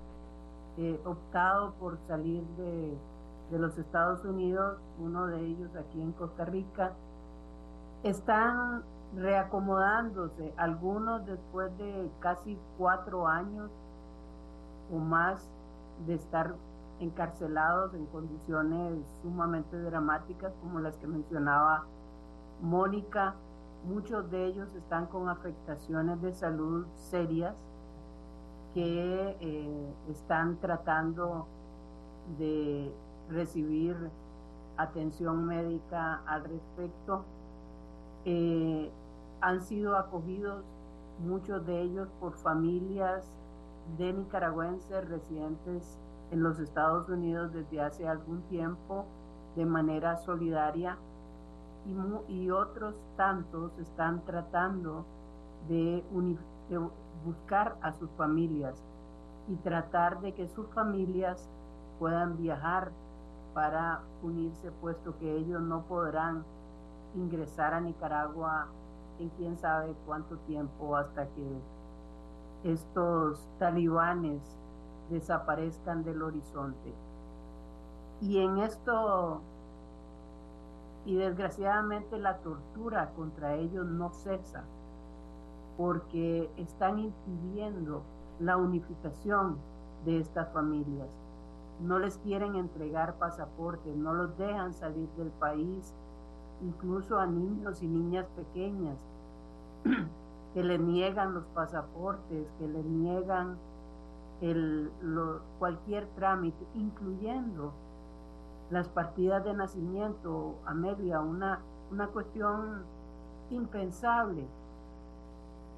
eh, 0.78 1.00
optado 1.04 1.74
por 1.80 1.98
salir 2.06 2.42
de, 2.56 2.94
de 3.50 3.58
los 3.58 3.76
Estados 3.78 4.24
Unidos, 4.24 4.78
uno 4.98 5.26
de 5.26 5.40
ellos 5.40 5.74
aquí 5.76 6.00
en 6.00 6.12
Costa 6.12 6.44
Rica, 6.44 6.92
están 8.02 8.82
reacomodándose, 9.14 10.54
algunos 10.56 11.26
después 11.26 11.76
de 11.78 12.10
casi 12.20 12.56
cuatro 12.78 13.26
años 13.26 13.70
o 14.92 14.98
más 14.98 15.48
de 16.06 16.14
estar 16.14 16.54
encarcelados 17.00 17.94
en 17.94 18.06
condiciones 18.06 18.98
sumamente 19.22 19.80
dramáticas 19.80 20.52
como 20.60 20.78
las 20.80 20.96
que 20.98 21.06
mencionaba 21.06 21.84
Mónica. 22.60 23.34
Muchos 23.84 24.30
de 24.30 24.46
ellos 24.46 24.74
están 24.74 25.06
con 25.06 25.28
afectaciones 25.28 26.20
de 26.20 26.32
salud 26.34 26.86
serias 26.94 27.56
que 28.74 29.36
eh, 29.40 29.94
están 30.10 30.56
tratando 30.58 31.46
de 32.38 32.92
recibir 33.30 33.96
atención 34.76 35.46
médica 35.46 36.22
al 36.26 36.44
respecto. 36.44 37.24
Eh, 38.24 38.90
han 39.40 39.62
sido 39.62 39.96
acogidos 39.96 40.64
muchos 41.24 41.64
de 41.66 41.82
ellos 41.82 42.08
por 42.20 42.34
familias 42.34 43.24
de 43.98 44.12
nicaragüenses 44.12 45.08
residentes 45.08 45.98
en 46.30 46.42
los 46.42 46.58
Estados 46.58 47.08
Unidos 47.08 47.52
desde 47.52 47.80
hace 47.80 48.08
algún 48.08 48.42
tiempo 48.42 49.04
de 49.56 49.66
manera 49.66 50.16
solidaria 50.18 50.96
y, 52.28 52.32
y 52.32 52.50
otros 52.50 52.94
tantos 53.16 53.72
están 53.78 54.24
tratando 54.24 55.04
de, 55.68 56.04
de 56.68 56.88
buscar 57.24 57.76
a 57.82 57.92
sus 57.92 58.10
familias 58.12 58.74
y 59.48 59.56
tratar 59.56 60.20
de 60.20 60.32
que 60.32 60.48
sus 60.48 60.66
familias 60.68 61.48
puedan 61.98 62.36
viajar 62.36 62.92
para 63.54 64.00
unirse, 64.22 64.70
puesto 64.80 65.16
que 65.18 65.36
ellos 65.36 65.60
no 65.60 65.82
podrán 65.82 66.44
ingresar 67.14 67.74
a 67.74 67.80
Nicaragua 67.80 68.68
en 69.18 69.28
quién 69.30 69.58
sabe 69.58 69.94
cuánto 70.06 70.36
tiempo 70.38 70.96
hasta 70.96 71.26
que 71.28 71.60
estos 72.64 73.48
talibanes 73.58 74.40
desaparezcan 75.10 76.04
del 76.04 76.22
horizonte. 76.22 76.94
Y 78.20 78.38
en 78.38 78.58
esto, 78.58 79.40
y 81.04 81.16
desgraciadamente 81.16 82.18
la 82.18 82.38
tortura 82.38 83.10
contra 83.16 83.54
ellos 83.54 83.86
no 83.86 84.10
cesa, 84.10 84.64
porque 85.76 86.50
están 86.56 86.98
impidiendo 86.98 88.02
la 88.38 88.56
unificación 88.56 89.56
de 90.04 90.20
estas 90.20 90.52
familias. 90.52 91.08
No 91.82 91.98
les 91.98 92.18
quieren 92.18 92.56
entregar 92.56 93.14
pasaportes, 93.14 93.96
no 93.96 94.12
los 94.12 94.36
dejan 94.36 94.74
salir 94.74 95.08
del 95.16 95.30
país, 95.30 95.94
incluso 96.62 97.18
a 97.18 97.26
niños 97.26 97.82
y 97.82 97.86
niñas 97.86 98.26
pequeñas, 98.36 98.98
que 100.54 100.62
les 100.62 100.80
niegan 100.80 101.34
los 101.34 101.44
pasaportes, 101.54 102.46
que 102.58 102.68
les 102.68 102.84
niegan 102.84 103.56
cualquier 105.58 106.06
trámite, 106.16 106.64
incluyendo 106.74 107.72
las 108.70 108.88
partidas 108.88 109.44
de 109.44 109.52
nacimiento, 109.52 110.54
Amelia, 110.64 111.20
una, 111.20 111.60
una 111.90 112.06
cuestión 112.08 112.82
impensable. 113.50 114.46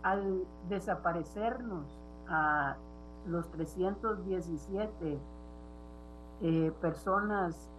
Al 0.02 0.44
desaparecernos 0.68 1.86
a 2.28 2.76
los 3.26 3.48
317 3.50 5.18
eh, 6.42 6.72
personas 6.80 7.70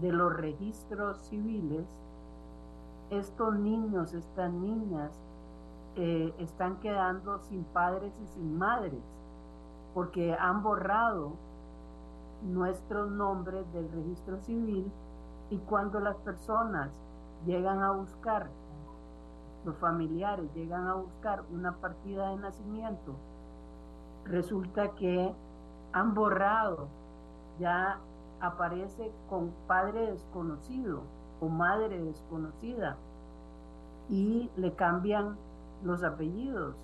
de 0.00 0.12
los 0.12 0.32
registros 0.36 1.18
civiles, 1.22 1.86
estos 3.10 3.58
niños, 3.58 4.12
estas 4.12 4.52
niñas, 4.52 5.10
eh, 5.96 6.32
están 6.38 6.78
quedando 6.80 7.38
sin 7.40 7.64
padres 7.64 8.12
y 8.22 8.26
sin 8.28 8.58
madres, 8.58 9.02
porque 9.94 10.34
han 10.34 10.62
borrado 10.62 11.32
nuestros 12.42 13.10
nombres 13.10 13.70
del 13.72 13.90
registro 13.90 14.38
civil 14.40 14.90
y 15.50 15.58
cuando 15.58 15.98
las 15.98 16.16
personas 16.18 16.90
llegan 17.46 17.82
a 17.82 17.90
buscar, 17.92 18.48
los 19.64 19.76
familiares 19.78 20.48
llegan 20.54 20.86
a 20.86 20.94
buscar 20.94 21.42
una 21.50 21.72
partida 21.72 22.30
de 22.30 22.36
nacimiento, 22.36 23.14
resulta 24.24 24.90
que 24.90 25.34
han 25.92 26.14
borrado, 26.14 26.86
ya 27.58 27.98
aparece 28.40 29.12
con 29.28 29.52
padre 29.66 30.10
desconocido 30.10 31.02
o 31.40 31.48
madre 31.48 32.00
desconocida 32.02 32.96
y 34.08 34.50
le 34.56 34.74
cambian 34.74 35.36
los 35.84 36.02
apellidos. 36.02 36.76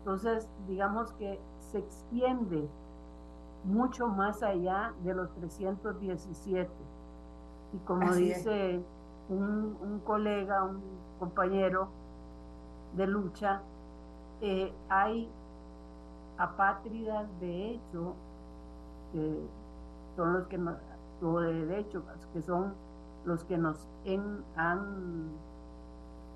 Entonces, 0.00 0.48
digamos 0.66 1.12
que 1.12 1.40
se 1.70 1.78
extiende 1.78 2.68
mucho 3.64 4.08
más 4.08 4.42
allá 4.42 4.92
de 5.02 5.14
los 5.14 5.32
317. 5.34 6.70
Y 7.72 7.78
como 7.78 8.14
dice 8.14 8.82
un, 9.28 10.00
colega, 10.04 10.64
un 10.64 10.82
compañero 11.18 11.88
de 12.96 13.06
lucha, 13.06 13.62
eh, 14.40 14.72
hay 14.88 15.30
apátridas 16.36 17.28
de 17.40 17.70
hecho, 17.70 18.14
son 20.16 20.32
los 20.32 20.46
que 20.46 20.58
nos, 20.58 20.76
o 21.22 21.40
de 21.40 21.78
hecho, 21.78 22.02
que 22.32 22.42
son 22.42 22.74
los 23.24 23.44
que 23.44 23.58
nos 23.58 23.86
han 24.56 25.28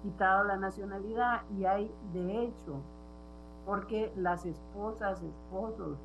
quitado 0.03 0.45
la 0.45 0.57
nacionalidad 0.57 1.43
y 1.57 1.65
hay 1.65 1.93
de 2.13 2.45
hecho, 2.45 2.81
porque 3.67 4.13
las 4.17 4.47
esposas, 4.47 5.23
esposos, 5.23 5.99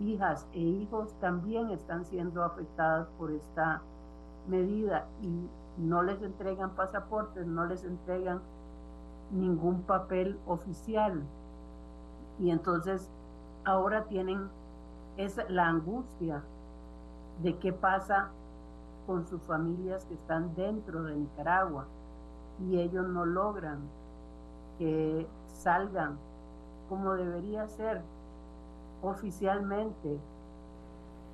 hijas 0.00 0.46
e 0.52 0.60
hijos 0.60 1.12
también 1.20 1.70
están 1.70 2.04
siendo 2.04 2.42
afectadas 2.42 3.08
por 3.18 3.30
esta 3.30 3.82
medida 4.48 5.06
y 5.22 5.48
no 5.78 6.02
les 6.02 6.22
entregan 6.22 6.70
pasaportes, 6.70 7.46
no 7.46 7.66
les 7.66 7.84
entregan 7.84 8.40
ningún 9.30 9.82
papel 9.82 10.38
oficial. 10.46 11.22
Y 12.38 12.50
entonces 12.50 13.10
ahora 13.64 14.04
tienen 14.04 14.48
esa, 15.16 15.44
la 15.48 15.68
angustia 15.68 16.42
de 17.42 17.56
qué 17.58 17.72
pasa 17.72 18.28
con 19.06 19.26
sus 19.26 19.40
familias 19.42 20.04
que 20.06 20.14
están 20.14 20.54
dentro 20.54 21.02
de 21.04 21.16
Nicaragua 21.16 21.86
y 22.60 22.78
ellos 22.78 23.06
no 23.08 23.24
logran 23.24 23.78
que 24.78 25.26
salgan 25.46 26.18
como 26.88 27.14
debería 27.14 27.66
ser 27.68 28.02
oficialmente 29.02 30.18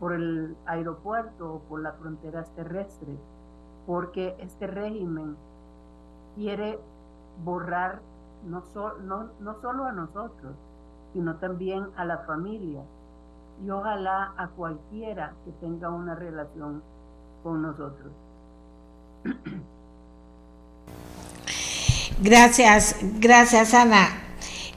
por 0.00 0.12
el 0.12 0.56
aeropuerto 0.66 1.54
o 1.54 1.58
por 1.60 1.80
las 1.80 1.96
fronteras 1.96 2.48
terrestres, 2.56 3.18
porque 3.86 4.36
este 4.38 4.66
régimen 4.66 5.36
quiere 6.34 6.78
borrar 7.44 8.00
no, 8.46 8.62
no, 9.02 9.30
no 9.40 9.54
solo 9.62 9.84
a 9.84 9.92
nosotros, 9.92 10.54
sino 11.12 11.36
también 11.36 11.88
a 11.96 12.04
la 12.04 12.18
familia 12.18 12.82
y 13.62 13.70
ojalá 13.70 14.34
a 14.36 14.48
cualquiera 14.48 15.34
que 15.44 15.52
tenga 15.60 15.90
una 15.90 16.14
relación 16.14 16.82
con 17.42 17.62
nosotros. 17.62 18.12
Gracias, 22.20 22.96
gracias 23.18 23.74
Ana. 23.74 24.08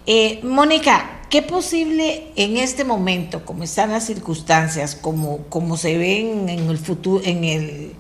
Eh, 0.08 0.40
Mónica, 0.44 1.22
¿qué 1.30 1.44
posible 1.44 2.32
en 2.36 2.58
este 2.58 2.84
momento, 2.84 3.46
como 3.46 3.64
están 3.64 3.92
las 3.92 4.06
circunstancias, 4.06 4.96
como, 4.96 5.44
como 5.50 5.78
se 5.78 6.00
ven 6.00 6.50
en 6.50 6.68
el 6.68 6.80
futuro, 6.80 7.24
en 7.24 7.44
el 7.44 7.94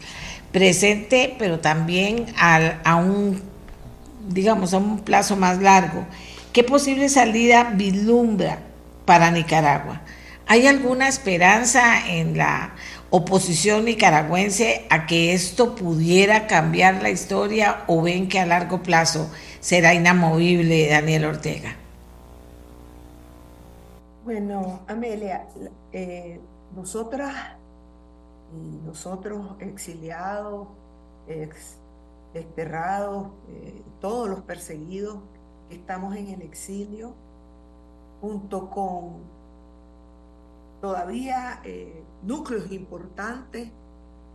presente, 0.51 1.35
pero 1.37 1.59
también 1.59 2.25
a 2.35 2.95
un, 2.95 3.43
digamos, 4.27 4.73
a 4.73 4.77
un 4.77 4.99
plazo 4.99 5.35
más 5.35 5.61
largo, 5.61 6.05
qué 6.51 6.63
posible 6.63 7.07
salida 7.07 7.73
vislumbra 7.75 8.59
para 9.05 9.29
Nicaragua? 9.29 10.01
¿Hay 10.49 10.65
alguna 10.65 11.09
esperanza 11.09 12.07
en 12.07 12.37
la 12.37 12.73
oposición 13.09 13.83
nicaragüense 13.83 14.87
a 14.89 15.05
que 15.05 15.33
esto 15.33 15.75
pudiera 15.75 16.47
cambiar 16.47 17.03
la 17.03 17.09
historia 17.09 17.83
o 17.87 18.01
ven 18.01 18.29
que 18.29 18.39
a 18.39 18.45
largo 18.45 18.81
plazo 18.81 19.29
será 19.59 19.93
inamovible 19.93 20.87
Daniel 20.87 21.25
Ortega? 21.25 21.75
Bueno, 24.23 24.81
Amelia, 24.87 25.47
eh, 25.91 26.39
nosotras 26.73 27.33
y 28.53 28.85
nosotros 28.85 29.57
exiliados, 29.59 30.69
ex, 31.27 31.77
desterrados, 32.33 33.31
eh, 33.49 33.81
todos 33.99 34.29
los 34.29 34.41
perseguidos 34.41 35.19
que 35.67 35.75
estamos 35.75 36.15
en 36.15 36.29
el 36.29 36.41
exilio, 36.41 37.15
junto 38.21 38.69
con 38.69 39.36
todavía 40.81 41.61
eh, 41.63 42.03
núcleos 42.23 42.71
importantes 42.71 43.71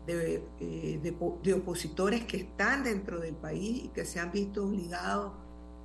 de, 0.07 0.45
eh, 0.61 1.01
de, 1.43 1.55
opositores 1.55 2.25
que 2.25 2.39
están 2.39 2.83
dentro 2.83 3.21
del 3.21 3.35
país 3.35 3.85
y 3.85 3.89
que 3.89 4.05
se 4.05 4.19
han 4.19 4.33
visto 4.33 4.65
obligados 4.65 5.33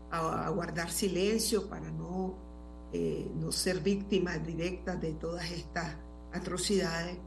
a, 0.09 0.49
guardar 0.49 0.89
silencio 0.89 1.69
para 1.69 1.91
no, 1.91 2.35
eh, 2.93 3.29
no 3.35 3.51
ser 3.51 3.81
víctimas 3.81 4.43
directas 4.45 4.99
de 4.99 5.13
todas 5.13 5.51
estas 5.51 5.95
atrocidades. 6.33 7.17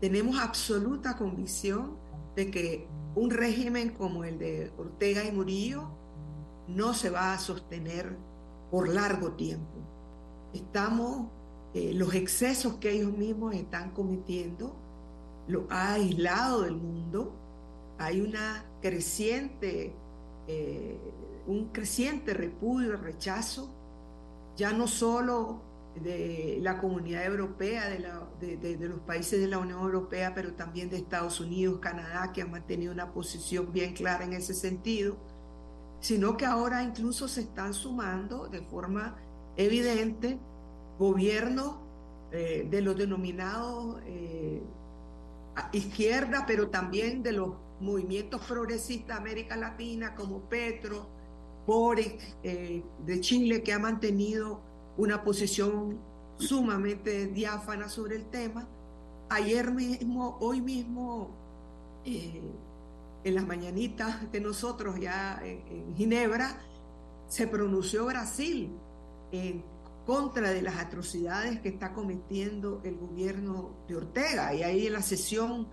Tenemos 0.00 0.38
absoluta 0.40 1.16
convicción 1.16 1.96
de 2.34 2.50
que 2.50 2.88
un 3.14 3.30
régimen 3.30 3.90
como 3.90 4.24
el 4.24 4.38
de 4.38 4.72
Ortega 4.78 5.24
y 5.24 5.32
Murillo 5.32 5.88
no 6.68 6.94
se 6.94 7.10
va 7.10 7.34
a 7.34 7.38
sostener 7.38 8.16
por 8.70 8.88
largo 8.88 9.32
tiempo. 9.32 9.74
Estamos 10.52 11.26
eh, 11.72 11.92
los 11.94 12.14
excesos 12.14 12.74
que 12.74 12.90
ellos 12.90 13.16
mismos 13.16 13.54
están 13.54 13.90
cometiendo, 13.90 14.74
lo 15.46 15.66
ha 15.70 15.94
aislado 15.94 16.62
del 16.62 16.76
mundo, 16.76 17.32
hay 17.98 18.20
una 18.20 18.64
creciente, 18.82 19.92
eh, 20.48 20.98
un 21.46 21.66
creciente 21.66 22.34
repudio, 22.34 22.96
rechazo, 22.96 23.70
ya 24.56 24.72
no 24.72 24.88
solo 24.88 25.62
de 26.02 26.58
la 26.60 26.78
comunidad 26.78 27.24
europea, 27.24 27.88
de, 27.88 28.56
de, 28.56 28.88
los 28.88 29.00
países 29.00 29.40
de 29.40 29.46
la 29.46 29.58
Unión 29.58 29.80
Europea, 29.80 30.32
pero 30.34 30.54
también 30.54 30.90
de 30.90 30.96
Estados 30.96 31.40
Unidos, 31.40 31.78
Canadá, 31.80 32.32
que 32.32 32.42
han 32.42 32.50
mantenido 32.50 32.92
una 32.92 33.12
posición 33.12 33.72
bien 33.72 33.94
clara 33.94 34.24
en 34.24 34.32
ese 34.32 34.54
sentido, 34.54 35.16
sino 36.00 36.36
que 36.36 36.46
ahora 36.46 36.82
incluso 36.82 37.28
se 37.28 37.42
están 37.42 37.74
sumando 37.74 38.48
de 38.48 38.62
forma 38.62 39.16
evidente 39.56 40.38
gobierno 41.00 41.80
eh, 42.30 42.68
de 42.70 42.80
los 42.80 42.96
denominados 42.96 44.00
eh, 44.06 44.62
izquierda, 45.72 46.44
pero 46.46 46.68
también 46.68 47.24
de 47.24 47.32
los 47.32 47.54
movimientos 47.80 48.42
progresistas 48.42 49.16
de 49.16 49.20
América 49.20 49.56
Latina 49.56 50.14
como 50.14 50.40
Petro, 50.42 51.06
Boric 51.66 52.20
eh, 52.42 52.82
de 53.04 53.20
Chile, 53.20 53.62
que 53.62 53.72
ha 53.72 53.78
mantenido 53.78 54.60
una 54.96 55.24
posición 55.24 55.98
sumamente 56.38 57.26
diáfana 57.28 57.88
sobre 57.88 58.16
el 58.16 58.26
tema. 58.26 58.68
Ayer 59.28 59.70
mismo, 59.70 60.36
hoy 60.40 60.60
mismo, 60.60 61.30
eh, 62.04 62.42
en 63.22 63.34
las 63.34 63.46
mañanitas 63.46 64.30
de 64.32 64.40
nosotros 64.40 64.98
ya 64.98 65.40
en, 65.44 65.94
Ginebra, 65.96 66.58
se 67.28 67.46
pronunció 67.46 68.06
Brasil 68.06 68.70
en 69.30 69.62
contra 70.10 70.50
de 70.50 70.60
las 70.60 70.76
atrocidades 70.76 71.60
que 71.60 71.68
está 71.68 71.92
cometiendo 71.92 72.80
el 72.82 72.96
gobierno 72.96 73.76
de 73.86 73.94
Ortega. 73.94 74.52
Y 74.52 74.64
ahí 74.64 74.88
en 74.88 74.94
la 74.94 75.02
sesión 75.02 75.68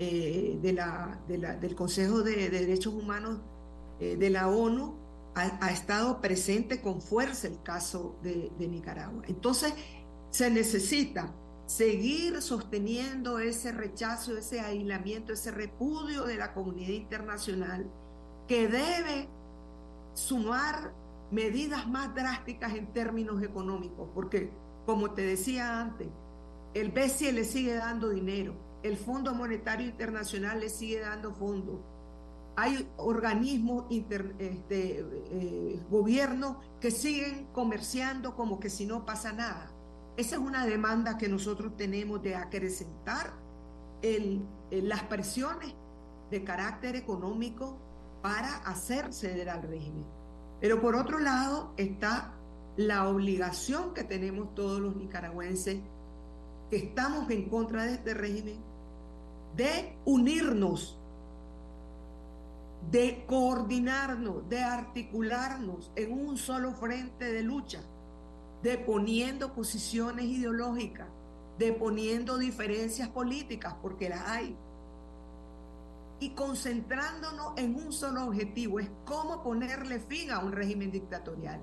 eh, 0.00 0.58
del 0.60 1.74
Consejo 1.76 2.22
de, 2.22 2.50
Derechos 2.50 2.92
Humanos 2.92 3.38
eh, 4.00 4.16
de 4.16 4.28
la 4.28 4.48
ONU 4.48 4.96
ha, 5.36 5.70
estado 5.70 6.20
presente 6.20 6.80
con 6.80 7.00
fuerza 7.00 7.46
el 7.46 7.62
caso 7.62 8.18
de 8.24 8.66
Nicaragua. 8.66 9.22
Entonces, 9.28 9.72
se 10.30 10.50
necesita 10.50 11.32
seguir 11.66 12.42
sosteniendo 12.42 13.38
ese 13.38 13.70
rechazo, 13.70 14.36
ese 14.36 14.58
aislamiento, 14.58 15.32
ese 15.32 15.52
repudio 15.52 16.24
de 16.24 16.38
la 16.38 16.54
comunidad 16.54 16.90
internacional 16.90 17.88
que 18.48 18.66
debe 18.66 19.28
sumar 20.14 20.92
medidas 21.30 21.88
más 21.88 22.14
drásticas 22.14 22.74
en 22.74 22.92
términos 22.92 23.42
económicos, 23.42 24.08
porque 24.14 24.50
como 24.84 25.12
te 25.12 25.22
decía 25.22 25.80
antes, 25.80 26.08
el 26.74 26.90
BCE 26.90 27.32
le 27.32 27.44
sigue 27.44 27.74
dando 27.74 28.10
dinero, 28.10 28.54
el 28.82 28.96
Fondo 28.96 29.34
Monetario 29.34 29.86
Internacional 29.86 30.60
le 30.60 30.68
sigue 30.68 31.00
dando 31.00 31.32
fondos, 31.32 31.80
hay 32.56 32.88
organismos, 32.96 33.84
este, 33.90 35.04
eh, 35.30 35.80
gobiernos 35.90 36.56
que 36.80 36.90
siguen 36.90 37.46
comerciando 37.52 38.34
como 38.34 38.58
que 38.58 38.70
si 38.70 38.86
no 38.86 39.04
pasa 39.04 39.32
nada. 39.32 39.70
Esa 40.16 40.36
es 40.36 40.40
una 40.40 40.64
demanda 40.64 41.18
que 41.18 41.28
nosotros 41.28 41.76
tenemos 41.76 42.22
de 42.22 42.34
acrecentar 42.34 43.34
las 44.70 45.02
presiones 45.04 45.74
de 46.30 46.44
carácter 46.44 46.96
económico 46.96 47.76
para 48.22 48.56
hacer 48.58 49.12
ceder 49.12 49.50
al 49.50 49.62
régimen. 49.62 50.15
Pero 50.60 50.80
por 50.80 50.96
otro 50.96 51.18
lado 51.18 51.72
está 51.76 52.34
la 52.76 53.08
obligación 53.08 53.94
que 53.94 54.04
tenemos 54.04 54.54
todos 54.54 54.80
los 54.80 54.96
nicaragüenses 54.96 55.78
que 56.70 56.76
estamos 56.76 57.30
en 57.30 57.48
contra 57.48 57.84
de 57.84 57.94
este 57.94 58.14
régimen 58.14 58.58
de 59.56 59.96
unirnos, 60.04 60.98
de 62.90 63.24
coordinarnos, 63.26 64.48
de 64.48 64.62
articularnos 64.62 65.90
en 65.96 66.12
un 66.12 66.36
solo 66.36 66.72
frente 66.72 67.32
de 67.32 67.42
lucha 67.42 67.80
deponiendo 68.62 69.52
posiciones 69.54 70.24
ideológicas, 70.26 71.06
deponiendo 71.58 72.36
diferencias 72.36 73.08
políticas, 73.08 73.74
porque 73.80 74.08
las 74.08 74.22
hay, 74.28 74.56
y 76.18 76.30
concentrándonos 76.30 77.52
en 77.56 77.74
un 77.74 77.92
solo 77.92 78.24
objetivo, 78.24 78.80
es 78.80 78.90
cómo 79.04 79.42
ponerle 79.42 80.00
fin 80.00 80.30
a 80.30 80.38
un 80.38 80.52
régimen 80.52 80.90
dictatorial, 80.90 81.60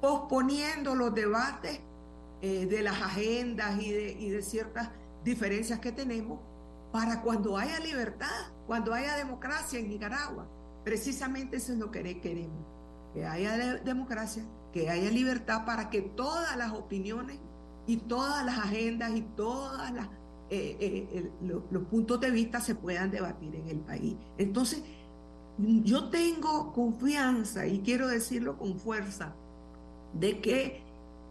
posponiendo 0.00 0.94
los 0.94 1.14
debates 1.14 1.80
eh, 2.40 2.66
de 2.66 2.82
las 2.82 3.00
agendas 3.00 3.80
y 3.80 3.92
de, 3.92 4.12
y 4.12 4.30
de 4.30 4.42
ciertas 4.42 4.90
diferencias 5.24 5.80
que 5.80 5.92
tenemos 5.92 6.40
para 6.92 7.20
cuando 7.20 7.56
haya 7.58 7.78
libertad, 7.80 8.52
cuando 8.66 8.94
haya 8.94 9.16
democracia 9.16 9.78
en 9.78 9.88
Nicaragua. 9.88 10.46
Precisamente 10.84 11.56
eso 11.56 11.72
es 11.72 11.78
lo 11.78 11.90
que 11.90 12.20
queremos, 12.20 12.64
que 13.12 13.26
haya 13.26 13.76
democracia, 13.78 14.44
que 14.72 14.88
haya 14.88 15.10
libertad 15.10 15.66
para 15.66 15.90
que 15.90 16.00
todas 16.00 16.56
las 16.56 16.72
opiniones 16.72 17.38
y 17.86 17.98
todas 17.98 18.44
las 18.44 18.58
agendas 18.58 19.10
y 19.12 19.22
todos 19.22 19.78
eh, 20.50 20.76
eh, 20.80 21.30
los 21.70 21.82
puntos 21.84 22.20
de 22.20 22.30
vista 22.30 22.60
se 22.60 22.74
puedan 22.74 23.10
debatir 23.10 23.54
en 23.54 23.68
el 23.68 23.78
país. 23.78 24.14
Entonces, 24.38 24.82
yo 25.58 26.08
tengo 26.10 26.72
confianza 26.72 27.66
y 27.66 27.80
quiero 27.80 28.08
decirlo 28.08 28.58
con 28.58 28.78
fuerza 28.78 29.34
de 30.12 30.40
que 30.40 30.82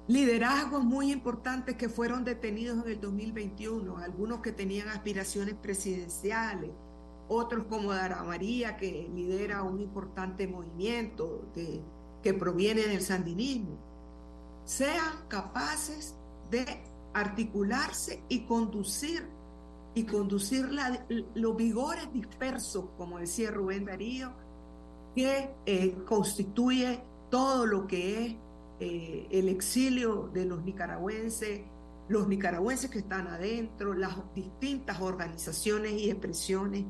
liderazgos 0.08 0.84
muy 0.84 1.12
importantes 1.12 1.76
que 1.76 1.90
fueron 1.90 2.24
detenidos 2.24 2.84
en 2.86 2.92
el 2.92 3.02
2021, 3.02 3.98
algunos 3.98 4.42
que 4.42 4.52
tenían 4.52 4.90
aspiraciones 4.90 5.56
presidenciales, 5.56 6.72
otros 7.28 7.66
como 7.68 7.92
Dara 7.94 8.24
María, 8.24 8.78
que 8.78 9.10
lidera 9.14 9.64
un 9.64 9.80
importante 9.80 10.48
movimiento 10.48 11.44
de, 11.56 11.82
que 12.22 12.34
proviene 12.34 12.84
del 12.84 13.02
sandinismo, 13.02 13.78
sean 14.64 15.28
capaces 15.28 16.16
de 16.52 16.66
articularse 17.16 18.22
y 18.28 18.42
conducir 18.42 19.26
y 19.96 20.04
conducir 20.04 20.70
los 21.36 21.56
vigores 21.56 22.12
dispersos, 22.12 22.84
como 22.98 23.18
decía 23.18 23.50
Rubén 23.50 23.86
Darío, 23.86 24.34
que 25.16 25.50
eh, 25.66 25.96
constituye 26.06 27.02
todo 27.32 27.66
lo 27.66 27.88
que 27.88 28.26
es 28.26 28.36
eh, 28.82 29.28
el 29.32 29.48
exilio 29.48 30.30
de 30.34 30.44
los 30.44 30.66
nicaragüenses, 30.66 31.62
los 32.10 32.28
nicaragüenses 32.28 32.92
que 32.92 33.00
están 33.00 33.28
adentro, 33.28 33.94
las 33.94 34.18
distintas 34.36 35.00
organizaciones 35.00 35.94
y 35.94 36.10
expresiones 36.10 36.84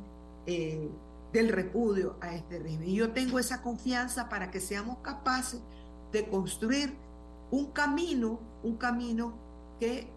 eh, 0.48 0.90
del 1.32 1.50
repudio 1.50 2.18
a 2.22 2.34
este 2.34 2.58
régimen. 2.58 2.92
Yo 2.92 3.12
tengo 3.12 3.38
esa 3.38 3.62
confianza 3.62 4.30
para 4.30 4.50
que 4.50 4.60
seamos 4.60 4.98
capaces 5.04 5.62
de 6.12 6.28
construir 6.28 6.96
un 7.52 7.68
camino, 7.68 8.40
un 8.64 8.78
camino 8.78 9.46
que 9.80 10.15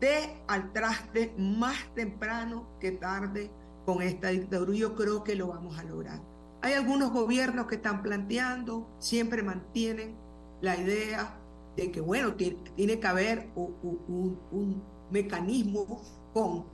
dé 0.00 0.42
al 0.48 0.72
traste 0.72 1.34
más 1.38 1.76
temprano 1.94 2.66
que 2.80 2.92
tarde 2.92 3.50
con 3.84 4.02
esta 4.02 4.28
dictadura. 4.28 4.74
Yo 4.74 4.96
creo 4.96 5.24
que 5.24 5.34
lo 5.34 5.48
vamos 5.48 5.78
a 5.78 5.84
lograr. 5.84 6.20
Hay 6.62 6.74
algunos 6.74 7.12
gobiernos 7.12 7.66
que 7.66 7.76
están 7.76 8.02
planteando, 8.02 8.88
siempre 8.98 9.42
mantienen 9.42 10.14
la 10.60 10.76
idea 10.76 11.38
de 11.76 11.90
que, 11.90 12.00
bueno, 12.00 12.34
tiene, 12.34 13.00
que 13.00 13.06
haber 13.06 13.50
un, 13.54 14.38
un 14.50 14.82
mecanismo 15.10 16.02
con, 16.34 16.66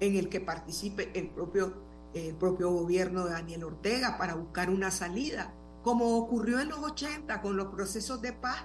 en 0.00 0.16
el 0.16 0.28
que 0.28 0.40
participe 0.40 1.10
el 1.14 1.28
propio 1.30 1.88
el 2.14 2.34
propio 2.34 2.70
gobierno 2.70 3.24
de 3.24 3.32
Daniel 3.32 3.64
Ortega 3.64 4.16
para 4.18 4.34
buscar 4.34 4.70
una 4.70 4.90
salida, 4.90 5.52
como 5.82 6.16
ocurrió 6.16 6.60
en 6.60 6.68
los 6.68 6.78
80 6.78 7.40
con 7.42 7.56
los 7.56 7.68
procesos 7.68 8.20
de 8.22 8.32
paz 8.32 8.64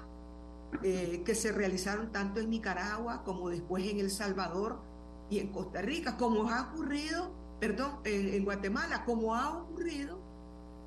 eh, 0.81 1.21
que 1.25 1.35
se 1.35 1.51
realizaron 1.51 2.11
tanto 2.11 2.39
en 2.39 2.49
Nicaragua 2.49 3.23
como 3.23 3.49
después 3.49 3.85
en 3.85 3.99
El 3.99 4.09
Salvador 4.09 4.81
y 5.29 5.39
en 5.39 5.49
Costa 5.49 5.81
Rica, 5.81 6.17
como 6.17 6.49
ha 6.49 6.69
ocurrido, 6.69 7.33
perdón, 7.59 7.99
en, 8.03 8.43
Guatemala, 8.43 9.05
como 9.05 9.35
ha 9.35 9.57
ocurrido 9.57 10.19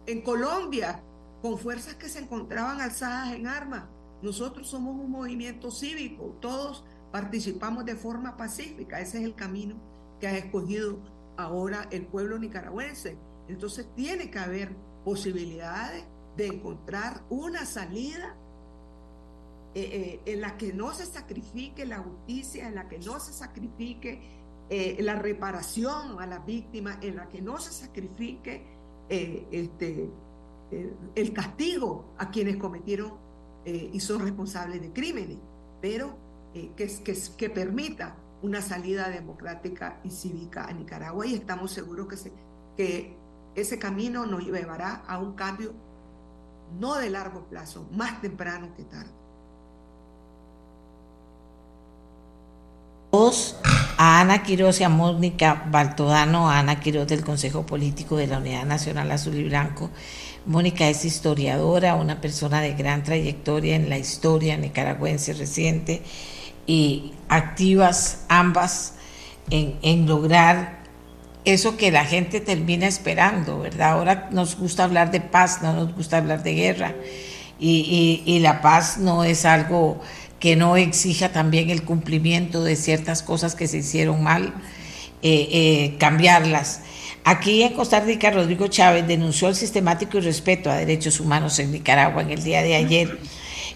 en 0.07 0.23
Colombia, 0.23 1.03
con 1.43 1.59
fuerzas 1.59 1.95
que 1.95 2.09
se 2.09 2.21
encontraban 2.21 2.81
alzadas 2.81 3.35
en 3.35 3.47
armas. 3.47 3.85
Nosotros 4.23 4.69
somos 4.69 4.95
un 4.99 5.11
movimiento 5.11 5.71
cívico, 5.71 6.37
todos 6.41 6.85
participamos 7.13 7.85
de 7.85 7.97
forma 7.97 8.37
pacífica, 8.37 9.01
ese 9.01 9.19
es 9.19 9.25
el 9.25 9.35
camino 9.35 9.77
que 10.21 10.27
ha 10.27 10.37
escogido 10.37 10.99
ahora 11.37 11.89
el 11.91 12.07
pueblo 12.07 12.39
nicaragüense. 12.39 13.19
Entonces 13.49 13.89
tiene 13.95 14.31
que 14.31 14.39
haber 14.39 14.75
posibilidades 15.05 16.05
de 16.37 16.49
encontrar 16.49 17.25
una 17.31 17.65
salida 17.65 18.37
eh, 19.79 20.23
eh, 20.25 20.33
en 20.33 20.41
la 20.41 20.57
que 20.57 20.73
no 20.73 20.95
se 20.95 21.05
sacrifique 21.05 21.85
la 21.85 21.99
justicia, 21.99 22.67
en 22.67 22.77
la 22.77 22.89
que 22.89 22.99
no 22.99 23.21
se 23.21 23.35
sacrifique 23.35 24.23
eh, 24.71 24.97
la 25.01 25.17
reparación 25.17 26.19
a 26.19 26.27
las 26.27 26.47
víctimas, 26.47 26.97
en 27.03 27.17
la 27.17 27.29
que 27.29 27.43
no 27.43 27.59
se 27.59 27.73
sacrifique 27.73 28.65
este, 29.11 30.11
el 31.15 31.33
castigo 31.35 32.15
a 32.17 32.31
quienes 32.31 32.57
cometieron 32.57 33.19
y 33.67 34.01
son 34.01 34.23
responsables 34.23 34.81
de 34.81 34.95
crímenes, 34.95 35.37
pero 35.83 36.17
que, 36.55 36.73
que, 37.05 37.19
que 37.37 37.51
permita 37.51 38.17
una 38.41 38.63
salida 38.63 39.11
democrática 39.11 40.01
y 40.03 40.11
cívica 40.11 40.65
a 40.65 40.73
Nicaragua 40.73 41.27
y 41.27 41.35
estamos 41.35 41.71
seguros 41.71 42.09
que, 42.09 42.33
que 42.79 43.17
ese 43.55 43.79
camino 43.79 44.25
nos 44.25 44.43
llevará 44.43 45.05
a 45.07 45.19
un 45.19 45.35
cambio 45.35 45.75
no 46.81 46.95
de 46.95 47.11
largo 47.11 47.45
plazo, 47.45 47.87
más 47.93 48.23
temprano 48.23 48.75
que 48.75 48.85
tarde. 48.85 49.26
A 53.99 54.21
Ana 54.21 54.43
Quiroz 54.43 54.81
y 54.81 54.85
a 54.85 54.91
Mónica 54.91 55.65
Baltodano, 55.71 56.51
a 56.51 56.59
Ana 56.59 56.81
Quiroz 56.81 57.09
del 57.09 57.25
Consejo 57.25 57.65
Político 57.65 58.19
de 58.19 58.27
la 58.27 58.37
Unidad 58.37 58.67
Nacional 58.67 59.11
Azul 59.11 59.37
y 59.37 59.45
Blanco. 59.45 59.91
Mónica 60.45 60.87
es 60.87 61.07
historiadora, 61.07 61.95
una 61.95 62.21
persona 62.21 62.61
de 62.61 62.75
gran 62.75 63.05
trayectoria 63.05 63.75
en 63.75 63.89
la 63.89 63.97
historia 63.97 64.59
nicaragüense 64.59 65.33
reciente 65.33 66.03
y 66.67 67.15
activas 67.31 68.27
ambas 68.29 68.97
en, 69.49 70.07
lograr 70.07 70.85
eso 71.47 71.79
que 71.79 71.91
la 71.91 72.05
gente 72.05 72.41
termina 72.41 72.87
esperando, 72.87 73.61
¿verdad? 73.61 73.93
Ahora 73.93 74.29
nos 74.31 74.59
gusta 74.59 74.85
hablar 74.85 75.11
de 75.11 75.23
paz, 75.23 75.63
no 75.63 75.73
nos 75.73 75.95
gusta 75.95 76.19
hablar 76.19 76.43
de 76.43 76.53
guerra. 76.53 76.95
Y, 77.59 78.39
la 78.43 78.61
paz 78.61 78.99
no 78.99 79.25
es 79.25 79.47
algo 79.47 80.03
que 80.47 80.55
no 80.55 80.77
exija 80.77 81.33
también 81.33 81.71
el 81.71 81.83
cumplimiento 81.83 82.63
de 82.63 82.77
ciertas 82.77 83.25
cosas 83.25 83.57
que 83.57 83.67
se 83.67 83.79
hicieron 83.79 84.23
mal, 84.23 84.55
eh, 85.21 85.49
eh, 85.51 85.97
cambiarlas. 85.99 86.83
Aquí 87.25 87.65
en 87.65 87.73
Costa 87.73 87.99
Rica, 87.99 88.31
Rodrigo 88.31 88.69
Chávez 88.69 89.09
denunció 89.09 89.49
el 89.49 89.57
sistemático 89.57 90.19
irrespeto 90.19 90.71
a 90.71 90.77
derechos 90.77 91.19
humanos 91.19 91.59
en 91.59 91.73
Nicaragua 91.73 92.23
en 92.23 92.31
el 92.31 92.45
día 92.45 92.63
de 92.63 92.77
ayer 92.77 93.19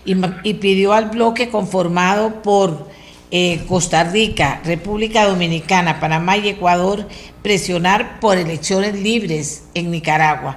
y 0.05 0.55
pidió 0.55 0.93
al 0.93 1.07
bloque 1.07 1.49
conformado 1.49 2.41
por 2.41 2.89
eh, 3.33 3.65
Costa 3.67 4.05
Rica, 4.05 4.61
República 4.65 5.27
Dominicana, 5.27 5.99
Panamá 5.99 6.37
y 6.37 6.51
Ecuador 6.51 7.09
presionar 7.43 8.21
por 8.21 8.39
elecciones 8.39 8.95
libres 8.95 9.65
en 9.75 9.91
Nicaragua. 9.91 10.57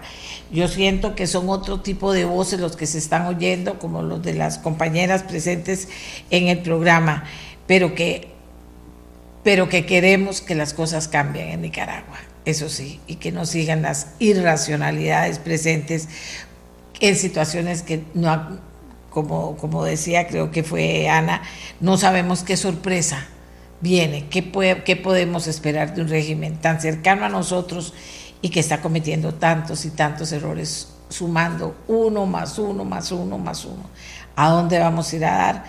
Yo 0.54 0.68
siento 0.68 1.16
que 1.16 1.26
son 1.26 1.50
otro 1.50 1.82
tipo 1.82 2.14
de 2.14 2.26
voces 2.26 2.60
los 2.60 2.76
que 2.76 2.86
se 2.86 3.00
están 3.00 3.26
oyendo, 3.26 3.80
como 3.80 4.04
los 4.04 4.22
de 4.22 4.36
las 4.36 4.60
compañeras 4.60 5.24
presentes 5.24 5.90
en 6.30 6.48
el 6.48 6.60
programa, 6.60 7.24
pero 7.66 7.96
que, 7.96 8.28
pero 9.44 9.68
que 9.68 9.88
queremos 9.88 10.42
que 10.42 10.54
las 10.54 10.76
cosas 10.76 11.08
cambien 11.08 11.50
en 11.50 11.62
Nicaragua, 11.64 12.20
eso 12.46 12.70
sí, 12.70 13.00
y 13.08 13.16
que 13.16 13.32
no 13.32 13.48
sigan 13.48 13.82
las 13.82 14.10
irracionalidades 14.20 15.40
presentes 15.40 16.08
en 17.00 17.16
situaciones 17.16 17.82
que 17.82 18.04
no 18.14 18.62
como, 19.10 19.58
como 19.58 19.84
decía, 19.84 20.28
creo 20.28 20.52
que 20.52 20.64
fue 20.64 21.10
Ana, 21.10 21.42
no 21.80 21.98
sabemos 21.98 22.44
qué 22.44 22.58
sorpresa 22.58 23.28
viene, 23.82 24.28
qué, 24.30 24.52
qué 24.86 24.96
podemos 24.96 25.48
esperar 25.48 25.94
de 25.94 26.02
un 26.02 26.10
régimen 26.10 26.58
tan 26.58 26.80
cercano 26.80 27.26
a 27.26 27.30
nosotros 27.30 27.94
y 28.44 28.50
que 28.50 28.60
está 28.60 28.82
cometiendo 28.82 29.34
tantos 29.34 29.86
y 29.86 29.92
tantos 29.92 30.34
errores, 30.34 30.90
sumando 31.08 31.78
uno 31.88 32.26
más 32.26 32.60
uno 32.60 32.84
más 32.84 33.12
uno 33.12 33.38
más 33.38 33.64
uno. 33.64 33.90
¿A 34.36 34.50
dónde 34.50 34.80
vamos 34.80 35.12
a 35.12 35.16
ir 35.16 35.26
a 35.26 35.32
dar? 35.32 35.64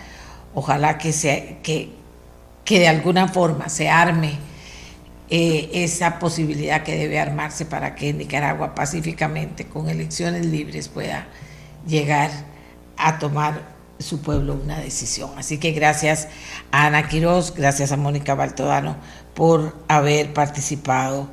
Ojalá 0.53 0.97
que, 0.97 1.13
sea, 1.13 1.61
que, 1.63 1.93
que 2.65 2.79
de 2.79 2.89
alguna 2.89 3.29
forma 3.29 3.69
se 3.69 3.89
arme 3.89 4.37
eh, 5.29 5.69
esa 5.71 6.19
posibilidad 6.19 6.83
que 6.83 6.97
debe 6.97 7.17
armarse 7.17 7.65
para 7.65 7.95
que 7.95 8.11
Nicaragua 8.11 8.75
pacíficamente, 8.75 9.65
con 9.67 9.89
elecciones 9.89 10.45
libres, 10.45 10.89
pueda 10.89 11.27
llegar 11.87 12.29
a 12.97 13.19
tomar 13.19 13.61
su 13.99 14.21
pueblo 14.21 14.59
una 14.61 14.79
decisión. 14.79 15.31
Así 15.37 15.59
que 15.59 15.71
gracias 15.71 16.27
a 16.71 16.87
Ana 16.87 17.07
Quiroz, 17.07 17.53
gracias 17.55 17.93
a 17.93 17.97
Mónica 17.97 18.35
Baltodano 18.35 18.97
por 19.33 19.77
haber 19.87 20.33
participado, 20.33 21.29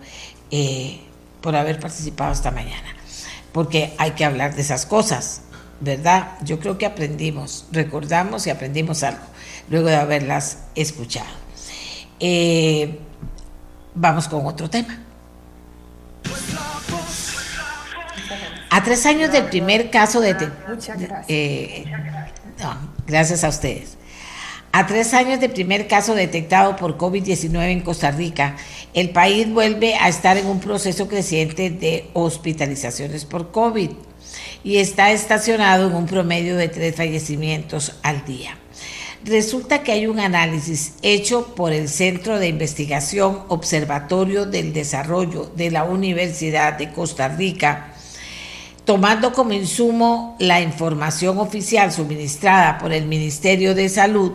eh, 0.52 1.01
por 1.43 1.56
haber 1.56 1.78
participado 1.78 2.32
esta 2.32 2.51
mañana. 2.51 2.94
Porque 3.52 3.93
hay 3.98 4.12
que 4.12 4.24
hablar 4.24 4.55
de 4.55 4.62
esas 4.62 4.86
cosas, 4.86 5.43
¿verdad? 5.81 6.39
Yo 6.43 6.59
creo 6.59 6.78
que 6.78 6.86
aprendimos, 6.86 7.66
recordamos 7.70 8.47
y 8.47 8.51
aprendimos 8.51 9.02
algo 9.02 9.32
luego 9.69 9.89
de 9.89 9.97
haberlas 9.97 10.59
escuchado. 10.74 11.31
Eh, 12.20 12.98
vamos 13.94 14.28
con 14.28 14.47
otro 14.47 14.69
tema. 14.70 14.98
A 18.70 18.82
tres 18.82 19.05
años 19.06 19.31
del 19.32 19.47
primer 19.47 19.90
caso 19.90 20.20
de... 20.20 20.35
Muchas 20.69 20.98
gracias. 20.98 21.27
Eh, 21.28 21.85
gracias 23.06 23.44
a 23.44 23.48
ustedes. 23.48 23.98
A 24.74 24.86
tres 24.86 25.12
años 25.12 25.39
del 25.39 25.51
primer 25.51 25.86
caso 25.86 26.15
detectado 26.15 26.77
por 26.77 26.97
COVID-19 26.97 27.73
en 27.73 27.82
Costa 27.82 28.11
Rica, 28.11 28.57
el 28.94 29.11
país 29.11 29.47
vuelve 29.53 29.97
a 29.97 30.09
estar 30.09 30.39
en 30.39 30.47
un 30.47 30.61
proceso 30.61 31.09
creciente 31.09 31.69
de 31.69 32.09
hospitalizaciones 32.15 33.27
por 33.27 33.51
COVID 33.51 33.90
y 34.65 34.78
está 34.78 35.12
estacionado 35.12 35.89
en 35.89 35.94
un 35.94 36.07
promedio 36.07 36.57
de 36.57 36.69
tres 36.69 36.97
fallecimientos 36.97 37.97
al 38.03 38.24
día. 38.24 38.57
Resulta 39.27 39.82
que 39.82 39.93
hay 39.93 40.07
un 40.07 40.19
análisis 40.19 40.94
hecho 41.03 41.55
por 41.55 41.74
el 41.74 41.90
Centro 41.90 42.39
de 42.39 42.49
Investigación 42.49 43.43
Observatorio 43.49 44.47
del 44.47 44.73
Desarrollo 44.73 45.53
de 45.55 45.70
la 45.70 45.85
Universidad 45.85 46.78
de 46.78 46.93
Costa 46.93 47.28
Rica, 47.28 47.91
tomando 48.84 49.32
como 49.32 49.52
insumo 49.52 50.36
la 50.38 50.60
información 50.60 51.38
oficial 51.38 51.92
suministrada 51.92 52.78
por 52.78 52.92
el 52.92 53.06
Ministerio 53.06 53.74
de 53.74 53.88
Salud, 53.88 54.32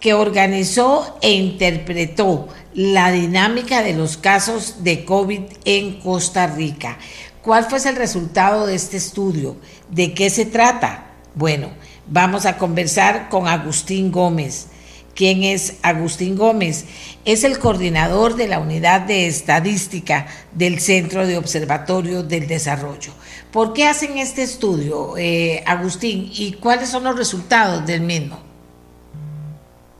que 0.00 0.14
organizó 0.14 1.16
e 1.22 1.32
interpretó 1.32 2.48
la 2.74 3.12
dinámica 3.12 3.82
de 3.82 3.94
los 3.94 4.16
casos 4.16 4.82
de 4.82 5.04
COVID 5.04 5.42
en 5.64 6.00
Costa 6.00 6.48
Rica. 6.48 6.98
¿Cuál 7.42 7.64
fue 7.66 7.78
el 7.88 7.96
resultado 7.96 8.66
de 8.66 8.74
este 8.74 8.96
estudio? 8.96 9.56
¿De 9.90 10.12
qué 10.12 10.28
se 10.30 10.44
trata? 10.44 11.06
Bueno, 11.34 11.70
vamos 12.08 12.46
a 12.46 12.58
conversar 12.58 13.28
con 13.28 13.46
Agustín 13.46 14.10
Gómez. 14.10 14.66
¿Quién 15.14 15.44
es 15.44 15.74
Agustín 15.82 16.36
Gómez? 16.36 16.84
Es 17.24 17.44
el 17.44 17.58
coordinador 17.58 18.36
de 18.36 18.48
la 18.48 18.58
unidad 18.58 19.02
de 19.02 19.26
estadística 19.26 20.26
del 20.52 20.80
Centro 20.80 21.26
de 21.26 21.36
Observatorio 21.36 22.22
del 22.22 22.46
Desarrollo. 22.48 23.12
¿Por 23.52 23.74
qué 23.74 23.84
hacen 23.84 24.16
este 24.16 24.42
estudio, 24.42 25.18
eh, 25.18 25.62
Agustín, 25.66 26.30
y 26.32 26.54
cuáles 26.54 26.88
son 26.88 27.04
los 27.04 27.14
resultados 27.14 27.86
del 27.86 28.00
mismo? 28.00 28.42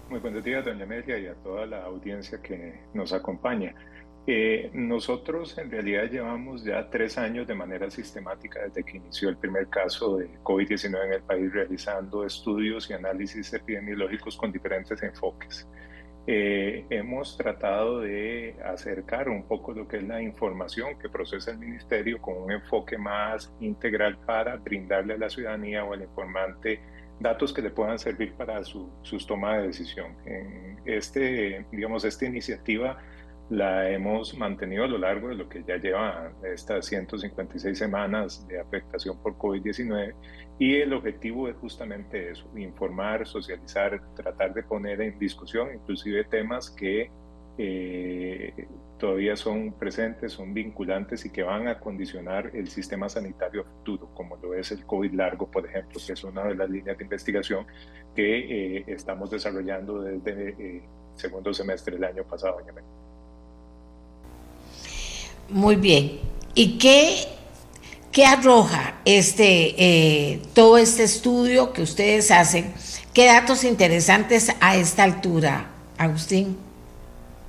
Muy 0.09 0.21
buenos 0.21 0.43
días, 0.43 0.65
doña 0.65 0.85
Amelia, 0.85 1.19
y 1.19 1.27
a 1.27 1.35
toda 1.35 1.67
la 1.67 1.85
audiencia 1.85 2.41
que 2.41 2.81
nos 2.95 3.13
acompaña. 3.13 3.75
Eh, 4.27 4.71
nosotros 4.73 5.59
en 5.59 5.71
realidad 5.71 6.05
llevamos 6.11 6.65
ya 6.65 6.89
tres 6.89 7.19
años 7.19 7.47
de 7.47 7.55
manera 7.55 7.91
sistemática 7.91 8.61
desde 8.63 8.85
que 8.85 8.97
inició 8.97 9.29
el 9.29 9.37
primer 9.37 9.69
caso 9.69 10.17
de 10.17 10.31
COVID-19 10.43 11.05
en 11.05 11.13
el 11.13 11.23
país 11.23 11.53
realizando 11.53 12.25
estudios 12.25 12.89
y 12.89 12.95
análisis 12.95 13.53
epidemiológicos 13.53 14.35
con 14.35 14.51
diferentes 14.51 15.03
enfoques. 15.03 15.67
Eh, 16.27 16.87
hemos 16.91 17.37
tratado 17.37 18.01
de 18.01 18.55
acercar 18.65 19.29
un 19.29 19.43
poco 19.43 19.73
lo 19.73 19.89
que 19.89 19.97
es 19.97 20.05
la 20.05 20.23
información 20.23 20.97
que 20.99 21.09
procesa 21.09 21.51
el 21.51 21.59
ministerio 21.59 22.21
con 22.23 22.37
un 22.37 22.53
enfoque 22.53 22.97
más 22.97 23.53
integral 23.59 24.17
para 24.19 24.57
brindarle 24.57 25.15
a 25.15 25.19
la 25.19 25.29
ciudadanía 25.29 25.85
o 25.85 25.93
al 25.93 26.03
informante 26.03 26.81
datos 27.19 27.53
que 27.53 27.61
le 27.63 27.71
puedan 27.71 27.99
servir 27.99 28.35
para 28.35 28.63
su, 28.63 28.89
sus 29.03 29.27
tomas 29.27 29.59
de 29.59 29.67
decisión. 29.69 30.17
En 30.25 30.81
este, 30.85 31.65
digamos, 31.73 32.05
esta 32.05 32.25
iniciativa 32.25 32.99
la 33.51 33.91
hemos 33.91 34.37
mantenido 34.37 34.85
a 34.85 34.89
lo 34.89 34.99
largo 34.99 35.29
de 35.29 35.35
lo 35.35 35.49
que 35.49 35.63
ya 35.63 35.77
lleva 35.77 36.33
estas 36.43 36.87
156 36.87 37.77
semanas 37.77 38.47
de 38.49 38.61
afectación 38.61 39.21
por 39.23 39.37
COVID-19 39.37 40.15
y 40.59 40.77
el 40.77 40.93
objetivo 40.93 41.49
es 41.49 41.57
justamente 41.57 42.31
eso, 42.31 42.47
informar, 42.57 43.27
socializar, 43.27 44.01
tratar 44.15 44.55
de 44.55 44.63
poner 44.63 45.01
en 45.03 45.19
discusión 45.19 45.75
inclusive 45.75 46.25
temas 46.25 46.71
que 46.71 47.11
eh, 47.59 48.67
todavía 48.99 49.37
son 49.37 49.73
presentes, 49.73 50.33
son 50.33 50.55
vinculantes 50.55 51.25
y 51.27 51.31
que 51.31 51.43
van 51.43 51.69
a 51.69 51.79
condicionar 51.79 52.51
el 52.55 52.69
sistema 52.69 53.09
sanitario 53.09 53.65
futuro, 53.65 54.09
como 54.15 54.37
lo 54.37 54.55
es 54.55 54.71
el 54.71 54.87
COVID 54.87 55.13
largo, 55.13 55.51
por 55.51 55.67
ejemplo, 55.67 56.01
que 56.07 56.13
es 56.13 56.25
una 56.25 56.45
de 56.45 56.55
las 56.55 56.71
líneas 56.71 56.97
de 56.97 57.05
investigación 57.05 57.67
que 58.15 58.79
eh, 58.79 58.85
estamos 58.87 59.31
desarrollando 59.31 60.03
desde 60.03 60.51
el 60.51 60.61
eh, 60.61 60.83
segundo 61.15 61.53
semestre 61.53 61.97
del 61.97 62.05
año 62.05 62.25
pasado. 62.25 62.59
Muy 65.49 65.77
bien. 65.77 66.21
¿Y 66.55 66.79
qué, 66.79 67.29
qué 68.11 68.27
arroja 68.27 69.01
este, 69.05 69.75
eh, 69.77 70.43
todo 70.55 70.79
este 70.79 71.05
estudio 71.05 71.73
que 71.73 71.83
ustedes 71.83 72.31
hacen? 72.31 72.73
¿Qué 73.15 73.27
datos 73.27 73.65
interesantes 73.65 74.55
a 74.61 74.77
esta 74.77 75.03
altura, 75.05 75.71
Agustín? 75.99 76.57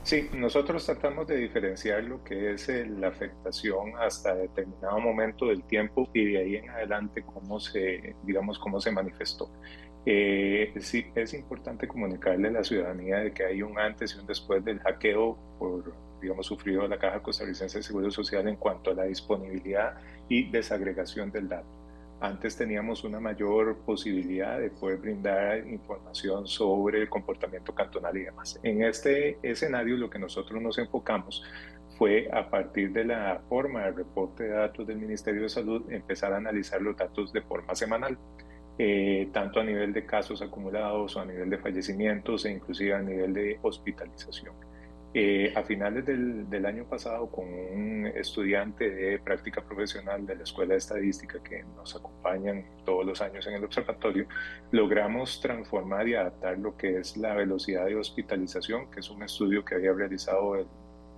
Sí, 0.03 0.29
nosotros 0.33 0.85
tratamos 0.85 1.27
de 1.27 1.37
diferenciar 1.37 2.03
lo 2.03 2.21
que 2.25 2.51
es 2.53 2.67
la 2.67 3.07
afectación 3.07 3.93
hasta 3.97 4.35
determinado 4.35 4.99
momento 4.99 5.47
del 5.47 5.63
tiempo 5.63 6.09
y 6.13 6.25
de 6.25 6.37
ahí 6.39 6.55
en 6.57 6.69
adelante 6.69 7.23
cómo 7.23 7.61
se, 7.61 8.13
digamos, 8.23 8.59
cómo 8.59 8.81
se 8.81 8.91
manifestó. 8.91 9.49
Eh, 10.05 10.73
sí, 10.81 11.05
es 11.15 11.33
importante 11.33 11.87
comunicarle 11.87 12.49
a 12.49 12.51
la 12.51 12.63
ciudadanía 12.65 13.19
de 13.19 13.31
que 13.31 13.45
hay 13.45 13.61
un 13.61 13.79
antes 13.79 14.13
y 14.13 14.19
un 14.19 14.27
después 14.27 14.65
del 14.65 14.79
hackeo 14.79 15.37
por 15.57 15.95
digamos, 16.23 16.47
sufrido 16.47 16.87
la 16.87 16.97
Caja 16.97 17.21
Costarricense 17.21 17.77
de 17.77 17.83
Seguro 17.83 18.09
Social 18.09 18.47
en 18.47 18.55
cuanto 18.55 18.91
a 18.91 18.93
la 18.95 19.03
disponibilidad 19.03 19.95
y 20.27 20.49
desagregación 20.49 21.31
del 21.31 21.47
dato. 21.47 21.67
Antes 22.19 22.55
teníamos 22.55 23.03
una 23.03 23.19
mayor 23.19 23.79
posibilidad 23.79 24.57
de 24.57 24.69
poder 24.69 24.97
brindar 24.97 25.67
información 25.67 26.47
sobre 26.47 27.01
el 27.01 27.09
comportamiento 27.09 27.75
cantonal 27.75 28.15
y 28.15 28.23
demás. 28.23 28.59
En 28.63 28.81
este 28.81 29.37
escenario 29.43 29.97
lo 29.97 30.09
que 30.09 30.19
nosotros 30.19 30.61
nos 30.61 30.77
enfocamos 30.77 31.43
fue 31.97 32.29
a 32.31 32.49
partir 32.49 32.93
de 32.93 33.03
la 33.03 33.41
forma 33.49 33.81
de 33.83 33.91
reporte 33.91 34.43
de 34.43 34.49
datos 34.51 34.87
del 34.87 34.97
Ministerio 34.97 35.41
de 35.41 35.49
Salud 35.49 35.91
empezar 35.91 36.31
a 36.33 36.37
analizar 36.37 36.81
los 36.81 36.95
datos 36.95 37.33
de 37.33 37.41
forma 37.41 37.75
semanal. 37.75 38.17
Eh, 38.79 39.29
tanto 39.31 39.59
a 39.59 39.63
nivel 39.63 39.93
de 39.93 40.03
casos 40.03 40.41
acumulados 40.41 41.15
o 41.15 41.19
a 41.19 41.25
nivel 41.25 41.47
de 41.47 41.59
fallecimientos 41.59 42.45
e 42.45 42.51
inclusive 42.51 42.95
a 42.95 43.01
nivel 43.03 43.31
de 43.31 43.59
hospitalización. 43.61 44.55
Eh, 45.15 45.53
a 45.55 45.61
finales 45.61 46.03
del, 46.07 46.49
del, 46.49 46.65
año 46.65 46.85
pasado, 46.85 47.29
con 47.29 47.45
un 47.45 48.07
estudiante 48.15 48.89
de 48.89 49.19
práctica 49.19 49.61
profesional 49.61 50.25
de 50.25 50.35
la 50.35 50.41
Escuela 50.41 50.73
de 50.73 50.79
Estadística 50.79 51.37
que 51.43 51.63
nos 51.75 51.95
acompañan 51.95 52.65
todos 52.83 53.05
los 53.05 53.21
años 53.21 53.45
en 53.45 53.53
el 53.53 53.63
observatorio, 53.63 54.25
logramos 54.71 55.39
transformar 55.39 56.07
y 56.07 56.15
adaptar 56.15 56.57
lo 56.57 56.75
que 56.75 56.97
es 56.97 57.15
la 57.15 57.35
velocidad 57.35 57.85
de 57.85 57.95
hospitalización, 57.95 58.89
que 58.89 59.01
es 59.01 59.09
un 59.11 59.21
estudio 59.21 59.63
que 59.63 59.75
había 59.75 59.93
realizado 59.93 60.55
el, 60.55 60.65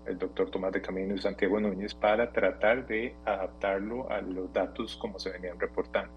el 0.08 0.18
doctor 0.18 0.52
Tomás 0.52 0.74
de 0.74 0.82
Camino 0.82 1.16
y 1.16 1.20
Santiago 1.20 1.58
Núñez, 1.62 1.96
para 1.96 2.34
tratar 2.34 2.86
de 2.88 3.16
adaptarlo 3.24 4.12
a 4.12 4.20
los 4.20 4.52
datos 4.52 4.98
como 4.98 5.20
se 5.20 5.32
venían 5.32 5.58
reportando. 5.58 6.12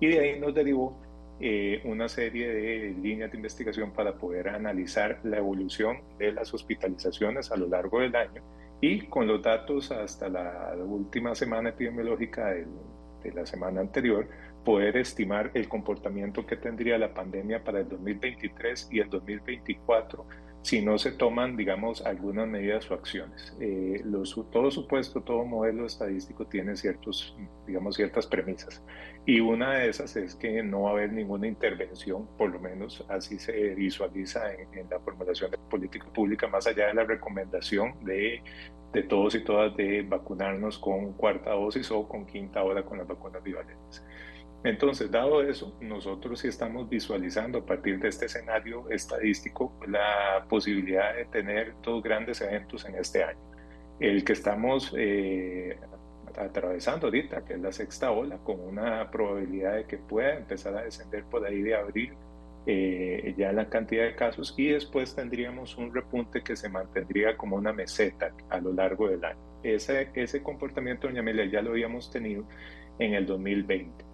Y 0.00 0.06
de 0.06 0.18
ahí 0.18 0.40
nos 0.40 0.54
derivó 0.54 0.98
eh, 1.40 1.80
una 1.84 2.08
serie 2.08 2.48
de 2.48 2.94
líneas 3.00 3.30
de 3.30 3.36
investigación 3.36 3.92
para 3.92 4.14
poder 4.14 4.48
analizar 4.48 5.20
la 5.22 5.38
evolución 5.38 6.00
de 6.18 6.32
las 6.32 6.52
hospitalizaciones 6.52 7.52
a 7.52 7.56
lo 7.56 7.68
largo 7.68 8.00
del 8.00 8.16
año 8.16 8.42
y 8.80 9.02
con 9.06 9.26
los 9.26 9.42
datos 9.42 9.90
hasta 9.90 10.28
la 10.28 10.74
última 10.84 11.34
semana 11.34 11.70
epidemiológica 11.70 12.50
de 12.50 13.32
la 13.32 13.44
semana 13.46 13.80
anterior, 13.80 14.28
poder 14.64 14.96
estimar 14.96 15.50
el 15.54 15.68
comportamiento 15.68 16.46
que 16.46 16.56
tendría 16.56 16.98
la 16.98 17.14
pandemia 17.14 17.62
para 17.64 17.80
el 17.80 17.88
2023 17.88 18.88
y 18.92 19.00
el 19.00 19.10
2024 19.10 20.26
si 20.68 20.82
no 20.82 20.98
se 20.98 21.12
toman, 21.12 21.56
digamos, 21.56 22.04
algunas 22.04 22.46
medidas 22.46 22.90
o 22.90 22.94
acciones. 22.94 23.56
Eh, 23.58 24.04
todo 24.52 24.70
supuesto, 24.70 25.22
todo 25.22 25.46
modelo 25.46 25.86
estadístico 25.86 26.44
tiene 26.44 26.76
ciertos, 26.76 27.34
digamos, 27.66 27.96
ciertas 27.96 28.26
premisas. 28.26 28.82
Y 29.24 29.40
una 29.40 29.78
de 29.78 29.88
esas 29.88 30.14
es 30.16 30.34
que 30.34 30.62
no 30.62 30.82
va 30.82 30.90
a 30.90 30.92
haber 30.92 31.14
ninguna 31.14 31.46
intervención, 31.46 32.28
por 32.36 32.50
lo 32.50 32.60
menos 32.60 33.02
así 33.08 33.38
se 33.38 33.74
visualiza 33.76 34.52
en, 34.52 34.90
la 34.90 35.00
formulación 35.00 35.52
de 35.52 35.56
política 35.70 36.06
pública, 36.12 36.48
más 36.48 36.66
allá 36.66 36.88
de 36.88 36.94
la 36.94 37.04
recomendación 37.04 37.94
de, 38.04 38.42
de 38.92 39.02
todos 39.04 39.36
y 39.36 39.44
todas 39.44 39.74
de 39.74 40.02
vacunarnos 40.02 40.78
con 40.78 41.14
cuarta 41.14 41.52
dosis 41.52 41.90
o 41.90 42.06
con 42.06 42.26
quinta 42.26 42.62
hora 42.62 42.84
con 42.84 42.98
las 42.98 43.08
vacunas 43.08 43.42
bivalentes. 43.42 44.04
Entonces, 44.64 45.10
dado 45.10 45.42
eso, 45.42 45.76
nosotros 45.80 46.40
sí 46.40 46.48
estamos 46.48 46.88
visualizando 46.88 47.58
a 47.58 47.66
partir 47.66 48.00
de 48.00 48.08
este 48.08 48.26
escenario 48.26 48.88
estadístico 48.90 49.72
la 49.86 50.44
posibilidad 50.48 51.14
de 51.14 51.26
tener 51.26 51.74
dos 51.82 52.02
grandes 52.02 52.40
eventos 52.40 52.84
en 52.84 52.96
este 52.96 53.22
año. 53.22 53.38
El 54.00 54.24
que 54.24 54.32
estamos 54.32 54.92
eh, 54.96 55.78
atravesando 56.36 57.06
ahorita, 57.06 57.44
que 57.44 57.54
es 57.54 57.60
la 57.60 57.72
sexta 57.72 58.10
ola, 58.10 58.38
con 58.38 58.60
una 58.60 59.10
probabilidad 59.10 59.76
de 59.76 59.84
que 59.84 59.98
pueda 59.98 60.34
empezar 60.34 60.76
a 60.76 60.82
descender 60.82 61.24
por 61.24 61.46
ahí 61.46 61.62
de 61.62 61.74
abril 61.76 62.12
eh, 62.70 63.34
ya 63.38 63.50
la 63.52 63.70
cantidad 63.70 64.04
de 64.04 64.14
casos 64.14 64.54
y 64.58 64.68
después 64.68 65.14
tendríamos 65.14 65.78
un 65.78 65.94
repunte 65.94 66.42
que 66.42 66.54
se 66.54 66.68
mantendría 66.68 67.34
como 67.34 67.56
una 67.56 67.72
meseta 67.72 68.30
a 68.50 68.60
lo 68.60 68.74
largo 68.74 69.08
del 69.08 69.24
año. 69.24 69.38
Ese, 69.62 70.10
ese 70.14 70.42
comportamiento, 70.42 71.06
doña 71.06 71.20
Amelia, 71.20 71.46
ya 71.46 71.62
lo 71.62 71.70
habíamos 71.70 72.10
tenido 72.10 72.44
en 72.98 73.14
el 73.14 73.24
2020. 73.24 74.07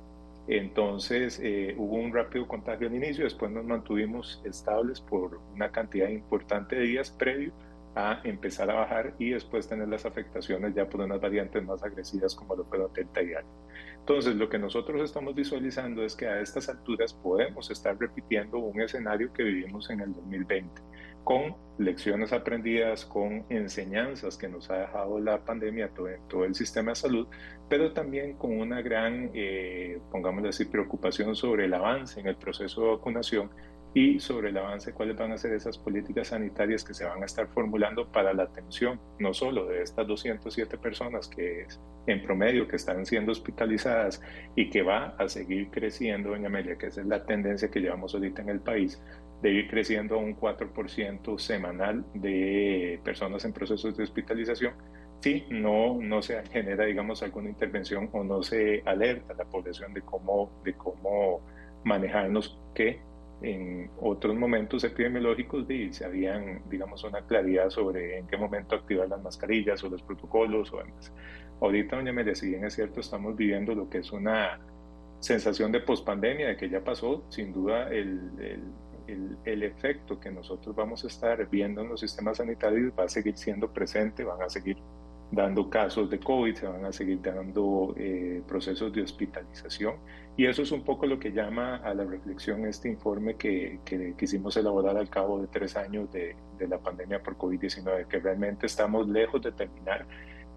Entonces 0.46 1.40
eh, 1.42 1.74
hubo 1.78 1.96
un 1.96 2.12
rápido 2.12 2.46
contagio 2.46 2.88
al 2.88 2.94
inicio, 2.94 3.24
después 3.24 3.50
nos 3.50 3.64
mantuvimos 3.64 4.42
estables 4.44 5.00
por 5.00 5.40
una 5.54 5.70
cantidad 5.70 6.08
importante 6.08 6.76
de 6.76 6.82
días 6.82 7.10
previo 7.10 7.52
a 7.96 8.20
empezar 8.24 8.70
a 8.70 8.74
bajar 8.74 9.14
y 9.18 9.30
después 9.30 9.68
tener 9.68 9.88
las 9.88 10.04
afectaciones 10.04 10.74
ya 10.74 10.88
por 10.88 11.00
unas 11.00 11.20
variantes 11.20 11.64
más 11.64 11.82
agresivas 11.82 12.34
como 12.34 12.56
lo 12.56 12.64
fueron 12.64 12.92
Delta 12.92 13.22
y 13.22 13.32
Alfa. 13.34 13.48
Entonces, 14.00 14.34
lo 14.34 14.48
que 14.48 14.58
nosotros 14.58 15.00
estamos 15.00 15.34
visualizando 15.34 16.02
es 16.02 16.14
que 16.14 16.26
a 16.26 16.40
estas 16.40 16.68
alturas 16.68 17.14
podemos 17.14 17.70
estar 17.70 17.96
repitiendo 17.98 18.58
un 18.58 18.80
escenario 18.80 19.32
que 19.32 19.44
vivimos 19.44 19.88
en 19.90 20.00
el 20.00 20.12
2020 20.12 20.82
con 21.24 21.56
lecciones 21.78 22.32
aprendidas, 22.32 23.04
con 23.04 23.44
enseñanzas 23.48 24.36
que 24.36 24.48
nos 24.48 24.70
ha 24.70 24.78
dejado 24.78 25.18
la 25.18 25.44
pandemia 25.44 25.88
todo, 25.88 26.08
todo 26.28 26.44
el 26.44 26.54
sistema 26.54 26.92
de 26.92 26.96
salud, 26.96 27.26
pero 27.68 27.92
también 27.92 28.34
con 28.34 28.56
una 28.58 28.80
gran, 28.82 29.30
eh, 29.34 29.98
pongámoslo 30.12 30.50
así, 30.50 30.66
preocupación 30.66 31.34
sobre 31.34 31.64
el 31.64 31.74
avance 31.74 32.20
en 32.20 32.28
el 32.28 32.36
proceso 32.36 32.82
de 32.82 32.88
vacunación 32.90 33.50
y 33.94 34.18
sobre 34.18 34.50
el 34.50 34.58
avance, 34.58 34.92
cuáles 34.92 35.16
van 35.16 35.30
a 35.30 35.38
ser 35.38 35.52
esas 35.52 35.78
políticas 35.78 36.28
sanitarias 36.28 36.82
que 36.82 36.92
se 36.92 37.04
van 37.04 37.22
a 37.22 37.26
estar 37.26 37.46
formulando 37.46 38.10
para 38.10 38.34
la 38.34 38.42
atención, 38.42 39.00
no 39.20 39.32
solo 39.32 39.66
de 39.66 39.82
estas 39.82 40.06
207 40.08 40.76
personas 40.78 41.28
que 41.28 41.62
es 41.62 41.80
en 42.08 42.20
promedio 42.22 42.66
que 42.66 42.74
están 42.76 43.06
siendo 43.06 43.30
hospitalizadas 43.30 44.20
y 44.56 44.68
que 44.68 44.82
va 44.82 45.14
a 45.16 45.28
seguir 45.28 45.70
creciendo, 45.70 46.30
doña 46.30 46.48
Amelia, 46.48 46.76
que 46.76 46.88
esa 46.88 47.02
es 47.02 47.06
la 47.06 47.24
tendencia 47.24 47.70
que 47.70 47.80
llevamos 47.80 48.14
ahorita 48.14 48.42
en 48.42 48.48
el 48.48 48.60
país, 48.60 49.00
de 49.40 49.52
ir 49.52 49.70
creciendo 49.70 50.16
a 50.16 50.18
un 50.18 50.36
4% 50.36 51.38
semanal 51.38 52.04
de 52.14 53.00
personas 53.04 53.44
en 53.44 53.52
procesos 53.52 53.96
de 53.96 54.02
hospitalización, 54.02 54.74
si 55.20 55.46
no, 55.50 55.98
no 56.00 56.20
se 56.20 56.42
genera, 56.46 56.84
digamos, 56.84 57.22
alguna 57.22 57.48
intervención 57.48 58.10
o 58.12 58.24
no 58.24 58.42
se 58.42 58.82
alerta 58.84 59.32
a 59.32 59.36
la 59.36 59.44
población 59.44 59.94
de 59.94 60.02
cómo, 60.02 60.50
de 60.64 60.74
cómo 60.74 61.40
manejarnos, 61.84 62.58
que 62.74 63.00
en 63.42 63.90
otros 64.00 64.34
momentos 64.34 64.84
epidemiológicos 64.84 65.66
se 65.90 66.04
habían, 66.04 66.62
digamos, 66.68 67.04
una 67.04 67.22
claridad 67.22 67.70
sobre 67.70 68.18
en 68.18 68.26
qué 68.26 68.36
momento 68.36 68.74
activar 68.74 69.08
las 69.08 69.22
mascarillas 69.22 69.82
o 69.84 69.88
los 69.88 70.02
protocolos 70.02 70.72
o 70.72 70.78
demás. 70.78 71.12
Ahorita, 71.60 71.96
doña 71.96 72.12
Melia, 72.12 72.34
si 72.34 72.48
bien 72.48 72.64
es 72.64 72.74
cierto, 72.74 73.00
estamos 73.00 73.36
viviendo 73.36 73.74
lo 73.74 73.88
que 73.88 73.98
es 73.98 74.12
una 74.12 74.60
sensación 75.20 75.72
de 75.72 75.80
pospandemia, 75.80 76.48
de 76.48 76.56
que 76.56 76.68
ya 76.68 76.82
pasó, 76.82 77.24
sin 77.30 77.52
duda 77.52 77.88
el, 77.88 78.30
el, 79.06 79.38
el, 79.44 79.62
efecto 79.62 80.20
que 80.20 80.30
nosotros 80.30 80.74
vamos 80.74 81.04
a 81.04 81.06
estar 81.06 81.48
viendo 81.48 81.82
en 81.82 81.88
los 81.88 82.00
sistemas 82.00 82.38
sanitarios 82.38 82.92
va 82.98 83.04
a 83.04 83.08
seguir 83.08 83.36
siendo 83.36 83.72
presente, 83.72 84.24
van 84.24 84.42
a 84.42 84.48
seguir 84.48 84.76
dando 85.30 85.68
casos 85.68 86.10
de 86.10 86.18
COVID, 86.18 86.54
se 86.54 86.66
van 86.66 86.84
a 86.84 86.92
seguir 86.92 87.20
dando 87.20 87.94
eh, 87.96 88.42
procesos 88.46 88.92
de 88.92 89.02
hospitalización. 89.02 89.96
Y 90.36 90.46
eso 90.46 90.62
es 90.62 90.72
un 90.72 90.82
poco 90.82 91.06
lo 91.06 91.18
que 91.18 91.32
llama 91.32 91.76
a 91.76 91.94
la 91.94 92.04
reflexión 92.04 92.66
este 92.66 92.88
informe 92.88 93.36
que, 93.36 93.80
que 93.84 94.14
quisimos 94.18 94.56
elaborar 94.56 94.96
al 94.96 95.08
cabo 95.08 95.40
de 95.40 95.46
tres 95.46 95.76
años 95.76 96.10
de, 96.12 96.36
de 96.58 96.68
la 96.68 96.78
pandemia 96.78 97.22
por 97.22 97.36
COVID-19, 97.36 98.06
que 98.08 98.18
realmente 98.18 98.66
estamos 98.66 99.08
lejos 99.08 99.42
de 99.42 99.52
terminar, 99.52 100.06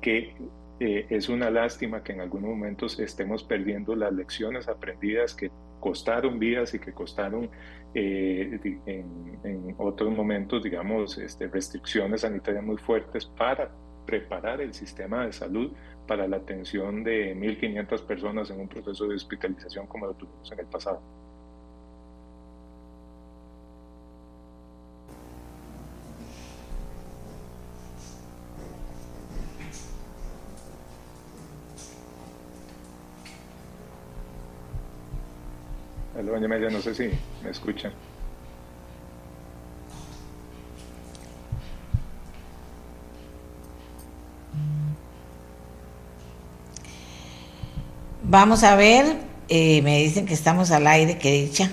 que 0.01 0.35
eh, 0.79 1.07
es 1.09 1.27
una 1.27 1.49
lástima 1.49 2.03
que 2.03 2.13
en 2.13 2.21
algunos 2.21 2.51
momentos 2.51 2.99
estemos 2.99 3.43
perdiendo 3.43 3.95
las 3.95 4.13
lecciones 4.13 4.67
aprendidas 4.67 5.33
que 5.33 5.51
costaron 5.79 6.37
vidas 6.37 6.73
y 6.73 6.79
que 6.79 6.93
costaron 6.93 7.49
eh, 7.95 8.59
en, 8.85 9.39
en, 9.43 9.75
otros 9.77 10.15
momentos, 10.15 10.61
digamos, 10.63 11.17
este, 11.17 11.47
restricciones 11.47 12.21
sanitarias 12.21 12.63
muy 12.63 12.77
fuertes 12.77 13.25
para 13.25 13.71
preparar 14.07 14.61
el 14.61 14.73
sistema 14.73 15.25
de 15.25 15.33
salud 15.33 15.71
para 16.07 16.27
la 16.27 16.37
atención 16.37 17.03
de 17.03 17.35
1.500 17.35 18.01
personas 18.05 18.49
en 18.49 18.61
un 18.61 18.67
proceso 18.69 19.05
de 19.05 19.15
hospitalización 19.15 19.85
como 19.85 20.07
lo 20.07 20.13
tuvimos 20.13 20.51
en 20.51 20.59
el 20.59 20.65
pasado. 20.65 21.01
Hola, 36.17 36.31
doña 36.31 36.47
Media, 36.47 36.69
no 36.69 36.79
sé 36.79 36.95
si 36.95 37.11
me 37.43 37.51
escuchan. 37.51 37.91
Vamos 48.29 48.65
a 48.65 48.75
ver, 48.75 49.05
eh, 49.47 49.81
me 49.83 49.99
dicen 49.99 50.25
que 50.25 50.33
estamos 50.33 50.71
al 50.71 50.85
aire, 50.85 51.17
que 51.17 51.31
dicha. 51.31 51.71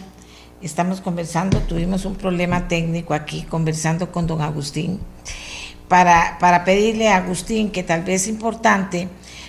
Estamos 0.63 1.01
conversando, 1.01 1.59
tuvimos 1.59 2.05
un 2.05 2.15
problema 2.15 2.69
técnico 2.69 3.13
aquí, 3.13 3.43
conversando 3.43 4.13
con 4.13 4.29
don 4.29 4.41
Agustín, 4.41 5.01
para, 5.89 6.39
para 6.39 6.63
pedirle 6.65 7.09
a 7.09 7.17
Agustín, 7.17 7.73
que 7.73 7.83
tal 7.83 8.05
vez 8.05 8.23
es 8.23 8.29
importante, 8.29 9.09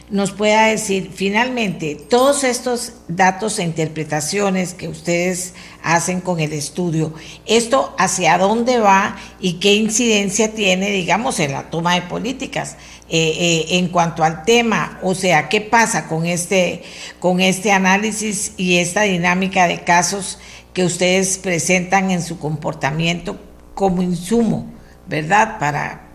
nos 0.10 0.32
pueda 0.32 0.65
decir 0.65 1.11
finalmente 1.14 1.95
todos 1.95 2.44
estos 2.44 2.94
datos 3.07 3.60
e 3.60 3.64
interpretaciones 3.64 4.73
que 4.73 4.88
ustedes 4.88 5.53
hacen 5.84 6.22
con 6.22 6.40
el 6.40 6.53
estudio, 6.53 7.14
esto 7.45 7.94
hacia 7.99 8.40
dónde 8.40 8.80
va 8.80 9.15
y 9.40 9.53
qué 9.53 9.76
incidencia 9.76 10.53
tiene, 10.53 10.90
digamos, 10.90 11.40
en 11.40 11.52
la 11.52 11.69
toma 11.69 11.94
de 11.94 12.02
políticas. 12.02 12.77
Eh, 13.07 13.36
eh, 13.38 13.77
en 13.77 13.90
cuanto 13.90 14.23
al 14.23 14.44
tema, 14.45 14.99
o 15.03 15.14
sea, 15.14 15.48
qué 15.48 15.61
pasa 15.61 16.07
con 16.07 16.26
este, 16.26 16.82
con 17.19 17.40
este 17.40 17.72
análisis 17.72 18.53
y 18.57 18.77
esta 18.77 19.03
dinámica 19.03 19.68
de 19.68 19.84
casos 19.84 20.40
que 20.73 20.84
ustedes 20.84 21.38
presentan 21.38 22.10
en 22.10 22.23
su 22.23 22.40
comportamiento 22.40 23.38
como 23.76 24.02
insumo, 24.02 24.73
¿verdad? 25.07 25.60
Para, 25.60 26.07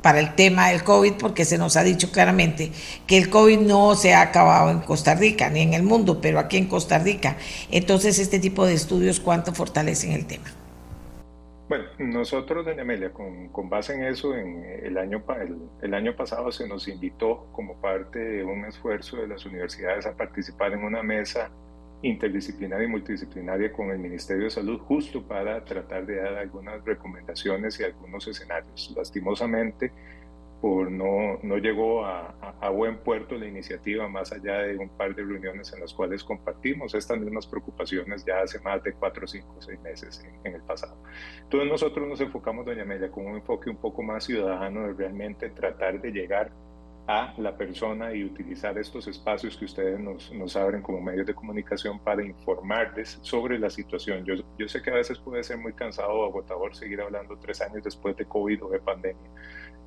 para 0.00 0.20
el 0.20 0.36
tema 0.36 0.68
del 0.68 0.84
COVID, 0.84 1.14
porque 1.14 1.44
se 1.44 1.58
nos 1.58 1.76
ha 1.76 1.82
dicho 1.82 2.12
claramente 2.12 2.70
que 3.08 3.18
el 3.18 3.30
COVID 3.30 3.58
no 3.58 3.96
se 3.96 4.14
ha 4.14 4.20
acabado 4.20 4.70
en 4.70 4.78
Costa 4.78 5.16
Rica 5.16 5.50
ni 5.50 5.62
en 5.62 5.74
el 5.74 5.82
mundo, 5.82 6.20
pero 6.20 6.38
aquí 6.38 6.56
en 6.56 6.66
Costa 6.66 7.00
Rica. 7.00 7.36
Entonces, 7.72 8.20
este 8.20 8.38
tipo 8.38 8.64
de 8.64 8.74
estudios, 8.74 9.18
¿cuánto 9.18 9.52
fortalecen 9.52 10.12
el 10.12 10.24
tema? 10.24 10.57
Bueno, 11.68 11.84
nosotros, 11.98 12.64
doña 12.64 12.80
Amelia, 12.80 13.12
con, 13.12 13.48
con, 13.50 13.68
base 13.68 13.94
en 13.94 14.04
eso, 14.04 14.34
en 14.34 14.64
el 14.64 14.96
año, 14.96 15.22
el, 15.38 15.58
el, 15.82 15.94
año 15.94 16.16
pasado 16.16 16.50
se 16.50 16.66
nos 16.66 16.88
invitó 16.88 17.46
como 17.52 17.78
parte 17.78 18.18
de 18.18 18.44
un 18.44 18.64
esfuerzo 18.64 19.18
de 19.18 19.28
las 19.28 19.44
universidades 19.44 20.06
a 20.06 20.16
participar 20.16 20.72
en 20.72 20.82
una 20.82 21.02
mesa 21.02 21.50
interdisciplinaria 22.00 22.86
y 22.86 22.90
multidisciplinaria 22.90 23.70
con 23.70 23.90
el 23.90 23.98
Ministerio 23.98 24.44
de 24.44 24.50
Salud 24.50 24.78
justo 24.80 25.22
para 25.22 25.62
tratar 25.64 26.06
de 26.06 26.16
dar 26.16 26.38
algunas 26.38 26.82
recomendaciones 26.86 27.78
y 27.80 27.84
algunos 27.84 28.26
escenarios. 28.26 28.94
Lastimosamente, 28.96 29.92
por 30.60 30.90
no, 30.90 31.38
no 31.42 31.56
llegó 31.58 32.04
a, 32.04 32.34
buen 32.70 32.98
puerto 32.98 33.36
la 33.36 33.46
iniciativa 33.46 34.08
más 34.08 34.32
allá 34.32 34.58
de 34.58 34.76
un 34.76 34.88
par 34.90 35.14
de 35.14 35.22
reuniones 35.22 35.72
en 35.72 35.80
las 35.80 35.92
cuales 35.94 36.22
compartimos 36.22 36.94
estas 36.94 37.18
mismas 37.18 37.46
preocupaciones 37.46 38.24
ya 38.24 38.40
hace 38.40 38.60
más 38.60 38.82
de 38.82 38.92
cuatro, 38.92 39.26
cinco, 39.26 39.56
seis 39.60 39.80
meses 39.80 40.22
en, 40.24 40.46
en 40.46 40.54
el 40.56 40.62
pasado. 40.62 40.96
Entonces 41.42 41.68
nosotros 41.68 42.06
nos 42.06 42.20
enfocamos, 42.20 42.66
doña 42.66 42.82
Amelia, 42.82 43.10
con 43.10 43.26
un 43.26 43.36
enfoque 43.36 43.70
un 43.70 43.76
poco 43.76 44.02
más 44.02 44.24
ciudadano 44.24 44.86
de 44.86 44.92
realmente 44.92 45.48
tratar 45.50 46.00
de 46.00 46.10
llegar 46.10 46.52
a 47.08 47.32
la 47.38 47.56
persona 47.56 48.12
y 48.12 48.22
utilizar 48.22 48.76
estos 48.76 49.08
espacios 49.08 49.56
que 49.56 49.64
ustedes 49.64 49.98
nos, 49.98 50.30
nos, 50.30 50.54
abren 50.56 50.82
como 50.82 51.00
medios 51.00 51.26
de 51.26 51.34
comunicación 51.34 51.98
para 51.98 52.22
informarles 52.22 53.18
sobre 53.22 53.58
la 53.58 53.70
situación. 53.70 54.26
Yo, 54.26 54.34
yo 54.58 54.68
sé 54.68 54.82
que 54.82 54.90
a 54.90 54.94
veces 54.94 55.18
puede 55.18 55.42
ser 55.42 55.56
muy 55.56 55.72
cansado 55.72 56.10
o 56.10 56.26
agotador 56.26 56.76
seguir 56.76 57.00
hablando 57.00 57.38
tres 57.38 57.62
años 57.62 57.82
después 57.82 58.14
de 58.14 58.26
COVID 58.26 58.62
o 58.62 58.68
de 58.68 58.80
pandemia, 58.80 59.30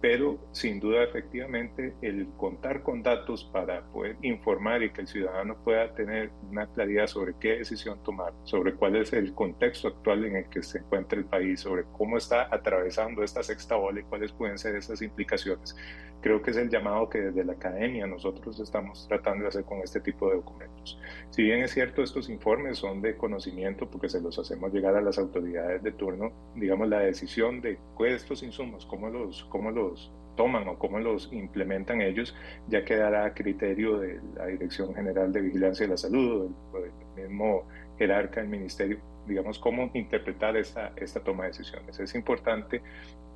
pero 0.01 0.39
sin 0.51 0.79
duda 0.79 1.03
efectivamente 1.03 1.93
el 2.01 2.27
contar 2.35 2.81
con 2.81 3.03
datos 3.03 3.43
para 3.45 3.83
poder 3.91 4.17
informar 4.23 4.81
y 4.81 4.91
que 4.91 5.01
el 5.01 5.07
ciudadano 5.07 5.55
pueda 5.63 5.93
tener 5.93 6.31
una 6.49 6.65
claridad 6.65 7.05
sobre 7.05 7.35
qué 7.39 7.57
decisión 7.59 8.01
tomar, 8.03 8.33
sobre 8.43 8.73
cuál 8.73 8.95
es 8.95 9.13
el 9.13 9.33
contexto 9.35 9.89
actual 9.89 10.25
en 10.25 10.37
el 10.37 10.49
que 10.49 10.63
se 10.63 10.79
encuentra 10.79 11.19
el 11.19 11.25
país, 11.25 11.59
sobre 11.59 11.83
cómo 11.91 12.17
está 12.17 12.47
atravesando 12.53 13.23
esta 13.23 13.43
sexta 13.43 13.77
ola 13.77 13.99
y 13.99 14.03
cuáles 14.03 14.31
pueden 14.31 14.57
ser 14.57 14.75
esas 14.75 15.01
implicaciones. 15.03 15.75
Creo 16.21 16.41
que 16.41 16.51
es 16.51 16.57
el 16.57 16.69
llamado 16.69 17.09
que 17.09 17.19
desde 17.19 17.43
la 17.43 17.53
academia 17.53 18.05
nosotros 18.07 18.59
estamos 18.59 19.07
tratando 19.07 19.43
de 19.43 19.49
hacer 19.49 19.63
con 19.65 19.79
este 19.79 19.99
tipo 20.01 20.29
de 20.29 20.35
documentos. 20.35 20.99
Si 21.31 21.43
bien 21.43 21.63
es 21.63 21.71
cierto, 21.71 22.03
estos 22.03 22.29
informes 22.29 22.77
son 22.77 23.01
de 23.01 23.17
conocimiento 23.17 23.89
porque 23.89 24.09
se 24.09 24.21
los 24.21 24.37
hacemos 24.37 24.71
llegar 24.71 24.95
a 24.95 25.01
las 25.01 25.17
autoridades 25.17 25.81
de 25.81 25.91
turno, 25.91 26.31
digamos, 26.55 26.87
la 26.89 26.99
decisión 26.99 27.61
de 27.61 27.79
estos 28.05 28.43
insumos, 28.43 28.85
cómo 28.85 29.09
los, 29.09 29.43
cómo 29.45 29.71
los 29.71 30.11
toman 30.35 30.67
o 30.67 30.77
cómo 30.77 30.99
los 30.99 31.31
implementan 31.31 32.01
ellos, 32.01 32.35
ya 32.67 32.83
quedará 32.85 33.25
a 33.25 33.33
criterio 33.33 33.99
de 33.99 34.19
la 34.35 34.47
Dirección 34.47 34.93
General 34.95 35.31
de 35.31 35.41
Vigilancia 35.41 35.85
de 35.85 35.91
la 35.91 35.97
Salud 35.97 36.51
o 36.73 36.79
del, 36.79 36.91
mismo 37.15 37.67
jerarca 37.97 38.41
del 38.41 38.49
ministerio, 38.49 38.99
digamos, 39.27 39.59
cómo 39.59 39.91
interpretar 39.93 40.57
esta, 40.57 40.93
esta 40.95 41.19
toma 41.19 41.43
de 41.43 41.49
decisiones. 41.49 41.99
Es 41.99 42.15
importante, 42.15 42.81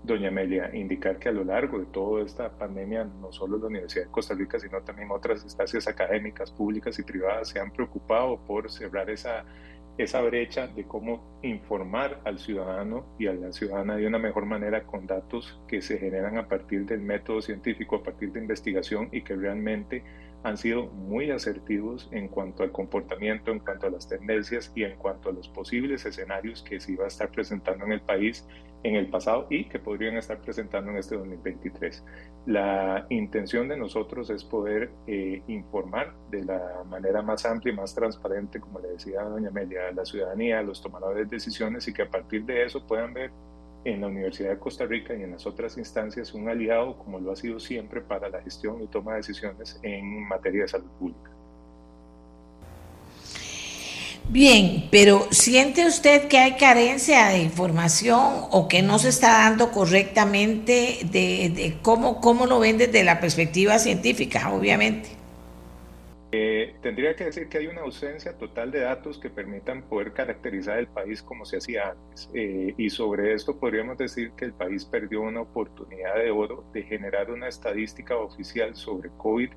doña 0.06 0.30
Amelia, 0.30 0.70
indicar 0.74 1.18
que 1.18 1.30
a 1.30 1.32
lo 1.32 1.44
largo 1.44 1.80
de 1.80 1.86
toda 1.86 2.24
esta 2.24 2.50
pandemia, 2.50 3.06
no 3.06 3.32
solo 3.32 3.58
la 3.58 3.68
Universidad 3.68 4.06
de 4.06 4.12
Costa 4.12 4.34
Rica, 4.34 4.60
sino 4.60 4.82
también 4.82 5.10
otras 5.12 5.44
instancias 5.44 5.88
académicas, 5.88 6.52
públicas 6.52 6.98
y 7.00 7.04
privadas 7.04 7.50
se 7.50 7.60
han 7.60 7.72
preocupado 7.72 8.38
por 8.46 8.72
cerrar 8.72 9.10
esa 9.10 9.44
esa 9.98 10.22
brecha 10.22 10.68
de 10.68 10.84
cómo 10.84 11.40
informar 11.42 12.20
al 12.26 12.38
ciudadano 12.38 13.06
y 13.18 13.28
a 13.28 13.34
la 13.34 13.54
ciudadana 13.54 13.96
de 13.96 14.08
una 14.08 14.20
mejor 14.20 14.46
manera 14.46 14.84
con 14.84 15.08
datos 15.08 15.60
que 15.68 15.82
se 15.82 15.98
generan 15.98 16.38
a 16.38 16.48
partir 16.48 16.86
del 16.86 17.00
método 17.00 17.42
científico, 17.42 17.98
a 17.98 18.04
partir 18.04 18.32
de 18.34 18.42
investigación 18.42 19.08
y 19.12 19.22
que 19.22 19.36
realmente 19.36 20.04
han 20.44 20.58
sido 20.58 20.88
muy 20.88 21.32
asertivos 21.32 22.10
en 22.12 22.28
cuanto 22.28 22.64
al 22.64 22.72
comportamiento, 22.72 23.52
en 23.52 23.60
cuanto 23.60 23.88
a 23.88 23.90
las 23.90 24.08
tendencias 24.08 24.72
y 24.76 24.84
en 24.84 24.98
cuanto 24.98 25.30
a 25.30 25.34
los 25.34 25.48
posibles 25.48 26.06
escenarios 26.06 26.62
que 26.62 26.80
se 26.80 26.92
iba 26.92 27.06
a 27.06 27.08
estar 27.08 27.32
presentando 27.32 27.86
en 27.86 27.94
el 27.94 28.02
país 28.02 28.46
en 28.86 28.96
el 28.96 29.08
pasado 29.08 29.48
y 29.50 29.66
que 29.66 29.80
podrían 29.80 30.16
estar 30.16 30.40
presentando 30.40 30.92
en 30.92 30.98
este 30.98 31.18
2023. 31.18 32.04
La 32.46 33.08
intención 33.10 33.68
de 33.68 33.78
nosotros 33.78 34.30
es 34.30 34.44
poder 34.44 34.92
eh, 35.08 35.42
informar 35.48 36.14
de 36.30 36.46
la 36.46 36.84
manera 36.88 37.24
más 37.24 37.48
amplia 37.48 37.74
y 37.74 37.76
más 37.76 37.96
transparente, 37.96 38.60
como 38.60 38.80
le 38.80 38.90
decía 38.90 39.24
doña 39.24 39.50
Amelia, 39.50 39.88
a 39.88 39.92
la 39.92 40.06
ciudadanía, 40.06 40.60
a 40.60 40.64
los 40.64 40.84
tomadores 40.84 41.28
de 41.28 41.36
decisiones 41.36 41.88
y 41.88 41.94
que 41.94 42.04
a 42.04 42.10
partir 42.12 42.46
de 42.46 42.64
eso 42.64 42.86
puedan 42.86 43.12
ver 43.16 43.32
en 43.86 44.02
la 44.02 44.08
Universidad 44.08 44.52
de 44.52 44.60
Costa 44.60 44.86
Rica 44.86 45.16
y 45.16 45.24
en 45.24 45.32
las 45.32 45.48
otras 45.48 45.78
instancias 45.80 46.36
un 46.36 46.48
aliado 46.48 46.98
como 47.00 47.20
lo 47.20 47.32
ha 47.32 47.36
sido 47.36 47.60
siempre 47.60 48.02
para 48.02 48.30
la 48.30 48.42
gestión 48.44 48.84
y 48.84 48.88
toma 48.88 49.14
de 49.14 49.18
decisiones 49.18 49.80
en 49.82 50.28
materia 50.28 50.62
de 50.62 50.68
salud 50.68 50.92
pública. 51.00 51.35
Bien, 54.30 54.88
pero 54.92 55.28
¿siente 55.32 55.86
usted 55.86 56.28
que 56.28 56.40
hay 56.40 56.58
carencia 56.58 57.28
de 57.28 57.40
información 57.40 58.48
o 58.52 58.68
que 58.68 58.82
no 58.82 58.98
se 58.98 59.10
está 59.10 59.44
dando 59.44 59.72
correctamente 59.72 61.00
de, 61.12 61.78
cómo, 61.82 62.20
cómo 62.20 62.48
lo 62.48 62.60
ven 62.60 62.78
desde 62.78 63.04
la 63.04 63.20
perspectiva 63.20 63.78
científica, 63.78 64.52
obviamente? 64.52 65.10
Eh, 66.32 66.76
tendría 66.82 67.16
que 67.16 67.26
decir 67.26 67.48
que 67.48 67.60
hay 67.60 67.68
una 67.68 67.82
ausencia 67.82 68.38
total 68.38 68.72
de 68.72 68.82
datos 68.82 69.20
que 69.20 69.30
permitan 69.30 69.84
poder 69.84 70.12
caracterizar 70.12 70.80
el 70.80 70.88
país 70.88 71.22
como 71.22 71.46
se 71.46 71.58
hacía 71.58 71.92
antes. 71.92 72.30
Eh, 72.34 72.74
y 72.78 72.90
sobre 72.90 73.34
esto 73.34 73.58
podríamos 73.58 73.98
decir 73.98 74.32
que 74.32 74.46
el 74.46 74.54
país 74.54 74.84
perdió 74.84 75.22
una 75.22 75.42
oportunidad 75.42 76.16
de 76.16 76.32
oro 76.32 76.66
de 76.74 76.84
generar 76.84 77.32
una 77.32 77.48
estadística 77.48 78.18
oficial 78.18 78.76
sobre 78.76 79.12
COVID 79.18 79.50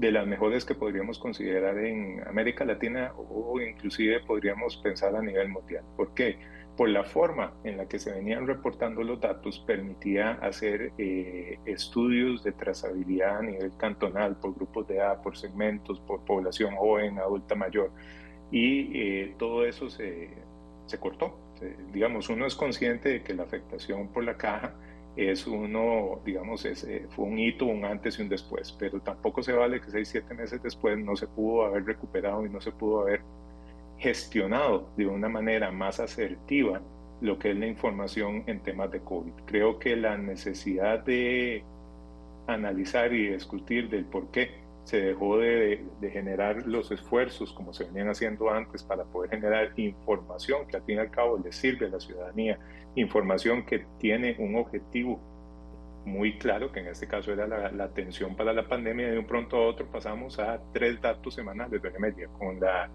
de 0.00 0.12
las 0.12 0.26
mejores 0.26 0.64
que 0.64 0.74
podríamos 0.74 1.18
considerar 1.18 1.78
en 1.78 2.26
América 2.26 2.64
Latina 2.64 3.12
o 3.16 3.60
inclusive 3.60 4.20
podríamos 4.20 4.78
pensar 4.78 5.14
a 5.14 5.22
nivel 5.22 5.48
mundial. 5.48 5.84
¿Por 5.96 6.14
qué? 6.14 6.38
por 6.80 6.88
la 6.88 7.04
forma 7.04 7.52
en 7.62 7.76
la 7.76 7.86
que 7.86 7.98
se 7.98 8.10
venían 8.10 8.46
reportando 8.46 9.02
los 9.02 9.20
datos, 9.20 9.58
permitía 9.66 10.30
hacer 10.40 10.92
eh, 10.96 11.58
estudios 11.66 12.42
de 12.42 12.52
trazabilidad 12.52 13.36
a 13.36 13.42
nivel 13.42 13.76
cantonal, 13.76 14.36
por 14.36 14.54
grupos 14.54 14.88
de 14.88 14.96
edad, 14.96 15.20
por 15.20 15.36
segmentos, 15.36 16.00
por 16.00 16.24
población 16.24 16.76
joven, 16.76 17.18
adulta 17.18 17.54
mayor, 17.54 17.90
y 18.50 18.98
eh, 18.98 19.34
todo 19.38 19.66
eso 19.66 19.90
se, 19.90 20.30
se 20.86 20.98
cortó. 20.98 21.38
digamos, 21.92 22.30
uno 22.30 22.46
es 22.46 22.54
consciente 22.54 23.10
de 23.10 23.22
que 23.22 23.34
la 23.34 23.42
afectación 23.42 24.08
por 24.08 24.24
la 24.24 24.38
caja 24.38 24.72
es 25.16 25.46
uno, 25.46 26.20
digamos, 26.24 26.64
es, 26.64 26.86
fue 27.10 27.24
un 27.24 27.38
hito, 27.38 27.66
un 27.66 27.84
antes 27.84 28.18
y 28.18 28.22
un 28.22 28.28
después, 28.28 28.72
pero 28.78 29.00
tampoco 29.00 29.42
se 29.42 29.52
vale 29.52 29.80
que 29.80 29.90
seis, 29.90 30.08
siete 30.08 30.34
meses 30.34 30.62
después 30.62 30.98
no 30.98 31.16
se 31.16 31.26
pudo 31.26 31.64
haber 31.64 31.84
recuperado 31.84 32.44
y 32.46 32.48
no 32.48 32.60
se 32.60 32.72
pudo 32.72 33.02
haber 33.02 33.22
gestionado 33.98 34.88
de 34.96 35.06
una 35.06 35.28
manera 35.28 35.70
más 35.70 36.00
asertiva 36.00 36.80
lo 37.20 37.38
que 37.38 37.50
es 37.50 37.56
la 37.56 37.66
información 37.66 38.44
en 38.46 38.60
temas 38.60 38.90
de 38.90 39.00
COVID. 39.00 39.32
Creo 39.44 39.78
que 39.78 39.94
la 39.96 40.16
necesidad 40.16 41.00
de 41.04 41.62
analizar 42.46 43.12
y 43.12 43.28
discutir 43.32 43.90
del 43.90 44.06
por 44.06 44.30
qué 44.30 44.59
se 44.90 45.00
dejó 45.00 45.38
de, 45.38 45.84
generar 46.12 46.66
los 46.66 46.90
esfuerzos 46.90 47.52
como 47.52 47.72
se 47.72 47.84
venían 47.84 48.08
haciendo 48.08 48.50
antes 48.50 48.82
para 48.82 49.04
poder 49.04 49.30
generar 49.30 49.70
información 49.76 50.66
que 50.66 50.78
al 50.78 50.82
fin 50.82 50.96
y 50.96 50.98
al 50.98 51.12
cabo 51.12 51.38
le 51.38 51.52
sirve 51.52 51.86
a 51.86 51.90
la 51.90 52.00
ciudadanía, 52.00 52.58
información 52.96 53.64
que 53.64 53.86
tiene 54.00 54.34
un 54.40 54.56
objetivo 54.56 55.20
muy 56.04 56.38
claro, 56.38 56.72
que 56.72 56.80
en 56.80 56.88
este 56.88 57.06
caso 57.06 57.32
era 57.32 57.46
la, 57.46 57.70
la 57.70 57.84
atención 57.84 58.34
para 58.34 58.52
la 58.52 58.66
pandemia, 58.66 59.06
y 59.06 59.10
de 59.12 59.18
un 59.20 59.26
pronto 59.26 59.58
a 59.58 59.68
otro 59.68 59.86
pasamos 59.86 60.40
a 60.40 60.60
tres 60.72 61.00
datos 61.00 61.34
semanales 61.34 61.80
de 61.80 61.98
media, 62.00 62.26
con 62.36 62.58
la 62.58 62.90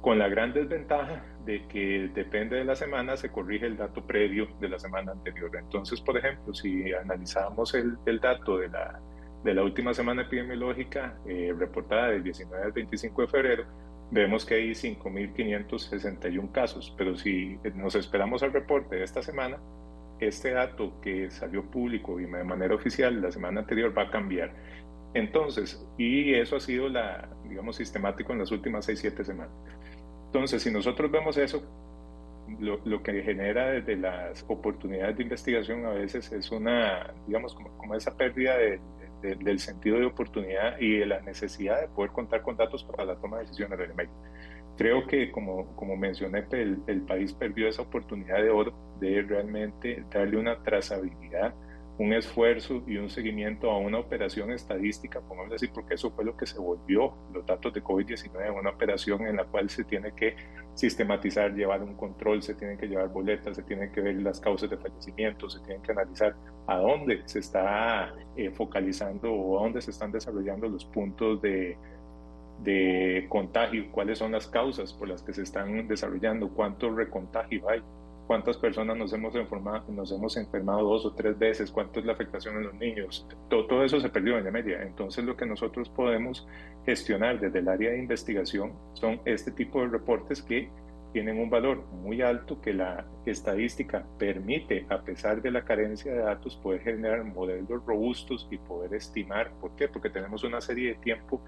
con 0.00 0.18
la 0.18 0.28
gran 0.28 0.52
desventaja 0.52 1.24
de 1.46 1.66
que 1.66 2.10
depende 2.14 2.56
de 2.56 2.64
la 2.64 2.76
semana 2.76 3.16
se 3.16 3.30
corrige 3.30 3.64
el 3.64 3.78
dato 3.78 4.02
previo 4.02 4.48
de 4.60 4.68
la 4.68 4.78
semana 4.78 5.12
anterior. 5.12 5.50
Entonces, 5.56 5.98
por 6.02 6.18
ejemplo, 6.18 6.52
si 6.52 6.92
analizamos 6.92 7.72
el, 7.72 7.96
el 8.04 8.20
dato 8.20 8.58
de 8.58 8.68
la, 8.68 9.00
de 9.44 9.54
la 9.54 9.62
última 9.62 9.92
semana 9.92 10.22
epidemiológica 10.22 11.18
eh, 11.26 11.54
reportada 11.56 12.08
del 12.08 12.22
19 12.22 12.64
al 12.64 12.72
25 12.72 13.22
de 13.22 13.28
febrero, 13.28 13.64
vemos 14.10 14.44
que 14.44 14.54
hay 14.54 14.70
5.561 14.70 16.50
casos, 16.50 16.94
pero 16.96 17.16
si 17.16 17.58
nos 17.74 17.94
esperamos 17.94 18.42
al 18.42 18.52
reporte 18.52 18.96
de 18.96 19.04
esta 19.04 19.22
semana, 19.22 19.58
este 20.18 20.52
dato 20.52 21.00
que 21.00 21.30
salió 21.30 21.62
público 21.70 22.18
y 22.20 22.24
de 22.24 22.44
manera 22.44 22.74
oficial 22.74 23.20
la 23.20 23.30
semana 23.30 23.60
anterior 23.60 23.96
va 23.96 24.02
a 24.02 24.10
cambiar. 24.10 24.52
Entonces, 25.12 25.86
y 25.98 26.34
eso 26.34 26.56
ha 26.56 26.60
sido 26.60 26.88
la, 26.88 27.28
digamos, 27.48 27.76
sistemático 27.76 28.32
en 28.32 28.40
las 28.40 28.50
últimas 28.50 28.88
6-7 28.88 29.24
semanas. 29.24 29.54
Entonces, 30.26 30.62
si 30.62 30.70
nosotros 30.70 31.10
vemos 31.10 31.36
eso, 31.36 31.62
lo, 32.58 33.02
que 33.02 33.22
genera 33.22 33.70
desde 33.70 33.96
las 33.96 34.44
oportunidades 34.48 35.16
de 35.16 35.22
investigación 35.22 35.86
a 35.86 35.90
veces 35.90 36.30
es 36.32 36.50
una, 36.50 37.12
digamos, 37.26 37.54
como, 37.54 37.94
esa 37.94 38.16
pérdida 38.16 38.56
del 39.24 39.58
sentido 39.58 39.98
de 39.98 40.06
oportunidad 40.06 40.78
y 40.78 40.98
de 40.98 41.06
la 41.06 41.20
necesidad 41.20 41.80
de 41.80 41.88
poder 41.88 42.12
contar 42.12 42.42
con 42.42 42.56
datos 42.56 42.84
para 42.84 43.04
la 43.04 43.16
toma 43.16 43.38
de 43.38 43.44
decisiones 43.44 43.78
de 43.78 44.08
Creo 44.76 45.06
que, 45.06 45.30
como, 45.30 45.74
como 45.76 45.96
mencioné, 45.96 46.44
el, 46.50 46.82
el 46.86 47.02
país 47.02 47.32
perdió 47.32 47.68
esa 47.68 47.82
oportunidad 47.82 48.42
de 48.42 48.50
oro 48.50 48.74
de 49.00 49.22
realmente 49.22 50.04
darle 50.10 50.36
una 50.36 50.62
trazabilidad 50.62 51.54
un 51.96 52.12
esfuerzo 52.12 52.82
y 52.86 52.96
un 52.96 53.08
seguimiento 53.08 53.70
a 53.70 53.78
una 53.78 53.98
operación 53.98 54.50
estadística, 54.50 55.20
podemos 55.20 55.50
decir, 55.50 55.70
porque 55.72 55.94
eso 55.94 56.10
fue 56.10 56.24
lo 56.24 56.36
que 56.36 56.44
se 56.46 56.58
volvió 56.58 57.14
los 57.32 57.46
datos 57.46 57.72
de 57.72 57.84
COVID-19, 57.84 58.58
una 58.58 58.70
operación 58.70 59.26
en 59.26 59.36
la 59.36 59.44
cual 59.44 59.70
se 59.70 59.84
tiene 59.84 60.12
que 60.12 60.34
sistematizar, 60.74 61.54
llevar 61.54 61.82
un 61.84 61.94
control, 61.94 62.42
se 62.42 62.54
tienen 62.54 62.78
que 62.78 62.88
llevar 62.88 63.08
boletas, 63.10 63.56
se 63.56 63.62
tienen 63.62 63.92
que 63.92 64.00
ver 64.00 64.16
las 64.22 64.40
causas 64.40 64.68
de 64.70 64.76
fallecimiento, 64.76 65.48
se 65.48 65.60
tienen 65.60 65.82
que 65.82 65.92
analizar 65.92 66.34
a 66.66 66.78
dónde 66.78 67.22
se 67.26 67.38
está 67.38 68.12
eh, 68.36 68.50
focalizando 68.50 69.32
o 69.32 69.60
a 69.60 69.62
dónde 69.62 69.80
se 69.80 69.92
están 69.92 70.10
desarrollando 70.10 70.68
los 70.68 70.84
puntos 70.84 71.40
de, 71.42 71.76
de 72.58 73.26
contagio, 73.28 73.92
cuáles 73.92 74.18
son 74.18 74.32
las 74.32 74.48
causas 74.48 74.92
por 74.92 75.08
las 75.08 75.22
que 75.22 75.32
se 75.32 75.42
están 75.42 75.86
desarrollando, 75.86 76.48
cuánto 76.48 76.90
recontagio 76.90 77.68
hay 77.68 77.82
cuántas 78.26 78.56
personas 78.56 78.96
nos 78.96 79.12
hemos, 79.12 79.34
enfermado, 79.34 79.84
nos 79.88 80.10
hemos 80.12 80.36
enfermado 80.36 80.88
dos 80.88 81.06
o 81.06 81.12
tres 81.12 81.38
veces, 81.38 81.70
cuánto 81.70 82.00
es 82.00 82.06
la 82.06 82.12
afectación 82.12 82.56
en 82.56 82.64
los 82.64 82.74
niños. 82.74 83.26
Todo, 83.48 83.66
todo 83.66 83.84
eso 83.84 84.00
se 84.00 84.08
perdió 84.08 84.38
en 84.38 84.44
la 84.44 84.50
media. 84.50 84.82
Entonces 84.82 85.24
lo 85.24 85.36
que 85.36 85.46
nosotros 85.46 85.88
podemos 85.88 86.46
gestionar 86.86 87.40
desde 87.40 87.58
el 87.58 87.68
área 87.68 87.90
de 87.90 87.98
investigación 87.98 88.72
son 88.94 89.20
este 89.24 89.50
tipo 89.50 89.80
de 89.80 89.88
reportes 89.88 90.42
que 90.42 90.70
tienen 91.14 91.38
un 91.38 91.48
valor 91.48 91.84
muy 91.92 92.22
alto 92.22 92.60
que 92.60 92.74
la 92.74 93.06
estadística 93.24 94.04
permite, 94.18 94.84
a 94.90 95.00
pesar 95.02 95.40
de 95.40 95.52
la 95.52 95.64
carencia 95.64 96.12
de 96.12 96.18
datos, 96.18 96.56
poder 96.56 96.80
generar 96.80 97.22
modelos 97.22 97.86
robustos 97.86 98.48
y 98.50 98.58
poder 98.58 98.94
estimar. 98.94 99.52
¿Por 99.60 99.76
qué? 99.76 99.86
Porque 99.86 100.10
tenemos 100.10 100.42
una 100.42 100.60
serie 100.60 100.88
de 100.88 100.94
tiempo 100.96 101.40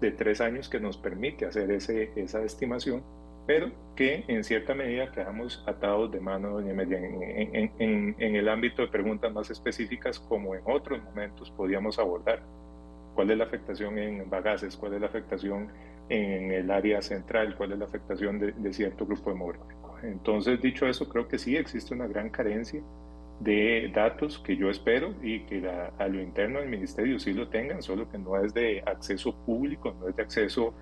de 0.00 0.10
tres 0.10 0.40
años 0.40 0.68
que 0.68 0.80
nos 0.80 0.96
permite 0.96 1.46
hacer 1.46 1.70
ese, 1.70 2.10
esa 2.16 2.42
estimación 2.42 3.04
pero 3.46 3.70
que 3.96 4.24
en 4.28 4.44
cierta 4.44 4.74
medida 4.74 5.10
quedamos 5.10 5.62
atados 5.66 6.10
de 6.10 6.20
mano, 6.20 6.50
doña 6.50 6.72
Media, 6.72 6.98
en, 6.98 8.14
el 8.18 8.48
ámbito 8.48 8.82
de 8.82 8.88
preguntas 8.88 9.32
más 9.32 9.50
específicas 9.50 10.18
como 10.18 10.54
en 10.54 10.62
otros 10.64 11.02
momentos 11.02 11.50
podíamos 11.50 11.98
abordar. 11.98 12.42
¿Cuál 13.14 13.30
es 13.30 13.38
la 13.38 13.44
afectación 13.44 13.98
en 13.98 14.30
bagaces? 14.30 14.76
¿Cuál 14.76 14.94
es 14.94 15.00
la 15.00 15.08
afectación 15.08 15.68
en 16.08 16.50
el 16.50 16.70
área 16.70 17.02
central? 17.02 17.54
¿Cuál 17.56 17.72
es 17.72 17.78
la 17.78 17.84
afectación 17.84 18.38
de, 18.38 18.72
cierto 18.72 19.04
grupo 19.04 19.30
demográfico? 19.30 19.96
Entonces, 20.02 20.60
dicho 20.62 20.86
eso, 20.86 21.08
creo 21.08 21.28
que 21.28 21.38
sí 21.38 21.56
existe 21.56 21.94
una 21.94 22.06
gran 22.06 22.30
carencia 22.30 22.82
de 23.40 23.90
datos 23.94 24.38
que 24.38 24.56
yo 24.56 24.70
espero 24.70 25.14
y 25.20 25.40
que 25.40 25.68
a 25.68 26.08
lo 26.08 26.20
interno 26.20 26.60
del 26.60 26.68
ministerio 26.68 27.18
sí 27.18 27.34
lo 27.34 27.48
tengan, 27.48 27.82
solo 27.82 28.08
que 28.08 28.16
no 28.16 28.42
es 28.42 28.54
de 28.54 28.82
acceso 28.86 29.34
público, 29.44 29.94
no 30.00 30.08
es 30.08 30.16
de 30.16 30.22
acceso 30.22 30.74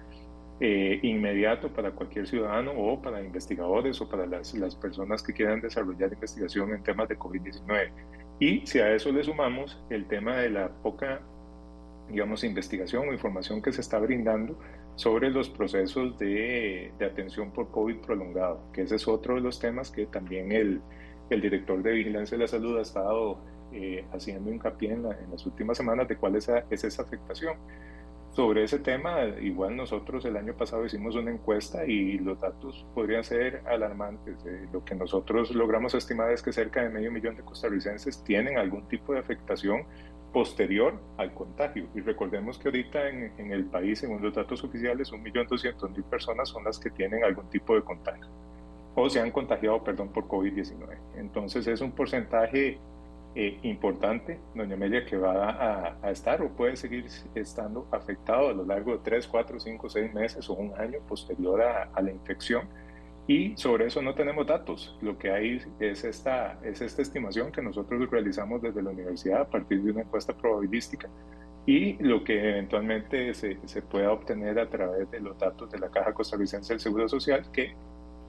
eh, 0.60 1.00
inmediato 1.02 1.72
para 1.72 1.92
cualquier 1.92 2.26
ciudadano 2.26 2.72
o 2.72 3.00
para 3.00 3.22
investigadores 3.22 4.00
o 4.00 4.08
para 4.08 4.26
las, 4.26 4.52
las 4.54 4.74
personas 4.76 5.22
que 5.22 5.32
quieran 5.32 5.60
desarrollar 5.60 6.12
investigación 6.12 6.74
en 6.74 6.82
temas 6.82 7.08
de 7.08 7.18
COVID-19. 7.18 7.90
Y 8.38 8.66
si 8.66 8.78
a 8.78 8.94
eso 8.94 9.10
le 9.10 9.24
sumamos 9.24 9.82
el 9.88 10.06
tema 10.06 10.36
de 10.36 10.50
la 10.50 10.68
poca, 10.68 11.20
digamos, 12.08 12.44
investigación 12.44 13.08
o 13.08 13.12
información 13.12 13.62
que 13.62 13.72
se 13.72 13.80
está 13.80 13.98
brindando 13.98 14.58
sobre 14.96 15.30
los 15.30 15.48
procesos 15.48 16.18
de, 16.18 16.92
de 16.98 17.04
atención 17.06 17.50
por 17.52 17.70
COVID 17.70 17.96
prolongado, 17.96 18.60
que 18.72 18.82
ese 18.82 18.96
es 18.96 19.08
otro 19.08 19.36
de 19.36 19.40
los 19.40 19.58
temas 19.58 19.90
que 19.90 20.06
también 20.06 20.52
el, 20.52 20.82
el 21.30 21.40
director 21.40 21.82
de 21.82 21.92
Vigilancia 21.92 22.36
de 22.36 22.44
la 22.44 22.48
Salud 22.48 22.78
ha 22.78 22.82
estado 22.82 23.38
eh, 23.72 24.04
haciendo 24.12 24.52
hincapié 24.52 24.92
en, 24.92 25.06
en, 25.06 25.30
las 25.30 25.46
últimas 25.46 25.76
semanas 25.76 26.08
de 26.08 26.16
cuál 26.16 26.36
es, 26.36 26.50
es 26.70 26.84
esa 26.84 27.02
afectación. 27.02 27.56
Sobre 28.32 28.62
ese 28.62 28.78
tema, 28.78 29.24
igual 29.40 29.76
nosotros 29.76 30.24
el 30.24 30.36
año 30.36 30.54
pasado 30.54 30.86
hicimos 30.86 31.16
una 31.16 31.32
encuesta 31.32 31.84
y 31.84 32.18
los 32.18 32.40
datos 32.40 32.86
podrían 32.94 33.24
ser 33.24 33.62
alarmantes. 33.66 34.36
Lo 34.72 34.84
que 34.84 34.94
nosotros 34.94 35.50
logramos 35.52 35.94
estimar 35.94 36.30
es 36.30 36.40
que 36.40 36.52
cerca 36.52 36.82
de 36.82 36.90
medio 36.90 37.10
millón 37.10 37.36
de 37.36 37.42
costarricenses 37.42 38.22
tienen 38.22 38.56
algún 38.56 38.86
tipo 38.86 39.12
de 39.12 39.18
afectación 39.18 39.84
posterior 40.32 40.94
al 41.16 41.34
contagio. 41.34 41.88
Y 41.94 42.00
recordemos 42.00 42.56
que 42.56 42.68
ahorita 42.68 43.08
en, 43.08 43.32
en 43.36 43.50
el 43.50 43.64
país, 43.64 43.98
según 43.98 44.22
los 44.22 44.32
datos 44.32 44.62
oficiales, 44.62 45.12
1.200.000 45.12 46.04
personas 46.04 46.48
son 46.48 46.62
las 46.62 46.78
que 46.78 46.90
tienen 46.90 47.24
algún 47.24 47.50
tipo 47.50 47.74
de 47.74 47.82
contagio 47.82 48.28
o 48.94 49.08
se 49.08 49.20
han 49.20 49.30
contagiado, 49.30 49.82
perdón, 49.82 50.08
por 50.08 50.26
COVID-19. 50.26 50.98
Entonces 51.16 51.66
es 51.66 51.80
un 51.80 51.92
porcentaje 51.92 52.78
eh, 53.34 53.58
importante, 53.62 54.40
doña 54.54 54.74
Amelia, 54.74 55.04
que 55.04 55.16
va 55.16 55.96
a, 56.02 56.10
estar 56.10 56.42
o 56.42 56.48
puede 56.48 56.76
seguir 56.76 57.06
estando 57.34 57.86
afectado 57.92 58.48
a 58.48 58.52
lo 58.52 58.64
largo 58.64 58.92
de 58.92 58.98
3, 58.98 59.26
4, 59.28 59.60
5, 59.60 59.88
6 59.88 60.14
meses 60.14 60.50
o 60.50 60.54
un 60.54 60.74
año 60.74 60.98
posterior 61.06 61.62
a, 61.62 62.02
la 62.02 62.10
infección. 62.10 62.68
Y 63.26 63.56
sobre 63.56 63.86
eso 63.86 64.02
no 64.02 64.14
tenemos 64.14 64.46
datos. 64.46 64.98
Lo 65.00 65.16
que 65.16 65.30
hay 65.30 65.62
es 65.78 66.02
esta, 66.02 66.58
es 66.64 66.80
esta 66.80 67.02
estimación 67.02 67.52
que 67.52 67.62
nosotros 67.62 68.10
realizamos 68.10 68.60
desde 68.62 68.82
la 68.82 68.90
universidad 68.90 69.42
a 69.42 69.48
partir 69.48 69.82
de 69.82 69.92
una 69.92 70.00
encuesta 70.00 70.36
probabilística 70.36 71.08
y 71.66 72.02
lo 72.02 72.24
que 72.24 72.50
eventualmente 72.50 73.32
se, 73.34 73.58
se 73.64 73.82
pueda 73.82 74.10
obtener 74.12 74.58
a 74.58 74.68
través 74.68 75.08
de 75.10 75.20
los 75.20 75.38
datos 75.38 75.70
de 75.70 75.78
la 75.78 75.90
Caja 75.90 76.12
Costarricense 76.12 76.72
del 76.72 76.80
Seguro 76.80 77.08
Social, 77.08 77.46
que 77.52 77.76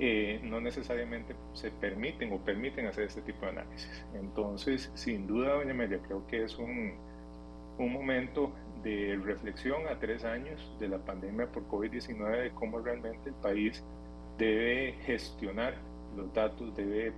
eh, 0.03 0.40
no 0.41 0.60
necesariamente 0.60 1.36
se 1.53 1.69
permiten 1.69 2.34
o 2.34 2.40
permiten 2.40 2.88
hacer 2.88 3.03
este 3.03 3.22
tipo 3.22 3.45
de 3.45 3.52
análisis. 3.52 4.03
Entonces, 4.15 4.90
sin 4.95 5.28
duda, 5.28 5.53
doña 5.53 5.76
creo 6.02 6.26
que 6.26 6.44
es 6.44 6.57
un, 6.57 6.94
un 7.78 7.94
momento 7.94 8.52
de 8.82 9.15
reflexión 9.23 9.88
a 9.88 9.99
tres 9.99 10.23
años 10.23 10.76
de 10.80 10.88
la 10.88 10.98
pandemia 10.98 11.52
por 11.52 11.68
COVID-19 11.68 12.41
de 12.41 12.49
cómo 12.49 12.80
realmente 12.80 13.30
el 13.30 13.36
país 13.36 13.84
debe 14.40 14.94
gestionar 15.06 15.76
los 16.18 16.34
datos, 16.34 16.76
debe, 16.76 17.14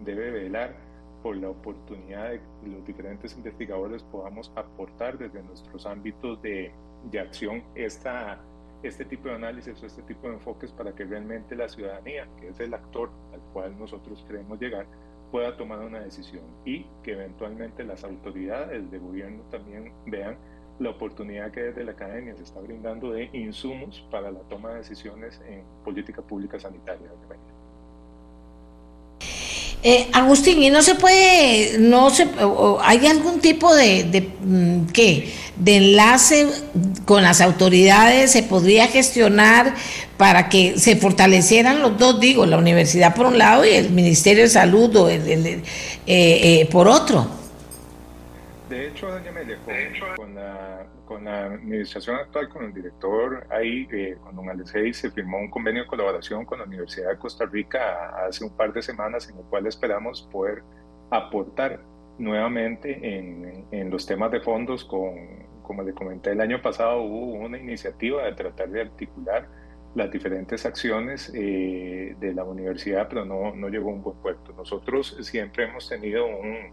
debe 0.00 0.30
velar 0.30 0.74
por 1.22 1.36
la 1.36 1.50
oportunidad 1.50 2.30
de 2.30 2.38
que 2.38 2.68
los 2.70 2.86
diferentes 2.86 3.36
investigadores 3.36 4.02
podamos 4.04 4.50
aportar 4.56 5.18
desde 5.18 5.42
nuestros 5.42 5.84
ámbitos 5.84 6.40
de, 6.40 6.72
de 7.10 7.20
acción 7.20 7.62
esta 7.74 8.40
este 8.82 9.04
tipo 9.04 9.28
de 9.28 9.34
análisis 9.34 9.82
o 9.82 9.86
este 9.86 10.02
tipo 10.02 10.28
de 10.28 10.34
enfoques 10.34 10.72
para 10.72 10.94
que 10.94 11.04
realmente 11.04 11.54
la 11.54 11.68
ciudadanía, 11.68 12.28
que 12.40 12.48
es 12.48 12.60
el 12.60 12.74
actor 12.74 13.10
al 13.32 13.40
cual 13.52 13.78
nosotros 13.78 14.24
queremos 14.26 14.60
llegar, 14.60 14.86
pueda 15.30 15.56
tomar 15.56 15.80
una 15.80 16.00
decisión 16.00 16.44
y 16.64 16.86
que 17.02 17.12
eventualmente 17.12 17.84
las 17.84 18.04
autoridades 18.04 18.90
de 18.90 18.98
gobierno 18.98 19.42
también 19.50 19.92
vean 20.06 20.36
la 20.78 20.90
oportunidad 20.90 21.50
que 21.50 21.62
desde 21.62 21.84
la 21.84 21.92
academia 21.92 22.36
se 22.36 22.42
está 22.42 22.60
brindando 22.60 23.12
de 23.12 23.30
insumos 23.32 24.06
para 24.10 24.30
la 24.30 24.40
toma 24.40 24.70
de 24.70 24.78
decisiones 24.78 25.40
en 25.46 25.64
política 25.84 26.22
pública 26.22 26.58
sanitaria. 26.58 27.10
Eh, 29.84 30.08
Agustín, 30.12 30.62
¿y 30.62 30.70
no 30.70 30.80
se 30.80 30.94
puede, 30.94 31.76
no 31.78 32.10
se, 32.10 32.28
hay 32.82 33.04
algún 33.06 33.40
tipo 33.40 33.74
de, 33.74 34.04
de, 34.04 34.20
mm, 34.40 34.86
¿qué? 34.92 35.32
de 35.56 35.76
enlace 35.76 36.46
con 37.04 37.22
las 37.22 37.40
autoridades? 37.40 38.30
¿Se 38.30 38.44
podría 38.44 38.86
gestionar 38.86 39.74
para 40.16 40.48
que 40.48 40.78
se 40.78 40.94
fortalecieran 40.94 41.82
los 41.82 41.98
dos, 41.98 42.20
digo, 42.20 42.46
la 42.46 42.58
universidad 42.58 43.14
por 43.14 43.26
un 43.26 43.38
lado 43.38 43.64
y 43.64 43.70
el 43.70 43.90
Ministerio 43.90 44.44
de 44.44 44.50
Salud 44.50 44.94
o 44.94 45.08
el, 45.08 45.26
eh, 45.26 45.62
eh, 46.06 46.68
por 46.70 46.86
otro? 46.86 47.26
De 48.70 48.86
hecho, 48.86 49.08
doña 49.08 49.32
con, 50.16 50.34
la, 50.34 50.81
con, 51.22 51.24
la, 51.24 51.46
administración 51.46 52.16
actual, 52.16 52.48
con 52.48 52.64
el 52.64 52.74
director 52.74 53.46
ahí, 53.50 53.88
eh, 53.92 54.16
con 54.22 54.34
don 54.36 54.48
Alexei, 54.48 54.92
se 54.92 55.10
firmó 55.10 55.38
un 55.38 55.50
convenio 55.50 55.82
de 55.82 55.88
colaboración 55.88 56.44
con 56.44 56.58
la 56.58 56.64
Universidad 56.64 57.10
de 57.10 57.18
Costa 57.18 57.46
Rica 57.46 58.26
hace 58.26 58.44
un 58.44 58.56
par 58.56 58.72
de 58.72 58.82
semanas 58.82 59.28
en 59.28 59.38
el 59.38 59.44
cual 59.44 59.66
esperamos 59.66 60.28
poder 60.30 60.62
aportar 61.10 61.80
nuevamente 62.18 63.18
en, 63.18 63.66
en 63.70 63.90
los 63.90 64.06
temas 64.06 64.30
de 64.30 64.40
fondos 64.40 64.84
con, 64.84 65.14
como 65.62 65.82
le 65.82 65.92
comenté 65.92 66.30
el 66.30 66.40
año 66.40 66.60
pasado, 66.60 67.02
hubo 67.02 67.32
una 67.34 67.58
iniciativa 67.58 68.24
de 68.24 68.32
tratar 68.32 68.70
de 68.70 68.82
articular 68.82 69.48
las 69.94 70.10
diferentes 70.10 70.64
acciones 70.64 71.30
eh, 71.34 72.16
de 72.18 72.34
la 72.34 72.44
universidad, 72.44 73.08
pero 73.08 73.24
no, 73.24 73.54
no 73.54 73.68
llegó 73.68 73.90
a 73.90 73.92
un 73.92 74.02
buen 74.02 74.16
puerto. 74.18 74.52
Nosotros 74.56 75.16
siempre 75.20 75.64
hemos 75.64 75.88
tenido 75.88 76.26
un, 76.26 76.72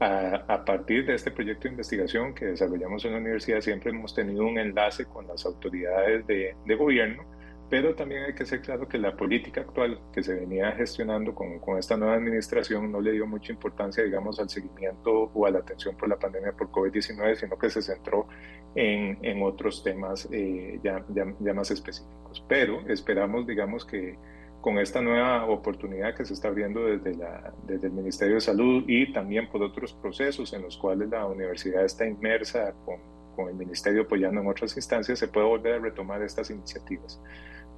a, 0.00 0.64
partir 0.64 1.06
de 1.06 1.14
este 1.14 1.30
proyecto 1.30 1.64
de 1.64 1.70
investigación 1.70 2.34
que 2.34 2.46
desarrollamos 2.46 3.04
en 3.04 3.12
la 3.12 3.18
universidad, 3.18 3.60
siempre 3.60 3.90
hemos 3.90 4.14
tenido 4.14 4.46
un 4.46 4.58
enlace 4.58 5.04
con 5.04 5.26
las 5.26 5.44
autoridades 5.44 6.26
de, 6.26 6.56
de 6.64 6.74
gobierno, 6.74 7.24
pero 7.68 7.94
también 7.94 8.24
hay 8.24 8.34
que 8.34 8.44
ser 8.44 8.62
claro 8.62 8.88
que 8.88 8.98
la 8.98 9.16
política 9.16 9.60
actual 9.60 10.00
que 10.12 10.22
se 10.22 10.34
venía 10.34 10.72
gestionando 10.72 11.34
con, 11.34 11.60
con, 11.60 11.78
esta 11.78 11.96
nueva 11.96 12.14
administración 12.14 12.90
no 12.90 13.00
le 13.00 13.12
dio 13.12 13.26
mucha 13.26 13.52
importancia, 13.52 14.02
digamos, 14.02 14.40
al 14.40 14.48
seguimiento 14.48 15.30
o 15.32 15.46
a 15.46 15.50
la 15.50 15.60
atención 15.60 15.96
por 15.96 16.08
la 16.08 16.18
pandemia 16.18 16.52
por 16.52 16.70
COVID-19, 16.72 17.36
sino 17.36 17.56
que 17.56 17.70
se 17.70 17.80
centró 17.80 18.26
en, 18.74 19.18
en 19.22 19.42
otros 19.42 19.84
temas 19.84 20.28
eh, 20.32 20.80
ya, 20.82 21.04
ya, 21.14 21.32
ya, 21.38 21.54
más 21.54 21.70
específicos. 21.70 22.44
Pero 22.48 22.80
esperamos, 22.88 23.46
digamos, 23.46 23.84
que 23.84 24.18
con 24.60 24.78
esta 24.78 25.00
nueva 25.00 25.46
oportunidad 25.46 26.14
que 26.14 26.24
se 26.24 26.34
está 26.34 26.48
abriendo 26.48 26.84
desde, 26.84 27.16
la, 27.16 27.52
desde 27.66 27.86
el 27.86 27.92
Ministerio 27.92 28.34
de 28.34 28.40
Salud 28.40 28.84
y 28.86 29.12
también 29.12 29.48
por 29.48 29.62
otros 29.62 29.92
procesos 29.94 30.52
en 30.52 30.62
los 30.62 30.76
cuales 30.76 31.08
la 31.08 31.26
universidad 31.26 31.84
está 31.84 32.06
inmersa 32.06 32.74
con, 32.84 33.00
con 33.34 33.48
el 33.48 33.54
Ministerio 33.54 34.02
apoyando 34.02 34.40
en 34.40 34.48
otras 34.48 34.76
instancias, 34.76 35.18
se 35.18 35.28
puede 35.28 35.46
volver 35.46 35.74
a 35.74 35.78
retomar 35.78 36.22
estas 36.22 36.50
iniciativas. 36.50 37.20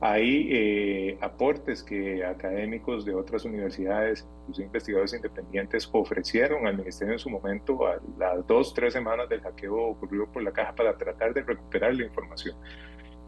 Hay 0.05 0.49
eh, 0.51 1.19
aportes 1.21 1.81
que 1.85 2.25
académicos 2.25 3.05
de 3.05 3.15
otras 3.15 3.45
universidades, 3.45 4.27
incluso 4.41 4.63
investigadores 4.63 5.15
independientes, 5.15 5.89
ofrecieron 5.93 6.67
al 6.67 6.77
ministerio 6.77 7.13
en 7.13 7.21
su 7.21 7.31
momento 7.31 7.87
a 7.87 8.01
las 8.19 8.45
dos, 8.49 8.75
tres 8.75 8.95
semanas 8.95 9.29
del 9.29 9.43
hackeo 9.43 9.77
ocurrido 9.77 10.27
por 10.27 10.43
la 10.43 10.51
caja 10.51 10.75
para 10.75 10.99
tratar 10.99 11.33
de 11.33 11.43
recuperar 11.43 11.95
la 11.95 12.05
información. 12.05 12.57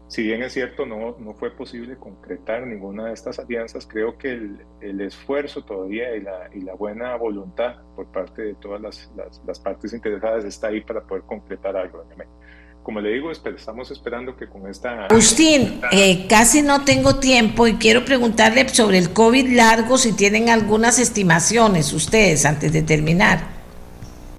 Si 0.07 0.21
bien 0.21 0.43
es 0.43 0.53
cierto, 0.53 0.85
no, 0.85 1.17
no 1.19 1.33
fue 1.33 1.49
posible 1.51 1.97
concretar 1.97 2.67
ninguna 2.67 3.07
de 3.07 3.13
estas 3.13 3.39
alianzas, 3.39 3.87
creo 3.87 4.17
que 4.17 4.29
el, 4.31 4.59
el 4.81 5.01
esfuerzo 5.01 5.63
todavía 5.63 6.15
y 6.15 6.21
la, 6.21 6.49
y 6.53 6.61
la, 6.61 6.75
buena 6.75 7.15
voluntad 7.15 7.77
por 7.95 8.11
parte 8.11 8.43
de 8.43 8.53
todas 8.55 8.81
las, 8.81 9.11
las, 9.45 9.59
partes 9.59 9.93
interesadas 9.93 10.45
está 10.45 10.67
ahí 10.67 10.81
para 10.81 11.01
poder 11.01 11.23
concretar 11.23 11.75
algo 11.75 12.05
como 12.85 13.01
le 13.01 13.13
digo, 13.13 13.31
estamos 13.31 13.89
esperando 13.89 14.37
que 14.37 14.47
con 14.47 14.69
esta... 14.69 15.05
Agustín, 15.05 15.81
eh, 15.91 16.27
casi 16.29 16.61
no 16.61 16.85
tengo 16.85 17.15
tiempo 17.15 17.65
y 17.65 17.77
quiero 17.77 18.05
preguntarle 18.05 18.69
sobre 18.69 18.99
el 18.99 19.11
COVID 19.11 19.55
largo, 19.55 19.97
si 19.97 20.13
tienen 20.13 20.49
algunas 20.49 20.99
estimaciones 20.99 21.93
ustedes 21.93 22.45
antes 22.45 22.71
de 22.71 22.83
terminar. 22.83 23.54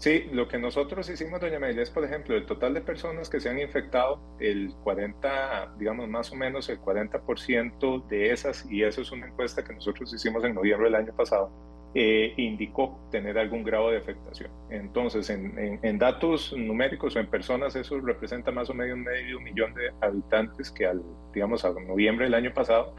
Sí, 0.06 0.28
lo 0.30 0.46
que 0.46 0.56
nosotros 0.56 1.10
hicimos, 1.10 1.40
doña 1.40 1.58
es, 1.68 1.90
por 1.90 2.04
ejemplo, 2.04 2.36
el 2.36 2.46
total 2.46 2.74
de 2.74 2.80
personas 2.80 3.28
que 3.28 3.40
se 3.40 3.48
han 3.48 3.58
infectado, 3.58 4.20
el 4.38 4.72
40, 4.84 5.74
digamos 5.80 6.08
más 6.08 6.30
o 6.30 6.36
menos 6.36 6.68
el 6.68 6.78
40% 6.80 8.06
de 8.06 8.30
esas, 8.30 8.70
y 8.70 8.84
eso 8.84 9.00
es 9.00 9.10
una 9.10 9.26
encuesta 9.26 9.64
que 9.64 9.74
nosotros 9.74 10.14
hicimos 10.14 10.44
en 10.44 10.54
noviembre 10.54 10.86
del 10.86 10.94
año 10.94 11.12
pasado, 11.12 11.50
eh, 11.92 12.34
indicó 12.36 13.00
tener 13.10 13.36
algún 13.36 13.64
grado 13.64 13.90
de 13.90 13.98
afectación. 13.98 14.48
Entonces, 14.70 15.28
en, 15.28 15.98
datos 15.98 16.54
numéricos 16.56 17.16
o 17.16 17.18
en 17.18 17.26
personas, 17.26 17.74
eso 17.74 17.98
representa 17.98 18.52
más 18.52 18.70
o 18.70 18.74
menos 18.74 18.98
medio 18.98 19.40
millón 19.40 19.74
de 19.74 19.90
habitantes 20.00 20.70
que 20.70 20.86
al, 20.86 21.02
digamos, 21.34 21.64
a 21.64 21.72
noviembre 21.72 22.26
del 22.26 22.34
año 22.34 22.54
pasado 22.54 22.94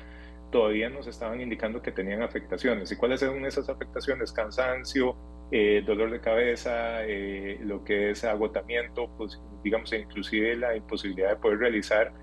todavía 0.52 0.90
nos 0.90 1.08
estaban 1.08 1.40
indicando 1.40 1.82
que 1.82 1.94
tenían 1.94 2.22
afectaciones. 2.22 2.92
¿Y 2.92 2.98
cuáles 2.98 3.22
son 3.22 3.46
esas 3.46 3.70
afectaciones? 3.70 4.34
Cansancio, 4.34 5.16
eh, 5.52 5.84
dolor 5.86 6.12
de 6.12 6.20
cabeza, 6.20 7.06
eh, 7.06 7.60
lo 7.62 7.84
que 7.84 8.12
es 8.12 8.24
agotamiento, 8.24 9.10
pues 9.18 9.42
digamos, 9.64 9.92
e 9.94 10.00
inclusive 10.00 10.56
la 10.56 10.76
imposibilidad 10.76 11.30
de 11.32 11.36
poder 11.38 11.60
realizar, 11.60 12.14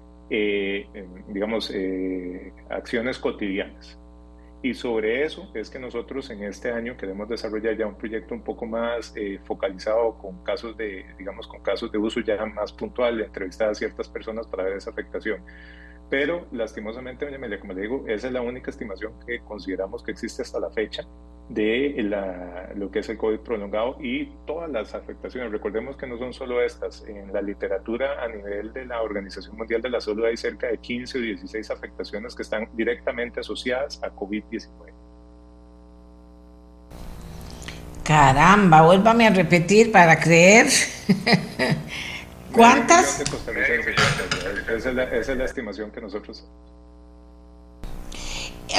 digamos, 1.28 1.72
acciones 2.70 3.18
cotidianas. 3.18 3.98
Y 4.64 4.72
sobre 4.72 5.22
eso 5.24 5.50
es 5.52 5.68
que 5.68 5.78
nosotros 5.78 6.30
en 6.30 6.42
este 6.42 6.72
año 6.72 6.96
queremos 6.96 7.28
desarrollar 7.28 7.76
ya 7.76 7.86
un 7.86 7.98
proyecto 7.98 8.32
un 8.32 8.40
poco 8.40 8.64
más 8.64 9.12
eh, 9.14 9.38
focalizado 9.44 10.16
con 10.16 10.42
casos 10.42 10.74
de, 10.78 11.04
digamos, 11.18 11.46
con 11.46 11.60
casos 11.60 11.92
de 11.92 11.98
uso 11.98 12.20
ya 12.20 12.42
más 12.46 12.72
puntual, 12.72 13.20
entrevistar 13.20 13.68
a 13.68 13.74
ciertas 13.74 14.08
personas 14.08 14.46
para 14.46 14.64
ver 14.64 14.78
esa 14.78 14.88
afectación. 14.88 15.44
Pero 16.08 16.46
lastimosamente, 16.50 17.26
doña 17.26 17.36
Amelia, 17.36 17.60
como 17.60 17.74
le 17.74 17.82
digo, 17.82 18.04
esa 18.08 18.28
es 18.28 18.32
la 18.32 18.40
única 18.40 18.70
estimación 18.70 19.12
que 19.26 19.40
consideramos 19.40 20.02
que 20.02 20.12
existe 20.12 20.40
hasta 20.40 20.58
la 20.58 20.70
fecha 20.70 21.06
de 21.48 21.94
la, 21.98 22.70
lo 22.74 22.90
que 22.90 23.00
es 23.00 23.08
el 23.08 23.18
COVID 23.18 23.40
prolongado 23.40 23.96
y 24.00 24.26
todas 24.46 24.70
las 24.70 24.94
afectaciones. 24.94 25.52
Recordemos 25.52 25.96
que 25.96 26.06
no 26.06 26.18
son 26.18 26.32
solo 26.32 26.62
estas. 26.62 27.04
En 27.06 27.32
la 27.32 27.42
literatura 27.42 28.22
a 28.22 28.28
nivel 28.28 28.72
de 28.72 28.86
la 28.86 29.02
Organización 29.02 29.56
Mundial 29.56 29.82
de 29.82 29.90
la 29.90 30.00
Salud 30.00 30.24
hay 30.24 30.36
cerca 30.36 30.68
de 30.68 30.78
15 30.78 31.18
o 31.18 31.20
16 31.20 31.70
afectaciones 31.70 32.34
que 32.34 32.42
están 32.42 32.68
directamente 32.74 33.40
asociadas 33.40 34.02
a 34.02 34.10
COVID-19. 34.10 34.92
Caramba, 38.02 38.82
vuélvame 38.82 39.26
a 39.26 39.30
repetir 39.30 39.90
para 39.90 40.18
creer. 40.20 40.66
¿Cuántas? 42.52 43.20
Esa 43.20 44.90
es, 44.90 44.94
la, 44.94 45.04
esa 45.04 45.32
es 45.32 45.38
la 45.38 45.44
estimación 45.44 45.90
que 45.90 46.00
nosotros 46.00 46.46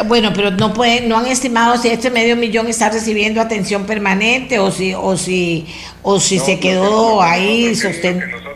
bueno, 0.07 0.31
pero 0.35 0.51
no 0.51 0.73
pueden, 0.73 1.07
no 1.07 1.17
han 1.17 1.27
estimado 1.27 1.77
si 1.77 1.89
este 1.89 2.09
medio 2.09 2.35
millón 2.35 2.67
está 2.67 2.89
recibiendo 2.89 3.39
atención 3.39 3.85
permanente 3.85 4.59
o 4.59 4.71
si, 4.71 4.93
o 4.93 5.15
si, 5.15 5.67
o 6.01 6.19
si 6.19 6.39
se 6.39 6.59
quedó 6.59 7.21
ahí 7.21 7.75
sostenido. 7.75 8.55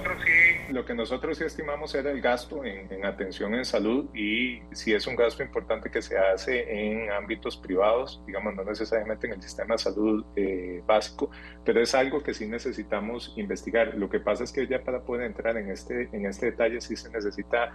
Lo 0.69 0.85
que 0.85 0.93
nosotros 0.93 1.37
sí 1.37 1.43
estimamos 1.43 1.93
era 1.95 2.11
el 2.11 2.21
gasto 2.21 2.63
en, 2.63 3.03
atención 3.03 3.53
en 3.55 3.65
salud 3.65 4.05
y 4.15 4.61
si 4.71 4.93
es 4.93 5.07
un 5.07 5.15
gasto 5.15 5.41
importante 5.41 5.89
que 5.89 6.01
se 6.01 6.17
hace 6.17 6.91
en 6.91 7.11
ámbitos 7.11 7.57
privados, 7.57 8.21
digamos, 8.25 8.55
no 8.55 8.63
necesariamente 8.63 9.27
en 9.27 9.33
el 9.33 9.41
sistema 9.41 9.75
de 9.75 9.79
salud 9.79 10.25
eh, 10.35 10.83
básico, 10.85 11.31
pero 11.65 11.81
es 11.81 11.95
algo 11.95 12.21
que 12.21 12.33
sí 12.33 12.47
necesitamos 12.47 13.33
investigar. 13.35 13.95
Lo 13.95 14.09
que 14.09 14.19
pasa 14.19 14.43
es 14.43 14.51
que 14.51 14.67
ya 14.67 14.83
para 14.83 15.01
poder 15.01 15.25
entrar 15.25 15.57
en 15.57 15.71
este, 15.71 16.07
en 16.13 16.25
este 16.25 16.47
detalle 16.47 16.79
sí 16.81 16.95
se 16.95 17.09
necesita 17.09 17.73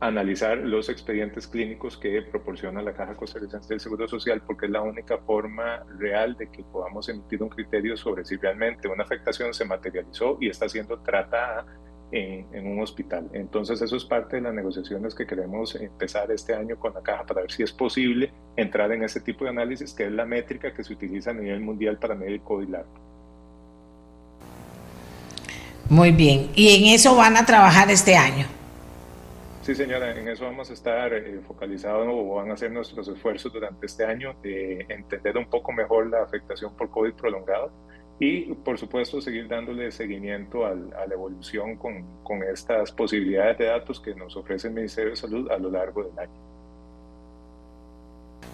analizar 0.00 0.58
los 0.58 0.88
expedientes 0.88 1.46
clínicos 1.46 1.96
que 1.96 2.20
proporciona 2.22 2.82
la 2.82 2.92
Caja 2.92 3.14
Costarricense 3.14 3.68
del 3.68 3.80
Seguro 3.80 4.06
Social, 4.06 4.42
porque 4.46 4.66
es 4.66 4.72
la 4.72 4.82
única 4.82 5.18
forma 5.18 5.84
real 5.98 6.36
de 6.36 6.50
que 6.50 6.62
podamos 6.64 7.08
emitir 7.08 7.42
un 7.42 7.48
criterio 7.48 7.96
sobre 7.96 8.24
si 8.24 8.36
realmente 8.36 8.88
una 8.88 9.04
afectación 9.04 9.54
se 9.54 9.64
materializó 9.64 10.36
y 10.40 10.48
está 10.48 10.68
siendo 10.68 10.98
tratada 11.00 11.64
en, 12.12 12.66
un 12.66 12.80
hospital. 12.80 13.28
Entonces 13.32 13.80
eso 13.80 13.96
es 13.96 14.04
parte 14.04 14.36
de 14.36 14.42
las 14.42 14.54
negociaciones 14.54 15.14
que 15.14 15.26
queremos 15.26 15.74
empezar 15.74 16.30
este 16.30 16.54
año 16.54 16.78
con 16.78 16.94
la 16.94 17.02
caja 17.02 17.24
para 17.24 17.40
ver 17.42 17.50
si 17.50 17.62
es 17.62 17.72
posible 17.72 18.32
entrar 18.56 18.92
en 18.92 19.02
ese 19.02 19.20
tipo 19.20 19.44
de 19.44 19.50
análisis, 19.50 19.94
que 19.94 20.04
es 20.04 20.12
la 20.12 20.26
métrica 20.26 20.72
que 20.72 20.84
se 20.84 20.92
utiliza 20.92 21.30
a 21.30 21.34
nivel 21.34 21.60
mundial 21.60 21.98
para 21.98 22.14
medir 22.14 22.42
COVID 22.42 22.68
largo. 22.68 23.06
Muy 25.88 26.10
bien, 26.10 26.50
y 26.54 26.76
en 26.76 26.94
eso 26.94 27.16
van 27.16 27.36
a 27.36 27.46
trabajar 27.46 27.90
este 27.90 28.16
año. 28.16 28.55
Sí, 29.66 29.74
señora, 29.74 30.16
en 30.16 30.28
eso 30.28 30.44
vamos 30.44 30.70
a 30.70 30.74
estar 30.74 31.12
eh, 31.12 31.40
focalizados 31.44 32.06
o 32.08 32.34
van 32.36 32.52
a 32.52 32.54
hacer 32.54 32.70
nuestros 32.70 33.08
esfuerzos 33.08 33.52
durante 33.52 33.86
este 33.86 34.04
año 34.04 34.36
de 34.40 34.86
entender 34.88 35.36
un 35.36 35.46
poco 35.46 35.72
mejor 35.72 36.08
la 36.08 36.22
afectación 36.22 36.72
por 36.76 36.88
COVID 36.88 37.14
prolongado 37.14 37.72
y, 38.20 38.54
por 38.54 38.78
supuesto, 38.78 39.20
seguir 39.20 39.48
dándole 39.48 39.90
seguimiento 39.90 40.64
a 40.64 40.72
la 40.72 41.12
evolución 41.12 41.74
con, 41.74 42.22
con 42.22 42.44
estas 42.44 42.92
posibilidades 42.92 43.58
de 43.58 43.64
datos 43.64 43.98
que 43.98 44.14
nos 44.14 44.36
ofrece 44.36 44.68
el 44.68 44.74
Ministerio 44.74 45.10
de 45.10 45.16
Salud 45.16 45.50
a 45.50 45.58
lo 45.58 45.68
largo 45.68 46.04
del 46.04 46.16
año. 46.16 46.40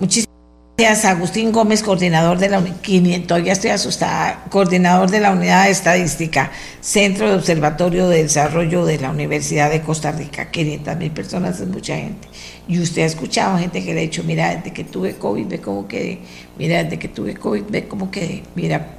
Muchísimas 0.00 0.31
Gracias, 0.74 1.04
Agustín 1.04 1.52
Gómez, 1.52 1.82
coordinador 1.82 2.38
de 2.38 2.48
la 2.48 2.64
500, 2.64 3.44
ya 3.44 3.52
estoy 3.52 3.70
asustada, 3.70 4.44
coordinador 4.48 5.10
de 5.10 5.20
la 5.20 5.30
Unidad 5.32 5.66
de 5.66 5.70
Estadística, 5.70 6.50
Centro 6.80 7.28
de 7.28 7.34
Observatorio 7.34 8.08
de 8.08 8.22
Desarrollo 8.22 8.86
de 8.86 8.98
la 8.98 9.10
Universidad 9.10 9.70
de 9.70 9.82
Costa 9.82 10.12
Rica. 10.12 10.50
500 10.50 10.96
mil 10.96 11.10
personas 11.10 11.60
es 11.60 11.68
mucha 11.68 11.96
gente. 11.96 12.26
Y 12.66 12.80
usted 12.80 13.02
ha 13.02 13.06
escuchado 13.06 13.58
gente 13.58 13.84
que 13.84 13.92
le 13.92 14.00
ha 14.00 14.02
dicho, 14.02 14.24
mira, 14.24 14.56
desde 14.56 14.72
que 14.72 14.84
tuve 14.84 15.16
COVID, 15.16 15.46
ve 15.46 15.60
cómo 15.60 15.86
quedé. 15.86 16.20
Mira, 16.56 16.82
desde 16.82 16.98
que 16.98 17.08
tuve 17.08 17.34
COVID, 17.34 17.64
ve 17.68 17.86
cómo 17.86 18.10
quedé. 18.10 18.42
Mira, 18.54 18.94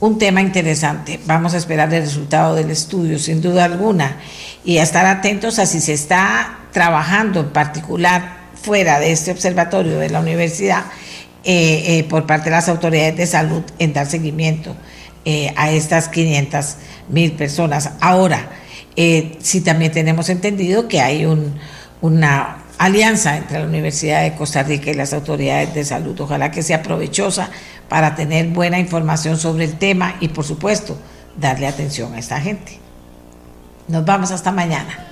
un 0.00 0.18
tema 0.18 0.40
interesante. 0.40 1.20
Vamos 1.26 1.52
a 1.52 1.58
esperar 1.58 1.92
el 1.92 2.04
resultado 2.04 2.54
del 2.54 2.70
estudio, 2.70 3.18
sin 3.18 3.42
duda 3.42 3.66
alguna, 3.66 4.16
y 4.64 4.78
a 4.78 4.82
estar 4.82 5.04
atentos 5.04 5.58
a 5.58 5.66
si 5.66 5.82
se 5.82 5.92
está 5.92 6.60
trabajando 6.72 7.40
en 7.40 7.50
particular 7.50 8.41
fuera 8.62 8.98
de 9.00 9.12
este 9.12 9.30
observatorio 9.30 9.98
de 9.98 10.10
la 10.10 10.20
universidad 10.20 10.84
eh, 11.44 11.98
eh, 11.98 12.04
por 12.04 12.26
parte 12.26 12.50
de 12.50 12.56
las 12.56 12.68
autoridades 12.68 13.16
de 13.16 13.26
salud 13.26 13.62
en 13.78 13.92
dar 13.92 14.06
seguimiento 14.06 14.76
eh, 15.24 15.52
a 15.56 15.70
estas 15.70 16.08
500 16.08 16.76
mil 17.08 17.32
personas. 17.32 17.90
Ahora, 18.00 18.48
sí 18.94 19.60
también 19.62 19.90
tenemos 19.90 20.28
entendido 20.28 20.86
que 20.86 21.00
hay 21.00 21.24
un, 21.24 21.58
una 22.00 22.58
alianza 22.78 23.36
entre 23.36 23.58
la 23.58 23.66
Universidad 23.66 24.22
de 24.22 24.34
Costa 24.34 24.62
Rica 24.62 24.90
y 24.90 24.94
las 24.94 25.12
autoridades 25.12 25.74
de 25.74 25.84
salud. 25.84 26.20
Ojalá 26.20 26.50
que 26.50 26.62
sea 26.62 26.82
provechosa 26.82 27.50
para 27.88 28.14
tener 28.14 28.48
buena 28.48 28.78
información 28.78 29.36
sobre 29.36 29.64
el 29.64 29.78
tema 29.78 30.16
y, 30.20 30.28
por 30.28 30.44
supuesto, 30.44 30.96
darle 31.36 31.66
atención 31.66 32.14
a 32.14 32.18
esta 32.18 32.40
gente. 32.40 32.78
Nos 33.88 34.04
vamos 34.04 34.30
hasta 34.30 34.52
mañana. 34.52 35.11